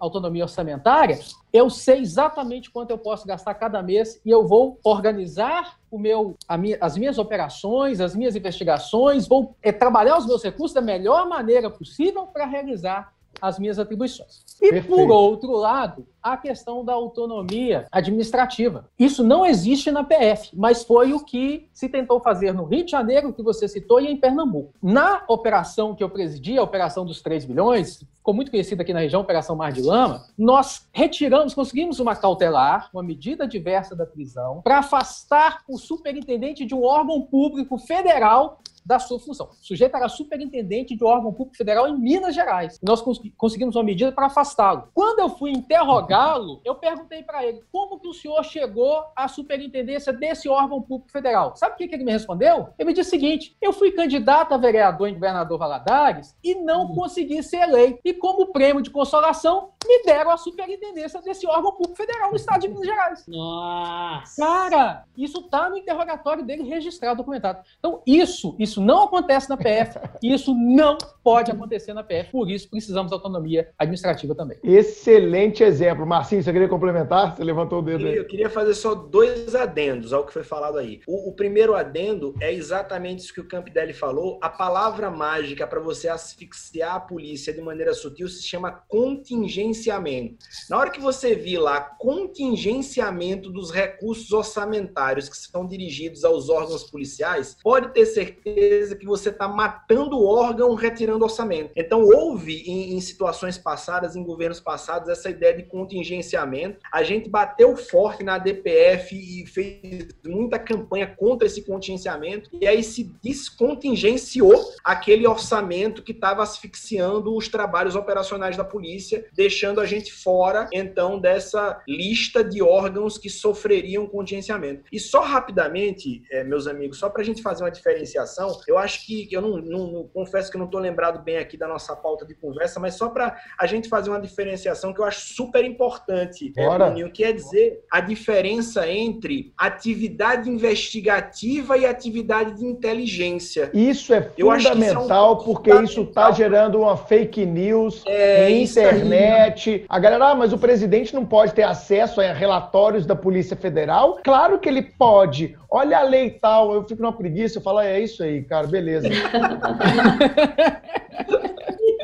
autonomia 0.00 0.44
orçamentária, 0.44 1.18
eu 1.52 1.68
sei 1.68 2.00
exatamente 2.00 2.70
quanto 2.70 2.90
eu 2.90 2.98
posso 2.98 3.26
gastar 3.26 3.54
cada 3.54 3.82
mês 3.82 4.20
e 4.24 4.30
eu 4.30 4.46
vou 4.46 4.78
organizar 4.82 5.78
o 5.90 5.98
meu, 5.98 6.36
minha, 6.58 6.78
as 6.80 6.96
minhas 6.96 7.18
operações, 7.18 8.00
as 8.00 8.14
minhas 8.14 8.36
investigações, 8.36 9.26
vou 9.26 9.54
é, 9.62 9.72
trabalhar 9.72 10.18
os 10.18 10.26
meus 10.26 10.42
recursos 10.42 10.74
da 10.74 10.80
melhor 10.80 11.28
maneira 11.28 11.70
possível 11.70 12.26
para 12.26 12.44
realizar 12.44 13.12
as 13.40 13.58
minhas 13.58 13.78
atribuições. 13.78 14.44
E, 14.60 14.70
Perfeito. 14.70 14.88
por 14.88 15.10
outro 15.10 15.52
lado, 15.52 16.06
a 16.22 16.36
questão 16.36 16.84
da 16.84 16.92
autonomia 16.92 17.86
administrativa. 17.90 18.88
Isso 18.98 19.22
não 19.22 19.46
existe 19.46 19.90
na 19.90 20.04
PF, 20.04 20.50
mas 20.54 20.82
foi 20.82 21.12
o 21.12 21.24
que 21.24 21.68
se 21.72 21.88
tentou 21.88 22.20
fazer 22.20 22.52
no 22.52 22.64
Rio 22.64 22.84
de 22.84 22.90
Janeiro, 22.90 23.32
que 23.32 23.42
você 23.42 23.68
citou, 23.68 24.00
e 24.00 24.08
em 24.08 24.16
Pernambuco. 24.16 24.74
Na 24.82 25.22
operação 25.28 25.94
que 25.94 26.02
eu 26.02 26.10
presidi, 26.10 26.58
a 26.58 26.62
Operação 26.62 27.04
dos 27.04 27.22
3 27.22 27.44
bilhões, 27.44 28.04
ficou 28.16 28.34
muito 28.34 28.50
conhecida 28.50 28.82
aqui 28.82 28.92
na 28.92 29.00
região, 29.00 29.22
Operação 29.22 29.56
Mar 29.56 29.72
de 29.72 29.80
Lama, 29.80 30.26
nós 30.36 30.86
retiramos, 30.92 31.54
conseguimos 31.54 31.98
uma 31.98 32.14
cautelar, 32.14 32.90
uma 32.92 33.02
medida 33.02 33.48
diversa 33.48 33.96
da 33.96 34.04
prisão, 34.04 34.60
para 34.62 34.80
afastar 34.80 35.62
o 35.66 35.78
superintendente 35.78 36.66
de 36.66 36.74
um 36.74 36.82
órgão 36.84 37.22
público 37.22 37.78
federal 37.78 38.60
da 38.88 38.98
sua 38.98 39.20
função. 39.20 39.50
O 39.50 39.54
sujeito 39.66 39.94
era 39.94 40.08
superintendente 40.08 40.96
de 40.96 41.04
órgão 41.04 41.30
público 41.30 41.58
federal 41.58 41.86
em 41.86 41.98
Minas 41.98 42.34
Gerais. 42.34 42.80
nós 42.82 43.02
cons 43.02 43.20
conseguimos 43.36 43.76
uma 43.76 43.84
medida 43.84 44.10
para 44.10 44.26
afastá-lo. 44.26 44.88
Quando 44.94 45.18
eu 45.18 45.28
fui 45.28 45.50
interrogá-lo, 45.50 46.62
eu 46.64 46.74
perguntei 46.74 47.22
para 47.22 47.44
ele 47.44 47.62
como 47.70 48.00
que 48.00 48.08
o 48.08 48.14
senhor 48.14 48.42
chegou 48.44 49.04
à 49.14 49.28
superintendência 49.28 50.10
desse 50.10 50.48
órgão 50.48 50.80
público 50.80 51.12
federal. 51.12 51.54
Sabe 51.54 51.74
o 51.74 51.76
que, 51.76 51.86
que 51.86 51.94
ele 51.94 52.04
me 52.04 52.12
respondeu? 52.12 52.68
Ele 52.78 52.86
me 52.86 52.94
disse 52.94 53.08
o 53.08 53.10
seguinte: 53.10 53.54
eu 53.60 53.74
fui 53.74 53.90
candidato 53.90 54.54
a 54.54 54.56
vereador 54.56 55.08
em 55.08 55.14
governador 55.14 55.58
Valadares 55.58 56.34
e 56.42 56.54
não 56.54 56.86
hum. 56.86 56.94
consegui 56.94 57.42
ser 57.42 57.58
eleito. 57.58 58.00
E 58.02 58.14
como 58.14 58.46
prêmio 58.52 58.82
de 58.82 58.90
consolação, 58.90 59.72
me 59.84 60.02
deram 60.04 60.30
a 60.30 60.38
superintendência 60.38 61.20
desse 61.20 61.46
órgão 61.46 61.72
público 61.72 61.96
federal 61.96 62.30
no 62.30 62.36
estado 62.36 62.62
de 62.62 62.68
Minas 62.68 62.86
Gerais. 62.86 63.24
Nossa! 63.28 64.42
Cara, 64.42 65.04
isso 65.16 65.40
está 65.40 65.68
no 65.68 65.76
interrogatório 65.76 66.44
dele 66.44 66.62
registrado, 66.62 67.18
documentado. 67.18 67.60
Então, 67.78 68.02
isso, 68.06 68.56
isso 68.58 68.77
isso 68.78 68.80
não 68.80 69.02
acontece 69.02 69.48
na 69.48 69.56
PF 69.56 69.98
e 70.22 70.32
isso 70.32 70.54
não 70.54 70.96
pode 71.22 71.50
acontecer 71.50 71.92
na 71.92 72.02
PF. 72.02 72.30
Por 72.30 72.50
isso, 72.50 72.70
precisamos 72.70 73.10
de 73.10 73.14
autonomia 73.14 73.68
administrativa 73.76 74.34
também. 74.34 74.58
Excelente 74.62 75.62
exemplo. 75.62 76.06
Marcinho, 76.06 76.42
você 76.42 76.52
queria 76.52 76.68
complementar? 76.68 77.36
Você 77.36 77.44
levantou 77.44 77.80
o 77.80 77.82
dedo 77.82 78.06
aí. 78.06 78.16
Eu 78.16 78.26
queria 78.26 78.48
fazer 78.48 78.74
só 78.74 78.94
dois 78.94 79.54
adendos 79.54 80.12
ao 80.12 80.24
que 80.24 80.32
foi 80.32 80.44
falado 80.44 80.78
aí. 80.78 81.00
O, 81.06 81.30
o 81.30 81.32
primeiro 81.32 81.74
adendo 81.74 82.34
é 82.40 82.52
exatamente 82.52 83.24
isso 83.24 83.34
que 83.34 83.40
o 83.40 83.48
Campidelli 83.48 83.92
falou. 83.92 84.38
A 84.40 84.48
palavra 84.48 85.10
mágica 85.10 85.66
para 85.66 85.80
você 85.80 86.08
asfixiar 86.08 86.94
a 86.94 87.00
polícia 87.00 87.52
de 87.52 87.60
maneira 87.60 87.92
sutil 87.92 88.28
se 88.28 88.42
chama 88.42 88.82
contingenciamento. 88.88 90.36
Na 90.70 90.78
hora 90.78 90.90
que 90.90 91.00
você 91.00 91.34
vir 91.34 91.58
lá 91.58 91.80
contingenciamento 91.80 93.50
dos 93.50 93.70
recursos 93.70 94.32
orçamentários 94.32 95.28
que 95.28 95.36
são 95.36 95.66
dirigidos 95.66 96.24
aos 96.24 96.48
órgãos 96.48 96.84
policiais, 96.84 97.56
pode 97.62 97.92
ter 97.92 98.06
certeza 98.06 98.57
que 98.98 99.06
você 99.06 99.30
está 99.30 99.48
matando 99.48 100.18
o 100.18 100.26
órgão 100.26 100.74
retirando 100.74 101.24
orçamento. 101.24 101.70
Então, 101.76 102.02
houve 102.02 102.62
em, 102.66 102.94
em, 102.94 103.00
situações 103.00 103.56
passadas, 103.58 104.16
em 104.16 104.22
governos 104.22 104.60
passados, 104.60 105.08
essa 105.08 105.30
ideia 105.30 105.56
de 105.56 105.64
contingenciamento. 105.64 106.78
A 106.92 107.02
gente 107.02 107.28
bateu 107.28 107.76
forte 107.76 108.22
na 108.22 108.38
DPF 108.38 109.14
e 109.14 109.46
fez 109.46 110.08
muita 110.26 110.58
campanha 110.58 111.06
contra 111.06 111.46
esse 111.46 111.62
contingenciamento, 111.62 112.50
e 112.60 112.66
aí 112.66 112.82
se 112.82 113.04
descontingenciou 113.22 114.72
aquele 114.84 115.26
orçamento 115.26 116.02
que 116.02 116.12
estava 116.12 116.42
asfixiando 116.42 117.34
os 117.34 117.48
trabalhos 117.48 117.94
operacionais 117.94 118.56
da 118.56 118.64
polícia, 118.64 119.24
deixando 119.34 119.80
a 119.80 119.86
gente 119.86 120.12
fora, 120.12 120.68
então, 120.72 121.18
dessa 121.18 121.80
lista 121.86 122.42
de 122.42 122.62
órgãos 122.62 123.18
que 123.18 123.30
sofreriam 123.30 124.06
contingenciamento. 124.06 124.84
E 124.92 124.98
só 124.98 125.20
rapidamente, 125.20 126.22
é, 126.30 126.44
meus 126.44 126.66
amigos, 126.66 126.98
só 126.98 127.08
para 127.08 127.22
a 127.22 127.24
gente 127.24 127.42
fazer 127.42 127.64
uma 127.64 127.70
diferenciação, 127.70 128.47
eu 128.66 128.78
acho 128.78 129.06
que 129.06 129.28
eu 129.30 129.40
não, 129.40 129.58
não, 129.58 129.92
não 129.92 130.04
confesso 130.08 130.50
que 130.50 130.56
eu 130.56 130.60
não 130.60 130.66
estou 130.66 130.80
lembrado 130.80 131.22
bem 131.22 131.38
aqui 131.38 131.56
da 131.56 131.68
nossa 131.68 131.94
pauta 131.94 132.24
de 132.26 132.34
conversa, 132.34 132.80
mas 132.80 132.94
só 132.94 133.08
para 133.08 133.36
a 133.58 133.66
gente 133.66 133.88
fazer 133.88 134.10
uma 134.10 134.20
diferenciação 134.20 134.92
que 134.92 135.00
eu 135.00 135.04
acho 135.04 135.34
super 135.34 135.64
importante, 135.64 136.52
é, 136.56 136.68
Bruninho, 136.68 137.10
que 137.10 137.24
é 137.24 137.32
dizer 137.32 137.84
a 137.90 138.00
diferença 138.00 138.88
entre 138.88 139.52
atividade 139.56 140.48
investigativa 140.48 141.76
e 141.76 141.86
atividade 141.86 142.56
de 142.56 142.64
inteligência. 142.64 143.70
Isso 143.72 144.12
é 144.12 144.22
fundamental 144.22 145.04
isso 145.04 145.12
é 145.12 145.20
um 145.20 145.36
porque 145.36 145.74
isso 145.82 146.02
está 146.02 146.30
gerando 146.30 146.80
uma 146.80 146.96
fake 146.96 147.44
news 147.44 148.02
é, 148.06 148.50
internet. 148.50 149.84
A 149.88 149.98
galera, 149.98 150.28
ah, 150.28 150.34
mas 150.34 150.52
o 150.52 150.58
presidente 150.58 151.14
não 151.14 151.24
pode 151.24 151.52
ter 151.52 151.62
acesso 151.62 152.20
a 152.20 152.32
relatórios 152.32 153.06
da 153.06 153.16
Polícia 153.16 153.56
Federal? 153.56 154.18
Claro 154.22 154.58
que 154.58 154.68
ele 154.68 154.82
pode. 154.82 155.56
Olha 155.70 155.98
a 155.98 156.02
lei 156.02 156.30
tal. 156.30 156.72
Eu 156.72 156.84
fico 156.84 157.02
numa 157.02 157.12
preguiça, 157.12 157.58
eu 157.58 157.62
falo, 157.62 157.78
ah, 157.78 157.86
é 157.86 158.00
isso 158.00 158.22
aí, 158.22 158.37
cara, 158.42 158.66
beleza. 158.66 159.08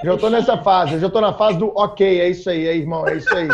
já 0.05 0.17
tô 0.17 0.31
nessa 0.31 0.57
fase, 0.59 0.99
já 0.99 1.09
tô 1.09 1.21
na 1.21 1.33
fase 1.33 1.59
do 1.59 1.73
ok, 1.77 2.21
é 2.21 2.29
isso 2.29 2.49
aí, 2.51 2.67
é 2.67 2.77
irmão, 2.77 3.07
é 3.07 3.17
isso 3.17 3.35
aí. 3.35 3.49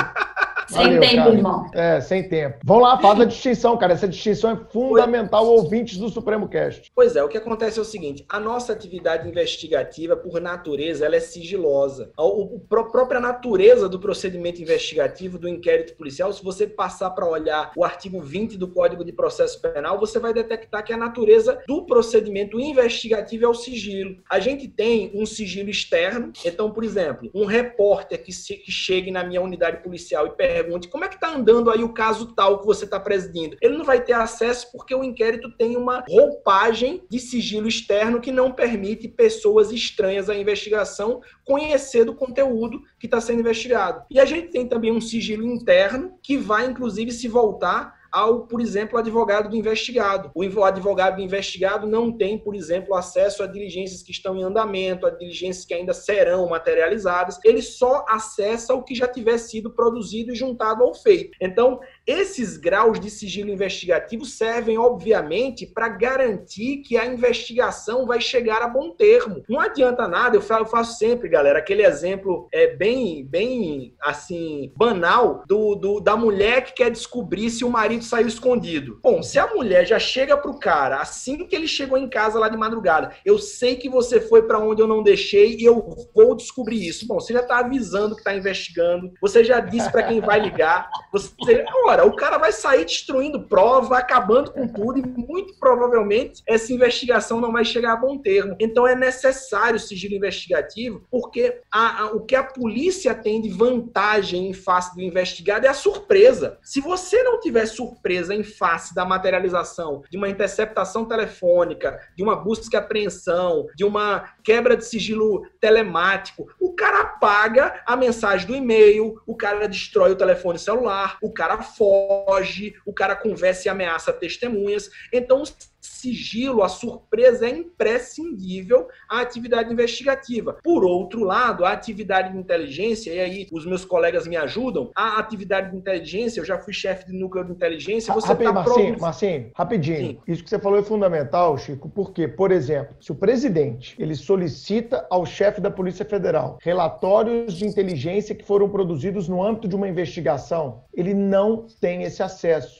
Sem 0.70 0.84
Valeu, 0.84 1.00
tempo, 1.00 1.16
cara. 1.16 1.34
irmão. 1.34 1.66
É, 1.74 2.00
sem 2.00 2.28
tempo. 2.28 2.58
Vamos 2.62 2.84
lá, 2.84 2.98
faz 2.98 3.20
a 3.20 3.24
distinção, 3.24 3.76
cara. 3.76 3.92
Essa 3.92 4.06
distinção 4.06 4.52
é 4.52 4.56
fundamental, 4.72 5.44
pois... 5.44 5.64
ouvintes 5.64 5.98
do 5.98 6.08
Supremo 6.08 6.48
Cast. 6.48 6.92
Pois 6.94 7.16
é, 7.16 7.24
o 7.24 7.28
que 7.28 7.36
acontece 7.36 7.80
é 7.80 7.82
o 7.82 7.84
seguinte: 7.84 8.24
a 8.28 8.38
nossa 8.38 8.72
atividade 8.72 9.28
investigativa, 9.28 10.16
por 10.16 10.40
natureza, 10.40 11.04
ela 11.04 11.16
é 11.16 11.20
sigilosa. 11.20 12.12
A, 12.16 12.22
a 12.22 12.82
própria 12.84 13.18
natureza 13.18 13.88
do 13.88 13.98
procedimento 13.98 14.62
investigativo, 14.62 15.38
do 15.40 15.48
inquérito 15.48 15.96
policial, 15.96 16.32
se 16.32 16.42
você 16.42 16.68
passar 16.68 17.10
para 17.10 17.26
olhar 17.26 17.72
o 17.76 17.84
artigo 17.84 18.20
20 18.20 18.56
do 18.56 18.68
Código 18.68 19.04
de 19.04 19.12
Processo 19.12 19.60
Penal, 19.60 19.98
você 19.98 20.20
vai 20.20 20.32
detectar 20.32 20.84
que 20.84 20.92
a 20.92 20.96
natureza 20.96 21.60
do 21.66 21.84
procedimento 21.84 22.60
investigativo 22.60 23.44
é 23.44 23.48
o 23.48 23.54
sigilo. 23.54 24.18
A 24.30 24.38
gente 24.38 24.68
tem 24.68 25.10
um 25.14 25.26
sigilo 25.26 25.68
externo, 25.68 26.32
então, 26.44 26.70
por 26.70 26.84
exemplo, 26.84 27.28
um 27.34 27.44
repórter 27.44 28.22
que, 28.22 28.32
se, 28.32 28.54
que 28.54 28.70
chegue 28.70 29.10
na 29.10 29.24
minha 29.24 29.42
unidade 29.42 29.82
policial 29.82 30.28
e 30.28 30.30
pergunte 30.30 30.59
pergunte 30.62 30.88
como 30.88 31.04
é 31.04 31.08
que 31.08 31.14
está 31.14 31.34
andando 31.34 31.70
aí 31.70 31.82
o 31.82 31.92
caso 31.92 32.34
tal 32.34 32.60
que 32.60 32.66
você 32.66 32.84
está 32.84 33.00
presidindo. 33.00 33.56
Ele 33.60 33.76
não 33.76 33.84
vai 33.84 34.02
ter 34.02 34.12
acesso 34.12 34.70
porque 34.72 34.94
o 34.94 35.02
inquérito 35.02 35.50
tem 35.56 35.76
uma 35.76 36.04
roupagem 36.08 37.02
de 37.08 37.18
sigilo 37.18 37.66
externo 37.66 38.20
que 38.20 38.30
não 38.30 38.52
permite 38.52 39.08
pessoas 39.08 39.72
estranhas 39.72 40.28
à 40.28 40.34
investigação 40.34 41.20
conhecer 41.44 42.04
do 42.04 42.14
conteúdo 42.14 42.82
que 42.98 43.06
está 43.06 43.20
sendo 43.20 43.40
investigado. 43.40 44.04
E 44.10 44.20
a 44.20 44.24
gente 44.24 44.48
tem 44.48 44.66
também 44.66 44.92
um 44.92 45.00
sigilo 45.00 45.44
interno 45.44 46.18
que 46.22 46.36
vai, 46.36 46.66
inclusive, 46.66 47.10
se 47.10 47.26
voltar 47.26 47.99
ao, 48.10 48.46
por 48.46 48.60
exemplo, 48.60 48.98
advogado 48.98 49.48
do 49.48 49.56
investigado. 49.56 50.30
O 50.34 50.64
advogado 50.64 51.16
do 51.16 51.22
investigado 51.22 51.86
não 51.86 52.10
tem, 52.10 52.38
por 52.38 52.54
exemplo, 52.54 52.94
acesso 52.94 53.42
a 53.42 53.46
diligências 53.46 54.02
que 54.02 54.12
estão 54.12 54.36
em 54.36 54.42
andamento, 54.42 55.06
a 55.06 55.10
diligências 55.10 55.64
que 55.64 55.74
ainda 55.74 55.94
serão 55.94 56.48
materializadas. 56.48 57.38
Ele 57.44 57.62
só 57.62 58.04
acessa 58.08 58.74
o 58.74 58.82
que 58.82 58.94
já 58.94 59.06
tiver 59.06 59.38
sido 59.38 59.70
produzido 59.70 60.32
e 60.32 60.36
juntado 60.36 60.82
ao 60.82 60.94
feito. 60.94 61.36
Então, 61.40 61.80
esses 62.06 62.56
graus 62.56 62.98
de 62.98 63.10
sigilo 63.10 63.50
investigativo 63.50 64.24
servem, 64.24 64.78
obviamente, 64.78 65.66
para 65.66 65.88
garantir 65.88 66.78
que 66.78 66.96
a 66.96 67.06
investigação 67.06 68.06
vai 68.06 68.20
chegar 68.20 68.62
a 68.62 68.68
bom 68.68 68.90
termo. 68.90 69.42
Não 69.48 69.60
adianta 69.60 70.08
nada, 70.08 70.36
eu 70.36 70.42
faço 70.42 70.98
sempre, 70.98 71.28
galera, 71.28 71.58
aquele 71.58 71.84
exemplo 71.84 72.48
é 72.52 72.74
bem, 72.74 73.24
bem 73.24 73.94
assim, 74.00 74.72
banal 74.76 75.44
do, 75.46 75.74
do 75.74 76.00
da 76.00 76.16
mulher 76.16 76.64
que 76.64 76.74
quer 76.74 76.90
descobrir 76.90 77.50
se 77.50 77.64
o 77.64 77.70
marido 77.70 78.04
saiu 78.04 78.26
escondido. 78.26 78.98
Bom, 79.02 79.22
se 79.22 79.38
a 79.38 79.46
mulher 79.54 79.86
já 79.86 79.98
chega 79.98 80.36
pro 80.36 80.58
cara 80.58 81.00
assim 81.00 81.46
que 81.46 81.54
ele 81.54 81.68
chegou 81.68 81.98
em 81.98 82.08
casa 82.08 82.38
lá 82.38 82.48
de 82.48 82.56
madrugada, 82.56 83.12
eu 83.24 83.38
sei 83.38 83.76
que 83.76 83.88
você 83.88 84.20
foi 84.20 84.42
para 84.42 84.58
onde 84.58 84.82
eu 84.82 84.86
não 84.86 85.02
deixei 85.02 85.56
e 85.56 85.64
eu 85.64 85.96
vou 86.14 86.34
descobrir 86.34 86.86
isso. 86.86 87.06
Bom, 87.06 87.20
você 87.20 87.32
já 87.32 87.42
tá 87.42 87.58
avisando 87.58 88.16
que 88.16 88.24
tá 88.24 88.34
investigando, 88.34 89.12
você 89.20 89.44
já 89.44 89.60
disse 89.60 89.90
para 89.90 90.02
quem 90.04 90.20
vai 90.20 90.40
ligar. 90.40 90.88
Você, 91.12 91.64
ora, 91.84 91.99
o 92.02 92.16
cara 92.16 92.38
vai 92.38 92.52
sair 92.52 92.84
destruindo 92.84 93.46
prova, 93.46 93.98
acabando 93.98 94.52
com 94.52 94.66
tudo 94.66 94.98
e 94.98 95.02
muito 95.02 95.54
provavelmente 95.58 96.42
essa 96.46 96.72
investigação 96.72 97.40
não 97.40 97.52
vai 97.52 97.64
chegar 97.64 97.92
a 97.92 97.96
bom 97.96 98.18
termo. 98.18 98.56
Então 98.60 98.86
é 98.86 98.94
necessário 98.94 99.76
o 99.76 99.80
sigilo 99.80 100.14
investigativo, 100.14 101.02
porque 101.10 101.60
a, 101.70 102.02
a, 102.02 102.06
o 102.12 102.24
que 102.24 102.34
a 102.34 102.42
polícia 102.42 103.14
tem 103.14 103.40
de 103.40 103.48
vantagem 103.48 104.48
em 104.48 104.52
face 104.52 104.94
do 104.94 105.02
investigado 105.02 105.66
é 105.66 105.68
a 105.68 105.74
surpresa. 105.74 106.58
Se 106.62 106.80
você 106.80 107.22
não 107.22 107.40
tiver 107.40 107.66
surpresa 107.66 108.34
em 108.34 108.42
face 108.42 108.94
da 108.94 109.04
materialização 109.04 110.02
de 110.10 110.16
uma 110.16 110.28
interceptação 110.28 111.04
telefônica, 111.04 111.98
de 112.16 112.22
uma 112.22 112.36
busca 112.36 112.76
e 112.76 112.78
apreensão, 112.78 113.66
de 113.74 113.84
uma 113.84 114.34
quebra 114.42 114.76
de 114.76 114.84
sigilo 114.84 115.46
telemático, 115.60 116.48
o 116.60 116.74
cara 116.74 117.00
apaga 117.00 117.82
a 117.86 117.96
mensagem 117.96 118.46
do 118.46 118.54
e-mail, 118.54 119.20
o 119.26 119.36
cara 119.36 119.68
destrói 119.68 120.12
o 120.12 120.16
telefone 120.16 120.58
celular, 120.58 121.18
o 121.22 121.32
cara 121.32 121.62
foge, 121.80 122.74
o 122.84 122.92
cara 122.92 123.16
conversa 123.16 123.66
e 123.66 123.70
ameaça 123.70 124.12
testemunhas. 124.12 124.90
Então, 125.10 125.42
sigilo, 125.80 126.62
a 126.62 126.68
surpresa 126.68 127.46
é 127.46 127.50
imprescindível 127.50 128.88
à 129.08 129.20
atividade 129.20 129.72
investigativa. 129.72 130.58
Por 130.62 130.84
outro 130.84 131.24
lado, 131.24 131.64
a 131.64 131.72
atividade 131.72 132.32
de 132.32 132.38
inteligência, 132.38 133.12
e 133.12 133.20
aí 133.20 133.48
os 133.52 133.64
meus 133.64 133.84
colegas 133.84 134.26
me 134.26 134.36
ajudam, 134.36 134.90
a 134.94 135.18
atividade 135.18 135.70
de 135.70 135.76
inteligência, 135.76 136.40
eu 136.40 136.44
já 136.44 136.58
fui 136.58 136.72
chefe 136.72 137.06
de 137.06 137.12
núcleo 137.12 137.44
de 137.44 137.52
inteligência, 137.52 138.12
você 138.12 138.32
está 138.32 138.52
Marcinho. 138.52 139.00
Marcinho, 139.00 139.50
rapidinho. 139.54 139.98
Sim. 139.98 140.18
Isso 140.26 140.44
que 140.44 140.50
você 140.50 140.58
falou 140.58 140.78
é 140.78 140.82
fundamental, 140.82 141.56
Chico, 141.56 141.88
porque, 141.88 142.28
por 142.28 142.50
exemplo, 142.50 142.94
se 143.00 143.12
o 143.12 143.14
presidente 143.14 143.94
ele 143.98 144.14
solicita 144.14 145.06
ao 145.10 145.24
chefe 145.24 145.60
da 145.60 145.70
Polícia 145.70 146.04
Federal 146.04 146.58
relatórios 146.60 147.54
de 147.54 147.66
inteligência 147.66 148.34
que 148.34 148.44
foram 148.44 148.68
produzidos 148.68 149.28
no 149.28 149.42
âmbito 149.42 149.68
de 149.68 149.76
uma 149.76 149.88
investigação, 149.88 150.82
ele 150.92 151.14
não 151.14 151.66
tem 151.80 152.02
esse 152.02 152.22
acesso 152.22 152.79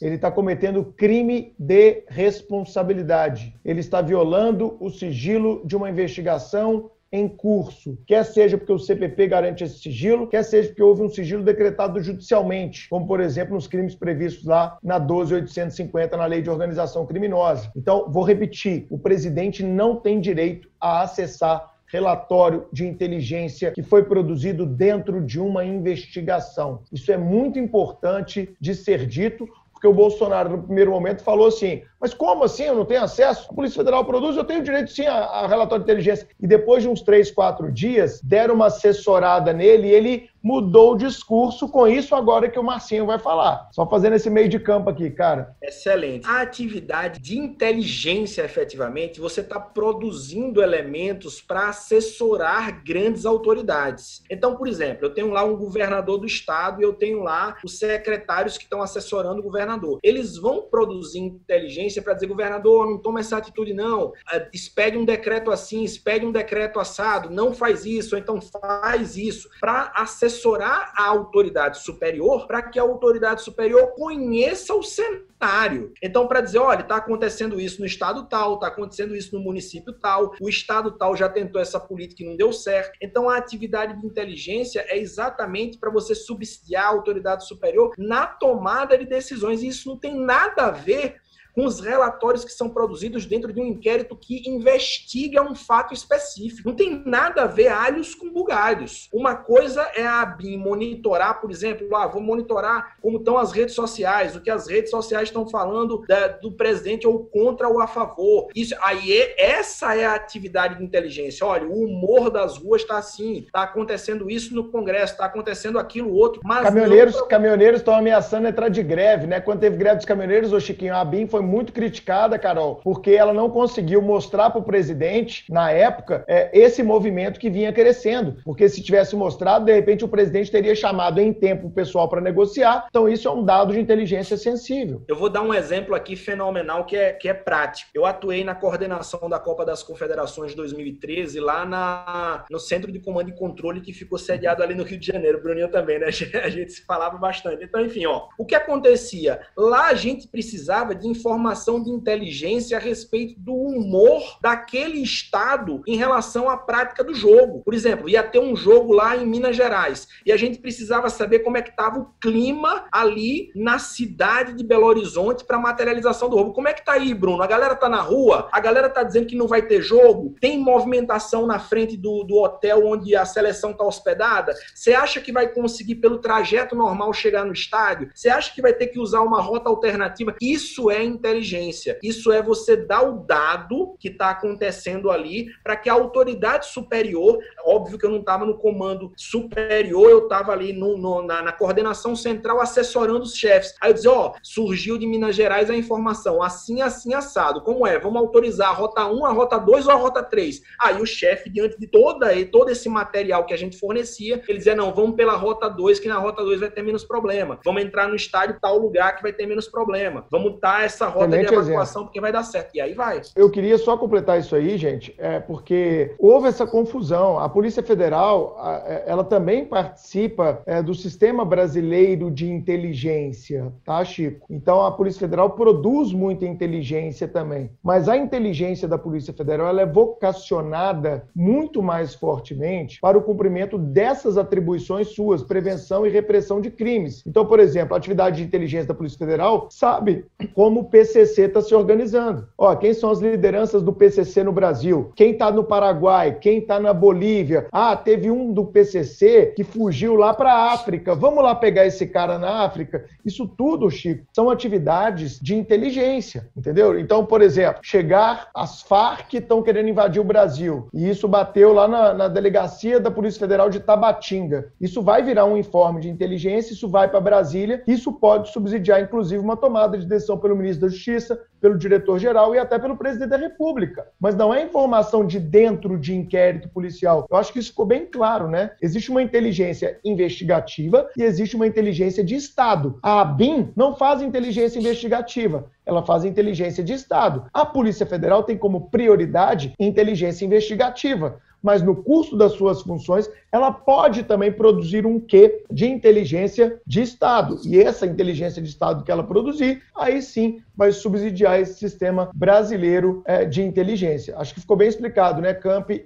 ele 0.00 0.16
está 0.16 0.30
cometendo 0.30 0.84
crime 0.84 1.54
de 1.58 2.04
responsabilidade. 2.08 3.54
Ele 3.64 3.80
está 3.80 4.00
violando 4.00 4.76
o 4.80 4.90
sigilo 4.90 5.62
de 5.64 5.76
uma 5.76 5.90
investigação 5.90 6.90
em 7.12 7.26
curso, 7.26 7.98
quer 8.06 8.24
seja 8.24 8.56
porque 8.56 8.72
o 8.72 8.78
CPP 8.78 9.26
garante 9.26 9.64
esse 9.64 9.80
sigilo, 9.80 10.28
quer 10.28 10.44
seja 10.44 10.68
porque 10.68 10.82
houve 10.82 11.02
um 11.02 11.08
sigilo 11.08 11.42
decretado 11.42 12.00
judicialmente, 12.00 12.88
como 12.88 13.04
por 13.04 13.18
exemplo 13.18 13.54
nos 13.54 13.66
crimes 13.66 13.96
previstos 13.96 14.44
lá 14.44 14.78
na 14.80 14.96
12850 14.96 16.16
na 16.16 16.26
Lei 16.26 16.40
de 16.40 16.48
Organização 16.48 17.04
Criminosa. 17.04 17.70
Então, 17.74 18.08
vou 18.08 18.22
repetir, 18.22 18.86
o 18.88 18.96
presidente 18.96 19.64
não 19.64 19.96
tem 19.96 20.20
direito 20.20 20.68
a 20.80 21.02
acessar 21.02 21.70
relatório 21.92 22.66
de 22.72 22.86
inteligência 22.86 23.72
que 23.72 23.82
foi 23.82 24.04
produzido 24.04 24.64
dentro 24.64 25.20
de 25.20 25.40
uma 25.40 25.64
investigação. 25.64 26.82
Isso 26.92 27.10
é 27.10 27.16
muito 27.16 27.58
importante 27.58 28.54
de 28.60 28.74
ser 28.74 29.06
dito, 29.06 29.48
porque 29.80 29.88
o 29.88 29.94
Bolsonaro, 29.94 30.50
no 30.50 30.62
primeiro 30.62 30.90
momento, 30.90 31.24
falou 31.24 31.48
assim: 31.48 31.82
mas 32.00 32.14
como 32.14 32.44
assim? 32.44 32.64
Eu 32.64 32.74
não 32.74 32.84
tenho 32.84 33.02
acesso? 33.02 33.46
A 33.50 33.54
Polícia 33.54 33.76
Federal 33.76 34.04
produz, 34.04 34.36
eu 34.36 34.44
tenho 34.44 34.62
direito 34.62 34.90
sim 34.90 35.06
a, 35.06 35.16
a 35.16 35.46
relatório 35.46 35.84
de 35.84 35.90
inteligência. 35.90 36.26
E 36.40 36.46
depois 36.46 36.82
de 36.82 36.88
uns 36.88 37.02
três, 37.02 37.30
quatro 37.30 37.70
dias, 37.70 38.20
deram 38.22 38.54
uma 38.54 38.66
assessorada 38.66 39.52
nele 39.52 39.88
e 39.88 39.92
ele 39.92 40.30
mudou 40.42 40.94
o 40.94 40.96
discurso 40.96 41.68
com 41.68 41.86
isso 41.86 42.14
agora 42.14 42.48
que 42.48 42.58
o 42.58 42.62
Marcinho 42.62 43.04
vai 43.04 43.18
falar. 43.18 43.68
Só 43.72 43.86
fazendo 43.86 44.16
esse 44.16 44.30
meio 44.30 44.48
de 44.48 44.58
campo 44.58 44.88
aqui, 44.88 45.10
cara. 45.10 45.54
Excelente. 45.62 46.26
A 46.26 46.40
atividade 46.40 47.20
de 47.20 47.38
inteligência, 47.38 48.42
efetivamente, 48.42 49.20
você 49.20 49.42
está 49.42 49.60
produzindo 49.60 50.62
elementos 50.62 51.42
para 51.42 51.68
assessorar 51.68 52.82
grandes 52.82 53.26
autoridades. 53.26 54.22
Então, 54.30 54.56
por 54.56 54.66
exemplo, 54.66 55.04
eu 55.04 55.12
tenho 55.12 55.30
lá 55.30 55.44
um 55.44 55.56
governador 55.56 56.18
do 56.18 56.26
estado 56.26 56.80
e 56.80 56.84
eu 56.84 56.94
tenho 56.94 57.22
lá 57.22 57.56
os 57.62 57.78
secretários 57.78 58.56
que 58.56 58.64
estão 58.64 58.80
assessorando 58.80 59.40
o 59.40 59.44
governador. 59.44 59.98
Eles 60.02 60.38
vão 60.38 60.62
produzir 60.62 61.18
inteligência 61.18 61.89
para 61.98 62.14
dizer, 62.14 62.26
governador, 62.26 62.86
não 62.86 62.98
toma 62.98 63.20
essa 63.20 63.38
atitude, 63.38 63.72
não. 63.72 64.12
É, 64.32 64.48
expede 64.52 64.98
um 64.98 65.04
decreto 65.04 65.50
assim, 65.50 65.82
expede 65.82 66.26
um 66.26 66.32
decreto 66.32 66.78
assado, 66.78 67.30
não 67.30 67.54
faz 67.54 67.86
isso, 67.86 68.16
então 68.16 68.40
faz 68.40 69.16
isso, 69.16 69.48
para 69.60 69.92
assessorar 69.96 70.92
a 70.96 71.06
autoridade 71.06 71.82
superior, 71.82 72.46
para 72.46 72.62
que 72.62 72.78
a 72.78 72.82
autoridade 72.82 73.42
superior 73.42 73.94
conheça 73.96 74.74
o 74.74 74.82
cenário. 74.82 75.92
Então, 76.02 76.26
para 76.28 76.40
dizer, 76.40 76.58
olha, 76.58 76.82
está 76.82 76.96
acontecendo 76.96 77.58
isso 77.58 77.80
no 77.80 77.86
estado 77.86 78.26
tal, 78.26 78.54
está 78.54 78.66
acontecendo 78.66 79.16
isso 79.16 79.34
no 79.34 79.42
município 79.42 79.92
tal, 79.92 80.34
o 80.40 80.48
estado 80.48 80.92
tal 80.92 81.16
já 81.16 81.28
tentou 81.28 81.60
essa 81.60 81.80
política 81.80 82.22
e 82.22 82.26
não 82.26 82.36
deu 82.36 82.52
certo. 82.52 82.96
Então, 83.00 83.28
a 83.28 83.36
atividade 83.36 83.98
de 83.98 84.06
inteligência 84.06 84.84
é 84.88 84.98
exatamente 84.98 85.78
para 85.78 85.90
você 85.90 86.14
subsidiar 86.14 86.84
a 86.84 86.88
autoridade 86.88 87.46
superior 87.46 87.92
na 87.96 88.26
tomada 88.26 88.98
de 88.98 89.06
decisões. 89.06 89.62
E 89.62 89.68
isso 89.68 89.88
não 89.88 89.96
tem 89.96 90.14
nada 90.14 90.66
a 90.66 90.70
ver 90.70 91.16
com 91.54 91.64
os 91.64 91.80
relatórios 91.80 92.44
que 92.44 92.52
são 92.52 92.68
produzidos 92.68 93.26
dentro 93.26 93.52
de 93.52 93.60
um 93.60 93.66
inquérito 93.66 94.16
que 94.16 94.48
investiga 94.48 95.42
um 95.42 95.54
fato 95.54 95.92
específico. 95.94 96.68
Não 96.68 96.76
tem 96.76 97.02
nada 97.04 97.42
a 97.42 97.46
ver 97.46 97.68
alhos 97.68 98.14
com 98.14 98.30
bugalhos. 98.30 99.08
Uma 99.12 99.34
coisa 99.34 99.82
é 99.94 100.06
a 100.06 100.22
ABIN 100.22 100.56
monitorar, 100.56 101.40
por 101.40 101.50
exemplo, 101.50 101.94
ah, 101.96 102.06
vou 102.06 102.22
monitorar 102.22 102.96
como 103.00 103.18
estão 103.18 103.38
as 103.38 103.52
redes 103.52 103.74
sociais, 103.74 104.36
o 104.36 104.40
que 104.40 104.50
as 104.50 104.68
redes 104.68 104.90
sociais 104.90 105.28
estão 105.28 105.48
falando 105.48 106.04
da, 106.06 106.28
do 106.28 106.52
presidente 106.52 107.06
ou 107.06 107.24
contra 107.24 107.68
ou 107.68 107.80
a 107.80 107.86
favor. 107.86 108.48
Isso 108.54 108.74
aí 108.82 109.12
é, 109.12 109.50
essa 109.52 109.94
é 109.94 110.04
a 110.04 110.14
atividade 110.14 110.78
de 110.78 110.84
inteligência. 110.84 111.46
Olha, 111.46 111.66
o 111.66 111.84
humor 111.84 112.30
das 112.30 112.58
ruas 112.58 112.82
está 112.82 112.98
assim, 112.98 113.44
está 113.46 113.62
acontecendo 113.62 114.30
isso 114.30 114.54
no 114.54 114.70
Congresso, 114.70 115.12
está 115.12 115.26
acontecendo 115.26 115.78
aquilo 115.78 116.12
outro. 116.12 116.40
Mas 116.44 116.64
caminhoneiros, 116.64 117.14
não... 117.14 117.28
caminhoneiros 117.28 117.80
estão 117.80 117.94
ameaçando 117.94 118.48
entrar 118.48 118.68
de 118.68 118.82
greve, 118.82 119.26
né? 119.26 119.40
Quando 119.40 119.60
teve 119.60 119.76
greve 119.76 119.96
dos 119.96 120.06
caminhoneiros, 120.06 120.52
o 120.52 120.60
Chiquinho, 120.60 120.94
a 120.94 121.00
ABIN 121.00 121.26
foi 121.40 121.42
muito 121.42 121.72
criticada, 121.72 122.38
Carol, 122.38 122.76
porque 122.84 123.12
ela 123.12 123.32
não 123.32 123.48
conseguiu 123.48 124.02
mostrar 124.02 124.50
para 124.50 124.60
o 124.60 124.64
presidente, 124.64 125.44
na 125.50 125.70
época, 125.70 126.22
é, 126.28 126.50
esse 126.52 126.82
movimento 126.82 127.40
que 127.40 127.48
vinha 127.48 127.72
crescendo. 127.72 128.36
Porque 128.44 128.68
se 128.68 128.82
tivesse 128.82 129.16
mostrado, 129.16 129.64
de 129.64 129.72
repente 129.72 130.04
o 130.04 130.08
presidente 130.08 130.50
teria 130.50 130.74
chamado 130.74 131.18
em 131.18 131.32
tempo 131.32 131.68
o 131.68 131.70
pessoal 131.70 132.08
para 132.08 132.20
negociar. 132.20 132.86
Então, 132.90 133.08
isso 133.08 133.26
é 133.26 133.30
um 133.30 133.42
dado 133.42 133.72
de 133.72 133.80
inteligência 133.80 134.36
sensível. 134.36 135.02
Eu 135.08 135.16
vou 135.16 135.30
dar 135.30 135.40
um 135.40 135.54
exemplo 135.54 135.94
aqui 135.94 136.14
fenomenal 136.14 136.84
que 136.84 136.96
é, 136.96 137.12
que 137.12 137.28
é 137.28 137.34
prático. 137.34 137.90
Eu 137.94 138.04
atuei 138.04 138.44
na 138.44 138.54
coordenação 138.54 139.28
da 139.28 139.38
Copa 139.38 139.64
das 139.64 139.82
Confederações 139.82 140.50
de 140.50 140.56
2013, 140.58 141.40
lá 141.40 141.64
na, 141.64 142.44
no 142.50 142.58
Centro 142.58 142.92
de 142.92 143.00
Comando 143.00 143.30
e 143.30 143.34
Controle, 143.34 143.80
que 143.80 143.92
ficou 143.92 144.18
sediado 144.18 144.62
ali 144.62 144.74
no 144.74 144.84
Rio 144.84 144.98
de 144.98 145.06
Janeiro. 145.06 145.40
Bruninho 145.42 145.70
também, 145.70 145.98
né? 145.98 146.08
A 146.44 146.50
gente 146.50 146.72
se 146.72 146.84
falava 146.84 147.16
bastante. 147.16 147.64
Então, 147.64 147.80
enfim, 147.80 148.04
ó, 148.04 148.28
o 148.36 148.44
que 148.44 148.54
acontecia? 148.54 149.40
Lá 149.56 149.88
a 149.88 149.94
gente 149.94 150.28
precisava 150.28 150.94
de 150.94 151.08
informações 151.08 151.29
informação 151.30 151.80
de 151.80 151.90
inteligência 151.90 152.76
a 152.76 152.80
respeito 152.80 153.38
do 153.38 153.54
humor 153.54 154.38
daquele 154.42 155.00
estado 155.00 155.80
em 155.86 155.96
relação 155.96 156.50
à 156.50 156.56
prática 156.56 157.04
do 157.04 157.14
jogo. 157.14 157.62
Por 157.62 157.72
exemplo, 157.72 158.08
ia 158.08 158.22
ter 158.22 158.40
um 158.40 158.56
jogo 158.56 158.92
lá 158.92 159.16
em 159.16 159.24
Minas 159.24 159.54
Gerais 159.54 160.08
e 160.26 160.32
a 160.32 160.36
gente 160.36 160.58
precisava 160.58 161.08
saber 161.08 161.40
como 161.40 161.56
é 161.56 161.62
que 161.62 161.70
estava 161.70 162.00
o 162.00 162.06
clima 162.20 162.86
ali 162.90 163.52
na 163.54 163.78
cidade 163.78 164.54
de 164.54 164.64
Belo 164.64 164.86
Horizonte 164.86 165.44
para 165.44 165.58
materialização 165.58 166.28
do 166.28 166.36
jogo. 166.36 166.52
Como 166.52 166.66
é 166.66 166.72
que 166.72 166.84
tá 166.84 166.94
aí, 166.94 167.14
Bruno? 167.14 167.42
A 167.42 167.46
galera 167.46 167.76
tá 167.76 167.88
na 167.88 168.00
rua? 168.00 168.48
A 168.50 168.58
galera 168.58 168.88
tá 168.88 169.04
dizendo 169.04 169.26
que 169.26 169.36
não 169.36 169.46
vai 169.46 169.62
ter 169.62 169.80
jogo? 169.80 170.34
Tem 170.40 170.58
movimentação 170.58 171.46
na 171.46 171.60
frente 171.60 171.96
do, 171.96 172.24
do 172.24 172.38
hotel 172.38 172.86
onde 172.86 173.14
a 173.14 173.24
seleção 173.24 173.72
tá 173.72 173.84
hospedada? 173.84 174.52
Você 174.74 174.92
acha 174.92 175.20
que 175.20 175.30
vai 175.30 175.48
conseguir 175.48 175.96
pelo 175.96 176.18
trajeto 176.18 176.74
normal 176.74 177.12
chegar 177.12 177.44
no 177.44 177.52
estádio? 177.52 178.10
Você 178.12 178.28
acha 178.28 178.52
que 178.52 178.60
vai 178.60 178.72
ter 178.72 178.88
que 178.88 178.98
usar 178.98 179.20
uma 179.20 179.40
rota 179.40 179.68
alternativa? 179.68 180.34
Isso 180.40 180.90
é 180.90 181.04
inteligência. 181.20 181.98
Isso 182.02 182.32
é 182.32 182.42
você 182.42 182.76
dar 182.76 183.02
o 183.02 183.24
dado 183.24 183.94
que 183.98 184.08
está 184.08 184.30
acontecendo 184.30 185.10
ali 185.10 185.48
para 185.62 185.76
que 185.76 185.88
a 185.88 185.92
autoridade 185.92 186.66
superior, 186.66 187.38
óbvio 187.64 187.98
que 187.98 188.06
eu 188.06 188.10
não 188.10 188.20
estava 188.20 188.44
no 188.44 188.58
comando 188.58 189.12
superior, 189.16 190.10
eu 190.10 190.24
estava 190.24 190.52
ali 190.52 190.72
no, 190.72 190.96
no, 190.96 191.22
na, 191.22 191.42
na, 191.42 191.52
coordenação 191.52 192.16
central 192.16 192.60
assessorando 192.60 193.22
os 193.22 193.34
chefes. 193.34 193.74
Aí 193.80 193.90
eu 193.90 193.94
dizia, 193.94 194.10
ó, 194.10 194.34
surgiu 194.42 194.96
de 194.96 195.06
Minas 195.06 195.36
Gerais 195.36 195.70
a 195.70 195.76
informação, 195.76 196.42
assim, 196.42 196.80
assim, 196.80 197.12
assado. 197.12 197.62
Como 197.62 197.86
é? 197.86 197.98
Vamos 197.98 198.20
autorizar 198.20 198.70
a 198.70 198.72
rota 198.72 199.06
1, 199.06 199.26
a 199.26 199.32
rota 199.32 199.58
2 199.58 199.86
ou 199.86 199.92
a 199.92 199.96
rota 199.96 200.22
3? 200.22 200.62
Aí 200.80 201.00
o 201.00 201.06
chefe, 201.06 201.50
diante 201.50 201.78
de 201.78 201.86
toda, 201.86 202.28
todo 202.46 202.70
esse 202.70 202.88
material 202.88 203.44
que 203.44 203.52
a 203.52 203.58
gente 203.58 203.78
fornecia, 203.78 204.42
ele 204.48 204.58
dizia, 204.58 204.74
não, 204.74 204.94
vamos 204.94 205.16
pela 205.16 205.34
rota 205.34 205.68
2, 205.68 206.00
que 206.00 206.08
na 206.08 206.18
rota 206.18 206.42
2 206.42 206.60
vai 206.60 206.70
ter 206.70 206.82
menos 206.82 207.04
problema. 207.04 207.58
Vamos 207.64 207.82
entrar 207.82 208.08
no 208.08 208.16
estádio 208.16 208.58
tal 208.60 208.78
lugar 208.78 209.16
que 209.16 209.22
vai 209.22 209.32
ter 209.32 209.46
menos 209.46 209.68
problema. 209.68 210.26
Vamos 210.30 210.58
dar 210.60 210.84
essa 210.84 211.06
rota 211.10 211.26
Excelente 211.26 211.48
de 211.48 211.54
evacuação, 211.54 211.82
exemplo. 211.82 212.04
porque 212.04 212.20
vai 212.20 212.32
dar 212.32 212.42
certo. 212.42 212.74
E 212.74 212.80
aí 212.80 212.94
vai. 212.94 213.20
Eu 213.36 213.50
queria 213.50 213.78
só 213.78 213.96
completar 213.96 214.38
isso 214.38 214.54
aí, 214.56 214.76
gente, 214.76 215.14
é 215.18 215.38
porque 215.38 216.14
houve 216.18 216.48
essa 216.48 216.66
confusão. 216.66 217.38
A 217.38 217.48
Polícia 217.48 217.82
Federal, 217.82 218.56
é, 218.86 219.04
ela 219.06 219.24
também 219.24 219.64
participa 219.64 220.62
é, 220.66 220.82
do 220.82 220.94
sistema 220.94 221.44
brasileiro 221.44 222.30
de 222.30 222.50
inteligência, 222.50 223.72
tá, 223.84 224.04
Chico? 224.04 224.46
Então 224.50 224.84
a 224.84 224.92
Polícia 224.92 225.20
Federal 225.20 225.50
produz 225.50 226.12
muita 226.12 226.44
inteligência 226.44 227.28
também. 227.28 227.70
Mas 227.82 228.08
a 228.08 228.16
inteligência 228.16 228.88
da 228.88 228.98
Polícia 228.98 229.32
Federal 229.32 229.68
ela 229.68 229.82
é 229.82 229.86
vocacionada 229.86 231.24
muito 231.34 231.82
mais 231.82 232.14
fortemente 232.14 233.00
para 233.00 233.18
o 233.18 233.22
cumprimento 233.22 233.78
dessas 233.78 234.36
atribuições 234.36 235.08
suas, 235.08 235.42
prevenção 235.42 236.06
e 236.06 236.10
repressão 236.10 236.60
de 236.60 236.70
crimes. 236.70 237.22
Então, 237.26 237.44
por 237.46 237.60
exemplo, 237.60 237.94
a 237.94 237.98
atividade 237.98 238.36
de 238.38 238.42
inteligência 238.42 238.88
da 238.88 238.94
Polícia 238.94 239.18
Federal 239.18 239.68
sabe 239.70 240.24
como 240.54 240.84
PCC 241.00 241.44
está 241.44 241.62
se 241.62 241.74
organizando. 241.74 242.46
Ó, 242.58 242.74
quem 242.74 242.92
são 242.92 243.10
as 243.10 243.20
lideranças 243.20 243.82
do 243.82 243.90
PCC 243.90 244.44
no 244.44 244.52
Brasil? 244.52 245.10
Quem 245.16 245.30
está 245.32 245.50
no 245.50 245.64
Paraguai? 245.64 246.36
Quem 246.38 246.58
está 246.58 246.78
na 246.78 246.92
Bolívia? 246.92 247.66
Ah, 247.72 247.96
teve 247.96 248.30
um 248.30 248.52
do 248.52 248.66
PCC 248.66 249.54
que 249.56 249.64
fugiu 249.64 250.14
lá 250.14 250.34
para 250.34 250.52
a 250.52 250.74
África. 250.74 251.14
Vamos 251.14 251.42
lá 251.42 251.54
pegar 251.54 251.86
esse 251.86 252.06
cara 252.06 252.38
na 252.38 252.64
África. 252.64 253.06
Isso 253.24 253.46
tudo, 253.46 253.90
Chico, 253.90 254.26
são 254.30 254.50
atividades 254.50 255.40
de 255.40 255.54
inteligência, 255.54 256.50
entendeu? 256.54 256.98
Então, 256.98 257.24
por 257.24 257.40
exemplo, 257.40 257.80
chegar 257.82 258.50
as 258.54 258.82
Farc 258.82 259.32
estão 259.32 259.62
querendo 259.62 259.88
invadir 259.88 260.20
o 260.20 260.24
Brasil 260.24 260.88
e 260.92 261.08
isso 261.08 261.26
bateu 261.26 261.72
lá 261.72 261.88
na, 261.88 262.12
na 262.12 262.28
delegacia 262.28 263.00
da 263.00 263.10
Polícia 263.10 263.40
Federal 263.40 263.70
de 263.70 263.80
Tabatinga. 263.80 264.70
Isso 264.78 265.00
vai 265.00 265.22
virar 265.22 265.46
um 265.46 265.56
informe 265.56 266.02
de 266.02 266.10
inteligência, 266.10 266.74
isso 266.74 266.88
vai 266.88 267.08
para 267.08 267.20
Brasília, 267.20 267.82
isso 267.86 268.12
pode 268.12 268.52
subsidiar, 268.52 269.00
inclusive, 269.00 269.42
uma 269.42 269.56
tomada 269.56 269.96
de 269.96 270.06
decisão 270.06 270.36
pelo 270.36 270.56
ministro 270.56 270.86
da 270.86 270.89
Justiça, 270.90 271.40
pelo 271.60 271.76
diretor-geral 271.76 272.54
e 272.54 272.58
até 272.58 272.78
pelo 272.78 272.96
presidente 272.96 273.30
da 273.30 273.36
República. 273.36 274.06
Mas 274.18 274.34
não 274.34 274.52
é 274.52 274.64
informação 274.64 275.26
de 275.26 275.38
dentro 275.38 275.98
de 275.98 276.14
inquérito 276.14 276.68
policial. 276.68 277.26
Eu 277.30 277.36
acho 277.36 277.52
que 277.52 277.58
isso 277.58 277.70
ficou 277.70 277.86
bem 277.86 278.06
claro, 278.06 278.48
né? 278.48 278.72
Existe 278.80 279.10
uma 279.10 279.22
inteligência 279.22 279.98
investigativa 280.04 281.08
e 281.16 281.22
existe 281.22 281.56
uma 281.56 281.66
inteligência 281.66 282.24
de 282.24 282.34
Estado. 282.34 282.98
A 283.02 283.20
ABIN 283.20 283.72
não 283.76 283.94
faz 283.94 284.22
inteligência 284.22 284.78
investigativa, 284.78 285.66
ela 285.84 286.02
faz 286.02 286.24
inteligência 286.24 286.82
de 286.82 286.92
Estado. 286.92 287.44
A 287.52 287.64
Polícia 287.66 288.06
Federal 288.06 288.42
tem 288.42 288.56
como 288.56 288.90
prioridade 288.90 289.74
inteligência 289.78 290.44
investigativa 290.44 291.40
mas 291.62 291.82
no 291.82 291.94
curso 291.94 292.36
das 292.36 292.52
suas 292.52 292.82
funções, 292.82 293.30
ela 293.52 293.72
pode 293.72 294.22
também 294.22 294.52
produzir 294.52 295.04
um 295.06 295.18
quê 295.18 295.64
de 295.70 295.86
inteligência 295.86 296.80
de 296.86 297.02
Estado. 297.02 297.60
E 297.64 297.80
essa 297.80 298.06
inteligência 298.06 298.62
de 298.62 298.68
Estado 298.68 299.04
que 299.04 299.10
ela 299.10 299.24
produzir, 299.24 299.82
aí 299.96 300.22
sim 300.22 300.62
vai 300.76 300.92
subsidiar 300.92 301.60
esse 301.60 301.74
sistema 301.74 302.30
brasileiro 302.34 303.22
é, 303.26 303.44
de 303.44 303.62
inteligência. 303.62 304.38
Acho 304.38 304.54
que 304.54 304.60
ficou 304.60 304.76
bem 304.76 304.88
explicado, 304.88 305.42
né, 305.42 305.52
Camp 305.52 305.90
e 305.90 306.02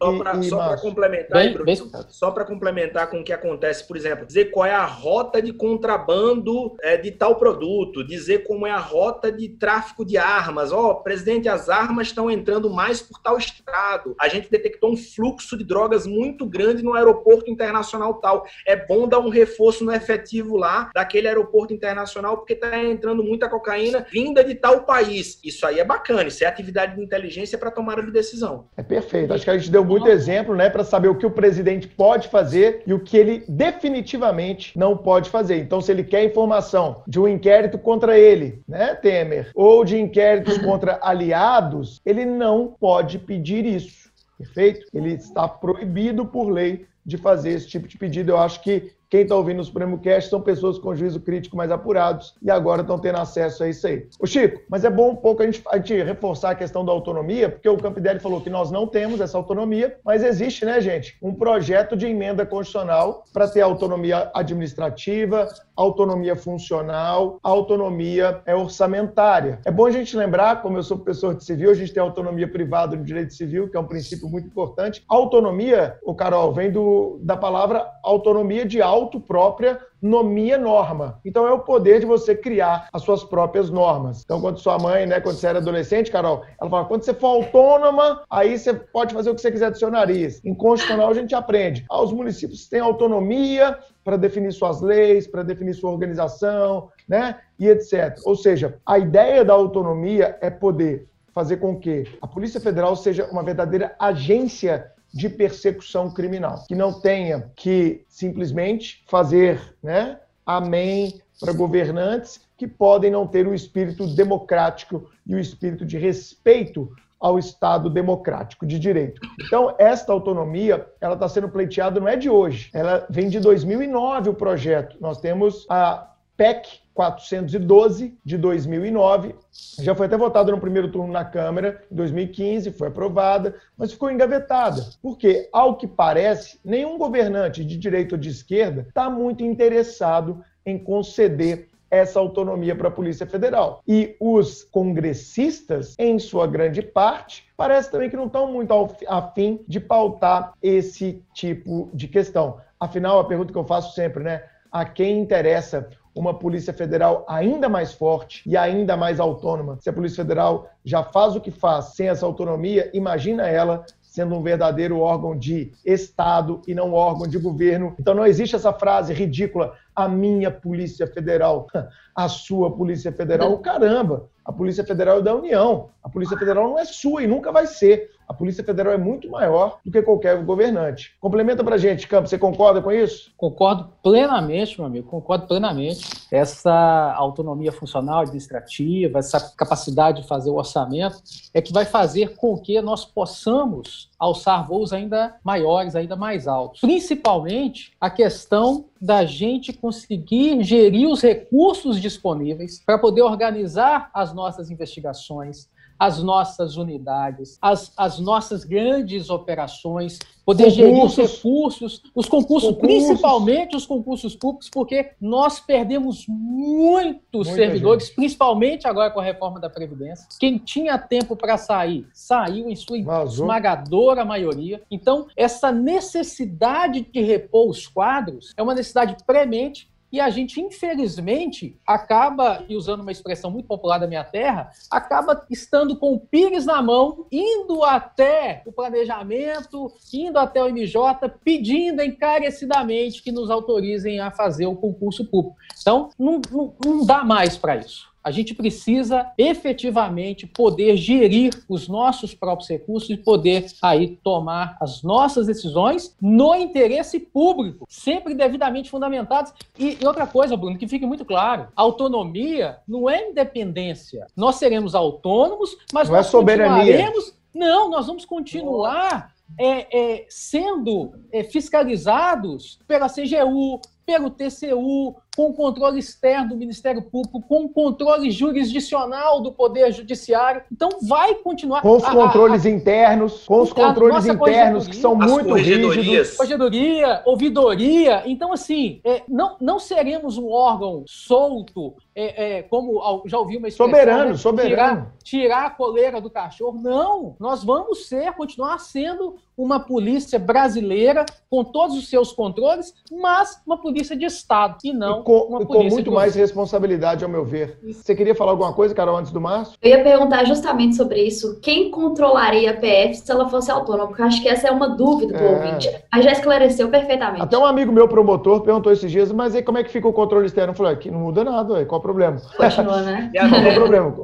Só 0.48 0.58
para 0.58 0.76
complementar, 0.78 1.42
bem, 1.42 1.52
Bruno, 1.52 1.64
bem... 1.64 1.76
só 2.08 2.30
para 2.30 2.44
complementar 2.44 3.08
com 3.08 3.20
o 3.20 3.24
que 3.24 3.32
acontece, 3.32 3.86
por 3.86 3.96
exemplo, 3.96 4.26
dizer 4.26 4.46
qual 4.50 4.66
é 4.66 4.74
a 4.74 4.84
rota 4.84 5.40
de 5.40 5.52
contrabando 5.52 6.74
é, 6.82 6.96
de 6.96 7.12
tal 7.12 7.36
produto, 7.36 8.04
dizer 8.04 8.44
como 8.44 8.66
é 8.66 8.70
a 8.70 8.78
rota 8.78 9.30
de 9.30 9.48
tráfico 9.48 10.04
de 10.04 10.16
armas. 10.16 10.72
Ó, 10.72 10.90
oh, 10.90 10.94
presidente, 10.96 11.48
as 11.48 11.68
armas 11.68 12.08
estão 12.08 12.28
entrando 12.28 12.68
mais 12.68 13.00
por 13.00 13.20
tal 13.20 13.38
estado. 13.38 14.16
A 14.20 14.28
gente 14.28 14.50
detectou 14.50 14.92
um 14.92 14.96
fluxo 14.96 15.56
de 15.56 15.62
drogas 15.62 16.04
muito 16.04 16.44
grande 16.46 16.82
no 16.82 16.94
aeroporto 16.94 17.33
internacional 17.46 18.14
tal. 18.14 18.46
É 18.66 18.76
bom 18.76 19.08
dar 19.08 19.18
um 19.18 19.28
reforço 19.28 19.84
no 19.84 19.92
efetivo 19.92 20.56
lá 20.56 20.90
daquele 20.94 21.28
aeroporto 21.28 21.72
internacional 21.72 22.36
porque 22.36 22.54
está 22.54 22.78
entrando 22.82 23.22
muita 23.22 23.48
cocaína 23.48 24.06
vinda 24.10 24.44
de 24.44 24.54
tal 24.54 24.84
país. 24.84 25.38
Isso 25.44 25.66
aí 25.66 25.78
é 25.78 25.84
bacana, 25.84 26.24
isso 26.24 26.44
é 26.44 26.46
atividade 26.46 26.96
de 26.96 27.02
inteligência 27.02 27.58
para 27.58 27.70
tomada 27.70 28.02
de 28.02 28.10
decisão. 28.10 28.66
É 28.76 28.82
perfeito. 28.82 29.32
Acho 29.32 29.44
que 29.44 29.50
a 29.50 29.58
gente 29.58 29.70
deu 29.70 29.84
muito 29.84 30.08
exemplo, 30.08 30.54
né, 30.54 30.70
para 30.70 30.84
saber 30.84 31.08
o 31.08 31.16
que 31.16 31.26
o 31.26 31.30
presidente 31.30 31.88
pode 31.88 32.28
fazer 32.28 32.82
e 32.86 32.92
o 32.92 33.00
que 33.00 33.16
ele 33.16 33.44
definitivamente 33.48 34.78
não 34.78 34.96
pode 34.96 35.30
fazer. 35.30 35.56
Então, 35.56 35.80
se 35.80 35.92
ele 35.92 36.04
quer 36.04 36.24
informação 36.24 37.02
de 37.06 37.20
um 37.20 37.28
inquérito 37.28 37.78
contra 37.78 38.18
ele, 38.18 38.62
né, 38.66 38.94
Temer, 38.94 39.50
ou 39.54 39.84
de 39.84 39.98
inquéritos 39.98 40.58
contra 40.62 40.98
aliados, 41.02 42.00
ele 42.04 42.24
não 42.24 42.68
pode 42.68 43.18
pedir 43.18 43.64
isso. 43.64 44.04
Perfeito? 44.38 44.86
Ele 44.92 45.12
está 45.12 45.48
proibido 45.48 46.26
por 46.26 46.48
lei 46.48 46.86
de 47.04 47.16
fazer 47.16 47.50
esse 47.50 47.68
tipo 47.68 47.86
de 47.86 47.98
pedido. 47.98 48.32
Eu 48.32 48.38
acho 48.38 48.62
que 48.62 48.92
quem 49.14 49.22
está 49.22 49.36
ouvindo 49.36 49.60
o 49.60 49.64
Supremo 49.64 49.96
Cast 50.00 50.28
são 50.28 50.40
pessoas 50.40 50.76
com 50.76 50.92
juízo 50.92 51.20
crítico 51.20 51.56
mais 51.56 51.70
apurados 51.70 52.34
e 52.42 52.50
agora 52.50 52.80
estão 52.80 52.98
tendo 52.98 53.18
acesso 53.18 53.62
a 53.62 53.68
isso 53.68 53.86
aí. 53.86 54.08
O 54.18 54.26
Chico, 54.26 54.62
mas 54.68 54.84
é 54.84 54.90
bom 54.90 55.10
um 55.10 55.14
pouco 55.14 55.40
a 55.40 55.46
gente, 55.46 55.62
a 55.70 55.76
gente 55.76 56.02
reforçar 56.02 56.50
a 56.50 56.54
questão 56.56 56.84
da 56.84 56.90
autonomia, 56.90 57.48
porque 57.48 57.68
o 57.68 57.76
Campidelli 57.76 58.18
falou 58.18 58.40
que 58.40 58.50
nós 58.50 58.72
não 58.72 58.88
temos 58.88 59.20
essa 59.20 59.38
autonomia, 59.38 59.96
mas 60.04 60.24
existe, 60.24 60.64
né, 60.64 60.80
gente, 60.80 61.16
um 61.22 61.32
projeto 61.32 61.96
de 61.96 62.06
emenda 62.06 62.44
constitucional 62.44 63.22
para 63.32 63.46
ter 63.46 63.60
autonomia 63.60 64.32
administrativa, 64.34 65.46
autonomia 65.76 66.34
funcional, 66.34 67.38
autonomia 67.40 68.42
é, 68.44 68.54
orçamentária. 68.56 69.60
É 69.64 69.70
bom 69.70 69.86
a 69.86 69.92
gente 69.92 70.16
lembrar, 70.16 70.60
como 70.60 70.76
eu 70.76 70.82
sou 70.82 70.98
professor 70.98 71.36
de 71.36 71.44
civil, 71.44 71.70
a 71.70 71.74
gente 71.74 71.92
tem 71.92 72.02
autonomia 72.02 72.48
privada 72.48 72.96
no 72.96 73.04
direito 73.04 73.32
civil, 73.32 73.68
que 73.68 73.76
é 73.76 73.80
um 73.80 73.86
princípio 73.86 74.28
muito 74.28 74.48
importante. 74.48 75.04
Autonomia, 75.08 75.98
o 76.02 76.16
Carol, 76.16 76.52
vem 76.52 76.72
do, 76.72 77.20
da 77.22 77.36
palavra 77.36 77.88
autonomia 78.02 78.64
de 78.64 78.82
auto 78.82 79.03
própria 79.20 79.80
nomia 80.00 80.58
norma. 80.58 81.18
Então 81.24 81.46
é 81.46 81.52
o 81.52 81.60
poder 81.60 82.00
de 82.00 82.06
você 82.06 82.36
criar 82.36 82.88
as 82.92 83.02
suas 83.02 83.24
próprias 83.24 83.70
normas. 83.70 84.22
Então 84.22 84.40
quando 84.40 84.58
sua 84.58 84.78
mãe, 84.78 85.06
né, 85.06 85.20
quando 85.20 85.36
você 85.36 85.46
era 85.46 85.58
adolescente, 85.58 86.10
Carol, 86.10 86.44
ela 86.60 86.70
fala, 86.70 86.84
quando 86.84 87.02
você 87.02 87.14
for 87.14 87.28
autônoma, 87.28 88.22
aí 88.28 88.58
você 88.58 88.74
pode 88.74 89.14
fazer 89.14 89.30
o 89.30 89.34
que 89.34 89.40
você 89.40 89.50
quiser 89.50 89.70
dicionarias. 89.70 90.40
Em 90.44 90.54
constitucional 90.54 91.10
a 91.10 91.14
gente 91.14 91.34
aprende. 91.34 91.84
Ah, 91.90 92.02
os 92.02 92.12
municípios 92.12 92.68
têm 92.68 92.80
autonomia 92.80 93.78
para 94.04 94.16
definir 94.16 94.52
suas 94.52 94.82
leis, 94.82 95.26
para 95.26 95.42
definir 95.42 95.74
sua 95.74 95.90
organização, 95.90 96.90
né, 97.08 97.38
e 97.58 97.68
etc. 97.68 98.18
Ou 98.24 98.36
seja, 98.36 98.78
a 98.84 98.98
ideia 98.98 99.44
da 99.44 99.54
autonomia 99.54 100.36
é 100.40 100.50
poder 100.50 101.08
fazer 101.34 101.56
com 101.56 101.78
que 101.78 102.04
a 102.22 102.26
Polícia 102.28 102.60
Federal 102.60 102.94
seja 102.94 103.26
uma 103.26 103.42
verdadeira 103.42 103.96
agência 103.98 104.92
de 105.14 105.28
persecução 105.28 106.10
criminal, 106.10 106.64
que 106.66 106.74
não 106.74 106.92
tenha 106.92 107.48
que 107.54 108.04
simplesmente 108.08 109.04
fazer, 109.06 109.76
né, 109.80 110.18
amém 110.44 111.20
para 111.40 111.52
governantes 111.52 112.40
que 112.56 112.66
podem 112.66 113.12
não 113.12 113.26
ter 113.26 113.46
o 113.46 113.54
espírito 113.54 114.08
democrático 114.08 115.08
e 115.24 115.36
o 115.36 115.38
espírito 115.38 115.86
de 115.86 115.98
respeito 115.98 116.90
ao 117.20 117.38
Estado 117.38 117.88
democrático 117.88 118.66
de 118.66 118.78
direito. 118.78 119.20
Então, 119.40 119.74
esta 119.78 120.12
autonomia, 120.12 120.86
ela 121.00 121.14
está 121.14 121.28
sendo 121.28 121.48
pleiteada 121.48 122.00
não 122.00 122.08
é 122.08 122.16
de 122.16 122.28
hoje, 122.28 122.70
ela 122.74 123.06
vem 123.08 123.28
de 123.28 123.38
2009 123.38 124.30
o 124.30 124.34
projeto. 124.34 124.96
Nós 125.00 125.20
temos 125.20 125.64
a 125.70 126.13
PEC 126.36 126.84
412 126.94 128.16
de 128.24 128.38
2009. 128.38 129.34
Já 129.80 129.94
foi 129.94 130.06
até 130.06 130.16
votada 130.16 130.52
no 130.52 130.60
primeiro 130.60 130.90
turno 130.90 131.12
na 131.12 131.24
Câmara, 131.24 131.82
em 131.90 131.94
2015, 131.94 132.70
foi 132.70 132.88
aprovada, 132.88 133.56
mas 133.76 133.92
ficou 133.92 134.10
engavetada. 134.10 134.84
Porque, 135.02 135.48
ao 135.52 135.76
que 135.76 135.86
parece, 135.86 136.58
nenhum 136.64 136.96
governante 136.96 137.64
de 137.64 137.76
direita 137.76 138.14
ou 138.14 138.20
de 138.20 138.28
esquerda 138.28 138.86
está 138.88 139.10
muito 139.10 139.42
interessado 139.42 140.44
em 140.64 140.78
conceder 140.78 141.68
essa 141.90 142.18
autonomia 142.18 142.74
para 142.74 142.88
a 142.88 142.92
Polícia 142.92 143.26
Federal. 143.26 143.80
E 143.86 144.16
os 144.18 144.64
congressistas, 144.64 145.94
em 145.98 146.18
sua 146.18 146.46
grande 146.46 146.82
parte, 146.82 147.46
parece 147.56 147.90
também 147.90 148.10
que 148.10 148.16
não 148.16 148.26
estão 148.26 148.50
muito 148.50 148.72
afim 149.06 149.60
de 149.68 149.78
pautar 149.78 150.54
esse 150.62 151.22
tipo 151.32 151.90
de 151.94 152.08
questão. 152.08 152.58
Afinal, 152.80 153.20
a 153.20 153.24
pergunta 153.24 153.52
que 153.52 153.58
eu 153.58 153.64
faço 153.64 153.94
sempre, 153.94 154.24
né? 154.24 154.42
A 154.72 154.84
quem 154.84 155.20
interessa 155.20 155.88
uma 156.14 156.34
Polícia 156.34 156.72
Federal 156.72 157.24
ainda 157.28 157.68
mais 157.68 157.92
forte 157.92 158.48
e 158.48 158.56
ainda 158.56 158.96
mais 158.96 159.18
autônoma. 159.18 159.78
Se 159.80 159.90
a 159.90 159.92
Polícia 159.92 160.22
Federal 160.22 160.70
já 160.84 161.02
faz 161.02 161.34
o 161.34 161.40
que 161.40 161.50
faz 161.50 161.94
sem 161.94 162.08
essa 162.08 162.24
autonomia, 162.24 162.90
imagina 162.94 163.48
ela 163.48 163.84
sendo 164.14 164.36
um 164.36 164.42
verdadeiro 164.42 165.00
órgão 165.00 165.36
de 165.36 165.72
Estado 165.84 166.62
e 166.68 166.74
não 166.74 166.92
órgão 166.92 167.26
de 167.26 167.36
governo. 167.36 167.96
Então 167.98 168.14
não 168.14 168.24
existe 168.24 168.54
essa 168.54 168.72
frase 168.72 169.12
ridícula, 169.12 169.74
a 169.92 170.08
minha 170.08 170.52
Polícia 170.52 171.04
Federal, 171.04 171.66
a 172.14 172.28
sua 172.28 172.70
Polícia 172.70 173.10
Federal. 173.10 173.58
Caramba, 173.58 174.28
a 174.44 174.52
Polícia 174.52 174.84
Federal 174.84 175.18
é 175.18 175.22
da 175.22 175.34
União. 175.34 175.88
A 176.00 176.08
Polícia 176.08 176.38
Federal 176.38 176.68
não 176.68 176.78
é 176.78 176.84
sua 176.84 177.24
e 177.24 177.26
nunca 177.26 177.50
vai 177.50 177.66
ser. 177.66 178.08
A 178.28 178.34
Polícia 178.34 178.64
Federal 178.64 178.92
é 178.92 178.98
muito 178.98 179.28
maior 179.30 179.78
do 179.84 179.90
que 179.90 180.02
qualquer 180.02 180.42
governante. 180.42 181.14
Complementa 181.20 181.62
para 181.62 181.76
gente, 181.76 182.08
Campos, 182.08 182.30
você 182.30 182.38
concorda 182.38 182.80
com 182.80 182.90
isso? 182.90 183.32
Concordo 183.36 183.90
plenamente, 184.02 184.78
meu 184.78 184.86
amigo, 184.86 185.08
concordo 185.08 185.46
plenamente. 185.46 186.04
Essa 186.30 187.14
autonomia 187.16 187.72
funcional, 187.72 188.20
administrativa, 188.20 189.18
essa 189.18 189.40
capacidade 189.56 190.22
de 190.22 190.28
fazer 190.28 190.50
o 190.50 190.56
orçamento 190.56 191.16
é 191.52 191.60
que 191.60 191.72
vai 191.72 191.84
fazer 191.84 192.34
com 192.36 192.58
que 192.58 192.80
nós 192.80 193.04
possamos 193.04 194.10
alçar 194.18 194.66
voos 194.66 194.92
ainda 194.92 195.36
maiores, 195.44 195.94
ainda 195.94 196.16
mais 196.16 196.48
altos. 196.48 196.80
Principalmente 196.80 197.92
a 198.00 198.08
questão 198.08 198.86
da 199.00 199.24
gente 199.24 199.72
conseguir 199.72 200.62
gerir 200.62 201.08
os 201.08 201.20
recursos 201.20 202.00
disponíveis 202.00 202.82
para 202.84 202.98
poder 202.98 203.22
organizar 203.22 204.10
as 204.14 204.32
nossas 204.32 204.70
investigações, 204.70 205.68
as 205.98 206.22
nossas 206.22 206.76
unidades, 206.76 207.58
as, 207.60 207.92
as 207.96 208.18
nossas 208.18 208.64
grandes 208.64 209.30
operações, 209.30 210.18
poder 210.44 210.64
concursos, 210.64 210.76
gerir 210.76 211.04
os 211.04 211.16
recursos, 211.16 212.02
os 212.14 212.26
concursos, 212.26 212.70
concursos, 212.70 212.76
principalmente 212.76 213.76
os 213.76 213.86
concursos 213.86 214.36
públicos, 214.36 214.68
porque 214.70 215.12
nós 215.20 215.60
perdemos 215.60 216.26
muitos 216.28 217.48
Muita 217.48 217.54
servidores, 217.54 218.06
gente. 218.06 218.16
principalmente 218.16 218.86
agora 218.86 219.10
com 219.10 219.20
a 219.20 219.24
reforma 219.24 219.58
da 219.58 219.70
Previdência. 219.70 220.26
Quem 220.38 220.58
tinha 220.58 220.98
tempo 220.98 221.36
para 221.36 221.56
sair, 221.56 222.06
saiu 222.12 222.68
em 222.68 222.76
sua 222.76 223.02
Vazou. 223.02 223.44
esmagadora 223.44 224.24
maioria. 224.24 224.82
Então, 224.90 225.26
essa 225.36 225.72
necessidade 225.72 227.00
de 227.02 227.20
repor 227.20 227.68
os 227.68 227.86
quadros 227.86 228.52
é 228.56 228.62
uma 228.62 228.74
necessidade 228.74 229.16
premente 229.26 229.88
e 230.14 230.20
a 230.20 230.30
gente, 230.30 230.60
infelizmente, 230.60 231.76
acaba, 231.84 232.62
e 232.68 232.76
usando 232.76 233.00
uma 233.00 233.10
expressão 233.10 233.50
muito 233.50 233.66
popular 233.66 233.98
da 233.98 234.06
minha 234.06 234.22
terra, 234.22 234.70
acaba 234.88 235.44
estando 235.50 235.96
com 235.96 236.14
o 236.14 236.20
pires 236.20 236.64
na 236.64 236.80
mão, 236.80 237.26
indo 237.32 237.82
até 237.82 238.62
o 238.64 238.70
planejamento, 238.70 239.92
indo 240.12 240.38
até 240.38 240.62
o 240.62 240.68
MJ, 240.68 241.28
pedindo 241.42 242.00
encarecidamente 242.00 243.24
que 243.24 243.32
nos 243.32 243.50
autorizem 243.50 244.20
a 244.20 244.30
fazer 244.30 244.66
o 244.66 244.76
concurso 244.76 245.24
público. 245.24 245.56
Então, 245.80 246.10
não, 246.16 246.40
não, 246.48 246.74
não 246.84 247.04
dá 247.04 247.24
mais 247.24 247.56
para 247.56 247.74
isso. 247.74 248.13
A 248.24 248.30
gente 248.30 248.54
precisa 248.54 249.30
efetivamente 249.36 250.46
poder 250.46 250.96
gerir 250.96 251.52
os 251.68 251.86
nossos 251.86 252.34
próprios 252.34 252.70
recursos 252.70 253.10
e 253.10 253.18
poder 253.18 253.66
aí 253.82 254.18
tomar 254.24 254.78
as 254.80 255.02
nossas 255.02 255.46
decisões 255.46 256.16
no 256.18 256.54
interesse 256.54 257.20
público, 257.20 257.84
sempre 257.86 258.34
devidamente 258.34 258.90
fundamentadas. 258.90 259.52
E, 259.78 259.98
e 260.00 260.06
outra 260.06 260.26
coisa, 260.26 260.56
Bruno, 260.56 260.78
que 260.78 260.88
fique 260.88 261.04
muito 261.04 261.24
claro: 261.24 261.68
autonomia 261.76 262.78
não 262.88 263.10
é 263.10 263.28
independência. 263.28 264.26
Nós 264.34 264.56
seremos 264.56 264.94
autônomos, 264.94 265.76
mas 265.92 266.08
não 266.08 266.16
é 266.16 266.18
nós 266.18 266.26
é 266.26 266.30
soberania. 266.30 267.12
Não, 267.54 267.88
nós 267.88 268.06
vamos 268.06 268.24
continuar 268.24 269.32
é, 269.58 270.14
é, 270.14 270.26
sendo 270.28 271.14
é, 271.30 271.44
fiscalizados 271.44 272.80
pela 272.88 273.08
CGU, 273.08 273.80
pelo 274.04 274.30
TCU, 274.30 275.16
com 275.36 275.50
o 275.50 275.54
controle 275.54 275.98
externo 275.98 276.50
do 276.50 276.56
Ministério 276.56 277.02
Público, 277.02 277.42
com 277.42 277.64
o 277.64 277.68
controle 277.68 278.30
jurisdicional 278.30 279.40
do 279.40 279.52
Poder 279.52 279.92
Judiciário. 279.92 280.62
Então, 280.70 280.88
vai 281.02 281.34
continuar. 281.34 281.82
Com 281.82 281.96
os 281.96 282.04
controles 282.04 282.64
a, 282.64 282.68
a, 282.68 282.72
internos, 282.72 283.44
com 283.44 283.62
os 283.62 283.72
controles 283.72 284.26
internos 284.26 284.86
que 284.86 284.96
são 284.96 285.14
muito 285.14 285.54
rígidos. 285.54 286.36
Corregedoria, 286.36 287.22
ouvidoria. 287.24 288.22
Então, 288.26 288.52
assim, 288.52 289.00
é, 289.04 289.22
não, 289.28 289.56
não 289.60 289.78
seremos 289.78 290.38
um 290.38 290.50
órgão 290.50 291.04
solto, 291.06 291.94
é, 292.14 292.58
é, 292.58 292.62
como 292.62 293.22
já 293.26 293.38
ouvi 293.38 293.56
uma 293.56 293.68
expressão. 293.68 293.86
Soberano, 293.86 294.30
né? 294.30 294.36
soberano. 294.36 294.74
Tirar, 294.74 295.14
tirar 295.22 295.66
a 295.66 295.70
coleira 295.70 296.20
do 296.20 296.30
cachorro. 296.30 296.80
Não, 296.80 297.36
nós 297.40 297.64
vamos 297.64 298.06
ser, 298.06 298.32
continuar 298.32 298.78
sendo 298.78 299.36
uma 299.56 299.80
polícia 299.80 300.38
brasileira 300.38 301.24
com 301.48 301.62
todos 301.62 301.96
os 301.96 302.08
seus 302.08 302.32
controles, 302.32 302.92
mas 303.10 303.60
uma 303.66 303.78
polícia 303.78 304.16
de 304.16 304.24
Estado 304.24 304.78
e 304.82 304.92
não 304.92 305.22
com, 305.22 305.38
uma 305.38 305.64
com 305.64 305.84
muito 305.84 306.10
mais 306.10 306.34
responsabilidade, 306.34 307.24
ao 307.24 307.30
meu 307.30 307.44
ver. 307.44 307.78
Você 307.82 308.14
queria 308.14 308.34
falar 308.34 308.52
alguma 308.52 308.72
coisa, 308.72 308.94
Carol, 308.94 309.16
antes 309.16 309.30
do 309.30 309.40
Márcio? 309.40 309.78
Eu 309.80 309.90
ia 309.90 310.02
perguntar 310.02 310.44
justamente 310.44 310.96
sobre 310.96 311.22
isso. 311.22 311.60
Quem 311.60 311.90
controlaria 311.90 312.72
a 312.72 312.74
PF 312.74 313.14
se 313.14 313.30
ela 313.30 313.48
fosse 313.48 313.70
autônoma? 313.70 314.08
Porque 314.08 314.22
eu 314.22 314.26
acho 314.26 314.42
que 314.42 314.48
essa 314.48 314.68
é 314.68 314.70
uma 314.70 314.88
dúvida 314.88 315.38
do 315.38 315.44
é. 315.44 315.50
ouvinte. 315.50 315.90
Mas 316.12 316.24
já 316.24 316.32
esclareceu 316.32 316.88
perfeitamente. 316.88 317.42
Até 317.42 317.56
um 317.56 317.66
amigo 317.66 317.92
meu, 317.92 318.08
promotor, 318.08 318.62
perguntou 318.62 318.92
esses 318.92 319.10
dias, 319.10 319.30
mas 319.30 319.54
aí 319.54 319.62
como 319.62 319.78
é 319.78 319.84
que 319.84 319.90
fica 319.90 320.08
o 320.08 320.12
controle 320.12 320.46
externo? 320.46 320.72
Eu 320.72 320.76
falei, 320.76 320.92
aqui 320.92 321.10
não 321.10 321.20
muda 321.20 321.44
nada, 321.44 321.78
aí, 321.78 321.86
qual 321.86 322.00
o 322.00 322.02
problema? 322.02 322.40
Continua, 322.56 323.02
né? 323.02 323.30
qual 323.38 323.62
é 323.62 323.70
o 323.70 323.74
problema? 323.74 324.14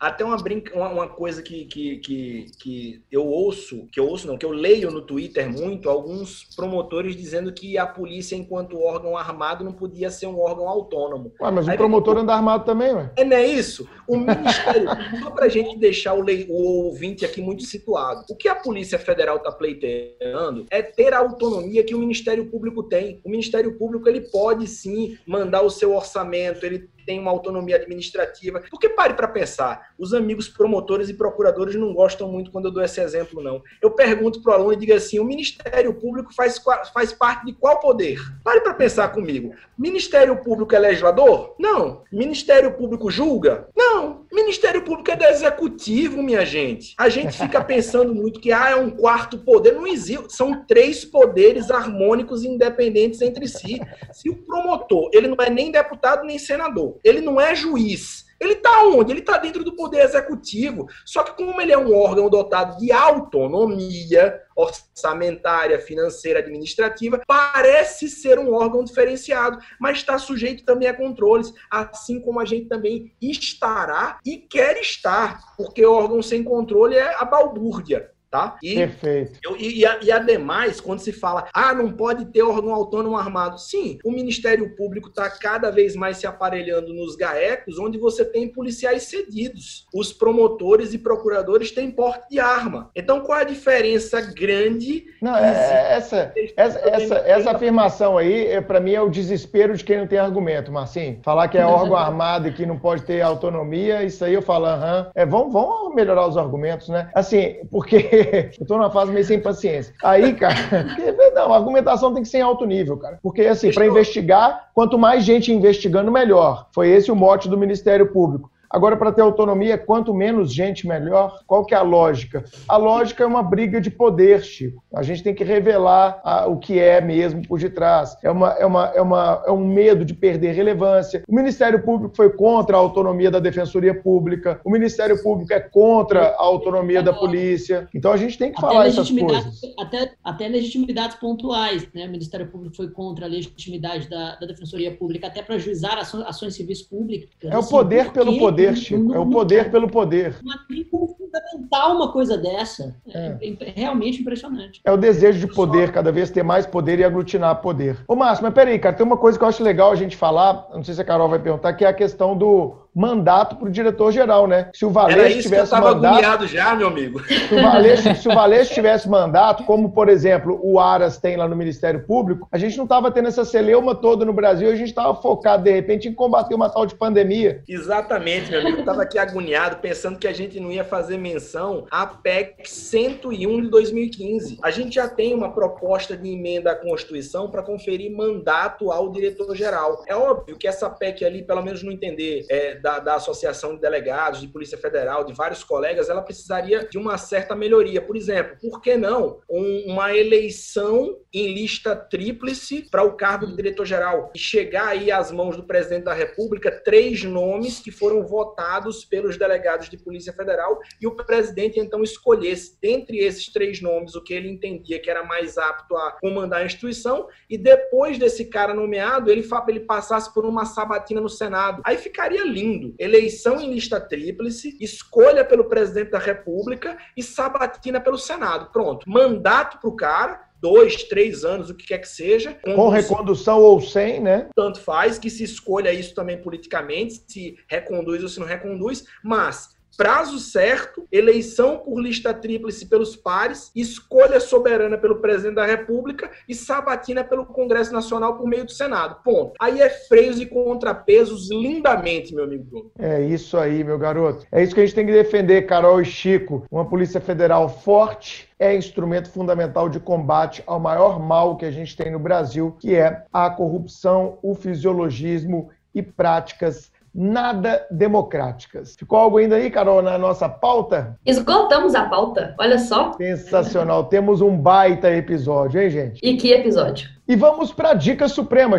Até 0.00 0.24
uma, 0.24 0.36
brinca, 0.36 0.76
uma, 0.76 0.88
uma 0.88 1.08
coisa 1.08 1.42
que, 1.42 1.64
que, 1.66 1.96
que, 1.98 2.46
que 2.58 3.02
eu 3.10 3.26
ouço, 3.26 3.86
que 3.92 4.00
eu 4.00 4.08
ouço 4.08 4.26
não, 4.26 4.36
que 4.36 4.44
eu 4.44 4.50
leio 4.50 4.71
no 4.80 5.02
Twitter 5.02 5.50
muito, 5.50 5.88
alguns 5.88 6.44
promotores 6.56 7.14
dizendo 7.14 7.52
que 7.52 7.76
a 7.76 7.86
polícia, 7.86 8.36
enquanto 8.36 8.80
órgão 8.80 9.16
armado, 9.16 9.64
não 9.64 9.72
podia 9.72 10.10
ser 10.10 10.26
um 10.26 10.40
órgão 10.40 10.68
autônomo. 10.68 11.32
Ué, 11.40 11.50
mas 11.50 11.68
o 11.68 11.76
promotor 11.76 12.18
anda 12.18 12.34
armado 12.34 12.64
também, 12.64 12.94
ué. 12.94 13.12
É, 13.16 13.24
não 13.24 13.36
é 13.36 13.46
isso? 13.46 13.88
O 14.06 14.16
Ministério, 14.16 14.88
só 15.22 15.30
para 15.30 15.46
a 15.46 15.48
gente 15.48 15.78
deixar 15.78 16.14
o, 16.14 16.24
o 16.48 16.86
ouvinte 16.86 17.24
aqui 17.24 17.40
muito 17.40 17.62
situado, 17.64 18.24
o 18.30 18.36
que 18.36 18.48
a 18.48 18.54
Polícia 18.54 18.98
Federal 18.98 19.36
está 19.36 19.52
pleiteando 19.52 20.66
é 20.70 20.82
ter 20.82 21.12
a 21.12 21.18
autonomia 21.18 21.84
que 21.84 21.94
o 21.94 21.98
Ministério 21.98 22.46
Público 22.46 22.82
tem. 22.82 23.20
O 23.24 23.30
Ministério 23.30 23.76
Público 23.78 24.08
ele 24.08 24.20
pode 24.20 24.66
sim 24.66 25.16
mandar 25.26 25.62
o 25.62 25.70
seu 25.70 25.94
orçamento, 25.94 26.64
ele 26.64 26.88
tem 27.04 27.18
uma 27.18 27.30
autonomia 27.30 27.76
administrativa. 27.76 28.62
Porque 28.70 28.88
pare 28.88 29.14
para 29.14 29.28
pensar, 29.28 29.92
os 29.98 30.14
amigos 30.14 30.48
promotores 30.48 31.08
e 31.08 31.14
procuradores 31.14 31.74
não 31.74 31.92
gostam 31.92 32.28
muito 32.28 32.50
quando 32.50 32.66
eu 32.66 32.70
dou 32.70 32.82
esse 32.82 33.00
exemplo, 33.00 33.42
não. 33.42 33.62
Eu 33.80 33.90
pergunto 33.90 34.42
para 34.42 34.52
o 34.52 34.54
aluno 34.54 34.72
e 34.72 34.76
digo 34.76 34.94
assim: 34.94 35.18
o 35.18 35.24
Ministério 35.24 35.94
Público 35.94 36.34
faz, 36.34 36.60
faz 36.92 37.12
parte 37.12 37.46
de 37.46 37.52
qual 37.52 37.80
poder? 37.80 38.18
Pare 38.42 38.60
para 38.60 38.74
pensar 38.74 39.08
comigo. 39.08 39.54
Ministério 39.76 40.36
Público 40.42 40.74
é 40.74 40.78
legislador? 40.78 41.54
Não. 41.58 42.02
Ministério 42.12 42.72
Público 42.74 43.10
julga? 43.10 43.68
Não. 43.76 44.26
Ministério 44.32 44.82
Público 44.82 45.10
é 45.10 45.16
do 45.16 45.24
executivo, 45.24 46.22
minha 46.22 46.44
gente. 46.44 46.94
A 46.98 47.08
gente 47.08 47.36
fica 47.36 47.62
pensando 47.64 48.14
muito 48.14 48.40
que 48.40 48.52
ah, 48.52 48.70
é 48.70 48.76
um 48.76 48.90
quarto 48.90 49.38
poder. 49.38 49.72
Não 49.72 49.86
existe. 49.86 50.34
São 50.34 50.64
três 50.64 51.04
poderes 51.04 51.70
harmônicos 51.70 52.42
e 52.42 52.48
independentes 52.48 53.20
entre 53.20 53.46
si. 53.46 53.80
Se 54.12 54.30
o 54.30 54.36
promotor, 54.36 55.10
ele 55.12 55.28
não 55.28 55.36
é 55.40 55.50
nem 55.50 55.70
deputado 55.70 56.24
nem 56.24 56.38
senador, 56.38 56.91
ele 57.04 57.20
não 57.20 57.40
é 57.40 57.54
juiz, 57.54 58.26
ele 58.42 58.54
está 58.54 58.82
onde? 58.82 59.12
Ele 59.12 59.20
está 59.20 59.38
dentro 59.38 59.62
do 59.62 59.76
poder 59.76 60.00
executivo. 60.00 60.88
Só 61.06 61.22
que 61.22 61.36
como 61.36 61.60
ele 61.60 61.70
é 61.70 61.78
um 61.78 61.94
órgão 61.94 62.28
dotado 62.28 62.76
de 62.78 62.90
autonomia 62.90 64.40
orçamentária, 64.56 65.78
financeira, 65.78 66.40
administrativa, 66.40 67.22
parece 67.24 68.08
ser 68.08 68.40
um 68.40 68.52
órgão 68.52 68.82
diferenciado, 68.82 69.58
mas 69.80 69.98
está 69.98 70.18
sujeito 70.18 70.64
também 70.64 70.88
a 70.88 70.94
controles, 70.94 71.54
assim 71.70 72.20
como 72.20 72.40
a 72.40 72.44
gente 72.44 72.66
também 72.66 73.14
estará 73.22 74.18
e 74.26 74.38
quer 74.38 74.76
estar, 74.78 75.54
porque 75.56 75.86
órgão 75.86 76.20
sem 76.20 76.42
controle 76.42 76.96
é 76.96 77.14
a 77.14 77.24
balbúrdia. 77.24 78.10
Tá? 78.32 78.56
E, 78.62 78.76
Perfeito. 78.76 79.38
Eu, 79.44 79.54
e, 79.58 79.84
e, 80.02 80.10
ademais, 80.10 80.80
quando 80.80 81.00
se 81.00 81.12
fala, 81.12 81.46
ah, 81.52 81.74
não 81.74 81.92
pode 81.92 82.24
ter 82.32 82.40
órgão 82.40 82.74
autônomo 82.74 83.14
armado. 83.14 83.60
Sim, 83.60 83.98
o 84.02 84.10
Ministério 84.10 84.74
Público 84.74 85.10
está 85.10 85.28
cada 85.28 85.70
vez 85.70 85.94
mais 85.94 86.16
se 86.16 86.26
aparelhando 86.26 86.94
nos 86.94 87.14
GAECos, 87.14 87.78
onde 87.78 87.98
você 87.98 88.24
tem 88.24 88.48
policiais 88.48 89.02
cedidos. 89.02 89.86
Os 89.94 90.14
promotores 90.14 90.94
e 90.94 90.98
procuradores 90.98 91.72
têm 91.72 91.90
porte 91.90 92.30
de 92.30 92.40
arma. 92.40 92.90
Então, 92.96 93.20
qual 93.20 93.40
a 93.40 93.44
diferença 93.44 94.18
grande? 94.22 95.04
Não, 95.20 95.36
é, 95.36 95.92
essa, 95.92 96.32
essa, 96.56 96.78
essa, 96.88 97.14
essa 97.16 97.50
afirmação 97.50 98.16
aí, 98.16 98.46
é, 98.46 98.62
para 98.62 98.80
mim, 98.80 98.94
é 98.94 99.02
o 99.02 99.10
desespero 99.10 99.76
de 99.76 99.84
quem 99.84 99.98
não 99.98 100.06
tem 100.06 100.18
argumento, 100.18 100.72
Marcinho. 100.72 101.20
Falar 101.22 101.48
que 101.48 101.58
é 101.58 101.66
órgão 101.66 101.98
armado 101.98 102.48
e 102.48 102.52
que 102.54 102.64
não 102.64 102.78
pode 102.78 103.02
ter 103.02 103.20
autonomia, 103.20 104.02
isso 104.02 104.24
aí 104.24 104.32
eu 104.32 104.40
falo, 104.40 104.64
aham. 104.64 105.10
É, 105.14 105.26
vamos, 105.26 105.52
vamos 105.52 105.94
melhorar 105.94 106.26
os 106.26 106.38
argumentos, 106.38 106.88
né? 106.88 107.10
Assim, 107.14 107.56
porque 107.70 108.21
eu 108.60 108.66
tô 108.66 108.76
numa 108.76 108.90
fase 108.90 109.12
meio 109.12 109.24
sem 109.24 109.40
paciência. 109.40 109.94
Aí, 110.02 110.34
cara, 110.34 110.54
porque, 110.96 111.30
não, 111.30 111.52
a 111.52 111.56
argumentação 111.56 112.12
tem 112.12 112.22
que 112.22 112.28
ser 112.28 112.38
em 112.38 112.42
alto 112.42 112.64
nível, 112.64 112.96
cara. 112.96 113.18
Porque, 113.22 113.42
assim, 113.42 113.72
para 113.72 113.86
investigar, 113.86 114.70
quanto 114.74 114.98
mais 114.98 115.24
gente 115.24 115.52
investigando, 115.52 116.10
melhor. 116.10 116.68
Foi 116.74 116.88
esse 116.88 117.10
o 117.10 117.16
mote 117.16 117.48
do 117.48 117.58
Ministério 117.58 118.12
Público. 118.12 118.50
Agora, 118.72 118.96
para 118.96 119.12
ter 119.12 119.20
autonomia, 119.20 119.76
quanto 119.76 120.14
menos 120.14 120.52
gente, 120.52 120.86
melhor. 120.86 121.40
Qual 121.46 121.64
que 121.64 121.74
é 121.74 121.76
a 121.76 121.82
lógica? 121.82 122.44
A 122.66 122.76
lógica 122.76 123.22
é 123.22 123.26
uma 123.26 123.42
briga 123.42 123.80
de 123.80 123.90
poder, 123.90 124.42
Chico. 124.42 124.82
A 124.94 125.02
gente 125.02 125.22
tem 125.22 125.34
que 125.34 125.44
revelar 125.44 126.20
a, 126.24 126.46
o 126.46 126.58
que 126.58 126.78
é 126.78 127.00
mesmo 127.00 127.46
por 127.46 127.58
detrás. 127.58 128.16
É, 128.22 128.30
uma, 128.30 128.52
é, 128.52 128.64
uma, 128.64 128.86
é, 128.94 129.02
uma, 129.02 129.42
é 129.46 129.52
um 129.52 129.66
medo 129.66 130.04
de 130.04 130.14
perder 130.14 130.52
relevância. 130.54 131.22
O 131.28 131.34
Ministério 131.34 131.82
Público 131.82 132.16
foi 132.16 132.30
contra 132.30 132.76
a 132.76 132.80
autonomia 132.80 133.30
da 133.30 133.38
Defensoria 133.38 133.94
Pública. 133.94 134.60
O 134.64 134.70
Ministério 134.70 135.22
Público 135.22 135.52
é 135.52 135.60
contra 135.60 136.28
a 136.28 136.42
autonomia 136.42 137.02
da 137.02 137.12
polícia. 137.12 137.88
Então, 137.94 138.12
a 138.12 138.16
gente 138.16 138.38
tem 138.38 138.52
que 138.52 138.60
falar 138.60 138.86
essas 138.86 139.10
coisas. 139.10 139.60
Até 139.78 140.12
até 140.22 140.48
legitimidades 140.48 141.16
pontuais. 141.16 141.86
Né? 141.94 142.06
O 142.06 142.10
Ministério 142.10 142.46
Público 142.46 142.76
foi 142.76 142.88
contra 142.90 143.26
a 143.26 143.28
legitimidade 143.28 144.08
da, 144.08 144.36
da 144.36 144.46
Defensoria 144.46 144.90
Pública, 144.90 145.26
até 145.26 145.42
para 145.42 145.58
juizar 145.58 145.98
ações, 145.98 146.24
ações 146.26 146.54
civis 146.54 146.82
públicas. 146.82 147.28
É 147.42 147.54
o 147.54 147.58
assim, 147.58 147.70
poder 147.70 148.12
pelo 148.12 148.38
poder, 148.38 148.61
Chico. 148.74 149.14
é 149.14 149.18
o 149.18 149.28
poder 149.28 149.70
pelo 149.70 149.88
poder. 149.88 150.36
Não 150.42 150.56
tem 150.66 150.84
como 150.84 151.08
fundamentar 151.08 151.94
uma 151.94 152.12
coisa 152.12 152.36
dessa. 152.36 152.94
É. 153.08 153.38
é. 153.42 153.72
realmente 153.74 154.20
impressionante. 154.20 154.80
É 154.84 154.92
o 154.92 154.96
desejo 154.96 155.46
de 155.46 155.52
poder, 155.52 155.92
cada 155.92 156.12
vez 156.12 156.30
ter 156.30 156.42
mais 156.42 156.66
poder 156.66 156.98
e 156.98 157.04
aglutinar 157.04 157.60
poder. 157.60 157.98
Ô, 158.06 158.14
Márcio, 158.14 158.44
mas 158.44 158.54
peraí, 158.54 158.78
cara, 158.78 158.94
tem 158.94 159.06
uma 159.06 159.16
coisa 159.16 159.38
que 159.38 159.44
eu 159.44 159.48
acho 159.48 159.62
legal 159.62 159.90
a 159.90 159.96
gente 159.96 160.16
falar, 160.16 160.68
não 160.72 160.84
sei 160.84 160.94
se 160.94 161.00
a 161.00 161.04
Carol 161.04 161.28
vai 161.28 161.38
perguntar, 161.38 161.72
que 161.72 161.84
é 161.84 161.88
a 161.88 161.94
questão 161.94 162.36
do 162.36 162.81
mandato 162.94 163.56
para 163.56 163.68
o 163.68 163.70
diretor-geral, 163.70 164.46
né? 164.46 164.70
Se 164.74 164.84
o 164.84 164.90
Valeixo 164.90 165.42
tivesse 165.42 165.72
mandato, 165.72 166.46
já, 166.46 166.74
meu 166.74 166.88
amigo. 166.88 167.20
Se 167.24 167.54
o, 167.54 167.62
Valeixo, 167.62 168.14
se 168.14 168.28
o 168.28 168.34
Valeixo 168.34 168.74
tivesse 168.74 169.08
mandato, 169.08 169.64
como 169.64 169.92
por 169.92 170.08
exemplo 170.08 170.60
o 170.62 170.78
Aras 170.78 171.18
tem 171.18 171.36
lá 171.36 171.48
no 171.48 171.56
Ministério 171.56 172.04
Público, 172.04 172.46
a 172.52 172.58
gente 172.58 172.76
não 172.76 172.84
estava 172.84 173.10
tendo 173.10 173.28
essa 173.28 173.44
celeuma 173.44 173.94
toda 173.94 174.24
no 174.24 174.32
Brasil, 174.32 174.70
a 174.70 174.76
gente 174.76 174.88
estava 174.88 175.14
focado 175.14 175.62
de 175.62 175.70
repente 175.70 176.08
em 176.08 176.12
combater 176.12 176.54
uma 176.54 176.68
tal 176.68 176.84
de 176.84 176.94
pandemia. 176.94 177.62
Exatamente, 177.66 178.50
meu 178.50 178.60
amigo. 178.60 178.78
Eu 178.78 178.80
estava 178.80 179.02
aqui 179.02 179.18
agoniado 179.18 179.76
pensando 179.76 180.18
que 180.18 180.28
a 180.28 180.32
gente 180.32 180.60
não 180.60 180.70
ia 180.70 180.84
fazer 180.84 181.16
menção 181.16 181.86
à 181.90 182.06
PEC 182.06 182.68
101 182.68 183.62
de 183.62 183.70
2015. 183.70 184.58
A 184.62 184.70
gente 184.70 184.94
já 184.94 185.08
tem 185.08 185.34
uma 185.34 185.52
proposta 185.52 186.16
de 186.16 186.28
emenda 186.28 186.72
à 186.72 186.74
Constituição 186.74 187.50
para 187.50 187.62
conferir 187.62 188.14
mandato 188.14 188.90
ao 188.90 189.10
diretor-geral. 189.10 190.02
É 190.06 190.14
óbvio 190.14 190.56
que 190.56 190.68
essa 190.68 190.90
PEC 190.90 191.24
ali, 191.24 191.42
pelo 191.42 191.62
menos 191.62 191.82
no 191.82 191.90
entender 191.90 192.44
é, 192.50 192.81
da, 192.82 192.98
da 192.98 193.14
Associação 193.14 193.76
de 193.76 193.80
Delegados, 193.80 194.40
de 194.40 194.48
Polícia 194.48 194.76
Federal, 194.76 195.24
de 195.24 195.32
vários 195.32 195.62
colegas, 195.62 196.10
ela 196.10 196.20
precisaria 196.20 196.86
de 196.90 196.98
uma 196.98 197.16
certa 197.16 197.54
melhoria. 197.54 198.02
Por 198.02 198.16
exemplo, 198.16 198.56
por 198.60 198.80
que 198.80 198.96
não 198.96 199.40
um, 199.48 199.92
uma 199.92 200.14
eleição 200.14 201.16
em 201.32 201.54
lista 201.54 201.94
tríplice 201.94 202.88
para 202.90 203.04
o 203.04 203.16
cargo 203.16 203.46
de 203.46 203.56
diretor-geral 203.56 204.32
e 204.34 204.38
chegar 204.38 204.88
aí 204.88 205.10
às 205.10 205.30
mãos 205.30 205.56
do 205.56 205.62
presidente 205.62 206.04
da 206.04 206.12
República 206.12 206.70
três 206.70 207.22
nomes 207.22 207.78
que 207.78 207.90
foram 207.90 208.26
votados 208.26 209.04
pelos 209.04 209.36
delegados 209.36 209.88
de 209.88 209.96
Polícia 209.96 210.32
Federal 210.32 210.78
e 211.00 211.06
o 211.06 211.14
presidente 211.14 211.78
então 211.78 212.02
escolhesse 212.02 212.76
dentre 212.80 213.18
esses 213.18 213.50
três 213.52 213.80
nomes 213.80 214.14
o 214.14 214.22
que 214.22 214.34
ele 214.34 214.50
entendia 214.50 214.98
que 214.98 215.10
era 215.10 215.24
mais 215.24 215.56
apto 215.56 215.96
a 215.96 216.12
comandar 216.20 216.60
a 216.60 216.66
instituição 216.66 217.28
e 217.48 217.56
depois 217.56 218.18
desse 218.18 218.46
cara 218.46 218.74
nomeado 218.74 219.30
ele, 219.30 219.46
ele 219.68 219.80
passasse 219.80 220.32
por 220.34 220.44
uma 220.44 220.64
sabatina 220.64 221.20
no 221.20 221.28
Senado. 221.28 221.80
Aí 221.84 221.96
ficaria 221.96 222.44
lindo 222.44 222.71
Eleição 222.98 223.60
em 223.60 223.72
lista 223.72 224.00
tríplice, 224.00 224.76
escolha 224.80 225.44
pelo 225.44 225.64
presidente 225.64 226.10
da 226.10 226.18
República 226.18 226.96
e 227.16 227.22
sabatina 227.22 228.00
pelo 228.00 228.18
Senado. 228.18 228.70
Pronto. 228.72 229.08
Mandato 229.08 229.78
para 229.78 229.90
o 229.90 229.96
cara, 229.96 230.40
dois, 230.60 231.02
três 231.04 231.44
anos, 231.44 231.70
o 231.70 231.74
que 231.74 231.86
quer 231.86 231.98
que 231.98 232.08
seja. 232.08 232.56
Com 232.62 232.88
recondução 232.88 233.60
ou 233.60 233.80
sem, 233.80 234.20
né? 234.20 234.48
Tanto 234.54 234.80
faz 234.80 235.18
que 235.18 235.28
se 235.28 235.42
escolha 235.42 235.92
isso 235.92 236.14
também 236.14 236.40
politicamente, 236.40 237.24
se 237.26 237.56
reconduz 237.66 238.22
ou 238.22 238.28
se 238.28 238.38
não 238.38 238.46
reconduz, 238.46 239.04
mas 239.24 239.70
prazo 239.96 240.38
certo, 240.38 241.06
eleição 241.10 241.78
por 241.78 242.00
lista 242.00 242.32
tríplice 242.32 242.86
pelos 242.86 243.16
pares, 243.16 243.70
escolha 243.74 244.40
soberana 244.40 244.96
pelo 244.98 245.20
presidente 245.20 245.56
da 245.56 245.66
República 245.66 246.30
e 246.48 246.54
sabatina 246.54 247.24
pelo 247.24 247.46
Congresso 247.46 247.92
Nacional 247.92 248.36
por 248.36 248.46
meio 248.46 248.64
do 248.64 248.72
Senado. 248.72 249.22
Ponto. 249.22 249.52
Aí 249.60 249.80
é 249.80 249.88
freios 249.88 250.40
e 250.40 250.46
contrapesos 250.46 251.50
lindamente, 251.50 252.34
meu 252.34 252.44
amigo 252.44 252.64
Bruno. 252.64 252.90
É 252.98 253.20
isso 253.22 253.56
aí, 253.56 253.82
meu 253.82 253.98
garoto. 253.98 254.46
É 254.50 254.62
isso 254.62 254.74
que 254.74 254.80
a 254.80 254.86
gente 254.86 254.94
tem 254.94 255.06
que 255.06 255.12
defender, 255.12 255.66
Carol 255.66 256.00
e 256.00 256.04
Chico. 256.04 256.66
Uma 256.70 256.88
Polícia 256.88 257.20
Federal 257.20 257.68
forte 257.68 258.48
é 258.58 258.76
instrumento 258.76 259.30
fundamental 259.30 259.88
de 259.88 259.98
combate 259.98 260.62
ao 260.66 260.78
maior 260.78 261.18
mal 261.18 261.56
que 261.56 261.64
a 261.64 261.70
gente 261.70 261.96
tem 261.96 262.12
no 262.12 262.18
Brasil, 262.18 262.76
que 262.78 262.94
é 262.94 263.24
a 263.32 263.50
corrupção, 263.50 264.38
o 264.42 264.54
fisiologismo 264.54 265.70
e 265.94 266.02
práticas 266.02 266.91
nada 267.14 267.86
democráticas. 267.90 268.96
Ficou 268.96 269.18
algo 269.18 269.38
ainda 269.38 269.56
aí, 269.56 269.70
Carol, 269.70 270.02
na 270.02 270.16
nossa 270.16 270.48
pauta? 270.48 271.18
Esgotamos 271.26 271.94
a 271.94 272.04
pauta, 272.04 272.54
olha 272.58 272.78
só. 272.78 273.12
Sensacional. 273.14 274.04
Temos 274.04 274.40
um 274.40 274.56
baita 274.56 275.10
episódio, 275.10 275.80
hein, 275.80 275.90
gente? 275.90 276.20
E 276.22 276.36
que 276.36 276.52
episódio? 276.52 277.08
E 277.28 277.36
vamos 277.36 277.72
para 277.72 277.90
a 277.90 277.94
dica 277.94 278.28
suprema. 278.28 278.78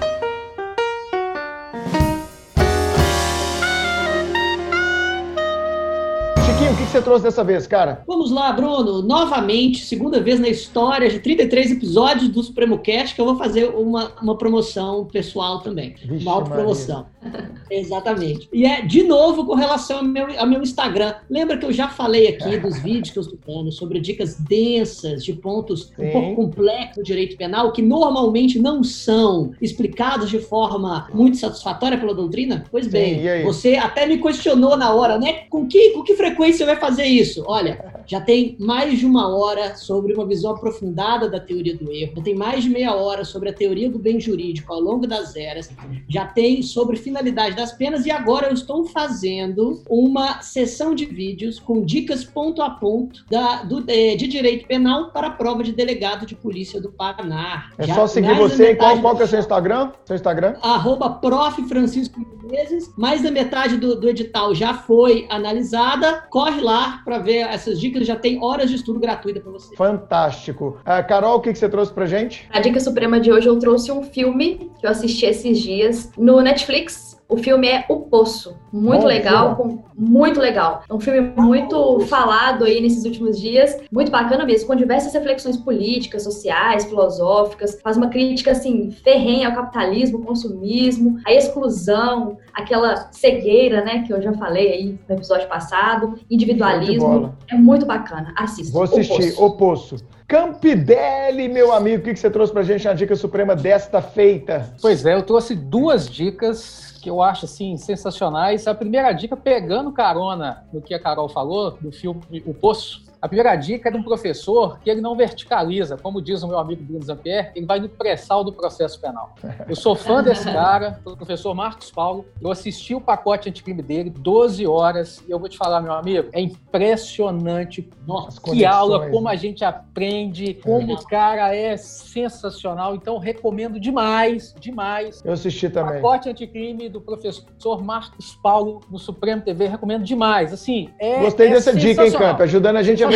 Você 6.93 7.01
trouxe 7.01 7.23
dessa 7.23 7.43
vez, 7.43 7.65
cara? 7.65 8.03
Vamos 8.05 8.29
lá, 8.29 8.51
Bruno. 8.51 9.01
Novamente, 9.01 9.83
segunda 9.83 10.19
vez 10.19 10.39
na 10.39 10.47
história 10.47 11.09
de 11.09 11.17
33 11.17 11.71
episódios 11.71 12.29
do 12.29 12.43
Supremo 12.43 12.77
Cast 12.77 13.15
que 13.15 13.21
eu 13.21 13.25
vou 13.25 13.35
fazer 13.35 13.65
uma, 13.69 14.11
uma 14.21 14.37
promoção 14.37 15.05
pessoal 15.05 15.59
também. 15.61 15.95
Vixe, 16.05 16.23
uma 16.23 16.33
autopromoção. 16.33 17.07
Exatamente. 17.71 18.47
E 18.53 18.65
é, 18.65 18.81
de 18.81 19.01
novo, 19.03 19.43
com 19.43 19.55
relação 19.55 19.97
ao 19.97 20.03
meu, 20.03 20.27
ao 20.39 20.45
meu 20.45 20.61
Instagram. 20.61 21.15
Lembra 21.27 21.57
que 21.57 21.65
eu 21.65 21.71
já 21.71 21.87
falei 21.87 22.27
aqui 22.27 22.57
dos 22.57 22.79
vídeos 22.79 23.09
que 23.09 23.17
eu 23.17 23.23
estou 23.23 23.39
dando 23.47 23.71
sobre 23.71 23.99
dicas 23.99 24.35
densas, 24.35 25.25
de 25.25 25.33
pontos 25.33 25.91
Sim. 25.95 26.07
um 26.07 26.11
pouco 26.11 26.35
complexos 26.35 26.97
do 26.97 27.03
direito 27.03 27.35
penal, 27.37 27.71
que 27.71 27.81
normalmente 27.81 28.59
não 28.59 28.83
são 28.83 29.51
explicados 29.59 30.29
de 30.29 30.39
forma 30.39 31.07
muito 31.11 31.37
satisfatória 31.37 31.97
pela 31.97 32.13
doutrina? 32.13 32.65
Pois 32.69 32.85
bem, 32.85 33.15
Sim, 33.15 33.43
você 33.43 33.75
até 33.77 34.05
me 34.05 34.21
questionou 34.21 34.77
na 34.77 34.93
hora, 34.93 35.17
né? 35.17 35.45
Com 35.49 35.67
que, 35.67 35.91
com 35.91 36.03
que 36.03 36.15
frequência 36.15 36.65
vai 36.65 36.82
fazer 36.83 37.05
isso? 37.05 37.43
Olha, 37.47 37.92
já 38.05 38.21
tem 38.21 38.55
mais 38.59 38.99
de 38.99 39.05
uma 39.05 39.35
hora 39.35 39.75
sobre 39.75 40.13
uma 40.13 40.25
visão 40.25 40.51
aprofundada 40.51 41.29
da 41.29 41.39
teoria 41.39 41.75
do 41.75 41.91
erro, 41.91 42.13
já 42.17 42.23
tem 42.23 42.35
mais 42.35 42.63
de 42.63 42.69
meia 42.69 42.95
hora 42.95 43.23
sobre 43.23 43.49
a 43.49 43.53
teoria 43.53 43.89
do 43.89 43.99
bem 43.99 44.19
jurídico 44.19 44.73
ao 44.73 44.79
longo 44.79 45.07
das 45.07 45.35
eras, 45.35 45.71
já 46.07 46.25
tem 46.25 46.61
sobre 46.61 46.97
finalidade 46.97 47.55
das 47.55 47.73
penas 47.73 48.05
e 48.05 48.11
agora 48.11 48.47
eu 48.47 48.53
estou 48.53 48.85
fazendo 48.85 49.81
uma 49.89 50.41
sessão 50.41 50.93
de 50.95 51.05
vídeos 51.05 51.59
com 51.59 51.83
dicas 51.83 52.23
ponto 52.23 52.61
a 52.61 52.69
ponto 52.69 53.23
da, 53.29 53.63
do, 53.63 53.81
de, 53.81 54.15
de 54.15 54.27
direito 54.27 54.67
penal 54.67 55.11
para 55.11 55.27
a 55.27 55.31
prova 55.31 55.63
de 55.63 55.71
delegado 55.71 56.25
de 56.25 56.35
polícia 56.35 56.81
do 56.81 56.91
Paraná. 56.91 57.69
É 57.77 57.87
já, 57.87 57.95
só 57.95 58.07
seguir 58.07 58.35
você. 58.35 58.75
Qual, 58.75 58.99
qual 59.01 59.15
que 59.15 59.21
é 59.21 59.25
o 59.25 59.27
seu 59.27 59.39
Instagram? 59.39 59.91
Seu 60.05 60.15
Instagram? 60.15 60.55
Arroba 60.61 61.09
prof. 61.09 61.61
Francisco 61.67 62.19
Menezes. 62.43 62.91
Mais 62.97 63.21
da 63.21 63.31
metade 63.31 63.77
do, 63.77 63.95
do 63.95 64.09
edital 64.09 64.53
já 64.53 64.73
foi 64.73 65.25
analisada. 65.29 66.23
Corre 66.29 66.61
lá 66.61 67.01
para 67.03 67.19
ver 67.19 67.39
essas 67.39 67.79
dicas, 67.79 67.92
já 68.01 68.15
tem 68.15 68.41
horas 68.41 68.69
de 68.69 68.77
estudo 68.77 68.99
gratuita 68.99 69.39
para 69.39 69.51
você. 69.51 69.75
Fantástico. 69.75 70.77
Uh, 70.81 71.07
Carol, 71.07 71.37
o 71.37 71.41
que, 71.41 71.51
que 71.51 71.59
você 71.59 71.67
trouxe 71.67 71.91
pra 71.91 72.05
gente? 72.05 72.47
A 72.49 72.59
dica 72.59 72.79
suprema 72.79 73.19
de 73.19 73.31
hoje 73.31 73.47
eu 73.47 73.59
trouxe 73.59 73.91
um 73.91 74.03
filme 74.03 74.71
que 74.79 74.85
eu 74.85 74.89
assisti 74.89 75.25
esses 75.25 75.59
dias 75.59 76.11
no 76.17 76.41
Netflix 76.41 77.12
o 77.33 77.37
filme 77.37 77.67
é 77.67 77.83
O 77.89 78.01
Poço. 78.01 78.55
Muito 78.71 79.01
Bom, 79.01 79.07
legal, 79.07 79.55
com, 79.55 79.83
muito 79.95 80.39
legal. 80.39 80.83
É 80.87 80.93
um 80.93 80.99
filme 80.99 81.33
muito 81.35 81.99
falado 82.01 82.63
aí 82.63 82.79
nesses 82.79 83.05
últimos 83.05 83.39
dias, 83.39 83.79
muito 83.91 84.11
bacana 84.11 84.45
mesmo, 84.45 84.67
com 84.67 84.75
diversas 84.75 85.13
reflexões 85.13 85.57
políticas, 85.57 86.23
sociais, 86.23 86.85
filosóficas. 86.85 87.79
Faz 87.81 87.97
uma 87.97 88.09
crítica 88.09 88.51
assim 88.51 88.91
ferrenha 88.91 89.47
ao 89.49 89.55
capitalismo, 89.55 90.19
ao 90.19 90.23
consumismo, 90.23 91.19
à 91.25 91.33
exclusão, 91.33 92.37
aquela 92.53 93.11
cegueira, 93.11 93.83
né, 93.83 94.03
que 94.05 94.13
eu 94.13 94.21
já 94.21 94.33
falei 94.33 94.71
aí 94.71 94.99
no 95.09 95.15
episódio 95.15 95.47
passado, 95.47 96.19
individualismo. 96.29 97.35
É 97.49 97.55
muito 97.55 97.85
bacana. 97.85 98.31
Assista. 98.37 98.71
Vou 98.71 98.83
assistir 98.83 99.33
O 99.39 99.51
Poço. 99.51 99.95
O 99.95 99.97
Poço. 99.97 100.13
Campidelli, 100.27 101.47
meu 101.47 101.71
amigo, 101.71 102.01
o 102.01 102.05
que 102.05 102.15
você 102.15 102.29
trouxe 102.29 102.53
pra 102.53 102.63
gente 102.63 102.85
na 102.85 102.93
dica 102.93 103.15
suprema 103.15 103.55
desta 103.55 104.01
feita? 104.01 104.73
Pois 104.81 105.05
é, 105.05 105.13
eu 105.13 105.21
trouxe 105.21 105.53
duas 105.53 106.09
dicas 106.09 106.92
que 107.03 107.09
eu 107.09 107.21
acho 107.21 107.43
assim 107.43 107.75
sensacionais. 107.75 108.65
A 108.65 108.73
primeira 108.73 109.11
dica, 109.11 109.35
pegando 109.35 109.91
carona 109.91 110.63
no 110.71 110.81
que 110.81 110.93
a 110.93 110.99
Carol 110.99 111.27
falou, 111.27 111.71
do 111.71 111.91
filme 111.91 112.21
O 112.45 112.53
Poço, 112.53 113.03
a 113.23 113.27
primeira 113.29 113.55
dica 113.55 113.87
é 113.87 113.91
de 113.93 113.97
um 113.97 114.03
professor 114.03 114.79
que 114.81 114.89
ele 114.89 114.99
não 114.99 115.15
verticaliza, 115.15 115.95
como 115.95 116.21
diz 116.21 116.43
o 116.43 116.47
meu 116.49 116.59
amigo 116.59 116.83
Bruno 116.83 117.05
Zampier, 117.05 117.53
ele 117.55 117.65
vai 117.65 117.79
no 117.79 117.87
pré-sal 117.87 118.43
do 118.43 118.51
processo 118.51 118.99
penal. 118.99 119.33
Eu 119.65 119.77
sou 119.77 119.95
fã 119.95 120.21
desse 120.21 120.43
cara, 120.43 120.99
o 121.05 121.15
professor 121.15 121.55
Marcos 121.55 121.89
Paulo. 121.89 122.25
Eu 122.41 122.51
assisti 122.51 122.93
o 122.93 122.99
pacote 122.99 123.47
anticrime 123.47 123.81
dele, 123.81 124.09
12 124.09 124.67
horas, 124.67 125.23
e 125.25 125.31
eu 125.31 125.39
vou 125.39 125.47
te 125.47 125.57
falar, 125.57 125.79
meu 125.79 125.93
amigo, 125.93 126.27
é 126.33 126.41
impressionante 126.41 127.89
Nossa, 128.05 128.41
que 128.41 128.65
aula, 128.65 129.09
como 129.09 129.29
a 129.29 129.37
gente 129.37 129.63
aprende, 129.63 130.55
como 130.55 130.91
é. 130.91 130.93
o 130.93 130.97
cara 131.05 131.55
é 131.55 131.77
sensacional. 131.77 132.93
Então, 132.93 133.19
recomendo 133.19 133.79
demais, 133.79 134.53
demais. 134.59 135.21
Eu 135.23 135.31
assisti 135.31 135.69
também. 135.69 136.01
Pacote 136.01 136.27
anticrime 136.27 136.89
do 136.89 136.99
professor 136.99 137.81
Marcos 137.81 138.37
Paulo 138.43 138.81
no 138.91 138.99
Supremo 138.99 139.41
TV, 139.41 139.67
recomendo 139.67 140.03
demais. 140.03 140.51
Assim, 140.51 140.89
é 140.99 141.21
Gostei 141.21 141.47
é 141.47 141.51
dessa 141.51 141.73
dica, 141.73 142.05
hein, 142.05 142.11
Campo? 142.11 142.43
Ajudando 142.43 142.75
a 142.75 142.83
gente 142.83 143.01
a 143.01 143.12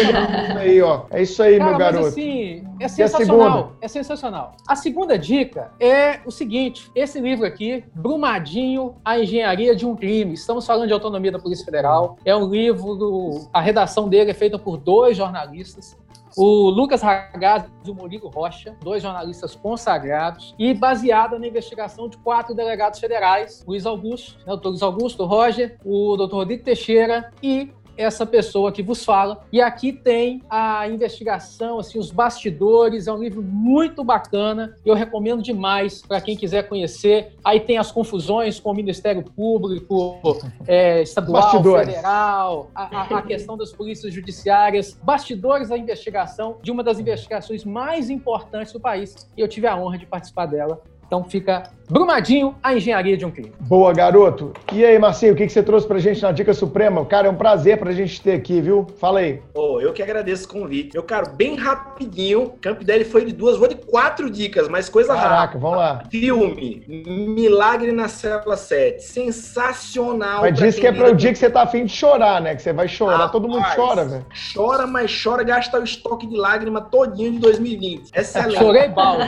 aí, 0.57 0.81
ó. 0.81 1.03
É 1.09 1.21
isso 1.21 1.41
aí, 1.41 1.57
Cara, 1.57 1.69
meu 1.69 1.79
garoto. 1.79 2.03
Mas, 2.03 2.13
assim, 2.13 2.67
é 2.79 2.87
sensacional. 2.87 3.71
É 3.81 3.87
sensacional. 3.87 4.57
A 4.67 4.75
segunda 4.75 5.17
dica 5.17 5.71
é 5.79 6.19
o 6.25 6.31
seguinte: 6.31 6.91
esse 6.95 7.19
livro 7.19 7.45
aqui, 7.45 7.83
Brumadinho, 7.93 8.95
a 9.03 9.19
engenharia 9.19 9.75
de 9.75 9.85
um 9.85 9.95
crime. 9.95 10.33
Estamos 10.33 10.65
falando 10.65 10.87
de 10.87 10.93
autonomia 10.93 11.31
da 11.31 11.39
Polícia 11.39 11.65
Federal. 11.65 12.17
É 12.25 12.35
um 12.35 12.49
livro, 12.49 13.47
a 13.53 13.61
redação 13.61 14.07
dele 14.09 14.31
é 14.31 14.33
feita 14.33 14.57
por 14.57 14.77
dois 14.77 15.17
jornalistas 15.17 15.97
o 16.37 16.69
Lucas 16.69 17.01
Ragazzi 17.01 17.67
e 17.83 17.89
o 17.89 17.95
Murilo 17.95 18.29
Rocha, 18.29 18.75
dois 18.83 19.01
jornalistas 19.01 19.55
consagrados, 19.55 20.53
e 20.59 20.71
baseada 20.71 21.39
na 21.39 21.47
investigação 21.47 22.07
de 22.07 22.15
quatro 22.17 22.53
delegados 22.53 22.99
federais, 22.99 23.65
Luiz 23.67 23.87
Augusto, 23.87 24.37
né, 24.45 24.53
o 24.53 24.55
doutor 24.55 24.69
Luiz 24.69 24.83
Augusto, 24.83 25.23
o 25.23 25.25
Roger, 25.25 25.79
o 25.83 26.15
doutor 26.15 26.37
Rodrigo 26.37 26.63
Teixeira 26.63 27.33
e 27.41 27.71
essa 27.97 28.25
pessoa 28.25 28.71
que 28.71 28.83
vos 28.83 29.03
fala. 29.03 29.43
E 29.51 29.61
aqui 29.61 29.91
tem 29.91 30.43
a 30.49 30.87
investigação, 30.87 31.79
assim, 31.79 31.99
os 31.99 32.11
bastidores. 32.11 33.07
É 33.07 33.11
um 33.11 33.17
livro 33.17 33.41
muito 33.41 34.03
bacana. 34.03 34.75
Eu 34.85 34.93
recomendo 34.93 35.41
demais 35.41 36.01
para 36.01 36.21
quem 36.21 36.37
quiser 36.37 36.67
conhecer. 36.67 37.33
Aí 37.43 37.59
tem 37.59 37.77
as 37.77 37.91
confusões 37.91 38.59
com 38.59 38.71
o 38.71 38.73
Ministério 38.73 39.23
Público, 39.23 40.19
é, 40.67 41.01
estadual, 41.01 41.41
bastidores. 41.41 41.87
federal, 41.87 42.69
a, 42.75 43.17
a, 43.17 43.21
questão 43.21 43.57
das 43.57 43.71
polícias 43.71 44.13
judiciárias, 44.13 44.97
bastidores 45.03 45.69
da 45.69 45.77
investigação 45.77 46.57
de 46.61 46.71
uma 46.71 46.83
das 46.83 46.99
investigações 46.99 47.65
mais 47.65 48.09
importantes 48.09 48.71
do 48.71 48.79
país. 48.79 49.29
E 49.35 49.41
eu 49.41 49.47
tive 49.47 49.67
a 49.67 49.75
honra 49.75 49.97
de 49.97 50.05
participar 50.05 50.45
dela. 50.45 50.81
Então 51.07 51.23
fica 51.23 51.71
Brumadinho, 51.89 52.53
a 52.61 52.75
engenharia 52.75 53.15
de 53.15 53.25
um 53.25 53.31
crime. 53.31 53.53
Boa, 53.61 53.93
garoto. 53.93 54.51
E 54.73 54.83
aí, 54.83 54.99
Marcinho, 54.99 55.31
o 55.31 55.35
que, 55.37 55.47
que 55.47 55.53
você 55.53 55.63
trouxe 55.63 55.87
pra 55.87 55.99
gente 55.99 56.21
na 56.21 56.33
Dica 56.33 56.53
Suprema? 56.53 57.05
Cara, 57.05 57.27
é 57.27 57.31
um 57.31 57.35
prazer 57.35 57.77
pra 57.77 57.93
gente 57.93 58.21
ter 58.21 58.33
aqui, 58.33 58.59
viu? 58.59 58.85
Fala 58.99 59.19
aí. 59.19 59.41
Oh, 59.53 59.79
eu 59.79 59.93
que 59.93 60.03
agradeço 60.03 60.47
o 60.47 60.49
convite. 60.49 60.97
Eu, 60.97 61.03
cara, 61.03 61.29
bem 61.29 61.55
rapidinho, 61.55 62.51
Camp 62.59 62.83
Deli 62.83 63.05
foi 63.05 63.23
de 63.23 63.31
duas, 63.31 63.55
vou 63.55 63.69
de 63.69 63.75
quatro 63.75 64.29
dicas, 64.29 64.67
mas 64.67 64.89
coisa 64.89 65.13
Caraca, 65.13 65.29
rápida. 65.29 65.37
Caraca, 65.37 65.59
vamos 65.59 65.77
lá. 65.77 66.03
Filme, 66.11 66.83
Milagre 67.07 67.93
na 67.93 68.09
Cela 68.09 68.57
7. 68.57 69.01
Sensacional. 69.01 70.41
Mas 70.41 70.59
diz 70.59 70.77
que 70.77 70.87
é 70.87 70.91
para 70.91 71.11
o 71.11 71.15
dia 71.15 71.31
que 71.31 71.37
você 71.37 71.49
tá 71.49 71.61
afim 71.61 71.85
de 71.85 71.93
chorar, 71.93 72.41
né? 72.41 72.53
Que 72.53 72.61
você 72.61 72.73
vai 72.73 72.89
chorar. 72.89 73.13
Rapaz, 73.13 73.31
Todo 73.31 73.47
mundo 73.47 73.65
chora, 73.73 74.03
velho. 74.03 74.25
Chora, 74.53 74.85
mas 74.85 75.23
chora, 75.23 75.41
gasta 75.41 75.79
o 75.79 75.83
estoque 75.85 76.27
de 76.27 76.35
lágrima 76.35 76.81
todinho 76.81 77.31
de 77.31 77.39
2020. 77.39 78.11
Excelente. 78.13 78.57
Chorei 78.57 78.89
bal. 78.89 79.19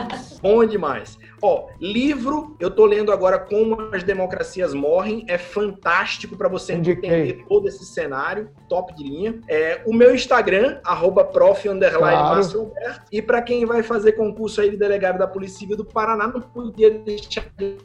Bom 0.41 0.65
demais. 0.65 1.18
Ó, 1.41 1.68
livro, 1.80 2.56
eu 2.60 2.70
tô 2.70 2.86
lendo 2.86 3.11
agora 3.11 3.40
Como 3.40 3.90
as 3.94 4.03
Democracias 4.03 4.74
Morrem, 4.74 5.26
é 5.28 5.38
fantástico 5.38 6.36
para 6.36 6.49
você 6.49 6.74
Indiquei. 6.74 7.10
entender 7.10 7.45
todo 7.48 7.68
esse 7.68 7.86
cenário, 7.86 8.49
top 8.68 8.94
de 8.95 9.03
linha. 9.03 9.40
É, 9.48 9.82
o 9.86 9.94
meu 9.94 10.14
Instagram, 10.14 10.80
arroba 10.84 11.24
prof, 11.24 11.68
claro. 11.68 13.02
E 13.11 13.22
para 13.22 13.41
quem 13.41 13.66
vai 13.66 13.84
fazer 13.84 14.14
concurso 14.14 14.61
aí 14.61 14.70
de 14.70 14.78
delegado 14.78 15.18
da 15.18 15.28
Polícia 15.28 15.60
Civil 15.60 15.78
do 15.78 15.86
Paraná, 15.86 16.28
não 16.28 16.41
podia 16.41 16.90
deixar 16.91 17.45
de 17.57 17.78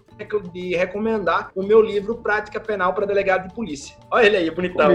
recomendar 0.77 1.51
o 1.55 1.63
meu 1.63 1.81
livro 1.81 2.17
Prática 2.17 2.61
Penal 2.61 2.93
para 2.93 3.07
Delegado 3.07 3.49
de 3.49 3.55
Polícia. 3.55 3.97
Olha 4.11 4.27
ele 4.27 4.37
aí, 4.37 4.51
bonitão. 4.51 4.89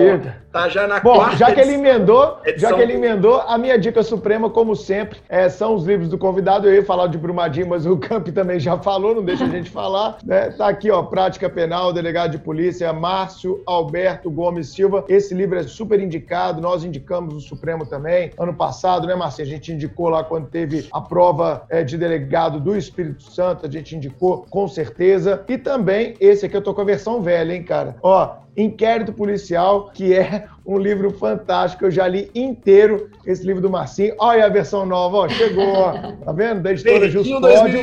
Tá 0.51 0.69
já 0.69 0.87
na 0.87 0.99
Bom, 0.99 1.15
quarta 1.15 1.37
já 1.37 1.53
que 1.53 1.59
ele 1.59 1.73
emendou, 1.73 2.39
edição. 2.45 2.69
já 2.69 2.75
que 2.75 2.81
ele 2.81 2.93
emendou, 2.93 3.41
a 3.41 3.57
minha 3.57 3.77
dica 3.77 4.01
suprema, 4.01 4.49
como 4.49 4.75
sempre, 4.75 5.19
é, 5.27 5.49
são 5.49 5.75
os 5.75 5.85
livros 5.85 6.09
do 6.09 6.17
convidado. 6.17 6.67
Eu 6.67 6.75
ia 6.75 6.85
falar 6.85 7.07
de 7.07 7.17
Brumadinho, 7.17 7.67
mas 7.67 7.85
o 7.85 7.97
Camp 7.97 8.29
também 8.29 8.59
já 8.59 8.77
falou, 8.77 9.13
não 9.13 9.23
deixa 9.23 9.45
a 9.45 9.49
gente 9.49 9.69
falar. 9.69 10.17
Né? 10.23 10.51
Tá 10.51 10.69
aqui, 10.69 10.89
ó, 10.89 11.03
Prática 11.03 11.49
Penal, 11.49 11.91
Delegado 11.91 12.31
de 12.31 12.37
Polícia, 12.37 12.91
Márcio 12.93 13.61
Alberto 13.65 14.31
Gomes 14.31 14.69
Silva. 14.69 15.03
Esse 15.07 15.33
livro 15.33 15.59
é 15.59 15.63
super 15.63 15.99
indicado, 15.99 16.61
nós 16.61 16.83
indicamos 16.83 17.35
o 17.35 17.39
Supremo 17.41 17.85
também. 17.85 18.31
Ano 18.37 18.53
passado, 18.53 19.07
né, 19.07 19.15
Márcio? 19.15 19.43
A 19.43 19.47
gente 19.47 19.73
indicou 19.73 20.09
lá 20.09 20.23
quando 20.23 20.47
teve 20.47 20.87
a 20.91 21.01
prova 21.01 21.65
é, 21.69 21.83
de 21.83 21.97
delegado 21.97 22.59
do 22.59 22.75
Espírito 22.75 23.23
Santo, 23.23 23.65
a 23.65 23.69
gente 23.69 23.95
indicou 23.95 24.45
com 24.49 24.67
certeza 24.67 25.08
E 25.47 25.57
também, 25.57 26.15
esse 26.19 26.45
aqui 26.45 26.55
eu 26.55 26.61
tô 26.61 26.73
com 26.73 26.81
a 26.81 26.85
versão 26.85 27.21
velha, 27.21 27.53
hein, 27.53 27.63
cara? 27.63 27.97
Ó, 28.01 28.35
Inquérito 28.55 29.13
Policial, 29.13 29.89
que 29.93 30.13
é 30.13 30.47
um 30.65 30.77
livro 30.77 31.09
fantástico. 31.11 31.85
Eu 31.85 31.91
já 31.91 32.07
li 32.07 32.29
inteiro 32.35 33.09
esse 33.25 33.45
livro 33.45 33.61
do 33.61 33.69
Marcinho. 33.69 34.13
Olha 34.19 34.45
a 34.45 34.49
versão 34.49 34.85
nova, 34.85 35.17
ó, 35.17 35.29
chegou, 35.29 35.67
ó. 35.67 35.93
Tá 36.23 36.31
vendo? 36.31 36.61
Da 36.61 36.71
editora 36.71 37.09
Juspódio. 37.09 37.79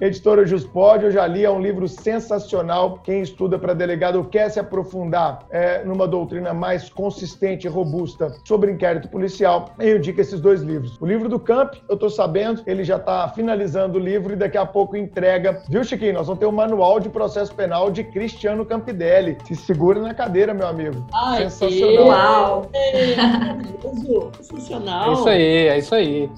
Editora 0.00 0.46
Juspódio, 0.46 1.08
eu 1.08 1.10
já 1.10 1.26
li, 1.26 1.44
é 1.44 1.50
um 1.50 1.60
livro 1.60 1.88
sensacional. 1.88 3.00
Quem 3.02 3.22
estuda 3.22 3.58
para 3.58 3.72
delegado 3.74 4.16
ou 4.16 4.24
quer 4.24 4.50
se 4.50 4.60
aprofundar 4.60 5.46
é, 5.50 5.82
numa 5.84 6.06
doutrina 6.06 6.52
mais 6.52 6.90
consistente 6.90 7.66
e 7.66 7.70
robusta 7.70 8.34
sobre 8.44 8.70
inquérito 8.70 9.08
policial, 9.08 9.70
eu 9.78 9.96
indico 9.96 10.20
esses 10.20 10.38
dois 10.38 10.60
livros. 10.60 11.00
O 11.00 11.06
livro 11.06 11.28
do 11.28 11.40
Camp, 11.40 11.74
eu 11.88 11.96
tô 11.96 12.10
sabendo, 12.10 12.62
ele 12.66 12.84
já 12.84 12.98
tá 12.98 13.26
finalizando 13.34 13.98
o 13.98 14.00
livro 14.00 14.34
e 14.34 14.36
daqui 14.36 14.58
a 14.58 14.66
pouco 14.66 14.96
entrega. 14.96 15.62
Viu, 15.68 15.82
Chiquinho? 15.82 16.14
Nós 16.14 16.26
vamos 16.26 16.40
ter 16.40 16.46
o 16.46 16.50
um 16.50 16.52
manual 16.52 17.00
de 17.00 17.08
processo 17.08 17.54
penal 17.54 17.90
de 17.90 18.04
Cristiano 18.04 18.66
Campidelli. 18.66 19.38
Se 19.44 19.56
segura 19.76 20.00
na 20.00 20.14
cadeira, 20.14 20.54
meu 20.54 20.66
amigo. 20.66 21.06
Ai, 21.12 21.50
Sensacional. 21.50 22.06
Uau! 22.06 22.70
É, 22.72 23.14
sensacional! 24.42 25.10
É 25.10 25.12
isso 25.12 25.28
aí, 25.28 25.68
é 25.68 25.78
isso 25.78 25.94
aí. 25.94 26.30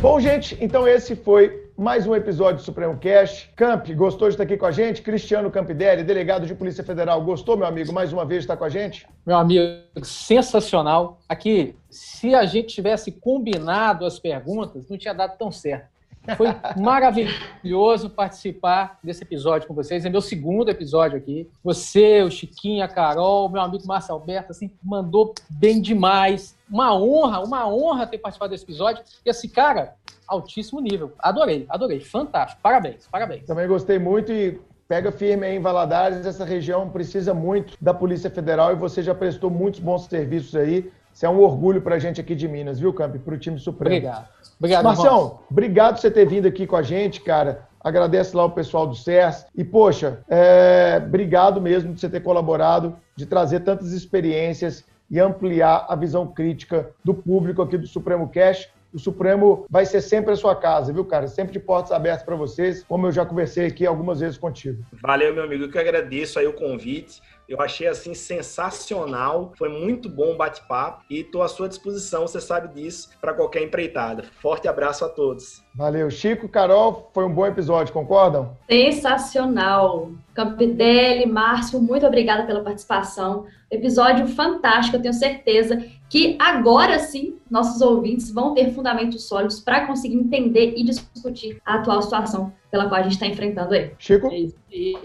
Bom, 0.00 0.18
gente, 0.18 0.56
então 0.58 0.88
esse 0.88 1.14
foi 1.14 1.70
mais 1.76 2.06
um 2.06 2.14
episódio 2.14 2.56
do 2.56 2.62
Supremo 2.62 2.96
Cash. 2.98 3.50
Camp, 3.54 3.90
gostou 3.90 4.28
de 4.28 4.34
estar 4.34 4.44
aqui 4.44 4.56
com 4.56 4.64
a 4.64 4.70
gente? 4.70 5.02
Cristiano 5.02 5.50
Campidelli, 5.50 6.02
delegado 6.02 6.46
de 6.46 6.54
Polícia 6.54 6.82
Federal, 6.82 7.20
gostou, 7.20 7.58
meu 7.58 7.66
amigo, 7.66 7.92
mais 7.92 8.10
uma 8.10 8.24
vez 8.24 8.40
de 8.40 8.44
estar 8.44 8.56
com 8.56 8.64
a 8.64 8.70
gente? 8.70 9.06
Meu 9.26 9.36
amigo, 9.36 9.82
sensacional. 10.02 11.18
Aqui, 11.28 11.76
se 11.90 12.34
a 12.34 12.46
gente 12.46 12.68
tivesse 12.68 13.12
combinado 13.12 14.06
as 14.06 14.18
perguntas, 14.18 14.88
não 14.88 14.96
tinha 14.96 15.12
dado 15.12 15.36
tão 15.36 15.52
certo. 15.52 15.95
Foi 16.36 16.48
maravilhoso 16.76 18.10
participar 18.10 18.98
desse 19.02 19.22
episódio 19.22 19.68
com 19.68 19.74
vocês. 19.74 20.04
É 20.04 20.10
meu 20.10 20.20
segundo 20.20 20.70
episódio 20.70 21.18
aqui. 21.18 21.48
Você, 21.62 22.22
o 22.22 22.30
Chiquinho, 22.30 22.84
a 22.84 22.88
Carol, 22.88 23.48
meu 23.48 23.60
amigo 23.60 23.86
Márcio 23.86 24.14
Alberto, 24.14 24.52
assim, 24.52 24.70
mandou 24.82 25.34
bem 25.50 25.80
demais. 25.80 26.56
Uma 26.70 26.94
honra, 26.94 27.40
uma 27.40 27.68
honra 27.68 28.06
ter 28.06 28.18
participado 28.18 28.50
desse 28.50 28.64
episódio. 28.64 29.02
E 29.24 29.30
assim, 29.30 29.48
cara, 29.48 29.94
altíssimo 30.26 30.80
nível. 30.80 31.12
Adorei, 31.18 31.66
adorei. 31.68 32.00
Fantástico. 32.00 32.60
Parabéns, 32.62 33.06
parabéns. 33.06 33.44
Também 33.44 33.68
gostei 33.68 33.98
muito 33.98 34.32
e 34.32 34.60
pega 34.88 35.12
firme 35.12 35.46
aí 35.46 35.56
em 35.56 35.60
Valadares. 35.60 36.26
Essa 36.26 36.44
região 36.44 36.88
precisa 36.88 37.32
muito 37.34 37.74
da 37.80 37.94
Polícia 37.94 38.30
Federal 38.30 38.72
e 38.72 38.76
você 38.76 39.02
já 39.02 39.14
prestou 39.14 39.50
muitos 39.50 39.80
bons 39.80 40.04
serviços 40.06 40.54
aí. 40.54 40.90
Isso 41.12 41.24
é 41.24 41.30
um 41.30 41.40
orgulho 41.40 41.80
para 41.80 41.94
a 41.94 41.98
gente 41.98 42.20
aqui 42.20 42.34
de 42.34 42.46
Minas, 42.46 42.78
viu, 42.78 42.92
Camp? 42.92 43.16
Para 43.16 43.34
o 43.34 43.38
time 43.38 43.58
Supremo. 43.58 43.96
Obrigado. 43.96 44.35
Obrigado, 44.58 44.84
Marcião, 44.84 45.06
irmão. 45.06 45.40
obrigado 45.50 45.94
por 45.94 46.00
você 46.00 46.10
ter 46.10 46.26
vindo 46.26 46.46
aqui 46.46 46.66
com 46.66 46.76
a 46.76 46.82
gente, 46.82 47.20
cara. 47.20 47.66
Agradece 47.80 48.36
lá 48.36 48.44
o 48.44 48.50
pessoal 48.50 48.86
do 48.86 48.94
CERS. 48.94 49.46
E, 49.54 49.62
poxa, 49.62 50.20
é... 50.28 51.00
obrigado 51.04 51.60
mesmo 51.60 51.92
de 51.92 52.00
você 52.00 52.08
ter 52.08 52.20
colaborado, 52.20 52.96
de 53.14 53.26
trazer 53.26 53.60
tantas 53.60 53.92
experiências 53.92 54.84
e 55.10 55.20
ampliar 55.20 55.86
a 55.88 55.94
visão 55.94 56.26
crítica 56.26 56.90
do 57.04 57.14
público 57.14 57.62
aqui 57.62 57.78
do 57.78 57.86
Supremo 57.86 58.28
Cash. 58.28 58.68
O 58.92 58.98
Supremo 58.98 59.66
vai 59.68 59.84
ser 59.84 60.00
sempre 60.00 60.32
a 60.32 60.36
sua 60.36 60.56
casa, 60.56 60.92
viu, 60.92 61.04
cara? 61.04 61.28
Sempre 61.28 61.52
de 61.52 61.60
portas 61.60 61.92
abertas 61.92 62.22
para 62.22 62.34
vocês, 62.34 62.82
como 62.84 63.06
eu 63.06 63.12
já 63.12 63.26
conversei 63.26 63.66
aqui 63.66 63.84
algumas 63.84 64.20
vezes 64.20 64.38
contigo. 64.38 64.82
Valeu, 65.02 65.34
meu 65.34 65.44
amigo. 65.44 65.64
Eu 65.64 65.70
que 65.70 65.78
agradeço 65.78 66.38
aí 66.38 66.46
o 66.46 66.54
convite. 66.54 67.20
Eu 67.48 67.60
achei 67.60 67.86
assim 67.86 68.12
sensacional, 68.12 69.52
foi 69.56 69.68
muito 69.68 70.08
bom 70.08 70.32
o 70.32 70.36
bate-papo 70.36 71.04
e 71.08 71.20
estou 71.20 71.42
à 71.42 71.48
sua 71.48 71.68
disposição, 71.68 72.26
você 72.26 72.40
sabe 72.40 72.74
disso, 72.74 73.10
para 73.20 73.32
qualquer 73.34 73.62
empreitada. 73.62 74.24
Forte 74.40 74.66
abraço 74.66 75.04
a 75.04 75.08
todos. 75.08 75.62
Valeu, 75.74 76.10
Chico, 76.10 76.48
Carol, 76.48 77.10
foi 77.14 77.24
um 77.24 77.32
bom 77.32 77.46
episódio, 77.46 77.92
concordam? 77.92 78.56
Sensacional. 78.68 80.10
Campidelli, 80.34 81.24
Márcio, 81.24 81.80
muito 81.80 82.04
obrigada 82.04 82.44
pela 82.44 82.62
participação. 82.62 83.46
Episódio 83.70 84.26
fantástico, 84.26 84.96
eu 84.96 85.02
tenho 85.02 85.14
certeza 85.14 85.82
que 86.10 86.36
agora 86.38 86.98
sim 86.98 87.36
nossos 87.50 87.80
ouvintes 87.80 88.30
vão 88.30 88.54
ter 88.54 88.72
fundamentos 88.72 89.26
sólidos 89.26 89.60
para 89.60 89.86
conseguir 89.86 90.16
entender 90.16 90.74
e 90.76 90.84
discutir 90.84 91.60
a 91.64 91.76
atual 91.76 92.02
situação 92.02 92.52
pela 92.76 92.88
qual 92.88 93.00
a 93.00 93.02
gente 93.02 93.12
está 93.12 93.26
enfrentando 93.26 93.72
aí. 93.72 93.90
Chico? 93.98 94.30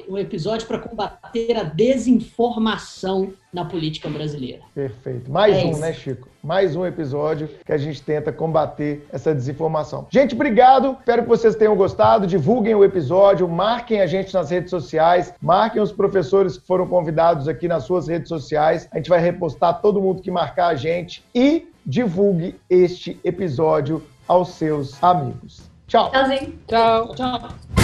um 0.09 0.17
episódio 0.17 0.67
para 0.67 0.77
combater 0.77 1.55
a 1.55 1.63
desinformação 1.63 3.31
na 3.53 3.63
política 3.63 4.09
brasileira. 4.09 4.61
Perfeito. 4.75 5.31
Mais 5.31 5.55
é 5.55 5.63
um, 5.63 5.71
isso. 5.71 5.79
né, 5.79 5.93
Chico? 5.93 6.27
Mais 6.43 6.75
um 6.75 6.85
episódio 6.85 7.47
que 7.65 7.71
a 7.71 7.77
gente 7.77 8.01
tenta 8.01 8.33
combater 8.33 9.07
essa 9.13 9.33
desinformação. 9.33 10.07
Gente, 10.09 10.35
obrigado. 10.35 10.97
Espero 10.99 11.23
que 11.23 11.29
vocês 11.29 11.55
tenham 11.55 11.73
gostado. 11.77 12.27
Divulguem 12.27 12.75
o 12.75 12.83
episódio, 12.83 13.47
marquem 13.47 14.01
a 14.01 14.07
gente 14.07 14.33
nas 14.33 14.49
redes 14.49 14.69
sociais, 14.69 15.33
marquem 15.41 15.81
os 15.81 15.93
professores 15.93 16.57
que 16.57 16.67
foram 16.67 16.85
convidados 16.85 17.47
aqui 17.47 17.69
nas 17.69 17.85
suas 17.85 18.09
redes 18.09 18.27
sociais. 18.27 18.89
A 18.91 18.97
gente 18.97 19.09
vai 19.09 19.21
repostar 19.21 19.81
todo 19.81 20.01
mundo 20.01 20.21
que 20.21 20.29
marcar 20.29 20.67
a 20.67 20.75
gente 20.75 21.23
e 21.33 21.69
divulgue 21.85 22.55
este 22.69 23.17
episódio 23.23 24.03
aos 24.27 24.49
seus 24.49 25.01
amigos. 25.01 25.70
Tchau. 25.91 26.09
Tchauzinho. 26.09 26.53
Tchau. 26.69 27.13
Tchau. 27.15 27.80